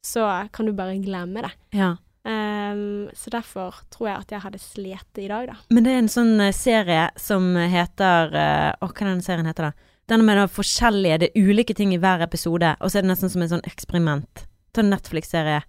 så 0.04 0.26
kan 0.52 0.68
du 0.68 0.76
bare 0.76 1.00
glemme 1.04 1.48
det. 1.48 1.54
ja. 1.78 1.96
Um, 2.28 3.08
så 3.16 3.32
derfor 3.32 3.78
tror 3.88 4.10
jeg 4.10 4.20
at 4.20 4.32
jeg 4.34 4.44
hadde 4.44 4.60
slitt 4.60 5.20
i 5.22 5.30
dag, 5.30 5.46
da. 5.48 5.54
Men 5.72 5.86
det 5.86 5.94
er 5.94 6.02
en 6.02 6.10
sånn 6.12 6.34
eh, 6.44 6.52
serie 6.52 7.06
som 7.16 7.46
heter 7.56 8.34
Å, 8.36 8.42
uh, 8.84 8.90
hva 8.90 9.06
er 9.06 9.08
den 9.14 9.24
serien 9.24 9.48
heter 9.48 9.70
da? 9.70 9.87
Den 10.08 10.24
med 10.26 10.38
det 10.40 10.48
forskjellige, 10.56 11.18
det 11.20 11.32
er 11.34 11.48
ulike 11.50 11.76
ting 11.76 11.94
i 11.94 12.00
hver 12.00 12.22
episode, 12.24 12.76
og 12.80 12.92
så 12.92 13.00
er 13.00 13.04
det 13.04 13.12
nesten 13.12 13.32
som 13.32 13.42
en 13.44 13.58
sånn 13.58 13.66
eksperiment. 13.68 14.46
Er 14.78 14.84
en 14.84 14.92
Netflix-serie. 14.94 15.64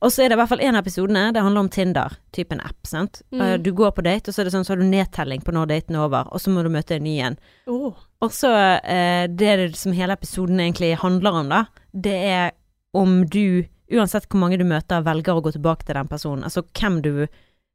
Og 0.00 0.08
så 0.10 0.24
er 0.24 0.30
det 0.30 0.36
i 0.36 0.40
hvert 0.40 0.48
fall 0.48 0.62
en 0.64 0.76
av 0.78 0.82
episodene, 0.82 1.26
det 1.32 1.42
handler 1.44 1.66
om 1.66 1.68
Tinder, 1.72 2.14
typen 2.32 2.60
app, 2.64 2.78
sant. 2.88 3.20
Mm. 3.30 3.40
Eh, 3.40 3.56
Du 3.60 3.72
går 3.76 3.92
på 3.92 4.04
date, 4.04 4.28
og 4.28 4.34
så 4.34 4.42
er 4.42 4.48
det 4.48 4.54
sånn, 4.54 4.64
så 4.64 4.72
har 4.74 4.80
du 4.80 4.88
nedtelling 4.88 5.44
på 5.44 5.52
når 5.52 5.68
daten 5.70 5.96
er 5.96 6.06
over, 6.06 6.30
og 6.32 6.40
så 6.40 6.52
må 6.52 6.64
du 6.64 6.70
møte 6.72 6.96
en 6.96 7.04
ny 7.04 7.18
en. 7.20 7.36
Oh. 7.68 7.92
Og 8.24 8.32
så 8.32 8.50
eh, 8.80 9.28
det 9.28 9.52
det 9.60 9.68
som 9.76 9.92
hele 9.92 10.16
episoden 10.16 10.60
egentlig 10.60 10.94
handler 11.00 11.38
om, 11.42 11.52
da, 11.52 11.64
det 11.92 12.16
er 12.32 12.50
om 12.96 13.22
du, 13.28 13.64
uansett 13.92 14.28
hvor 14.28 14.40
mange 14.40 14.58
du 14.60 14.64
møter, 14.68 15.04
velger 15.04 15.36
å 15.36 15.44
gå 15.44 15.52
tilbake 15.52 15.84
til 15.86 16.00
den 16.00 16.08
personen. 16.08 16.44
Altså 16.48 16.64
hvem 16.72 17.00
du 17.04 17.26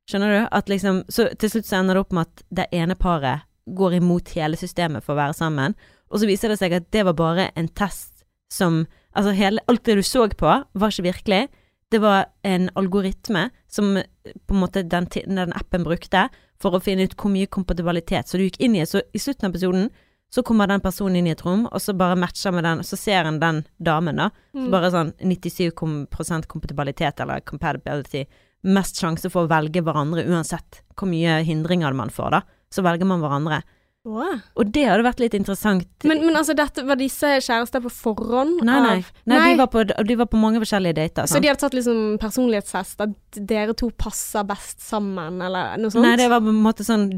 Skjønner 0.07 0.29
du? 0.31 0.41
At 0.55 0.69
liksom 0.71 1.01
Så 1.11 1.25
til 1.35 1.49
slutt 1.51 1.65
så 1.67 1.81
ender 1.81 1.97
det 1.97 2.01
opp 2.05 2.13
med 2.15 2.29
at 2.29 2.43
det 2.47 2.65
ene 2.71 2.95
paret 2.95 3.43
går 3.75 3.93
imot 3.99 4.29
hele 4.35 4.55
systemet 4.57 5.03
for 5.03 5.13
å 5.15 5.21
være 5.21 5.33
sammen, 5.33 5.75
og 6.11 6.19
så 6.21 6.27
viser 6.29 6.49
det 6.49 6.59
seg 6.59 6.73
at 6.73 6.91
det 6.91 7.03
var 7.05 7.13
bare 7.13 7.51
en 7.55 7.67
test 7.67 8.23
som 8.51 8.85
Altså 9.17 9.31
hele, 9.33 9.57
alt 9.67 9.81
det 9.83 9.95
du 9.97 10.03
så 10.05 10.27
på, 10.29 10.45
var 10.77 10.91
ikke 10.91 11.07
virkelig. 11.07 11.47
Det 11.89 11.99
var 11.99 12.27
en 12.45 12.69
algoritme 12.77 13.49
som 13.67 13.95
på 13.97 14.53
en 14.53 14.59
måte 14.61 14.83
den, 14.87 15.07
den 15.09 15.53
appen 15.57 15.83
brukte 15.83 16.27
for 16.61 16.75
å 16.77 16.81
finne 16.83 17.07
ut 17.07 17.15
hvor 17.17 17.31
mye 17.33 17.47
kompatibilitet. 17.49 18.27
Så 18.29 18.37
du 18.37 18.43
gikk 18.43 18.59
inn 18.61 18.75
i 18.75 18.85
Så 18.85 19.01
i 19.13 19.17
slutten 19.17 19.47
av 19.47 19.55
episoden 19.55 19.89
så 20.29 20.43
kommer 20.43 20.67
den 20.67 20.81
personen 20.81 21.15
inn 21.15 21.27
i 21.27 21.31
et 21.33 21.41
rom, 21.41 21.65
og 21.65 21.81
så 21.81 21.97
bare 21.97 22.15
matcher 22.15 22.53
med 22.53 22.63
den, 22.63 22.83
så 22.85 22.95
ser 22.95 23.23
han 23.23 23.39
den 23.39 23.65
damen, 23.81 24.17
da. 24.17 24.29
Så 24.53 24.67
Mm. 24.67 24.71
bare 24.71 24.91
sånn 24.91 25.13
97 25.17 25.71
kom- 25.73 26.05
kompatibilitet, 26.47 27.19
eller 27.19 27.39
compatibility. 27.41 28.27
Mest 28.65 28.97
sjanse 29.01 29.31
for 29.31 29.47
å 29.47 29.49
velge 29.49 29.81
hverandre 29.81 30.27
uansett 30.27 30.81
hvor 30.95 31.07
mye 31.09 31.43
hindringer 31.43 31.95
man 31.95 32.09
får, 32.09 32.29
da. 32.31 32.41
Så 32.73 32.83
velger 32.85 33.07
man 33.07 33.21
hverandre. 33.23 33.61
Wow. 34.07 34.37
Og 34.55 34.69
det 34.71 34.85
hadde 34.87 35.03
vært 35.03 35.19
litt 35.19 35.33
interessant. 35.35 35.87
Men, 36.07 36.21
men 36.23 36.37
altså, 36.39 36.53
dette, 36.55 36.83
var 36.87 36.95
disse 36.99 37.27
kjærester 37.43 37.81
på 37.83 37.91
forhånd? 37.91 38.61
nei, 38.63 38.77
nei. 38.85 38.93
Av, 39.01 39.09
nei, 39.27 39.39
De, 39.49 39.57
var 39.59 39.67
på, 39.73 39.83
de 39.83 40.15
var 40.21 40.29
på 40.31 40.39
mange 40.39 40.61
forskjellige 40.63 40.95
dater. 40.95 41.27
Så 41.27 41.41
de 41.43 41.49
hadde 41.51 41.59
tatt 41.59 41.75
liksom 41.75 42.15
personlighetstest, 42.21 43.03
at 43.03 43.41
dere 43.51 43.75
to 43.75 43.89
passer 43.99 44.47
best 44.47 44.79
sammen, 44.85 45.41
eller 45.43 45.75
noe 45.81 45.91
sånt? 45.91 46.07
Nei, 46.07 46.15
det 46.21 46.29
var 46.31 46.39
på 46.45 46.53
en 46.53 46.63
måte 46.63 46.87
sånn 46.87 47.09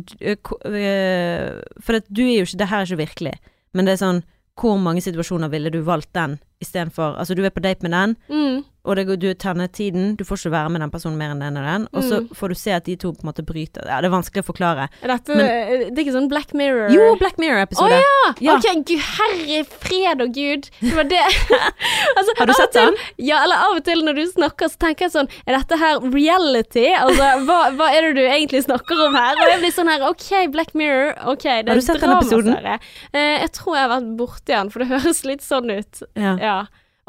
ko- 0.41 0.57
øh, 0.65 1.61
For 1.85 1.99
at 2.01 2.09
du 2.09 2.23
er 2.25 2.39
jo 2.39 2.47
ikke 2.49 2.61
Det 2.63 2.71
her 2.73 2.81
er 2.81 2.89
ikke 2.89 3.03
virkelig. 3.05 3.35
Men 3.77 3.85
det 3.85 3.93
er 3.93 4.01
sånn 4.01 4.23
Hvor 4.57 4.81
mange 4.81 5.05
situasjoner 5.05 5.51
ville 5.53 5.69
du 5.69 5.83
valgt 5.85 6.09
den 6.17 6.39
istedenfor 6.61 7.17
Altså, 7.19 7.35
du 7.35 7.43
er 7.45 7.49
på 7.55 7.61
date 7.63 7.81
med 7.83 7.91
den, 7.91 8.15
Mm. 8.29 8.63
og 8.85 8.95
det, 8.95 9.19
du 9.19 9.33
tenner 9.33 9.67
tiden. 9.67 10.15
Du 10.17 10.23
får 10.25 10.37
ikke 10.39 10.51
være 10.51 10.69
med 10.69 10.81
den 10.81 10.89
personen 10.91 11.17
mer 11.17 11.31
enn 11.31 11.39
den 11.39 11.57
og 11.57 11.63
den. 11.63 11.87
Og 11.93 12.03
så 12.03 12.19
Mm. 12.21 12.29
får 12.35 12.47
du 12.49 12.55
se 12.55 12.71
at 12.71 12.83
de 12.85 12.95
to 12.95 13.11
på 13.13 13.23
en 13.23 13.29
måte 13.31 13.45
bryter 13.45 13.85
Ja, 13.85 14.01
det 14.01 14.07
er 14.07 14.15
vanskelig 14.15 14.43
å 14.43 14.47
forklare. 14.53 14.89
Er 15.03 15.07
dette 15.07 15.35
Men- 15.35 15.93
Det 15.93 15.99
er 15.99 16.03
ikke 16.05 16.13
sånn 16.15 16.27
Black 16.29 16.53
Mirror? 16.53 16.89
Jo, 16.91 17.15
Black 17.19 17.37
Mirror-episode. 17.37 17.91
Å 17.91 18.01
ja! 18.01 18.33
Ja. 18.41 18.55
Ok, 18.57 18.83
gud, 18.85 18.99
herre 18.99 19.63
fred 19.65 20.21
og 20.21 20.33
gud. 20.33 20.69
Det 20.81 20.93
var 20.95 21.03
det. 21.03 21.19
altså, 22.17 22.31
Har 22.37 22.45
du 22.45 22.53
sett 22.53 22.71
til- 22.71 22.85
den? 22.85 22.95
Ja, 23.17 23.43
eller 23.43 23.55
av 23.55 23.77
og 23.77 23.83
til 23.85 24.01
når 24.03 24.15
du 24.15 24.25
snakker, 24.31 24.65
så 24.69 24.77
tenker 24.77 24.99
jeg 25.07 25.11
sånn 25.11 25.29
Er 25.47 25.57
dette 25.57 25.77
her 25.77 25.99
reality? 25.99 26.87
Altså, 26.95 27.45
hva, 27.45 27.59
hva 27.75 27.87
er 27.93 28.01
det 28.01 28.15
du 28.15 28.21
egentlig 28.27 28.63
snakker 28.65 29.07
om 29.07 29.13
her? 29.15 29.35
Og 29.39 29.47
jeg 29.51 29.59
blir 29.61 29.75
sånn 29.75 29.87
her 29.91 30.07
OK, 30.09 30.47
Black 30.51 30.73
Mirror. 30.73 31.13
Ok, 31.27 31.43
det 31.43 31.67
Har 31.67 31.75
du 31.75 31.81
sett 31.81 31.99
den 32.01 32.09
episoden? 32.17 32.55
dramaserie. 32.55 32.79
Eh, 33.13 33.39
jeg 33.43 33.51
tror 33.53 33.75
jeg 33.75 33.83
har 33.89 34.01
vært 34.01 34.17
borti 34.17 34.45
den, 34.55 34.69
for 34.69 34.79
det 34.79 34.87
høres 34.89 35.23
litt 35.25 35.41
sånn 35.41 35.69
ut. 35.77 36.03
Ja. 36.15 36.35
Ja. 36.39 36.48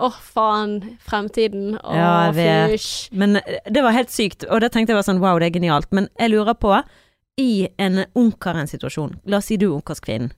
Åh, 0.01 0.14
faen. 0.34 0.78
Fremtiden. 1.05 1.74
Åh, 1.84 1.97
Ja, 1.97 2.12
fysj. 2.32 3.11
Men 3.12 3.36
eh, 3.36 3.59
det 3.68 3.82
var 3.84 3.93
helt 3.93 4.12
sykt, 4.14 4.47
og 4.49 4.62
det 4.64 4.70
tenkte 4.72 4.95
jeg 4.95 5.01
var 5.01 5.05
sånn 5.09 5.20
wow, 5.20 5.38
det 5.43 5.51
er 5.51 5.59
genialt. 5.59 5.91
Men 5.93 6.09
jeg 6.18 6.32
lurer 6.32 6.57
på, 6.57 6.72
i 7.41 7.68
en 7.80 8.05
ungkaren-situasjon, 8.16 9.18
la 9.28 9.38
oss 9.41 9.47
si 9.51 9.57
du 9.61 9.66
er 9.70 9.76
ungkarskvinnen. 9.78 10.32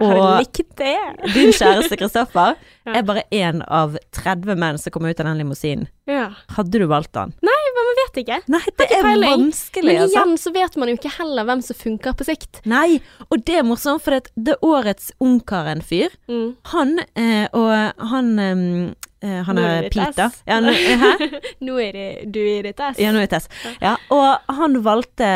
Og- 0.00 0.14
du 0.16 0.20
likt 0.40 0.76
det? 0.80 0.96
din 1.34 1.50
kjæreste 1.52 1.96
Kristoffer 2.00 2.54
Ja. 2.86 2.94
er 2.96 3.02
bare 3.04 3.22
én 3.36 3.60
av 3.68 3.98
30 4.16 4.56
menn 4.56 4.78
som 4.80 4.90
kommer 4.94 5.12
ut 5.12 5.20
av 5.20 5.26
den 5.28 5.36
limousinen. 5.42 5.88
Ja. 6.08 6.30
Hadde 6.56 6.80
du 6.80 6.86
valgt 6.88 7.14
han? 7.20 7.34
Men 7.44 7.74
man 7.76 7.89
vet 8.10 8.22
ikke. 8.24 8.40
Nei, 8.50 8.62
det 8.76 8.86
er 8.90 9.02
peiling. 9.06 9.30
vanskelig, 9.46 9.86
Men 9.92 10.02
altså. 10.04 10.18
igjen 10.18 10.38
så 10.42 10.52
vet 10.54 10.76
man 10.76 10.88
jo 10.92 10.98
ikke 10.98 11.14
heller 11.18 11.48
hvem 11.48 11.62
som 11.64 11.78
funker 11.80 12.16
på 12.18 12.26
sikt. 12.28 12.60
Nei, 12.68 13.00
og 13.30 13.44
det 13.46 13.60
er 13.60 13.66
morsomt, 13.66 14.02
for 14.04 14.16
det 14.18 14.30
det 14.36 14.56
er 14.56 14.64
årets 14.66 15.12
Ungkaren-fyr. 15.20 16.10
Mm. 16.30 16.48
Han 16.74 16.98
eh, 17.14 17.46
og 17.56 17.70
han 18.10 18.30
eh, 18.38 18.62
eh, 19.22 19.40
Han 19.46 19.58
er 19.58 19.84
er. 19.84 20.12
Tess. 20.16 20.40
Ja, 20.48 20.60
nå, 20.60 20.72
hæ? 20.72 21.10
Nå 21.66 21.76
er 21.82 21.92
det 21.92 22.32
du 22.32 22.40
i 22.40 22.60
ditt 22.64 22.80
ess. 22.80 22.98
Ja, 23.00 23.12
nå 23.12 23.20
er 23.20 23.28
det 23.28 23.34
test. 23.34 23.50
Ja, 23.82 23.96
og 24.14 24.54
han 24.60 24.80
valgte 24.86 25.28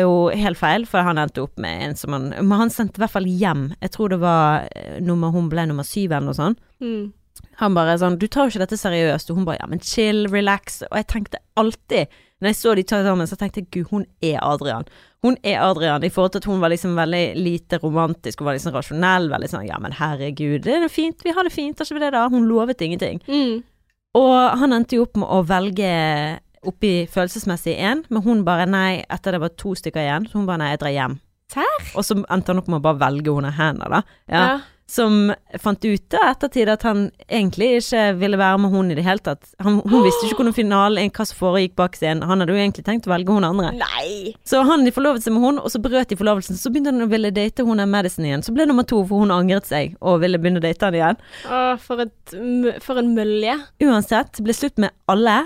jo 0.00 0.28
helt 0.34 0.58
feil, 0.58 0.86
for 0.90 1.06
han 1.06 1.18
endte 1.22 1.44
opp 1.46 1.54
med 1.60 1.84
en 1.88 1.96
som 1.96 2.16
han 2.16 2.30
Men 2.40 2.64
han 2.64 2.70
sendte 2.74 2.98
i 2.98 3.04
hvert 3.04 3.14
fall 3.14 3.28
hjem. 3.28 3.68
Jeg 3.80 3.94
tror 3.94 4.14
det 4.14 4.20
var 4.24 4.68
eh, 4.74 4.98
nummer 5.04 5.30
Hun 5.34 5.48
ble 5.52 5.68
nummer 5.70 5.86
syv 5.86 6.12
eller 6.12 6.30
noe 6.30 6.38
sånt. 6.38 6.60
Mm. 6.82 7.12
Han 7.60 7.76
bare 7.76 7.98
sånn 8.00 8.18
Du 8.20 8.26
tar 8.26 8.46
jo 8.46 8.54
ikke 8.54 8.64
dette 8.64 8.78
seriøst. 8.80 9.30
Og 9.30 9.40
hun 9.40 9.46
bare 9.48 9.60
ja, 9.60 9.68
men 9.70 9.82
chill, 9.84 10.26
relax. 10.32 10.82
Og 10.90 10.96
jeg 11.00 11.08
tenkte 11.12 11.42
alltid 11.58 12.10
Når 12.38 12.52
jeg 12.52 12.58
så 12.58 12.74
de 12.78 12.84
to 12.86 13.00
sammen, 13.02 13.26
så 13.30 13.38
tenkte 13.38 13.62
jeg 13.62 13.70
gud, 13.74 13.88
hun 13.90 14.04
er 14.22 14.38
Adrian. 14.46 14.86
Hun 15.26 15.34
er 15.42 15.58
Adrian 15.64 16.04
i 16.06 16.10
forhold 16.14 16.36
til 16.36 16.44
at 16.44 16.46
hun 16.46 16.60
var 16.62 16.70
liksom 16.70 16.94
veldig 16.94 17.24
lite 17.34 17.80
romantisk. 17.82 18.38
Hun 18.38 18.46
var 18.46 18.58
liksom 18.58 18.76
rasjonell. 18.76 19.26
Veldig 19.32 19.48
sånn 19.50 19.66
ja, 19.66 19.80
men 19.82 19.96
herregud, 19.98 20.62
det 20.66 20.76
er 20.76 20.92
fint. 20.92 21.24
Vi 21.26 21.34
har 21.34 21.46
det 21.46 21.54
fint, 21.54 21.78
har 21.78 21.88
ikke 21.88 21.98
vi 21.98 22.04
det 22.04 22.12
da? 22.14 22.28
Hun 22.30 22.46
lovet 22.46 22.84
ingenting. 22.86 23.18
Mm. 23.26 23.64
Og 24.18 24.36
han 24.62 24.76
endte 24.76 24.96
jo 24.96 25.08
opp 25.08 25.18
med 25.18 25.26
å 25.26 25.42
velge 25.46 25.90
oppi 26.66 26.92
følelsesmessig 27.10 27.76
én, 27.78 28.04
men 28.10 28.24
hun 28.24 28.44
bare 28.46 28.66
nei, 28.70 29.02
etter 29.10 29.34
det 29.34 29.42
var 29.42 29.54
to 29.60 29.74
stykker 29.78 30.02
igjen, 30.02 30.26
så 30.30 30.40
hun 30.40 30.48
bare 30.48 30.62
nei, 30.62 30.72
jeg 30.72 30.82
drar 30.82 30.94
hjem. 30.94 31.18
Serr? 31.52 31.84
Og 31.94 32.04
så 32.04 32.16
endte 32.18 32.52
han 32.52 32.60
opp 32.60 32.68
med 32.70 32.80
å 32.80 32.84
bare 32.84 33.00
velge 33.06 33.34
hun 33.34 33.48
henne, 33.58 33.88
da. 33.88 34.02
Ja. 34.28 34.42
Ja. 34.42 34.58
Som 34.88 35.32
fant 35.60 35.84
ut 35.84 36.04
da 36.08 36.30
ettertid 36.30 36.70
at 36.72 36.84
han 36.86 37.10
egentlig 37.28 37.66
ikke 37.82 38.04
ville 38.16 38.38
være 38.40 38.60
med 38.62 38.72
hun 38.72 38.92
i 38.92 38.96
det 38.96 39.04
hele 39.04 39.20
tatt. 39.20 39.50
Han, 39.60 39.82
hun 39.84 40.06
visste 40.06 40.24
ikke 40.24 40.38
hvordan 40.40 40.56
finalen, 40.56 41.10
hva 41.12 41.26
som 41.28 41.36
foregikk 41.36 41.74
bak 41.76 41.98
scenen. 41.98 42.24
Han 42.24 42.40
hadde 42.40 42.54
jo 42.56 42.62
egentlig 42.62 42.86
tenkt 42.86 43.08
å 43.08 43.12
velge 43.12 43.36
hun 43.36 43.44
andre. 43.44 43.74
Nei! 43.76 44.32
Så 44.48 44.62
han 44.64 44.86
de 44.88 44.94
forlovet 44.96 45.26
seg 45.26 45.36
med 45.36 45.44
hun, 45.44 45.60
og 45.60 45.68
så 45.74 45.82
brøt 45.84 46.08
de 46.08 46.16
forlovelsen. 46.16 46.56
Så 46.56 46.72
begynte 46.72 46.94
han 46.94 47.04
å 47.04 47.10
ville 47.12 47.34
date 47.36 47.68
hun 47.68 47.84
av 47.84 47.92
Madison 47.92 48.24
igjen. 48.24 48.46
Så 48.46 48.56
ble 48.56 48.64
det 48.64 48.72
nummer 48.72 48.88
to, 48.88 49.02
for 49.10 49.20
hun 49.26 49.34
angret 49.34 49.68
seg 49.68 49.92
og 50.00 50.22
ville 50.24 50.40
begynne 50.40 50.62
å 50.62 50.64
date 50.64 50.88
han 50.88 50.96
igjen. 50.96 51.20
Å, 51.44 51.62
for, 51.84 52.06
et, 52.08 52.36
for 52.84 53.04
en 53.04 53.12
mølje. 53.18 53.58
Uansett, 53.84 54.40
ble 54.44 54.56
slutt 54.56 54.80
med 54.80 54.96
alle. 55.12 55.42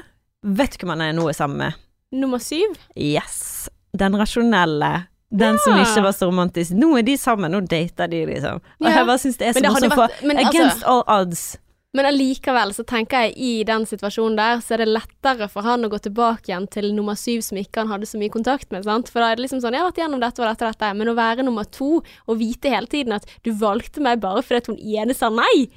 Vet 0.47 0.79
du 0.79 0.85
hvem 0.87 0.95
han 0.97 1.09
er 1.11 1.19
nå 1.19 1.27
er 1.31 1.39
sammen 1.39 1.65
med? 1.67 1.83
Nummer 2.15 2.39
syv? 2.43 2.79
Yes. 2.95 3.67
Den 3.97 4.15
rasjonelle. 4.21 4.95
Den 5.33 5.59
som 5.65 5.79
ikke 5.81 6.03
var 6.05 6.13
så 6.13 6.29
romantisk. 6.29 6.73
Nå 6.77 6.93
er 6.99 7.03
de 7.03 7.17
sammen, 7.17 7.51
nå 7.55 7.63
dater 7.67 8.11
de, 8.13 8.27
liksom. 8.27 8.61
Og 8.81 8.89
Ja. 8.89 8.97
jeg 8.99 9.07
bare 9.07 9.19
syns 9.19 9.39
det 9.39 9.49
er 9.49 9.53
så 9.61 9.65
morsomt, 9.65 9.95
for 9.95 10.09
altså- 10.09 10.49
against 10.49 10.85
all 10.85 11.05
odds. 11.09 11.59
Men 11.95 12.07
allikevel 12.07 12.71
så 12.73 12.87
tenker 12.89 13.27
jeg 13.27 13.35
i 13.37 13.65
den 13.69 13.83
situasjonen 13.85 14.37
der, 14.39 14.61
så 14.65 14.73
er 14.73 14.79
det 14.79 14.89
lettere 14.89 15.49
for 15.53 15.61
han 15.61 15.85
å 15.85 15.91
gå 15.93 15.99
tilbake 16.01 16.49
igjen 16.49 16.65
til 16.73 16.95
nummer 16.97 17.13
syv 17.21 17.43
som 17.45 17.59
ikke 17.59 17.83
han 17.83 17.89
hadde 17.89 18.09
så 18.09 18.17
mye 18.17 18.31
kontakt 18.33 18.73
med, 18.73 18.85
sant. 18.85 19.11
For 19.13 19.21
da 19.21 19.33
er 19.33 19.37
det 19.37 19.45
liksom 19.45 19.61
sånn, 19.61 19.73
jeg 19.77 19.83
har 19.83 19.91
vært 19.91 20.01
gjennom 20.01 20.23
dette 20.23 20.41
og 20.41 20.49
dette 20.49 20.65
og 20.65 20.73
dette, 20.73 20.97
men 20.97 21.09
å 21.09 21.15
være 21.15 21.45
nummer 21.45 21.65
to 21.71 22.03
og 22.29 22.39
vite 22.39 22.73
hele 22.73 22.87
tiden 22.87 23.13
at 23.13 23.27
du 23.45 23.53
valgte 23.53 24.01
meg 24.01 24.21
bare 24.25 24.41
fordi 24.41 24.73
hun 24.73 24.79
ene 24.81 25.15
sa 25.15 25.29
nei, 25.29 25.69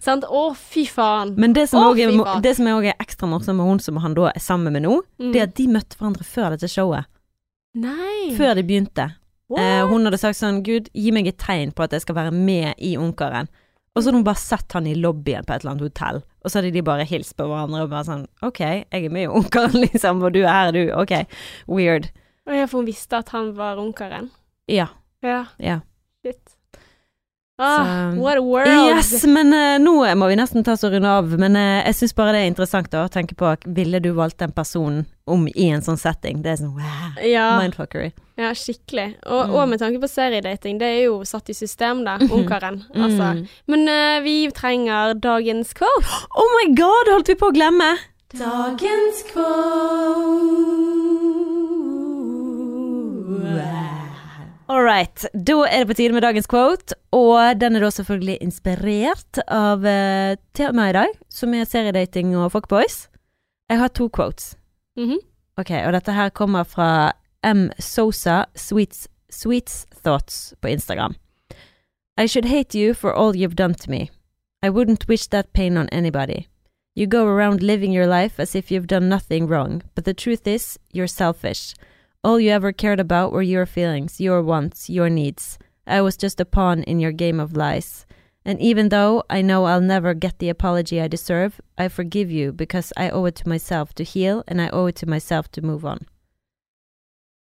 sant. 0.00 0.24
Å, 0.24 0.56
fy 0.56 0.86
faen. 0.86 1.34
Men 1.36 1.52
det 1.52 1.68
som 1.68 1.84
også 1.84 2.00
er, 2.00 2.16
er 2.16 2.88
er 2.88 2.94
ekstra 3.04 3.28
morsomt 3.28 3.56
med 3.60 3.66
hun 3.66 3.78
som 3.78 3.96
han 3.96 4.14
da 4.14 4.28
er 4.32 4.40
sammen 4.40 4.72
med 4.72 4.84
nå, 4.84 5.02
Mm. 5.20 5.32
det 5.32 5.36
er 5.36 5.42
at 5.42 5.54
de 5.54 5.66
møtte 5.66 5.96
hverandre 6.00 6.24
før 6.24 6.50
dette 6.56 6.68
showet. 6.70 7.04
Nei. 7.78 8.34
Før 8.38 8.54
de 8.58 8.64
begynte. 8.66 9.08
Eh, 9.56 9.80
hun 9.88 10.04
hadde 10.04 10.18
sagt 10.20 10.36
sånn 10.36 10.58
Gud, 10.66 10.90
gi 10.92 11.12
meg 11.14 11.28
et 11.30 11.38
tegn 11.40 11.70
på 11.72 11.86
at 11.86 11.94
jeg 11.96 12.02
skal 12.04 12.18
være 12.18 12.32
med 12.36 12.74
i 12.84 12.96
Ungkaren. 13.00 13.48
Og 13.94 14.02
så 14.02 14.10
hadde 14.10 14.18
hun 14.20 14.26
bare 14.26 14.38
sett 14.42 14.74
han 14.76 14.86
i 14.86 14.92
lobbyen 14.98 15.46
på 15.48 15.54
et 15.54 15.62
eller 15.64 15.72
annet 15.74 15.86
hotell, 15.88 16.20
og 16.44 16.50
så 16.52 16.60
hadde 16.60 16.74
de 16.76 16.82
bare 16.86 17.06
hilst 17.08 17.34
på 17.38 17.46
hverandre 17.48 17.86
og 17.86 17.90
bare 17.90 18.06
sånn 18.06 18.26
Ok, 18.46 18.60
jeg 18.60 18.84
er 19.08 19.14
med 19.14 19.24
i 19.24 19.32
Ungkaren, 19.40 19.78
liksom, 19.86 20.20
og 20.22 20.34
du 20.36 20.42
er 20.44 20.52
her, 20.52 20.72
du. 20.76 20.82
Ok, 21.00 21.14
weird. 21.66 22.10
Å 22.48 22.54
ja, 22.60 22.66
for 22.68 22.80
hun 22.82 22.86
visste 22.90 23.18
at 23.22 23.32
han 23.34 23.50
var 23.56 23.80
ungkaren. 23.82 24.30
Ja. 24.70 24.90
Ja, 25.24 25.46
Ja. 25.58 25.80
shit. 26.22 26.57
Ah, 27.60 28.12
what 28.14 28.36
a 28.38 28.42
world. 28.42 28.68
Yes, 28.70 29.24
men 29.26 29.50
uh, 29.52 29.78
nå 29.82 29.96
må 30.14 30.28
vi 30.30 30.36
nesten 30.38 30.62
ta 30.62 30.76
oss 30.76 30.84
og 30.86 30.92
runde 30.94 31.10
av. 31.10 31.32
Men 31.42 31.56
uh, 31.58 31.80
jeg 31.88 31.96
syns 31.98 32.14
bare 32.14 32.32
det 32.36 32.42
er 32.44 32.50
interessant 32.52 32.86
da, 32.92 33.02
å 33.02 33.10
tenke 33.10 33.34
på 33.34 33.50
Ville 33.74 33.98
du 34.04 34.12
valgt 34.14 34.42
en 34.46 34.52
person 34.54 35.00
om 35.26 35.48
i 35.50 35.66
en 35.74 35.82
sånn 35.82 35.98
setting? 35.98 36.38
Det 36.44 36.52
er 36.52 36.60
sånn 36.60 36.76
wow, 36.76 37.18
Ja, 37.26 37.48
mindfuckery. 37.58 38.12
ja, 38.38 38.52
skikkelig. 38.54 39.08
Og, 39.26 39.48
Mm. 39.48 39.54
og 39.58 39.68
med 39.72 39.80
tanke 39.82 39.98
på 40.04 40.08
seriedating, 40.12 40.78
det 40.78 40.86
er 40.86 41.02
jo 41.08 41.18
satt 41.26 41.50
i 41.50 41.54
system, 41.58 42.04
da. 42.06 42.14
Ungkaren. 42.30 42.84
Altså. 42.94 43.32
Mm. 43.34 43.48
Men 43.66 43.88
uh, 43.90 44.20
vi 44.22 44.36
trenger 44.54 45.14
dagens 45.18 45.74
quote. 45.74 46.06
Oh 46.38 46.48
my 46.62 46.70
god, 46.78 47.10
holdt 47.16 47.28
vi 47.34 47.38
på 47.42 47.50
å 47.50 47.56
glemme! 47.58 47.90
Dagens 48.38 49.24
quote. 49.32 51.07
All 54.68 54.82
right, 54.84 55.24
da 55.32 55.62
er 55.64 55.80
det 55.80 55.88
på 55.88 55.94
tide 55.96 56.12
med 56.12 56.22
dagens 56.26 56.46
quote, 56.46 56.92
og 57.16 57.56
den 57.60 57.76
er 57.76 57.80
da 57.80 57.88
selvfølgelig 57.88 58.34
inspirert 58.44 59.38
av 59.48 59.80
uh, 59.80 60.34
temaet 60.52 60.92
i 60.92 60.96
dag, 60.98 61.14
som 61.32 61.54
er 61.56 61.64
seriedating 61.64 62.34
og 62.36 62.50
fuckboys. 62.52 63.06
Jeg 63.72 63.80
har 63.80 63.88
to 63.88 64.10
quotes. 64.12 64.56
Mhm. 64.98 65.18
Ok, 65.58 65.70
og 65.86 65.92
dette 65.96 66.12
her 66.12 66.28
kommer 66.30 66.62
fra 66.68 67.12
M. 67.42 67.70
Sosa 67.80 68.44
Sweets, 68.54 69.08
Sweets 69.30 69.86
Thoughts 70.04 70.54
på 70.60 70.68
Instagram. 70.68 71.16
I 72.20 72.26
should 72.26 72.44
hate 72.46 72.74
you 72.78 72.94
for 72.94 73.10
all 73.12 73.32
you've 73.34 73.54
done 73.56 73.74
to 73.74 73.90
me. 73.90 74.10
I 74.62 74.68
wouldn't 74.68 75.08
wish 75.08 75.26
that 75.28 75.52
pain 75.52 75.76
on 75.78 75.88
anybody. 75.90 76.46
You 76.94 77.06
go 77.06 77.24
around 77.26 77.62
living 77.62 77.92
your 77.92 78.06
life 78.06 78.38
as 78.38 78.54
if 78.54 78.70
you've 78.70 78.86
done 78.86 79.08
nothing 79.08 79.46
wrong, 79.46 79.82
but 79.94 80.04
the 80.04 80.14
truth 80.14 80.46
is, 80.46 80.78
you're 80.92 81.06
selfish. 81.08 81.74
All 82.28 82.38
you 82.38 82.50
ever 82.52 82.72
cared 82.72 83.00
about 83.00 83.32
were 83.32 83.40
your 83.54 83.64
feelings, 83.64 84.20
your 84.20 84.42
wants, 84.42 84.90
your 84.90 85.08
needs. 85.08 85.58
I 85.86 86.02
was 86.02 86.14
just 86.14 86.40
a 86.40 86.44
pawn 86.44 86.82
in 86.82 87.00
your 87.00 87.12
game 87.12 87.40
of 87.40 87.56
lies. 87.56 88.04
And 88.44 88.60
even 88.60 88.90
though 88.90 89.22
I 89.30 89.40
know 89.40 89.64
I'll 89.64 89.80
never 89.80 90.12
get 90.12 90.38
the 90.38 90.50
apology 90.50 91.00
I 91.00 91.08
deserve, 91.08 91.58
I 91.78 91.88
forgive 91.88 92.30
you 92.30 92.52
because 92.52 92.92
I 92.98 93.08
owe 93.08 93.24
it 93.24 93.36
to 93.36 93.48
myself 93.48 93.94
to 93.94 94.04
heal, 94.04 94.44
and 94.46 94.60
I 94.60 94.68
owe 94.68 94.84
it 94.88 94.96
to 94.96 95.06
myself 95.06 95.48
to 95.52 95.62
move 95.62 95.86
on. 95.86 96.04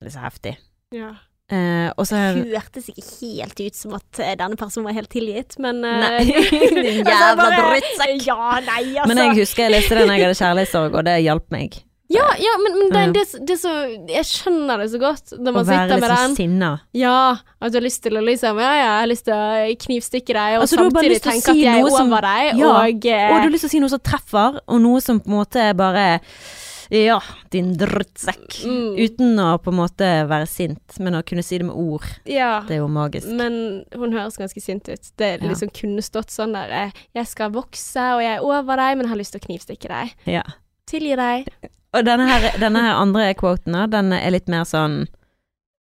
Det 0.02 0.06
er 0.10 0.16
så 0.16 0.24
heftig. 0.26 0.56
Ja. 0.90 1.12
Eh, 1.54 1.92
og 1.96 2.06
så 2.06 2.16
har 2.16 2.42
hørtes 2.42 2.90
ikke 2.90 3.06
helt 3.20 3.60
ut 3.60 3.76
som 3.78 3.94
at 3.94 4.18
eh, 4.18 4.34
denne 4.42 4.56
personen 4.58 4.90
var 4.90 4.98
helt 4.98 5.10
tilgitt, 5.14 5.54
men 5.62 5.84
eh, 5.84 6.02
Nei, 6.02 6.24
din 6.82 7.06
altså, 7.06 7.14
jævla 7.14 7.46
bare- 7.46 7.72
drittsekk. 7.78 8.26
Ja, 8.26 8.60
nei, 8.66 8.82
altså. 8.98 9.08
Men 9.14 9.22
jeg 9.22 9.38
husker 9.38 9.68
jeg 9.68 9.76
leste 9.78 10.02
den 10.02 10.10
jeg 10.16 10.26
hadde 10.26 10.38
kjærlighetssorg, 10.42 10.94
og 10.98 11.06
det 11.06 11.20
hjalp 11.28 11.46
meg. 11.54 11.84
Ja, 12.12 12.24
ja, 12.36 12.52
men, 12.60 12.74
men 12.92 13.12
det, 13.14 13.22
det, 13.32 13.46
det 13.48 13.54
så 13.58 13.70
Jeg 14.12 14.26
skjønner 14.28 14.82
det 14.82 14.90
så 14.92 14.98
godt 15.00 15.30
når 15.38 15.50
Å 15.50 15.54
man 15.56 15.64
sitter 15.64 15.86
med 15.88 15.94
litt 15.94 16.02
være 16.04 16.26
litt 16.28 16.36
sinna. 16.36 16.68
Ja, 16.92 17.14
at 17.64 17.72
du 17.72 17.78
har 17.78 17.84
lyst 17.86 18.02
til 18.04 18.18
å 18.20 18.22
liksom 18.26 18.60
Ja, 18.60 18.72
ja, 18.76 18.82
jeg 18.82 18.98
har 19.00 19.08
lyst 19.08 19.24
til 19.24 19.34
å 19.34 19.78
knivstikke 19.86 20.36
deg, 20.36 20.56
og 20.58 20.66
Altså, 20.66 20.76
samtidig 20.82 21.22
tenke 21.24 21.40
si 21.46 21.54
at 21.54 21.62
jeg 21.64 21.80
er 21.80 21.88
som- 21.94 22.12
over 22.12 22.26
deg, 22.28 22.58
Ja, 22.60 22.74
og 22.82 23.06
eh, 23.08 23.30
Og 23.32 23.38
du 23.40 23.46
har 23.48 23.54
lyst 23.56 23.64
til 23.64 23.70
å 23.70 23.74
si 23.76 23.80
noe 23.80 23.88
som 23.94 24.02
treffer, 24.04 24.60
og 24.68 24.82
noe 24.84 25.00
som 25.00 25.20
på 25.24 25.32
en 25.32 25.38
måte 25.38 25.64
er 25.64 25.72
bare 25.80 26.04
Ja, 26.92 27.16
din 27.50 27.70
drittsekk. 27.80 28.58
mm, 28.68 28.98
Uten 29.00 29.38
å 29.40 29.46
på 29.64 29.72
en 29.72 29.78
måte 29.80 30.10
være 30.28 30.46
sint, 30.46 30.98
men 31.00 31.14
å 31.16 31.22
kunne 31.24 31.42
si 31.42 31.56
det 31.56 31.64
med 31.64 31.74
ord. 31.74 32.04
Ja. 32.28 32.60
Det 32.68 32.76
er 32.76 32.82
jo 32.82 32.88
magisk. 32.92 33.26
Men 33.32 33.86
hun 33.96 34.12
høres 34.12 34.36
ganske 34.36 34.60
sint 34.60 34.86
ut. 34.92 35.08
Det 35.16 35.40
Ja. 35.40 35.48
liksom 35.48 35.72
kunne 35.72 36.02
stått 36.04 36.28
sånn 36.28 36.52
der 36.52 36.68
eh, 36.70 36.90
Jeg 37.16 37.26
skal 37.32 37.50
vokse, 37.50 37.96
og 38.14 38.20
jeg 38.20 38.36
er 38.36 38.44
over 38.44 38.76
deg, 38.76 38.98
men 39.00 39.08
har 39.08 39.16
lyst 39.16 39.32
til 39.32 39.40
å 39.40 39.46
knivstikke 39.48 39.88
deg. 39.88 40.12
Ja. 40.26 40.42
Tilgi 40.86 41.16
deg. 41.16 41.48
Og 41.94 42.06
denne 42.06 42.26
her, 42.26 42.48
denne 42.58 42.80
her 42.82 42.96
andre 42.98 43.28
quoten, 43.38 43.76
den 43.90 44.12
er 44.16 44.32
litt 44.34 44.48
mer 44.50 44.64
sånn 44.66 45.04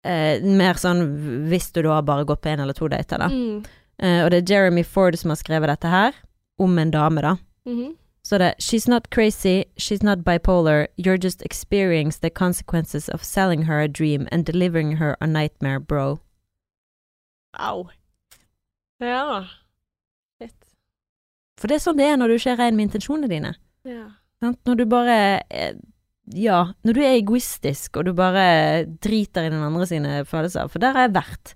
eh, 0.04 0.42
Mer 0.44 0.80
sånn 0.82 1.06
hvis 1.48 1.70
du 1.72 1.82
da 1.86 1.98
har 2.00 2.08
bare 2.08 2.26
gått 2.28 2.42
på 2.44 2.52
én 2.52 2.60
eller 2.64 2.76
to 2.76 2.90
dater, 2.92 3.22
da. 3.22 3.30
Mm. 3.32 3.64
Eh, 4.02 4.20
og 4.26 4.32
det 4.34 4.42
er 4.42 4.54
Jeremy 4.56 4.84
Ford 4.84 5.16
som 5.20 5.32
har 5.32 5.40
skrevet 5.40 5.72
dette 5.72 5.92
her, 5.92 6.18
om 6.60 6.78
en 6.82 6.92
dame, 6.92 7.22
da. 7.24 7.36
Mhm. 7.70 7.96
Så 8.24 8.38
det 8.38 8.48
er 8.52 8.56
She's 8.62 8.88
not 8.88 9.10
crazy, 9.10 9.66
she's 9.78 10.04
not 10.04 10.20
bipolar, 10.24 10.88
you're 10.98 11.18
just 11.18 11.42
experiencing 11.42 12.22
the 12.22 12.30
consequences 12.30 13.10
of 13.10 13.24
selling 13.24 13.64
her 13.64 13.80
a 13.80 13.88
dream 13.88 14.28
and 14.32 14.46
delivering 14.46 14.98
her 14.98 15.16
a 15.22 15.28
nightmare, 15.28 15.80
bro. 15.80 16.20
Au. 17.58 17.90
Ja. 19.02 19.46
Shit. 20.40 20.54
For 21.58 21.68
det 21.68 21.80
er 21.80 21.86
sånn 21.86 21.98
det 21.98 22.12
er 22.12 22.18
når 22.18 22.28
du 22.28 22.36
ikke 22.38 22.54
er 22.54 22.62
rein 22.62 22.78
med 22.78 22.90
intensjonene 22.90 23.30
dine. 23.32 23.56
Ja. 23.90 24.06
Når 24.42 24.76
du 24.78 24.86
bare 24.90 25.18
eh, 25.50 25.74
Ja, 26.30 26.74
når 26.86 26.96
du 26.96 27.02
er 27.02 27.18
egoistisk 27.18 27.98
og 27.98 28.06
du 28.08 28.14
bare 28.16 28.86
driter 29.04 29.48
i 29.48 29.52
den 29.52 29.64
andre 29.66 29.88
sine 29.90 30.22
følelser, 30.30 30.70
for 30.72 30.84
der 30.84 30.96
har 30.96 31.08
jeg 31.08 31.18
vært. 31.18 31.54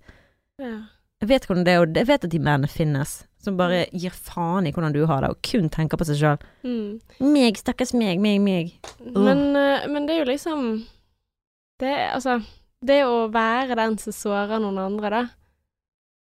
ja. 0.62 0.76
Jeg 1.24 1.30
vet 1.30 1.46
hvordan 1.48 1.64
det 1.64 1.72
er, 1.72 1.80
og 1.82 1.96
jeg 1.96 2.08
vet 2.10 2.26
at 2.28 2.32
de 2.34 2.40
mennene 2.44 2.68
finnes, 2.70 3.14
som 3.42 3.56
bare 3.58 3.86
gir 3.96 4.14
faen 4.14 4.68
i 4.68 4.74
hvordan 4.76 4.94
du 4.94 5.06
har 5.08 5.24
det, 5.24 5.30
og 5.32 5.40
kun 5.48 5.70
tenker 5.72 5.98
på 5.98 6.08
seg 6.10 6.20
sjøl. 6.20 6.44
Mm. 6.68 7.00
Meg, 7.24 7.58
stakkars 7.62 7.94
meg, 7.96 8.20
meg, 8.22 8.42
meg. 8.44 8.74
Men, 9.00 9.48
eh, 9.56 9.88
men 9.90 10.06
det 10.06 10.18
er 10.18 10.22
jo 10.24 10.28
liksom 10.30 10.68
Det 11.80 11.94
altså 12.12 12.38
Det 12.86 13.02
å 13.08 13.26
være 13.34 13.78
den 13.80 13.98
som 14.02 14.16
sårer 14.16 14.62
noen 14.62 14.78
andre, 14.84 15.10
da. 15.10 15.24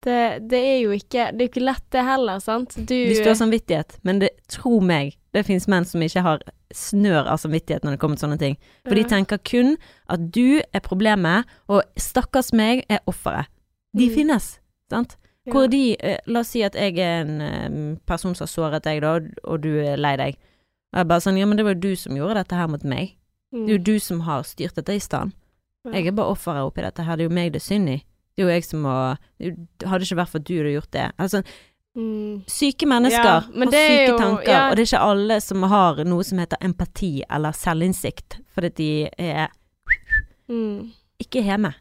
Det, 0.03 0.19
det 0.51 0.59
er 0.59 0.77
jo 0.83 0.91
ikke 0.95 1.29
Det 1.31 1.45
er 1.45 1.51
ikke 1.51 1.63
lett, 1.63 1.85
det 1.95 2.03
heller, 2.03 2.43
sant? 2.43 2.75
Du 2.75 2.93
Hvis 2.93 3.23
du 3.23 3.31
har 3.31 3.39
samvittighet, 3.39 3.97
men 4.03 4.19
det, 4.19 4.33
tro 4.51 4.81
meg, 4.83 5.15
det 5.31 5.45
fins 5.47 5.69
menn 5.71 5.87
som 5.87 6.03
ikke 6.03 6.25
har 6.27 6.43
snør 6.73 7.27
av 7.31 7.37
samvittighet 7.41 7.83
når 7.85 7.95
det 7.95 7.99
kommer 8.01 8.17
til 8.19 8.27
sånne 8.27 8.39
ting. 8.41 8.57
For 8.87 8.95
de 8.97 9.03
tenker 9.09 9.39
kun 9.45 9.75
at 10.09 10.31
du 10.33 10.61
er 10.73 10.79
problemet, 10.85 11.45
og 11.69 11.83
stakkars 11.99 12.51
meg 12.53 12.85
er 12.89 12.99
offeret. 13.07 13.45
De 13.95 14.07
Mm. 14.09 14.13
finnes, 14.15 14.59
sant? 14.89 15.17
Hvor 15.45 15.67
de 15.69 15.95
eh, 15.99 16.17
La 16.25 16.39
oss 16.39 16.47
si 16.55 16.61
at 16.63 16.73
jeg 16.73 16.97
er 16.97 17.21
en 17.25 17.41
eh, 17.41 17.97
person 18.07 18.33
som 18.35 18.45
har 18.47 18.51
såret 18.53 18.83
deg, 18.83 19.01
da, 19.01 19.19
og 19.43 19.61
du 19.61 19.69
er 19.83 19.97
lei 19.97 20.15
deg. 20.17 20.37
Og 20.93 20.97
jeg 21.01 21.07
bare 21.07 21.19
sånn 21.21 21.37
Ja, 21.37 21.45
men 21.45 21.57
det 21.57 21.65
var 21.65 21.73
jo 21.75 21.81
du 21.89 21.95
som 21.95 22.15
gjorde 22.15 22.35
dette 22.41 22.55
her 22.55 22.67
mot 22.67 22.83
meg. 22.83 23.15
Mm. 23.53 23.65
Det 23.65 23.69
er 23.73 23.77
jo 23.77 23.83
du 23.83 23.99
som 23.99 24.19
har 24.21 24.43
styrt 24.43 24.75
dette 24.75 24.95
i 24.95 24.99
stand. 24.99 25.33
Jeg 25.91 26.07
er 26.07 26.11
bare 26.15 26.31
offeret 26.31 26.63
oppi 26.63 26.81
dette 26.81 27.03
her. 27.03 27.17
Det 27.17 27.25
er 27.25 27.29
jo 27.29 27.35
meg 27.35 27.51
det 27.51 27.59
er 27.61 27.65
synd 27.67 27.89
i. 27.89 27.97
Det 28.37 28.41
er 28.41 28.47
jo 28.47 28.53
jeg 28.53 28.63
som 28.63 28.79
må 28.81 28.93
Hadde 29.85 30.05
ikke 30.07 30.15
vært 30.17 30.29
for 30.31 30.39
at 30.39 30.45
du 30.47 30.53
hadde 30.57 30.71
gjort 30.79 30.91
det. 30.95 31.11
Altså, 31.19 31.43
mm. 31.95 32.43
syke 32.49 32.87
mennesker 32.89 33.23
Ja, 33.23 33.39
har 33.41 33.71
syke 33.71 34.07
jo- 34.11 34.17
tanker, 34.17 34.51
ja. 34.51 34.69
og 34.69 34.75
det 34.75 34.83
er 34.85 34.89
ikke 34.91 35.03
alle 35.11 35.39
som 35.41 35.63
har 35.63 36.03
noe 36.05 36.23
som 36.23 36.37
heter 36.43 36.57
empati 36.61 37.23
eller 37.29 37.51
selvinnsikt, 37.57 38.39
fordi 38.55 38.69
de 38.81 39.09
er 39.17 39.47
Mm. 40.49 40.91
ikke 41.23 41.41
hjemme. 41.41 41.73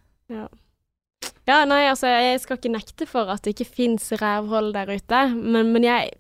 Ja, 1.47 1.65
nei, 1.67 1.83
altså, 1.91 2.07
jeg 2.07 2.39
skal 2.41 2.57
ikke 2.59 2.71
nekte 2.73 3.07
for 3.11 3.27
at 3.33 3.43
det 3.43 3.57
ikke 3.57 3.67
fins 3.75 4.13
rævhold 4.21 4.73
der 4.77 4.91
ute, 4.95 5.23
men, 5.35 5.73
men 5.75 5.85
jeg, 5.85 6.11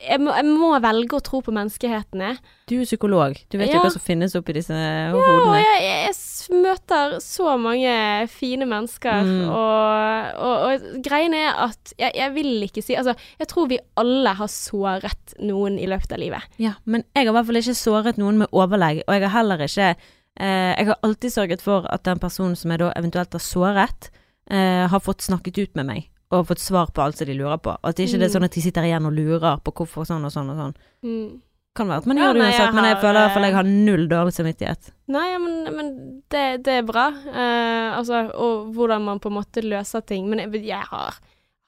jeg, 0.00 0.18
må, 0.24 0.32
jeg 0.32 0.46
må 0.48 0.70
velge 0.80 1.18
å 1.18 1.20
tro 1.24 1.42
på 1.44 1.52
menneskeheten, 1.52 2.22
jeg. 2.24 2.38
Du 2.70 2.74
er 2.80 2.88
psykolog, 2.88 3.36
du 3.52 3.58
vet 3.60 3.68
jo 3.74 3.82
hva 3.84 3.90
som 3.92 4.00
finnes 4.04 4.34
oppi 4.38 4.56
disse 4.56 4.72
Og 4.72 5.20
hodene. 5.20 5.58
Ja, 5.60 5.74
jeg, 5.76 5.82
jeg 6.06 6.14
s- 6.16 6.29
møter 6.50 7.16
så 7.22 7.56
mange 7.60 7.92
fine 8.32 8.66
mennesker, 8.68 9.22
Mm. 9.24 9.48
og, 9.48 10.38
og, 10.40 10.56
og 10.66 11.02
greien 11.04 11.34
er 11.34 11.54
at 11.66 11.92
jeg, 11.98 12.12
jeg 12.16 12.34
vil 12.34 12.62
ikke 12.66 12.82
si 12.82 12.94
Altså, 12.98 13.14
jeg 13.38 13.48
tror 13.48 13.68
vi 13.70 13.78
alle 14.00 14.32
har 14.38 14.50
såret 14.50 15.34
noen 15.38 15.78
i 15.78 15.86
løpet 15.90 16.12
av 16.12 16.20
livet. 16.22 16.46
Ja, 16.62 16.74
men 16.84 17.04
jeg 17.14 17.26
har 17.26 17.32
i 17.32 17.36
hvert 17.38 17.48
fall 17.50 17.60
ikke 17.60 17.76
såret 17.78 18.20
noen 18.20 18.40
med 18.42 18.52
overlegg, 18.52 19.02
og 19.06 19.14
jeg 19.14 19.24
har 19.26 19.34
heller 19.36 19.64
ikke 19.66 19.90
eh, 19.90 20.72
Jeg 20.78 20.86
har 20.86 20.98
alltid 21.02 21.30
sørget 21.34 21.62
for 21.62 21.86
at 21.90 22.04
den 22.04 22.18
personen 22.22 22.56
som 22.56 22.70
jeg 22.70 22.82
da 22.82 22.92
eventuelt 22.96 23.32
har 23.36 23.44
såret, 23.44 24.10
eh, 24.50 24.86
har 24.90 25.00
fått 25.04 25.22
snakket 25.26 25.58
ut 25.58 25.76
med 25.76 25.86
meg, 25.86 26.08
og 26.30 26.46
fått 26.48 26.62
svar 26.62 26.90
på 26.94 27.02
alt 27.02 27.18
som 27.18 27.26
de 27.26 27.34
lurer 27.34 27.58
på. 27.58 27.76
At 27.82 27.96
det 27.96 28.08
ikke 28.08 28.20
mm. 28.20 28.26
er 28.26 28.34
sånn 28.34 28.48
at 28.48 28.54
de 28.56 28.62
sitter 28.62 28.86
igjen 28.88 29.06
og 29.06 29.16
lurer 29.16 29.62
på 29.64 29.72
hvorfor 29.72 30.06
sånn 30.08 30.24
og 30.24 30.32
sånn 30.34 30.52
og 30.52 30.60
sånn. 30.64 30.76
Mm. 31.06 31.30
Kan 31.78 31.86
være 31.86 32.02
at 32.02 32.08
man 32.10 32.18
gjør 32.18 32.34
det 32.34 32.42
uansett, 32.42 32.64
jeg 32.64 32.74
men 32.74 32.86
jeg 32.88 32.94
har, 32.96 33.02
føler 33.04 33.16
i 33.16 33.22
hvert 33.22 33.36
fall 33.36 33.46
jeg 33.46 33.52
eh, 33.52 33.58
har 33.60 33.68
null 33.70 34.08
dårlig 34.10 34.32
samvittighet. 34.34 34.88
Nei, 35.14 35.26
men, 35.38 35.54
men 35.76 35.92
det, 36.32 36.46
det 36.66 36.74
er 36.80 36.88
bra. 36.88 37.04
Eh, 37.30 37.90
altså, 37.94 38.24
og 38.34 38.72
hvordan 38.74 39.06
man 39.06 39.22
på 39.22 39.30
en 39.30 39.36
måte 39.36 39.62
løser 39.62 40.02
ting. 40.06 40.26
Men 40.32 40.42
jeg, 40.42 40.64
jeg 40.66 40.88
har, 40.90 41.20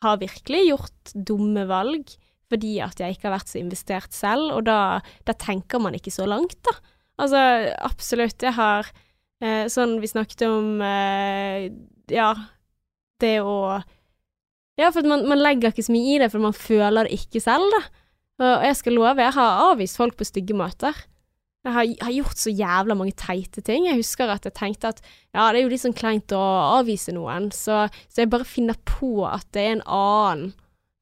har 0.02 0.18
virkelig 0.22 0.64
gjort 0.72 1.14
dumme 1.14 1.68
valg 1.70 2.16
fordi 2.52 2.74
at 2.84 2.98
jeg 3.00 3.14
ikke 3.14 3.30
har 3.30 3.38
vært 3.38 3.48
så 3.48 3.60
investert 3.62 4.12
selv, 4.12 4.50
og 4.58 4.66
da, 4.66 4.98
da 5.24 5.32
tenker 5.40 5.80
man 5.80 5.94
ikke 5.96 6.12
så 6.12 6.26
langt, 6.28 6.58
da. 6.66 6.74
Altså, 7.22 7.40
absolutt. 7.80 8.42
Jeg 8.44 8.52
har 8.56 8.88
eh, 9.40 9.64
Sånn 9.72 9.98
vi 10.02 10.10
snakket 10.10 10.46
om 10.48 10.80
eh, 10.84 11.68
Ja, 12.12 12.32
det 13.22 13.36
å 13.44 13.56
Ja, 14.80 14.90
for 14.90 15.06
man, 15.06 15.26
man 15.30 15.40
legger 15.40 15.70
ikke 15.70 15.84
så 15.86 15.94
mye 15.94 16.16
i 16.16 16.20
det, 16.22 16.30
for 16.32 16.42
man 16.42 16.56
føler 16.56 17.06
det 17.06 17.20
ikke 17.20 17.42
selv, 17.44 17.68
da. 17.76 17.82
Og 18.42 18.66
jeg 18.66 18.78
skal 18.78 18.96
love, 18.98 19.22
jeg 19.22 19.34
har 19.36 19.64
avvist 19.70 19.98
folk 20.00 20.18
på 20.18 20.26
stygge 20.28 20.56
måter. 20.58 20.96
Jeg 21.62 21.74
har, 21.76 21.90
har 22.08 22.14
gjort 22.16 22.40
så 22.42 22.50
jævla 22.50 22.96
mange 22.98 23.14
teite 23.14 23.62
ting. 23.62 23.86
Jeg 23.86 24.00
husker 24.00 24.32
at 24.32 24.46
jeg 24.48 24.56
tenkte 24.58 24.90
at 24.90 25.02
ja, 25.30 25.46
det 25.52 25.60
er 25.60 25.62
jo 25.62 25.70
litt 25.70 25.84
sånn 25.84 25.94
kleint 25.94 26.34
å 26.34 26.42
avvise 26.80 27.14
noen, 27.14 27.52
så, 27.54 27.84
så 28.10 28.24
jeg 28.24 28.32
bare 28.32 28.48
finner 28.48 28.78
på 28.88 29.22
at 29.28 29.46
det 29.54 29.62
er 29.62 29.76
en 29.76 29.84
annen. 29.86 30.50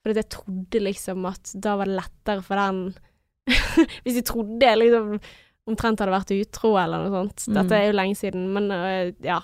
For 0.00 0.16
jeg 0.16 0.32
trodde 0.32 0.82
liksom 0.84 1.24
at 1.28 1.52
da 1.60 1.76
var 1.80 1.88
det 1.88 1.98
lettere 1.98 2.44
for 2.44 2.56
den 2.56 2.94
Hvis 4.04 4.16
jeg 4.16 4.24
trodde 4.28 4.64
jeg 4.64 4.78
liksom 4.80 5.18
omtrent 5.68 6.00
hadde 6.00 6.14
vært 6.14 6.32
utro 6.34 6.74
eller 6.80 7.04
noe 7.04 7.12
sånt. 7.12 7.46
Mm. 7.46 7.56
Dette 7.58 7.76
er 7.76 7.88
jo 7.88 7.96
lenge 7.96 8.18
siden, 8.18 8.46
men 8.54 8.70
øh, 8.74 9.10
ja. 9.24 9.40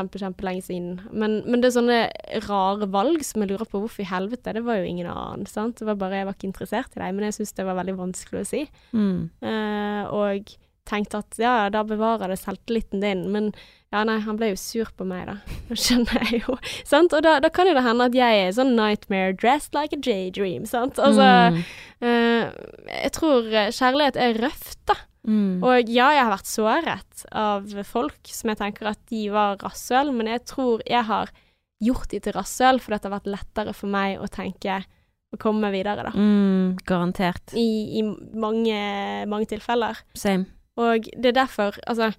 Kjempe, 0.00 0.18
kjempelenge 0.24 0.64
siden. 0.66 0.96
Men, 1.12 1.38
men 1.46 1.60
det 1.62 1.70
er 1.70 1.76
sånne 1.76 2.00
rare 2.48 2.88
valg 2.90 3.22
som 3.28 3.44
jeg 3.44 3.52
lurer 3.52 3.68
på 3.68 3.82
hvorfor 3.84 4.02
i 4.02 4.08
helvete. 4.10 4.56
Det 4.56 4.64
var 4.66 4.80
jo 4.80 4.88
ingen 4.88 5.06
annen, 5.12 5.44
sant. 5.50 5.78
Det 5.78 5.86
var 5.92 6.00
bare 6.00 6.22
jeg 6.24 6.30
var 6.30 6.38
ikke 6.38 6.48
interessert 6.50 6.96
i 6.96 7.04
deg, 7.04 7.14
men 7.14 7.28
jeg 7.28 7.36
syns 7.40 7.54
det 7.60 7.68
var 7.68 7.78
veldig 7.82 7.98
vanskelig 8.00 8.42
å 8.42 8.48
si. 8.48 8.64
Mm. 8.96 9.20
Uh, 9.44 10.02
og 10.16 10.56
tenkte 10.90 11.20
at 11.22 11.36
ja, 11.38 11.52
da 11.70 11.84
bevarer 11.86 12.32
det 12.32 12.40
selvtilliten 12.40 13.02
din, 13.04 13.20
men 13.30 13.50
ja, 13.92 14.00
nei, 14.06 14.16
han 14.24 14.38
ble 14.40 14.48
jo 14.52 14.56
sur 14.58 14.88
på 14.98 15.04
meg, 15.06 15.28
da. 15.28 15.36
Det 15.68 15.76
skjønner 15.78 16.24
jeg 16.24 16.40
jo. 16.46 16.56
sant? 16.88 17.12
Og 17.14 17.22
da, 17.26 17.36
da 17.44 17.50
kan 17.54 17.68
jo 17.70 17.76
det 17.76 17.84
hende 17.84 18.08
at 18.10 18.16
jeg 18.16 18.40
er 18.46 18.56
sånn 18.56 18.72
nightmare 18.78 19.36
dressed 19.38 19.76
like 19.76 19.94
a 19.94 20.00
J-dream, 20.02 20.66
sant. 20.66 20.98
Altså, 20.98 21.28
Mm. 21.50 21.62
uh, 22.02 22.50
jeg 23.04 23.12
tror 23.18 23.46
kjærlighet 23.76 24.18
er 24.18 24.38
røft, 24.42 24.78
da. 24.90 24.96
Mm. 25.26 25.60
Og 25.60 25.90
ja, 25.92 26.10
jeg 26.16 26.24
har 26.24 26.32
vært 26.32 26.48
såret 26.48 27.24
av 27.36 27.68
folk 27.86 28.30
som 28.32 28.52
jeg 28.52 28.60
tenker 28.60 28.92
at 28.92 29.00
de 29.12 29.26
var 29.34 29.58
rasshøl, 29.60 30.14
men 30.16 30.30
jeg 30.32 30.44
tror 30.48 30.84
jeg 30.88 31.04
har 31.10 31.32
gjort 31.80 32.10
de 32.12 32.20
til 32.22 32.36
rasshøl 32.36 32.80
fordi 32.80 32.98
det 32.98 33.08
har 33.08 33.18
vært 33.18 33.30
lettere 33.34 33.74
for 33.76 33.92
meg 33.92 34.20
å 34.20 34.28
tenke 34.32 34.80
å 35.30 35.38
komme 35.40 35.70
videre, 35.70 36.08
da. 36.08 36.12
Mm, 36.16 36.80
garantert. 36.88 37.54
I, 37.54 38.00
i 38.00 38.02
mange, 38.02 38.80
mange 39.30 39.46
tilfeller. 39.52 40.00
Same. 40.18 40.48
Og 40.80 41.06
det 41.14 41.32
er 41.32 41.36
derfor, 41.36 41.76
altså 41.86 42.10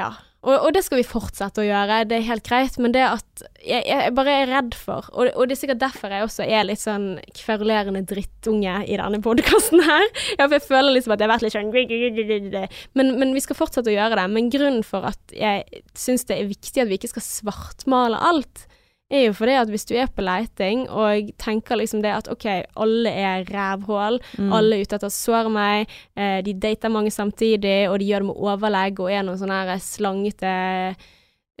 Ja. 0.00 0.10
Og, 0.40 0.54
og 0.54 0.70
det 0.72 0.80
skal 0.86 1.02
vi 1.02 1.04
fortsette 1.04 1.60
å 1.60 1.66
gjøre, 1.66 1.98
det 2.08 2.16
er 2.16 2.28
helt 2.30 2.46
greit, 2.46 2.78
men 2.80 2.94
det 2.94 3.02
at 3.04 3.42
jeg, 3.60 3.82
jeg 3.84 4.12
bare 4.16 4.36
er 4.40 4.48
redd 4.48 4.76
for 4.78 5.04
og, 5.12 5.28
og 5.34 5.48
det 5.50 5.52
er 5.52 5.60
sikkert 5.60 5.82
derfor 5.82 6.14
jeg 6.14 6.24
også 6.24 6.46
er 6.46 6.64
litt 6.64 6.80
sånn 6.80 7.18
kverulerende 7.36 8.00
drittunge 8.08 8.78
i 8.88 8.96
denne 8.96 9.20
podkasten 9.24 9.84
her. 9.84 10.06
Ja, 10.38 10.46
for 10.46 10.56
jeg 10.56 10.64
føler 10.64 10.94
liksom 10.94 11.12
at 11.12 11.20
jeg 11.20 11.28
har 11.28 11.34
vært 11.34 11.44
litt 11.44 11.56
sånn 11.58 12.96
men, 12.96 13.12
men 13.20 13.34
vi 13.36 13.42
skal 13.44 13.58
fortsette 13.58 13.92
å 13.92 13.94
gjøre 13.94 14.16
det. 14.16 14.26
Men 14.32 14.48
grunnen 14.52 14.84
for 14.86 15.04
at 15.10 15.34
jeg 15.36 15.82
syns 15.98 16.24
det 16.30 16.38
er 16.38 16.48
viktig 16.48 16.80
at 16.80 16.88
vi 16.88 16.96
ikke 16.96 17.12
skal 17.12 17.26
svartmale 17.26 18.20
alt, 18.30 18.64
er 19.10 19.24
jo 19.26 19.32
fordi 19.34 19.56
at 19.58 19.68
hvis 19.72 19.84
du 19.90 19.94
er 19.98 20.06
på 20.14 20.22
leiting 20.22 20.84
og 20.88 21.30
tenker 21.42 21.76
liksom 21.80 22.02
det 22.04 22.12
at 22.14 22.28
OK, 22.30 22.46
alle 22.76 23.10
er 23.10 23.44
rævhål, 23.50 24.20
Mm. 24.38 24.52
alle 24.54 24.76
er 24.76 24.82
ute 24.84 24.94
etter 24.96 25.10
å 25.10 25.14
såre 25.14 25.50
meg, 25.50 25.88
eh, 26.16 26.40
de 26.46 26.54
dater 26.54 26.88
mange 26.90 27.10
samtidig, 27.10 27.88
og 27.90 27.98
de 27.98 28.06
gjør 28.10 28.22
det 28.22 28.28
med 28.30 28.36
overlegg 28.50 29.00
og 29.00 29.10
er 29.10 29.22
noen 29.26 29.38
sånne 29.40 29.78
slangete 29.82 30.52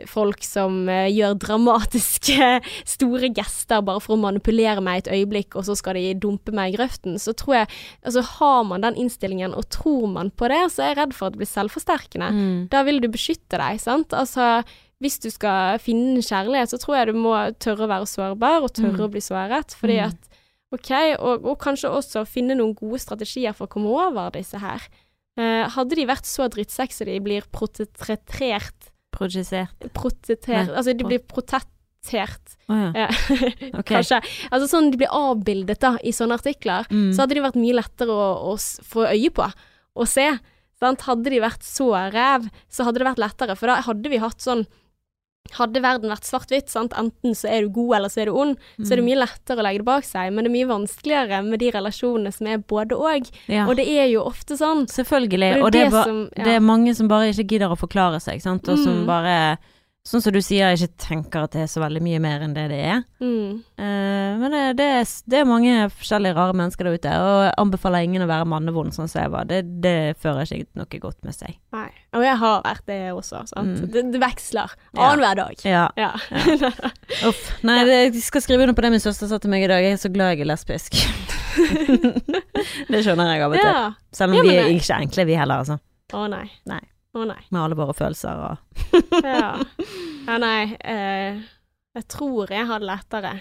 folk 0.08 0.40
som 0.46 0.88
eh, 0.88 1.10
gjør 1.12 1.34
dramatiske, 1.42 2.46
store 2.94 3.28
gester 3.36 3.82
bare 3.84 4.00
for 4.00 4.16
å 4.16 4.20
manipulere 4.22 4.80
meg 4.80 5.02
et 5.02 5.10
øyeblikk, 5.12 5.56
og 5.60 5.66
så 5.68 5.74
skal 5.76 5.98
de 5.98 6.14
dumpe 6.22 6.54
meg 6.56 6.72
i 6.72 6.76
grøften, 6.78 7.18
så 7.20 7.34
tror 7.36 7.58
jeg 7.58 7.66
Altså, 8.06 8.22
har 8.38 8.62
man 8.64 8.80
den 8.86 8.96
innstillingen, 8.96 9.52
og 9.54 9.68
tror 9.68 10.06
man 10.08 10.30
på 10.30 10.48
det, 10.48 10.62
så 10.72 10.86
er 10.86 10.94
jeg 10.94 11.00
redd 11.02 11.12
for 11.18 11.26
at 11.28 11.34
det 11.36 11.42
blir 11.42 11.50
selvforsterkende. 11.52 12.30
Mm. 12.32 12.68
Da 12.72 12.80
vil 12.86 13.00
du 13.02 13.08
beskytte 13.12 13.58
deg, 13.60 13.80
sant. 13.82 14.14
Altså, 14.16 14.62
hvis 15.00 15.18
du 15.22 15.30
skal 15.32 15.78
finne 15.80 16.20
kjærlighet, 16.20 16.68
så 16.72 16.78
tror 16.78 16.96
jeg 16.98 17.06
du 17.08 17.18
må 17.20 17.32
tørre 17.58 17.86
å 17.86 17.90
være 17.90 18.06
sårbar, 18.10 18.62
og 18.66 18.72
tørre 18.76 18.98
Mm. 18.98 19.06
å 19.06 19.10
bli 19.10 19.20
såret. 19.20 19.74
Fordi 19.80 19.96
Mm. 20.00 20.08
at 20.08 20.28
OK, 20.72 20.90
og, 21.18 21.44
og 21.46 21.58
kanskje 21.58 21.88
også 21.90 22.26
finne 22.28 22.54
noen 22.54 22.74
gode 22.76 23.00
strategier 23.00 23.52
for 23.56 23.66
å 23.66 23.70
komme 23.70 23.88
over 23.90 24.30
disse 24.30 24.58
her. 24.60 24.80
Eh, 25.38 25.66
hadde 25.68 25.96
de 25.96 26.04
vært 26.06 26.26
så 26.28 26.48
drittsekk 26.48 26.92
så 26.92 27.04
de 27.06 27.18
blir 27.20 27.42
protetert 27.50 28.90
Projisert. 29.10 29.74
Protetert 29.92 30.70
Altså, 30.70 30.94
de 30.96 31.02
blir 31.04 31.18
protettert. 31.18 32.54
Oh, 32.68 32.76
ja. 32.76 32.92
Ja, 32.94 33.08
Ok. 33.80 33.88
kanskje. 33.90 34.20
Altså 34.52 34.68
sånn 34.70 34.90
de 34.92 34.96
blir 35.00 35.10
avbildet 35.10 35.80
da, 35.82 35.96
i 36.04 36.12
sånne 36.14 36.36
artikler. 36.38 36.86
Mm. 36.90 37.10
Så 37.12 37.24
hadde 37.24 37.34
de 37.34 37.42
vært 37.42 37.58
mye 37.58 37.74
lettere 37.74 38.14
å, 38.14 38.52
å 38.52 38.54
få 38.86 39.08
øye 39.10 39.30
på 39.34 39.48
og 39.96 40.06
se. 40.08 40.28
Sant? 40.80 41.02
Hadde 41.08 41.28
de 41.28 41.40
vært 41.42 41.66
så 41.66 41.90
ræv, 42.14 42.46
så 42.70 42.84
hadde 42.86 43.02
det 43.02 43.08
vært 43.10 43.18
lettere, 43.20 43.56
for 43.58 43.66
da 43.66 43.80
hadde 43.82 44.08
vi 44.08 44.16
hatt 44.22 44.38
sånn 44.40 44.62
hadde 45.56 45.80
verden 45.82 46.10
vært 46.12 46.26
svart-hvitt, 46.28 46.68
sant? 46.70 46.92
enten 46.98 47.34
så 47.34 47.48
er 47.50 47.64
du 47.64 47.70
god 47.74 47.96
eller 47.96 48.12
så 48.12 48.22
er 48.22 48.30
du 48.30 48.36
ond, 48.38 48.56
så 48.78 48.92
er 48.92 48.96
det 49.00 49.04
Mm. 49.04 49.08
mye 49.10 49.20
lettere 49.26 49.58
å 49.58 49.64
legge 49.66 49.78
det 49.80 49.84
bak 49.88 50.04
seg, 50.04 50.32
men 50.32 50.44
det 50.44 50.50
er 50.50 50.56
mye 50.58 50.68
vanskeligere 50.70 51.44
med 51.44 51.58
de 51.58 51.70
relasjonene 51.72 52.32
som 52.32 52.46
er 52.46 52.58
både 52.58 52.92
og. 52.96 53.30
ja. 53.48 53.66
Og 53.66 53.76
det 53.76 53.88
er 53.88 54.06
jo 54.12 54.22
ofte 54.24 54.54
sånn. 54.56 54.86
Selvfølgelig. 54.86 55.56
Og 55.58 55.64
Og 55.66 55.72
det 55.72 55.80
er 55.80 55.86
er 55.86 55.90
det 55.90 56.04
som- 56.04 56.30
ja. 56.36 56.44
det 56.44 56.52
er 56.54 56.60
mange 56.60 56.94
som 56.94 57.08
bare 57.08 57.30
ikke 57.32 57.46
gidder 57.48 57.70
å 57.70 57.78
forklare 57.78 58.20
seg, 58.20 58.40
sant, 58.42 58.68
og 58.68 58.78
som 58.78 59.02
Mm. 59.02 59.06
bare 59.06 59.58
Sånn 60.10 60.24
som 60.24 60.34
du 60.34 60.40
sier, 60.42 60.72
jeg 60.72 60.80
ikke 60.80 61.04
tenker 61.04 61.44
at 61.46 61.52
det 61.54 61.60
er 61.62 61.68
så 61.70 61.82
veldig 61.84 62.00
mye 62.02 62.18
mer 62.22 62.42
enn 62.42 62.54
det 62.56 62.64
det 62.72 62.80
er. 62.82 63.02
Mm. 63.22 63.60
Uh, 63.78 64.30
men 64.40 64.54
det, 64.56 64.62
det, 64.80 64.88
er, 64.98 65.12
det 65.30 65.38
er 65.38 65.46
mange 65.46 65.74
forskjellige 65.94 66.34
rare 66.34 66.56
mennesker 66.58 66.88
der 66.88 66.98
ute, 66.98 67.12
og 67.22 67.42
jeg 67.46 67.52
anbefaler 67.62 68.06
ingen 68.08 68.24
å 68.26 68.30
være 68.30 68.48
mannevond 68.50 68.96
sånn 68.96 69.10
som 69.10 69.22
jeg 69.22 69.32
var. 69.36 69.46
Det, 69.46 69.60
det 69.84 69.94
fører 70.22 70.50
ikke 70.50 70.80
noe 70.80 71.02
godt 71.06 71.20
med 71.26 71.36
seg. 71.36 71.54
Nei. 71.76 71.86
Og 72.18 72.26
jeg 72.26 72.36
har 72.42 72.64
vært 72.66 72.88
det 72.90 72.98
også, 73.14 73.44
sant. 73.52 73.76
Mm. 73.78 73.90
Det, 73.94 74.04
det 74.16 74.22
veksler. 74.24 74.74
Ja. 74.90 75.12
Annenhver 75.12 75.38
dag. 75.44 75.62
Ja. 75.62 75.86
Ja. 76.00 76.10
Uff. 77.30 77.44
Nei, 77.62 77.78
jeg 77.86 78.24
skal 78.26 78.42
skrive 78.42 78.66
under 78.66 78.74
på 78.74 78.82
det 78.82 78.96
min 78.96 79.04
søster 79.04 79.30
sa 79.30 79.38
til 79.38 79.54
meg 79.54 79.68
i 79.68 79.70
dag. 79.70 79.84
Jeg 79.86 79.94
er 79.94 80.02
så 80.02 80.10
glad 80.10 80.34
jeg 80.34 80.42
er 80.42 80.50
lesbisk. 80.50 80.98
det 82.90 83.02
skjønner 83.04 83.34
jeg 83.34 83.44
av 83.44 83.54
og 83.54 83.58
til. 83.58 83.66
ja. 83.66 83.86
Selv 84.14 84.34
om 84.34 84.40
Ja, 84.40 84.46
vi 84.46 84.56
er 84.58 84.72
ikke 84.74 84.98
enkle, 85.04 85.26
vi 85.28 85.38
heller, 85.38 85.62
altså. 85.62 85.78
Å 86.16 86.26
nei. 86.30 86.46
Nei. 86.66 86.82
Å 87.16 87.24
nei. 87.26 87.40
Med 87.50 87.60
alle 87.60 87.78
våre 87.78 87.94
følelser 87.98 88.38
og 88.38 88.84
Ja. 89.26 89.56
ja 90.28 90.36
nei. 90.38 90.76
Eh, 90.78 91.40
jeg 91.98 92.06
tror 92.12 92.52
jeg 92.54 92.68
har 92.68 92.82
det 92.82 92.86
lettere 92.90 93.32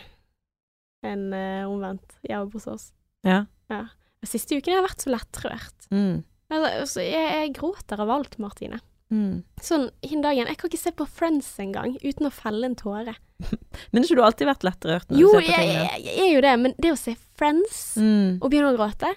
enn 1.05 1.27
eh, 1.37 1.63
omvendt 1.69 2.17
jobb 2.27 2.55
hos 2.57 2.65
oss. 2.71 2.87
Ja. 3.23 3.43
De 3.69 4.27
siste 4.27 4.57
ukene 4.57 4.79
har 4.79 4.87
vært 4.87 5.05
så 5.05 5.13
lettrørt. 5.13 5.85
Mm. 5.93 6.23
Altså, 6.49 6.69
altså, 6.81 7.03
jeg, 7.05 7.27
jeg 7.43 7.53
gråter 7.59 8.01
av 8.01 8.09
alt, 8.17 8.39
Martine. 8.41 8.81
Mm. 9.13 9.43
Sånn 9.63 9.87
hin 10.05 10.21
dagen. 10.25 10.49
Jeg 10.49 10.57
kan 10.59 10.69
ikke 10.69 10.81
se 10.81 10.91
på 10.97 11.05
Friends 11.09 11.47
engang 11.61 11.95
uten 12.03 12.27
å 12.29 12.33
felle 12.33 12.67
en 12.69 12.75
tåre. 12.77 13.13
Men 13.93 14.01
har 14.03 14.09
ikke 14.09 14.17
du 14.19 14.25
alltid 14.25 14.49
vært 14.49 14.65
lettrørt 14.67 15.13
når 15.13 15.21
Jo, 15.21 15.29
du 15.29 15.37
ser 15.37 15.45
på 15.45 15.53
jeg, 15.53 15.71
jeg, 15.77 16.03
jeg 16.09 16.25
er 16.25 16.33
jo 16.33 16.41
det, 16.43 16.55
men 16.59 16.73
det 16.81 16.91
å 16.91 16.97
se 16.99 17.13
Friends 17.39 17.77
Mm. 18.01 18.41
og 18.41 18.49
begynne 18.51 18.73
å 18.73 18.75
gråte 18.75 19.13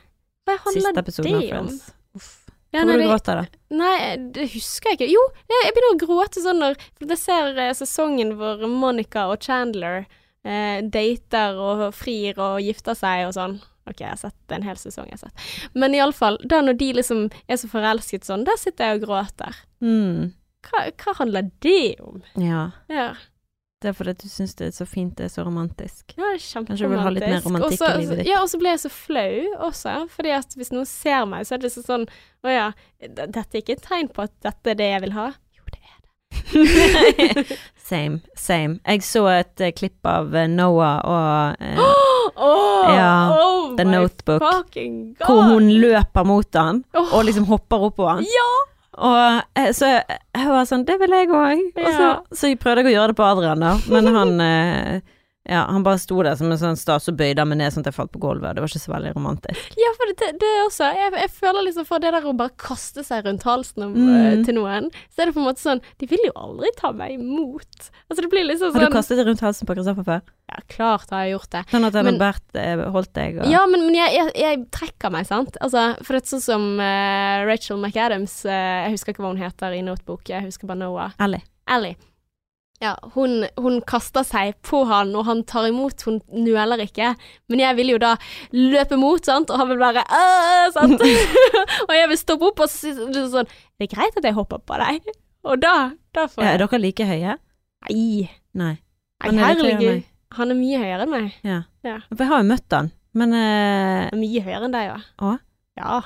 Hva 0.47 0.55
handler 0.63 0.93
Siste 0.93 1.03
episode 1.03 1.33
av 1.35 1.41
det 1.43 1.49
om? 1.59 1.67
Friends. 1.73 1.89
Uff. 2.21 2.31
Ja, 2.73 2.87
nei, 2.89 2.97
du 2.97 3.05
gråter 3.05 3.43
da? 3.43 3.61
Nei, 3.77 3.97
det 4.33 4.49
husker 4.55 4.93
jeg 4.93 5.01
ikke. 5.01 5.11
Jo, 5.13 5.23
jeg, 5.51 5.73
begynner 5.75 5.93
å 5.93 6.01
gråte 6.01 6.41
sånn 6.41 6.63
når 6.63 6.79
For 6.97 7.13
jeg 7.13 7.21
ser 7.21 7.61
eh, 7.61 7.75
sesongen 7.77 8.35
hvor 8.39 8.65
Monica 8.69 9.27
og 9.29 9.45
Chandler 9.45 10.07
eh, 10.45 10.81
dater 10.81 11.61
og 11.61 11.85
frir 11.97 12.41
og 12.41 12.63
gifter 12.65 12.97
seg 12.97 13.27
og 13.29 13.37
sånn. 13.37 13.59
Ok, 13.91 13.99
jeg 13.99 14.13
har 14.13 14.21
sett 14.21 14.55
en 14.55 14.65
hel 14.65 14.79
sesong, 14.79 15.09
jeg 15.11 15.19
har 15.19 15.25
sett. 15.27 15.47
Men 15.75 15.97
iallfall, 15.97 16.39
da 16.49 16.63
når 16.63 16.79
de 16.81 16.93
liksom 17.01 17.27
er 17.51 17.59
så 17.61 17.69
forelsket 17.69 18.25
sånn, 18.29 18.47
der 18.47 18.61
sitter 18.61 18.93
jeg 18.93 19.01
og 19.01 19.09
gråter. 19.09 19.59
Mm. 19.83 20.33
Hva, 20.63 20.87
hva 21.03 21.17
handler 21.19 21.51
det 21.65 21.97
om? 22.01 22.23
Ja. 22.39 22.69
Ja, 22.93 23.11
Det 23.83 23.91
er 23.91 23.95
fordi 23.99 24.13
du 24.21 24.29
syns 24.31 24.55
det 24.59 24.69
er 24.69 24.75
så 24.77 24.87
fint, 24.87 25.17
det 25.19 25.27
er 25.27 25.33
så 25.33 25.43
romantisk. 25.47 26.15
ja 26.15 26.29
det 26.31 26.39
er 26.39 26.67
Kanskje 26.69 26.87
du 26.87 26.93
vil 26.93 27.03
ha 27.03 27.11
litt 27.11 27.27
mer 27.27 27.41
romantikk 27.43 27.81
også, 27.81 27.89
i 27.91 28.03
livet 28.05 28.21
ditt. 28.21 28.29
Ja, 28.31 28.43
og 28.45 28.51
så 28.53 28.61
blir 28.61 28.77
jeg 28.77 28.83
så 28.85 28.93
flau 28.95 29.57
også, 29.69 29.95
fordi 30.13 30.35
at 30.37 30.55
hvis 30.59 30.71
noen 30.75 30.87
ser 30.87 31.25
meg, 31.27 31.49
så 31.49 31.57
er 31.57 31.65
det 31.65 31.73
så 31.75 31.83
sånn 31.83 32.07
Å 32.47 32.53
ja, 32.53 32.69
dette 33.03 33.43
er 33.43 33.63
ikke 33.63 33.77
et 33.79 33.85
tegn 33.87 34.11
på 34.15 34.27
at 34.29 34.35
dette 34.47 34.75
er 34.75 34.79
det 34.79 34.89
jeg 34.93 35.03
vil 35.07 35.17
ha. 35.19 35.27
Jo, 35.59 35.67
det 35.75 35.83
er 35.83 35.99
det. 36.07 37.59
same, 37.91 38.23
same. 38.39 38.79
Jeg 38.87 39.07
så 39.07 39.27
et 39.35 39.63
uh, 39.67 39.71
klipp 39.75 40.07
av 40.07 40.31
uh, 40.31 40.47
Noah 40.51 41.03
og 41.03 41.63
uh, 41.63 41.83
Åh, 42.43 42.91
Ja, 42.95 43.15
oh 43.35 43.75
The 43.77 43.85
Notebook, 43.85 44.43
hvor 45.27 45.43
hun 45.51 45.71
løper 45.83 46.27
mot 46.29 46.59
han 46.59 46.85
oh. 46.95 47.17
og 47.19 47.27
liksom 47.29 47.51
hopper 47.51 47.89
opp 47.89 47.99
på 47.99 48.09
han. 48.09 48.27
Ja! 48.27 48.51
Og 48.93 49.43
eh, 49.57 49.71
så 49.73 49.89
jeg, 49.89 50.49
var 50.53 50.67
sånn 50.69 50.85
Det 50.89 50.99
vil 51.01 51.15
jeg 51.17 51.31
òg. 51.33 51.63
Ja. 51.81 51.93
så, 51.97 52.09
så 52.37 52.53
jeg 52.53 52.61
prøvde 52.61 52.85
å 52.91 52.93
gjøre 52.93 53.15
det 53.15 53.19
på 53.19 53.25
Adrian, 53.25 53.65
da, 53.65 53.77
men 53.93 54.11
han 54.13 54.35
eh, 54.45 54.99
Ja, 55.49 55.65
han 55.67 55.83
bare 55.83 55.99
sto 55.99 56.21
der 56.23 56.37
som 56.39 56.53
en 56.55 56.59
sånn 56.61 56.77
stas 56.79 57.09
og 57.11 57.17
bøyde 57.19 57.43
meg 57.49 57.59
ned 57.59 57.73
sånn 57.75 57.83
at 57.83 57.89
jeg 57.91 57.97
falt 57.97 58.13
på 58.15 58.21
gulvet. 58.23 58.55
Det 58.55 58.63
var 58.63 58.71
ikke 58.71 58.83
så 58.85 58.93
veldig 58.93 59.11
romantisk. 59.17 59.73
Ja, 59.81 59.91
for 59.99 60.13
det, 60.13 60.29
det 60.39 60.51
også 60.69 60.91
jeg, 60.95 61.13
jeg 61.19 61.33
føler 61.35 61.67
liksom 61.67 61.87
for 61.89 62.03
det 62.05 62.13
der 62.15 62.29
å 62.31 62.35
bare 62.39 62.55
kaste 62.63 63.03
seg 63.07 63.27
rundt 63.27 63.43
halsen 63.49 63.89
om, 63.89 63.97
Mm. 64.03 64.13
eh, 64.19 64.45
til 64.47 64.55
noen, 64.57 64.87
så 65.11 65.23
er 65.23 65.27
det 65.29 65.35
på 65.35 65.43
en 65.43 65.49
måte 65.49 65.61
sånn 65.63 65.81
De 66.01 66.07
vil 66.07 66.23
jo 66.25 66.33
aldri 66.39 66.71
ta 66.79 66.93
meg 66.97 67.17
imot. 67.19 67.91
Altså, 68.09 68.23
det 68.23 68.31
blir 68.31 68.47
liksom 68.47 68.71
sånn 68.71 68.79
Har 68.79 68.87
sånn 68.87 68.95
du 68.95 68.97
kastet 68.97 69.19
deg 69.19 69.27
rundt 69.27 69.43
halsen 69.45 69.67
på 69.69 69.77
Kristoffer 69.77 70.07
før? 70.07 70.23
Ja, 70.53 70.63
klart 70.69 71.11
har 71.11 71.25
jeg 71.27 71.35
gjort 71.35 71.51
det. 71.51 71.65
Sånn 71.73 71.89
at 71.89 71.99
han 71.99 72.11
har 72.13 72.39
eh, 72.63 72.85
holdt 72.95 73.13
deg 73.19 73.43
og 73.43 73.51
Ja, 73.51 73.65
men, 73.67 73.85
men 73.89 73.99
jeg, 73.99 74.15
jeg, 74.15 74.33
jeg 74.39 74.63
trekker 74.71 75.11
meg, 75.15 75.27
sant. 75.27 75.59
Altså, 75.65 75.85
for 76.05 76.15
det 76.15 76.23
er 76.23 76.33
sånn 76.37 76.47
som 76.47 76.69
uh, 76.79 77.43
Rachel 77.49 77.83
McAdams 77.83 78.39
uh, 78.47 78.87
Jeg 78.87 78.95
husker 78.97 79.15
ikke 79.15 79.27
hva 79.27 79.35
hun 79.35 79.43
heter 79.43 79.75
i 79.75 79.83
Notebook, 79.83 80.23
jeg 80.31 80.47
husker 80.47 80.71
bare 80.71 80.83
Noah. 80.85 81.13
Ellie. 81.19 81.43
Ellie. 81.67 81.97
Ja, 82.83 82.97
hun, 83.15 83.45
hun 83.63 83.77
kaster 83.87 84.25
seg 84.27 84.57
på 84.67 84.81
han, 84.91 85.13
og 85.15 85.27
han 85.29 85.45
tar 85.47 85.69
imot, 85.69 86.03
hun 86.09 86.17
nøler 86.35 86.81
ikke. 86.83 87.13
Men 87.53 87.63
jeg 87.63 87.77
vil 87.79 87.93
jo 87.95 87.99
da 88.03 88.17
løpe 88.57 88.99
mot, 88.99 89.23
sant, 89.23 89.53
og 89.55 89.61
han 89.61 89.71
vil 89.71 89.79
bare 89.79 90.03
sant? 90.75 91.03
Og 91.87 91.93
jeg 91.95 92.09
vil 92.11 92.19
stoppe 92.19 92.49
opp 92.51 92.63
og 92.65 92.71
si 92.71 92.91
sånn 92.95 93.47
Det 93.47 93.87
er 93.87 93.91
greit 93.93 94.17
at 94.19 94.27
jeg 94.27 94.35
hopper 94.35 94.61
på 94.67 94.79
deg. 94.83 95.07
Og 95.47 95.61
da, 95.63 95.93
da 96.15 96.27
får 96.31 96.43
Ja, 96.45 96.51
er 96.57 96.63
dere 96.65 96.81
like 96.83 97.07
høye? 97.07 97.37
Nei. 97.89 98.27
Nei. 98.59 98.75
Han 99.23 99.39
litt 99.39 99.45
herregud. 99.47 100.03
Han 100.39 100.51
er 100.55 100.59
mye 100.59 100.83
høyere 100.83 101.07
enn 101.07 101.13
meg. 101.13 101.31
Ja. 101.47 101.61
Ja. 101.87 101.97
For 102.11 102.25
jeg 102.25 102.31
har 102.33 102.43
jo 102.43 102.49
møtt 102.51 102.75
han, 102.75 102.91
men 103.19 103.35
uh... 103.37 104.11
Han 104.11 104.23
mye 104.23 104.43
høyere 104.43 104.67
enn 104.67 104.75
deg, 104.75 104.91
ja. 104.91 104.99
Å? 105.23 105.35
Ja. 105.79 105.99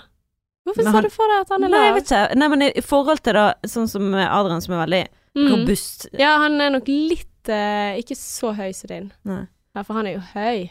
Hvorfor 0.67 0.83
Men 0.83 0.89
sa 0.91 0.97
han- 0.99 1.07
du 1.07 1.15
for 1.15 1.33
deg 1.33 1.45
at 1.45 1.53
han 1.55 1.65
er 1.65 1.73
Nei, 1.73 1.85
jeg 1.87 1.95
vet 2.01 2.11
ikke. 2.11 2.25
Nei, 2.41 2.49
men 2.53 2.67
i 2.69 2.85
forhold 2.85 3.23
til 3.25 3.39
da, 3.39 3.47
sånn 3.65 3.89
som 3.89 4.09
Adrian, 4.13 4.65
som 4.65 4.77
er 4.77 4.83
veldig 4.85 5.05
Mm. 5.37 5.51
robust 5.53 6.07
Ja, 6.17 6.39
han 6.41 6.57
er 6.65 6.71
nok 6.73 6.87
litt 6.89 7.51
eh, 7.53 7.99
Ikke 8.01 8.17
så 8.17 8.55
høy 8.57 8.71
som 8.73 8.89
din. 8.89 9.11
Nei. 9.29 9.43
Ja, 9.77 9.83
for 9.85 9.99
han 9.99 10.09
er 10.09 10.17
jo 10.17 10.23
høy. 10.33 10.71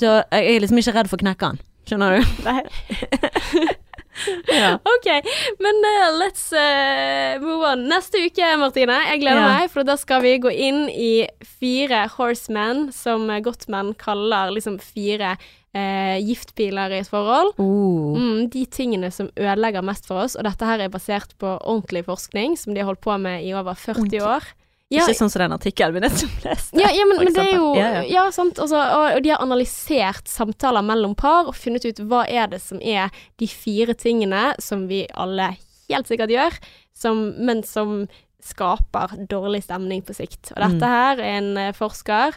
Så 0.00 0.14
jeg 0.32 0.54
er 0.54 0.62
liksom 0.64 0.80
ikke 0.80 0.94
redd 0.96 1.10
for 1.12 1.20
å 1.20 1.24
knekke 1.26 1.50
han. 1.52 1.60
Skjønner 1.84 2.16
du? 2.16 2.32
Nei. 2.48 3.76
Ja. 4.50 4.74
OK, 4.84 5.06
men 5.62 5.78
uh, 5.86 6.08
let's 6.18 6.50
uh, 6.52 7.38
move 7.40 7.64
on. 7.64 7.86
Neste 7.88 8.20
uke, 8.26 8.48
Martine, 8.60 8.98
jeg 9.06 9.22
gleder 9.22 9.40
Ja. 9.40 9.52
meg, 9.60 9.70
for 9.72 9.86
da 9.86 9.94
skal 9.96 10.20
vi 10.24 10.34
gå 10.42 10.50
inn 10.52 10.82
i 10.92 11.26
fire 11.46 12.02
horsemen, 12.18 12.90
som 12.92 13.30
Gottman 13.44 13.94
kaller 13.96 14.52
liksom 14.52 14.76
fire 14.82 15.36
eh, 15.74 16.18
giftpiler 16.26 16.90
i 16.96 17.00
et 17.02 17.08
forhold. 17.10 17.52
Oh. 17.62 18.16
Mm, 18.18 18.48
de 18.50 18.64
tingene 18.66 19.10
som 19.14 19.28
ødelegger 19.36 19.82
mest 19.86 20.06
for 20.08 20.24
oss, 20.24 20.36
og 20.36 20.44
dette 20.48 20.66
her 20.66 20.80
er 20.80 20.88
basert 20.92 21.36
på 21.38 21.56
ordentlig 21.60 22.04
forskning 22.08 22.56
som 22.58 22.74
de 22.74 22.80
har 22.82 22.90
holdt 22.90 23.00
på 23.04 23.18
med 23.20 23.44
i 23.46 23.52
over 23.54 23.74
40 23.78 24.00
Ordentlig. 24.00 24.22
år. 24.22 24.48
Ja, 24.90 25.04
Ikke 25.06 25.14
sånn 25.20 25.30
som 25.30 25.38
den 25.44 25.52
artikkelen 25.54 25.94
vi 25.94 26.00
nettopp 26.02 26.40
leste. 26.48 26.74
ja, 26.80 26.88
ja, 26.90 27.04
men, 27.06 27.20
men 27.22 27.32
det 27.36 27.44
er 27.44 27.52
jo. 27.54 27.68
Ja, 27.78 27.90
Ja, 28.00 28.02
ja. 28.10 28.24
sant. 28.34 28.58
Også, 28.58 28.74
og, 28.74 29.04
og 29.14 29.22
de 29.22 29.30
har 29.30 29.38
analysert 29.44 30.26
samtaler 30.26 30.82
mellom 30.82 31.14
par 31.14 31.46
og 31.46 31.54
funnet 31.54 31.84
ut 31.86 32.00
hva 32.10 32.24
er 32.26 32.48
det 32.50 32.58
som 32.64 32.80
er 32.82 33.06
de 33.38 33.46
fire 33.46 33.94
tingene 33.94 34.48
som 34.58 34.88
vi 34.90 35.04
alle 35.14 35.52
helt 35.90 36.10
sikkert 36.10 36.30
gjør, 36.34 36.58
som, 36.92 37.22
men 37.38 37.62
som 37.62 38.08
skaper 38.42 39.14
dårlig 39.30 39.62
stemning 39.68 40.02
på 40.02 40.14
sikt. 40.16 40.50
Og 40.56 40.58
Mm. 40.58 40.72
dette 40.74 40.88
her 40.90 41.18
er 41.20 41.38
en 41.38 41.56
eh, 41.58 41.72
forsker 41.72 42.34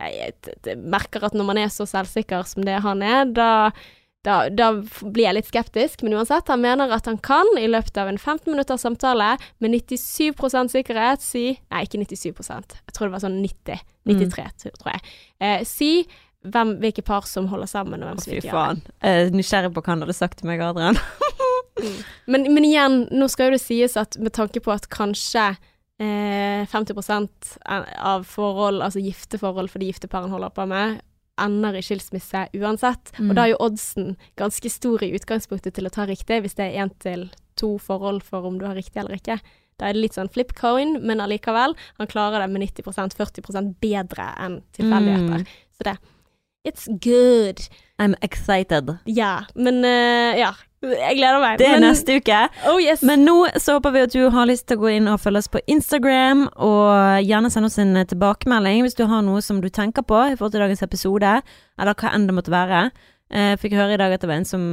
jeg, 0.00 0.78
merker 0.82 1.26
at 1.26 1.36
når 1.36 1.46
man 1.50 1.60
er 1.60 1.70
så 1.72 1.86
selvsikker 1.88 2.46
som 2.48 2.64
det 2.66 2.80
han 2.82 3.02
er, 3.04 3.28
da, 3.30 3.50
da, 4.26 4.48
da 4.50 4.70
blir 5.04 5.26
jeg 5.28 5.36
litt 5.38 5.50
skeptisk. 5.50 6.02
Men 6.04 6.18
uansett, 6.18 6.50
han 6.50 6.62
mener 6.64 6.92
at 6.96 7.06
han 7.10 7.18
kan 7.22 7.48
i 7.60 7.68
løpet 7.70 7.98
av 8.00 8.10
en 8.10 8.18
15 8.18 8.50
minutters 8.50 8.84
samtale 8.86 9.34
med 9.62 9.76
97% 9.78 10.74
sikkerhet 10.74 11.24
si 11.24 11.46
Nei, 11.70 11.84
ikke 11.86 12.02
97% 12.02 12.78
jeg 12.80 12.96
tror 12.96 13.08
det 13.08 13.16
var 13.16 13.24
sånn 13.26 13.40
90. 13.42 13.82
93, 14.04 14.70
tror 14.76 14.90
jeg. 14.92 15.14
Eh, 15.40 15.62
si 15.68 15.92
hvem, 16.44 16.74
hvilke 16.82 17.02
par 17.06 17.24
som 17.28 17.46
holder 17.48 17.70
sammen, 17.70 18.02
og 18.02 18.10
hvem 18.10 18.18
som 18.20 18.30
fy 18.30 18.36
ikke 18.36 18.50
gjør 18.50 18.52
det. 18.52 18.58
faen. 18.60 18.82
Jeg 19.00 19.28
er 19.28 19.36
nysgjerrig 19.38 19.70
på 19.72 19.80
hva 19.84 19.94
han 19.94 20.04
hadde 20.04 20.16
sagt 20.16 20.40
til 20.40 20.50
meg, 20.50 20.64
Adrian. 20.64 21.00
Men, 22.30 22.46
men 22.54 22.64
igjen, 22.64 23.00
nå 23.10 23.26
skal 23.28 23.48
jo 23.50 23.56
det 23.56 23.64
sies 23.64 23.96
at 23.98 24.14
med 24.22 24.32
tanke 24.36 24.60
på 24.62 24.70
at 24.72 24.86
kanskje 24.94 25.48
eh, 26.02 26.62
50% 26.70 27.56
av 27.64 28.24
forhold, 28.28 28.82
altså 28.82 29.02
gifteforhold 29.04 29.70
for 29.72 29.82
de 29.82 29.90
gifte 29.90 30.10
parene 30.10 30.34
holder 30.34 30.54
på 30.54 30.66
med, 30.70 31.02
ender 31.40 31.74
i 31.74 31.82
skilsmisse 31.82 32.46
uansett. 32.54 33.12
Mm. 33.18 33.30
Og 33.30 33.36
da 33.36 33.44
er 33.44 33.52
jo 33.54 33.62
oddsen 33.66 34.14
ganske 34.38 34.70
stor 34.70 35.02
i 35.02 35.12
utgangspunktet 35.16 35.74
til 35.76 35.88
å 35.88 35.92
ta 35.94 36.06
riktig, 36.06 36.40
hvis 36.44 36.56
det 36.58 36.68
er 36.68 36.84
én 36.84 36.94
til 37.02 37.28
to 37.58 37.76
forhold 37.82 38.22
for 38.26 38.46
om 38.46 38.58
du 38.58 38.66
har 38.68 38.78
riktig 38.78 39.02
eller 39.02 39.18
ikke. 39.18 39.38
Da 39.78 39.88
er 39.88 39.96
det 39.96 40.04
litt 40.04 40.16
sånn 40.18 40.30
flip 40.30 40.54
coin, 40.58 41.00
men 41.02 41.22
allikevel, 41.22 41.74
han 41.98 42.10
klarer 42.10 42.44
det 42.44 42.50
med 42.54 42.62
90% 42.62 43.16
40% 43.18 43.72
bedre 43.82 44.28
enn 44.42 44.60
tilfeldigheter. 44.76 45.42
Mm. 45.42 45.54
Så 45.74 45.88
det 45.90 45.96
It's 46.64 46.86
good. 46.88 47.60
I'm 47.98 48.14
excited. 48.22 48.96
Ja. 49.04 49.44
Men 49.54 49.84
uh, 49.84 50.32
ja. 50.38 50.54
Jeg 50.92 51.16
gleder 51.18 51.40
meg. 51.42 51.58
Det 51.60 51.66
er 51.68 51.78
men, 51.80 51.86
neste 51.88 52.16
uke. 52.20 52.40
Oh 52.70 52.80
yes. 52.82 53.02
Men 53.06 53.24
nå 53.26 53.36
så 53.60 53.78
håper 53.78 53.94
vi 53.94 54.02
at 54.06 54.12
du 54.14 54.28
har 54.34 54.48
lyst 54.50 54.66
til 54.68 54.78
å 54.78 54.82
gå 54.84 54.92
inn 54.96 55.08
og 55.10 55.20
følge 55.22 55.42
oss 55.44 55.50
på 55.52 55.62
Instagram, 55.70 56.46
og 56.56 57.24
gjerne 57.24 57.50
sende 57.52 57.70
oss 57.72 57.78
en 57.82 57.96
eh, 57.96 58.06
tilbakemelding 58.10 58.82
hvis 58.86 58.98
du 58.98 59.04
har 59.10 59.22
noe 59.26 59.42
som 59.44 59.60
du 59.64 59.70
tenker 59.72 60.02
på 60.06 60.20
i 60.32 60.36
forhold 60.36 60.54
til 60.56 60.64
dagens 60.64 60.84
episode, 60.86 61.32
eller 61.80 61.98
hva 62.00 62.12
enn 62.14 62.28
det 62.28 62.36
måtte 62.36 62.54
være. 62.54 62.84
Eh, 63.32 63.50
Jeg 63.54 63.62
fikk 63.64 63.78
høre 63.80 63.96
i 63.96 64.00
dag 64.02 64.12
at 64.16 64.22
det 64.24 64.30
var 64.30 64.40
en 64.42 64.48
som 64.48 64.64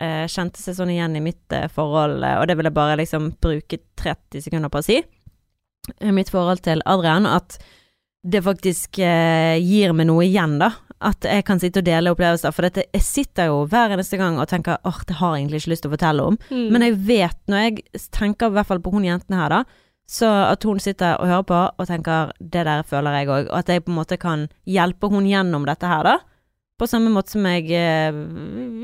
eh, 0.00 0.24
kjente 0.30 0.62
seg 0.62 0.76
sånn 0.78 0.92
igjen 0.94 1.16
i 1.18 1.24
mitt 1.24 1.52
eh, 1.56 1.66
forhold, 1.72 2.22
eh, 2.22 2.36
og 2.40 2.46
det 2.50 2.56
vil 2.60 2.68
jeg 2.70 2.76
bare 2.78 2.98
liksom 3.00 3.32
bruke 3.42 3.80
30 3.98 4.44
sekunder 4.46 4.70
på 4.72 4.78
å 4.82 4.86
si. 4.86 5.00
Eh, 5.98 6.12
Mitt 6.14 6.30
forhold 6.30 6.62
til 6.66 6.82
Adrian, 6.86 7.26
at 7.26 7.58
det 8.28 8.42
faktisk 8.44 8.98
eh, 9.00 9.56
gir 9.62 9.94
meg 9.96 10.08
noe 10.10 10.24
igjen, 10.26 10.58
da. 10.60 10.72
At 11.00 11.22
jeg 11.22 11.44
kan 11.46 11.60
sitte 11.62 11.78
og 11.78 11.86
dele 11.86 12.10
opplevelser. 12.10 12.50
For 12.54 12.66
dette, 12.66 12.82
jeg 12.92 13.02
sitter 13.06 13.46
jo 13.52 13.60
hver 13.70 13.92
eneste 13.94 14.18
gang 14.18 14.38
og 14.42 14.48
tenker 14.50 14.80
åh, 14.88 14.96
det 15.06 15.14
har 15.20 15.36
jeg 15.36 15.44
egentlig 15.44 15.60
ikke 15.62 15.70
lyst 15.74 15.84
til 15.84 15.92
å 15.92 15.94
fortelle 15.94 16.24
om. 16.32 16.38
Mm. 16.50 16.64
Men 16.74 16.82
jeg 16.88 16.96
vet, 17.06 17.38
når 17.46 17.58
jeg 17.68 17.84
tenker 18.10 18.50
i 18.50 18.56
hvert 18.56 18.66
fall 18.66 18.80
på 18.82 18.90
hun 18.96 19.06
jentene 19.06 19.38
her, 19.38 19.48
da, 19.54 19.60
så 20.08 20.26
at 20.48 20.64
hun 20.64 20.80
sitter 20.80 21.18
og 21.20 21.28
hører 21.28 21.44
på 21.46 21.60
og 21.78 21.86
tenker 21.86 22.32
det 22.40 22.64
der 22.66 22.82
føler 22.88 23.18
jeg 23.20 23.28
òg, 23.28 23.46
og 23.52 23.58
at 23.60 23.68
jeg 23.70 23.84
på 23.84 23.92
en 23.92 23.98
måte 24.00 24.16
kan 24.18 24.46
hjelpe 24.66 25.10
hun 25.12 25.26
gjennom 25.28 25.66
dette 25.68 25.86
her, 25.86 26.02
da. 26.08 26.16
På 26.78 26.86
samme 26.86 27.10
måte 27.10 27.34
som 27.34 27.42
jeg 27.46 27.66
eh, 27.74 28.18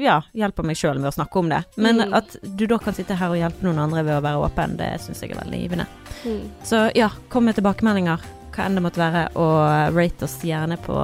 ja, 0.02 0.16
hjelper 0.34 0.66
meg 0.66 0.76
sjøl 0.76 0.98
med 0.98 1.12
å 1.12 1.14
snakke 1.14 1.38
om 1.38 1.48
det. 1.52 1.60
Men 1.78 2.00
Mm. 2.02 2.14
at 2.18 2.36
du 2.42 2.66
da 2.66 2.78
kan 2.82 2.92
sitte 2.94 3.14
her 3.14 3.30
og 3.30 3.38
hjelpe 3.38 3.62
noen 3.66 3.78
andre 3.78 4.02
ved 4.04 4.16
å 4.18 4.22
være 4.22 4.40
åpen, 4.42 4.76
det 4.76 4.88
syns 5.00 5.22
jeg 5.22 5.30
er 5.30 5.38
veldig 5.44 5.60
givende. 5.62 5.86
Mm. 6.26 6.40
Så 6.66 6.90
ja, 6.98 7.08
kom 7.30 7.46
med 7.46 7.54
tilbakemeldinger, 7.54 8.18
hva 8.54 8.66
enn 8.66 8.74
det 8.78 8.82
måtte 8.82 8.98
være, 9.02 9.28
og 9.38 9.94
rate 9.96 10.26
oss 10.26 10.38
gjerne 10.42 10.76
på 10.82 10.98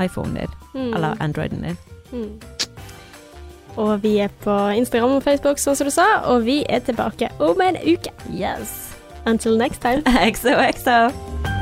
iPhonen 0.00 0.34
din, 0.34 0.48
Mm. 0.74 0.94
eller 0.94 1.14
Androiden 1.20 1.62
din. 1.62 1.76
Mm. 2.12 2.40
Og 3.76 4.02
vi 4.02 4.18
er 4.18 4.28
på 4.44 4.68
Instagram 4.68 5.10
og 5.10 5.22
Facebook, 5.22 5.58
sånn 5.58 5.74
som 5.76 5.86
du 5.86 5.90
sa, 5.90 6.06
og 6.24 6.44
vi 6.46 6.64
er 6.68 6.78
tilbake 6.78 7.28
om 7.40 7.60
en 7.60 7.76
uke. 7.82 8.10
Yes. 8.30 8.94
Until 9.26 9.58
next 9.58 9.80
time. 9.82 10.02
XOXO. 10.34 11.53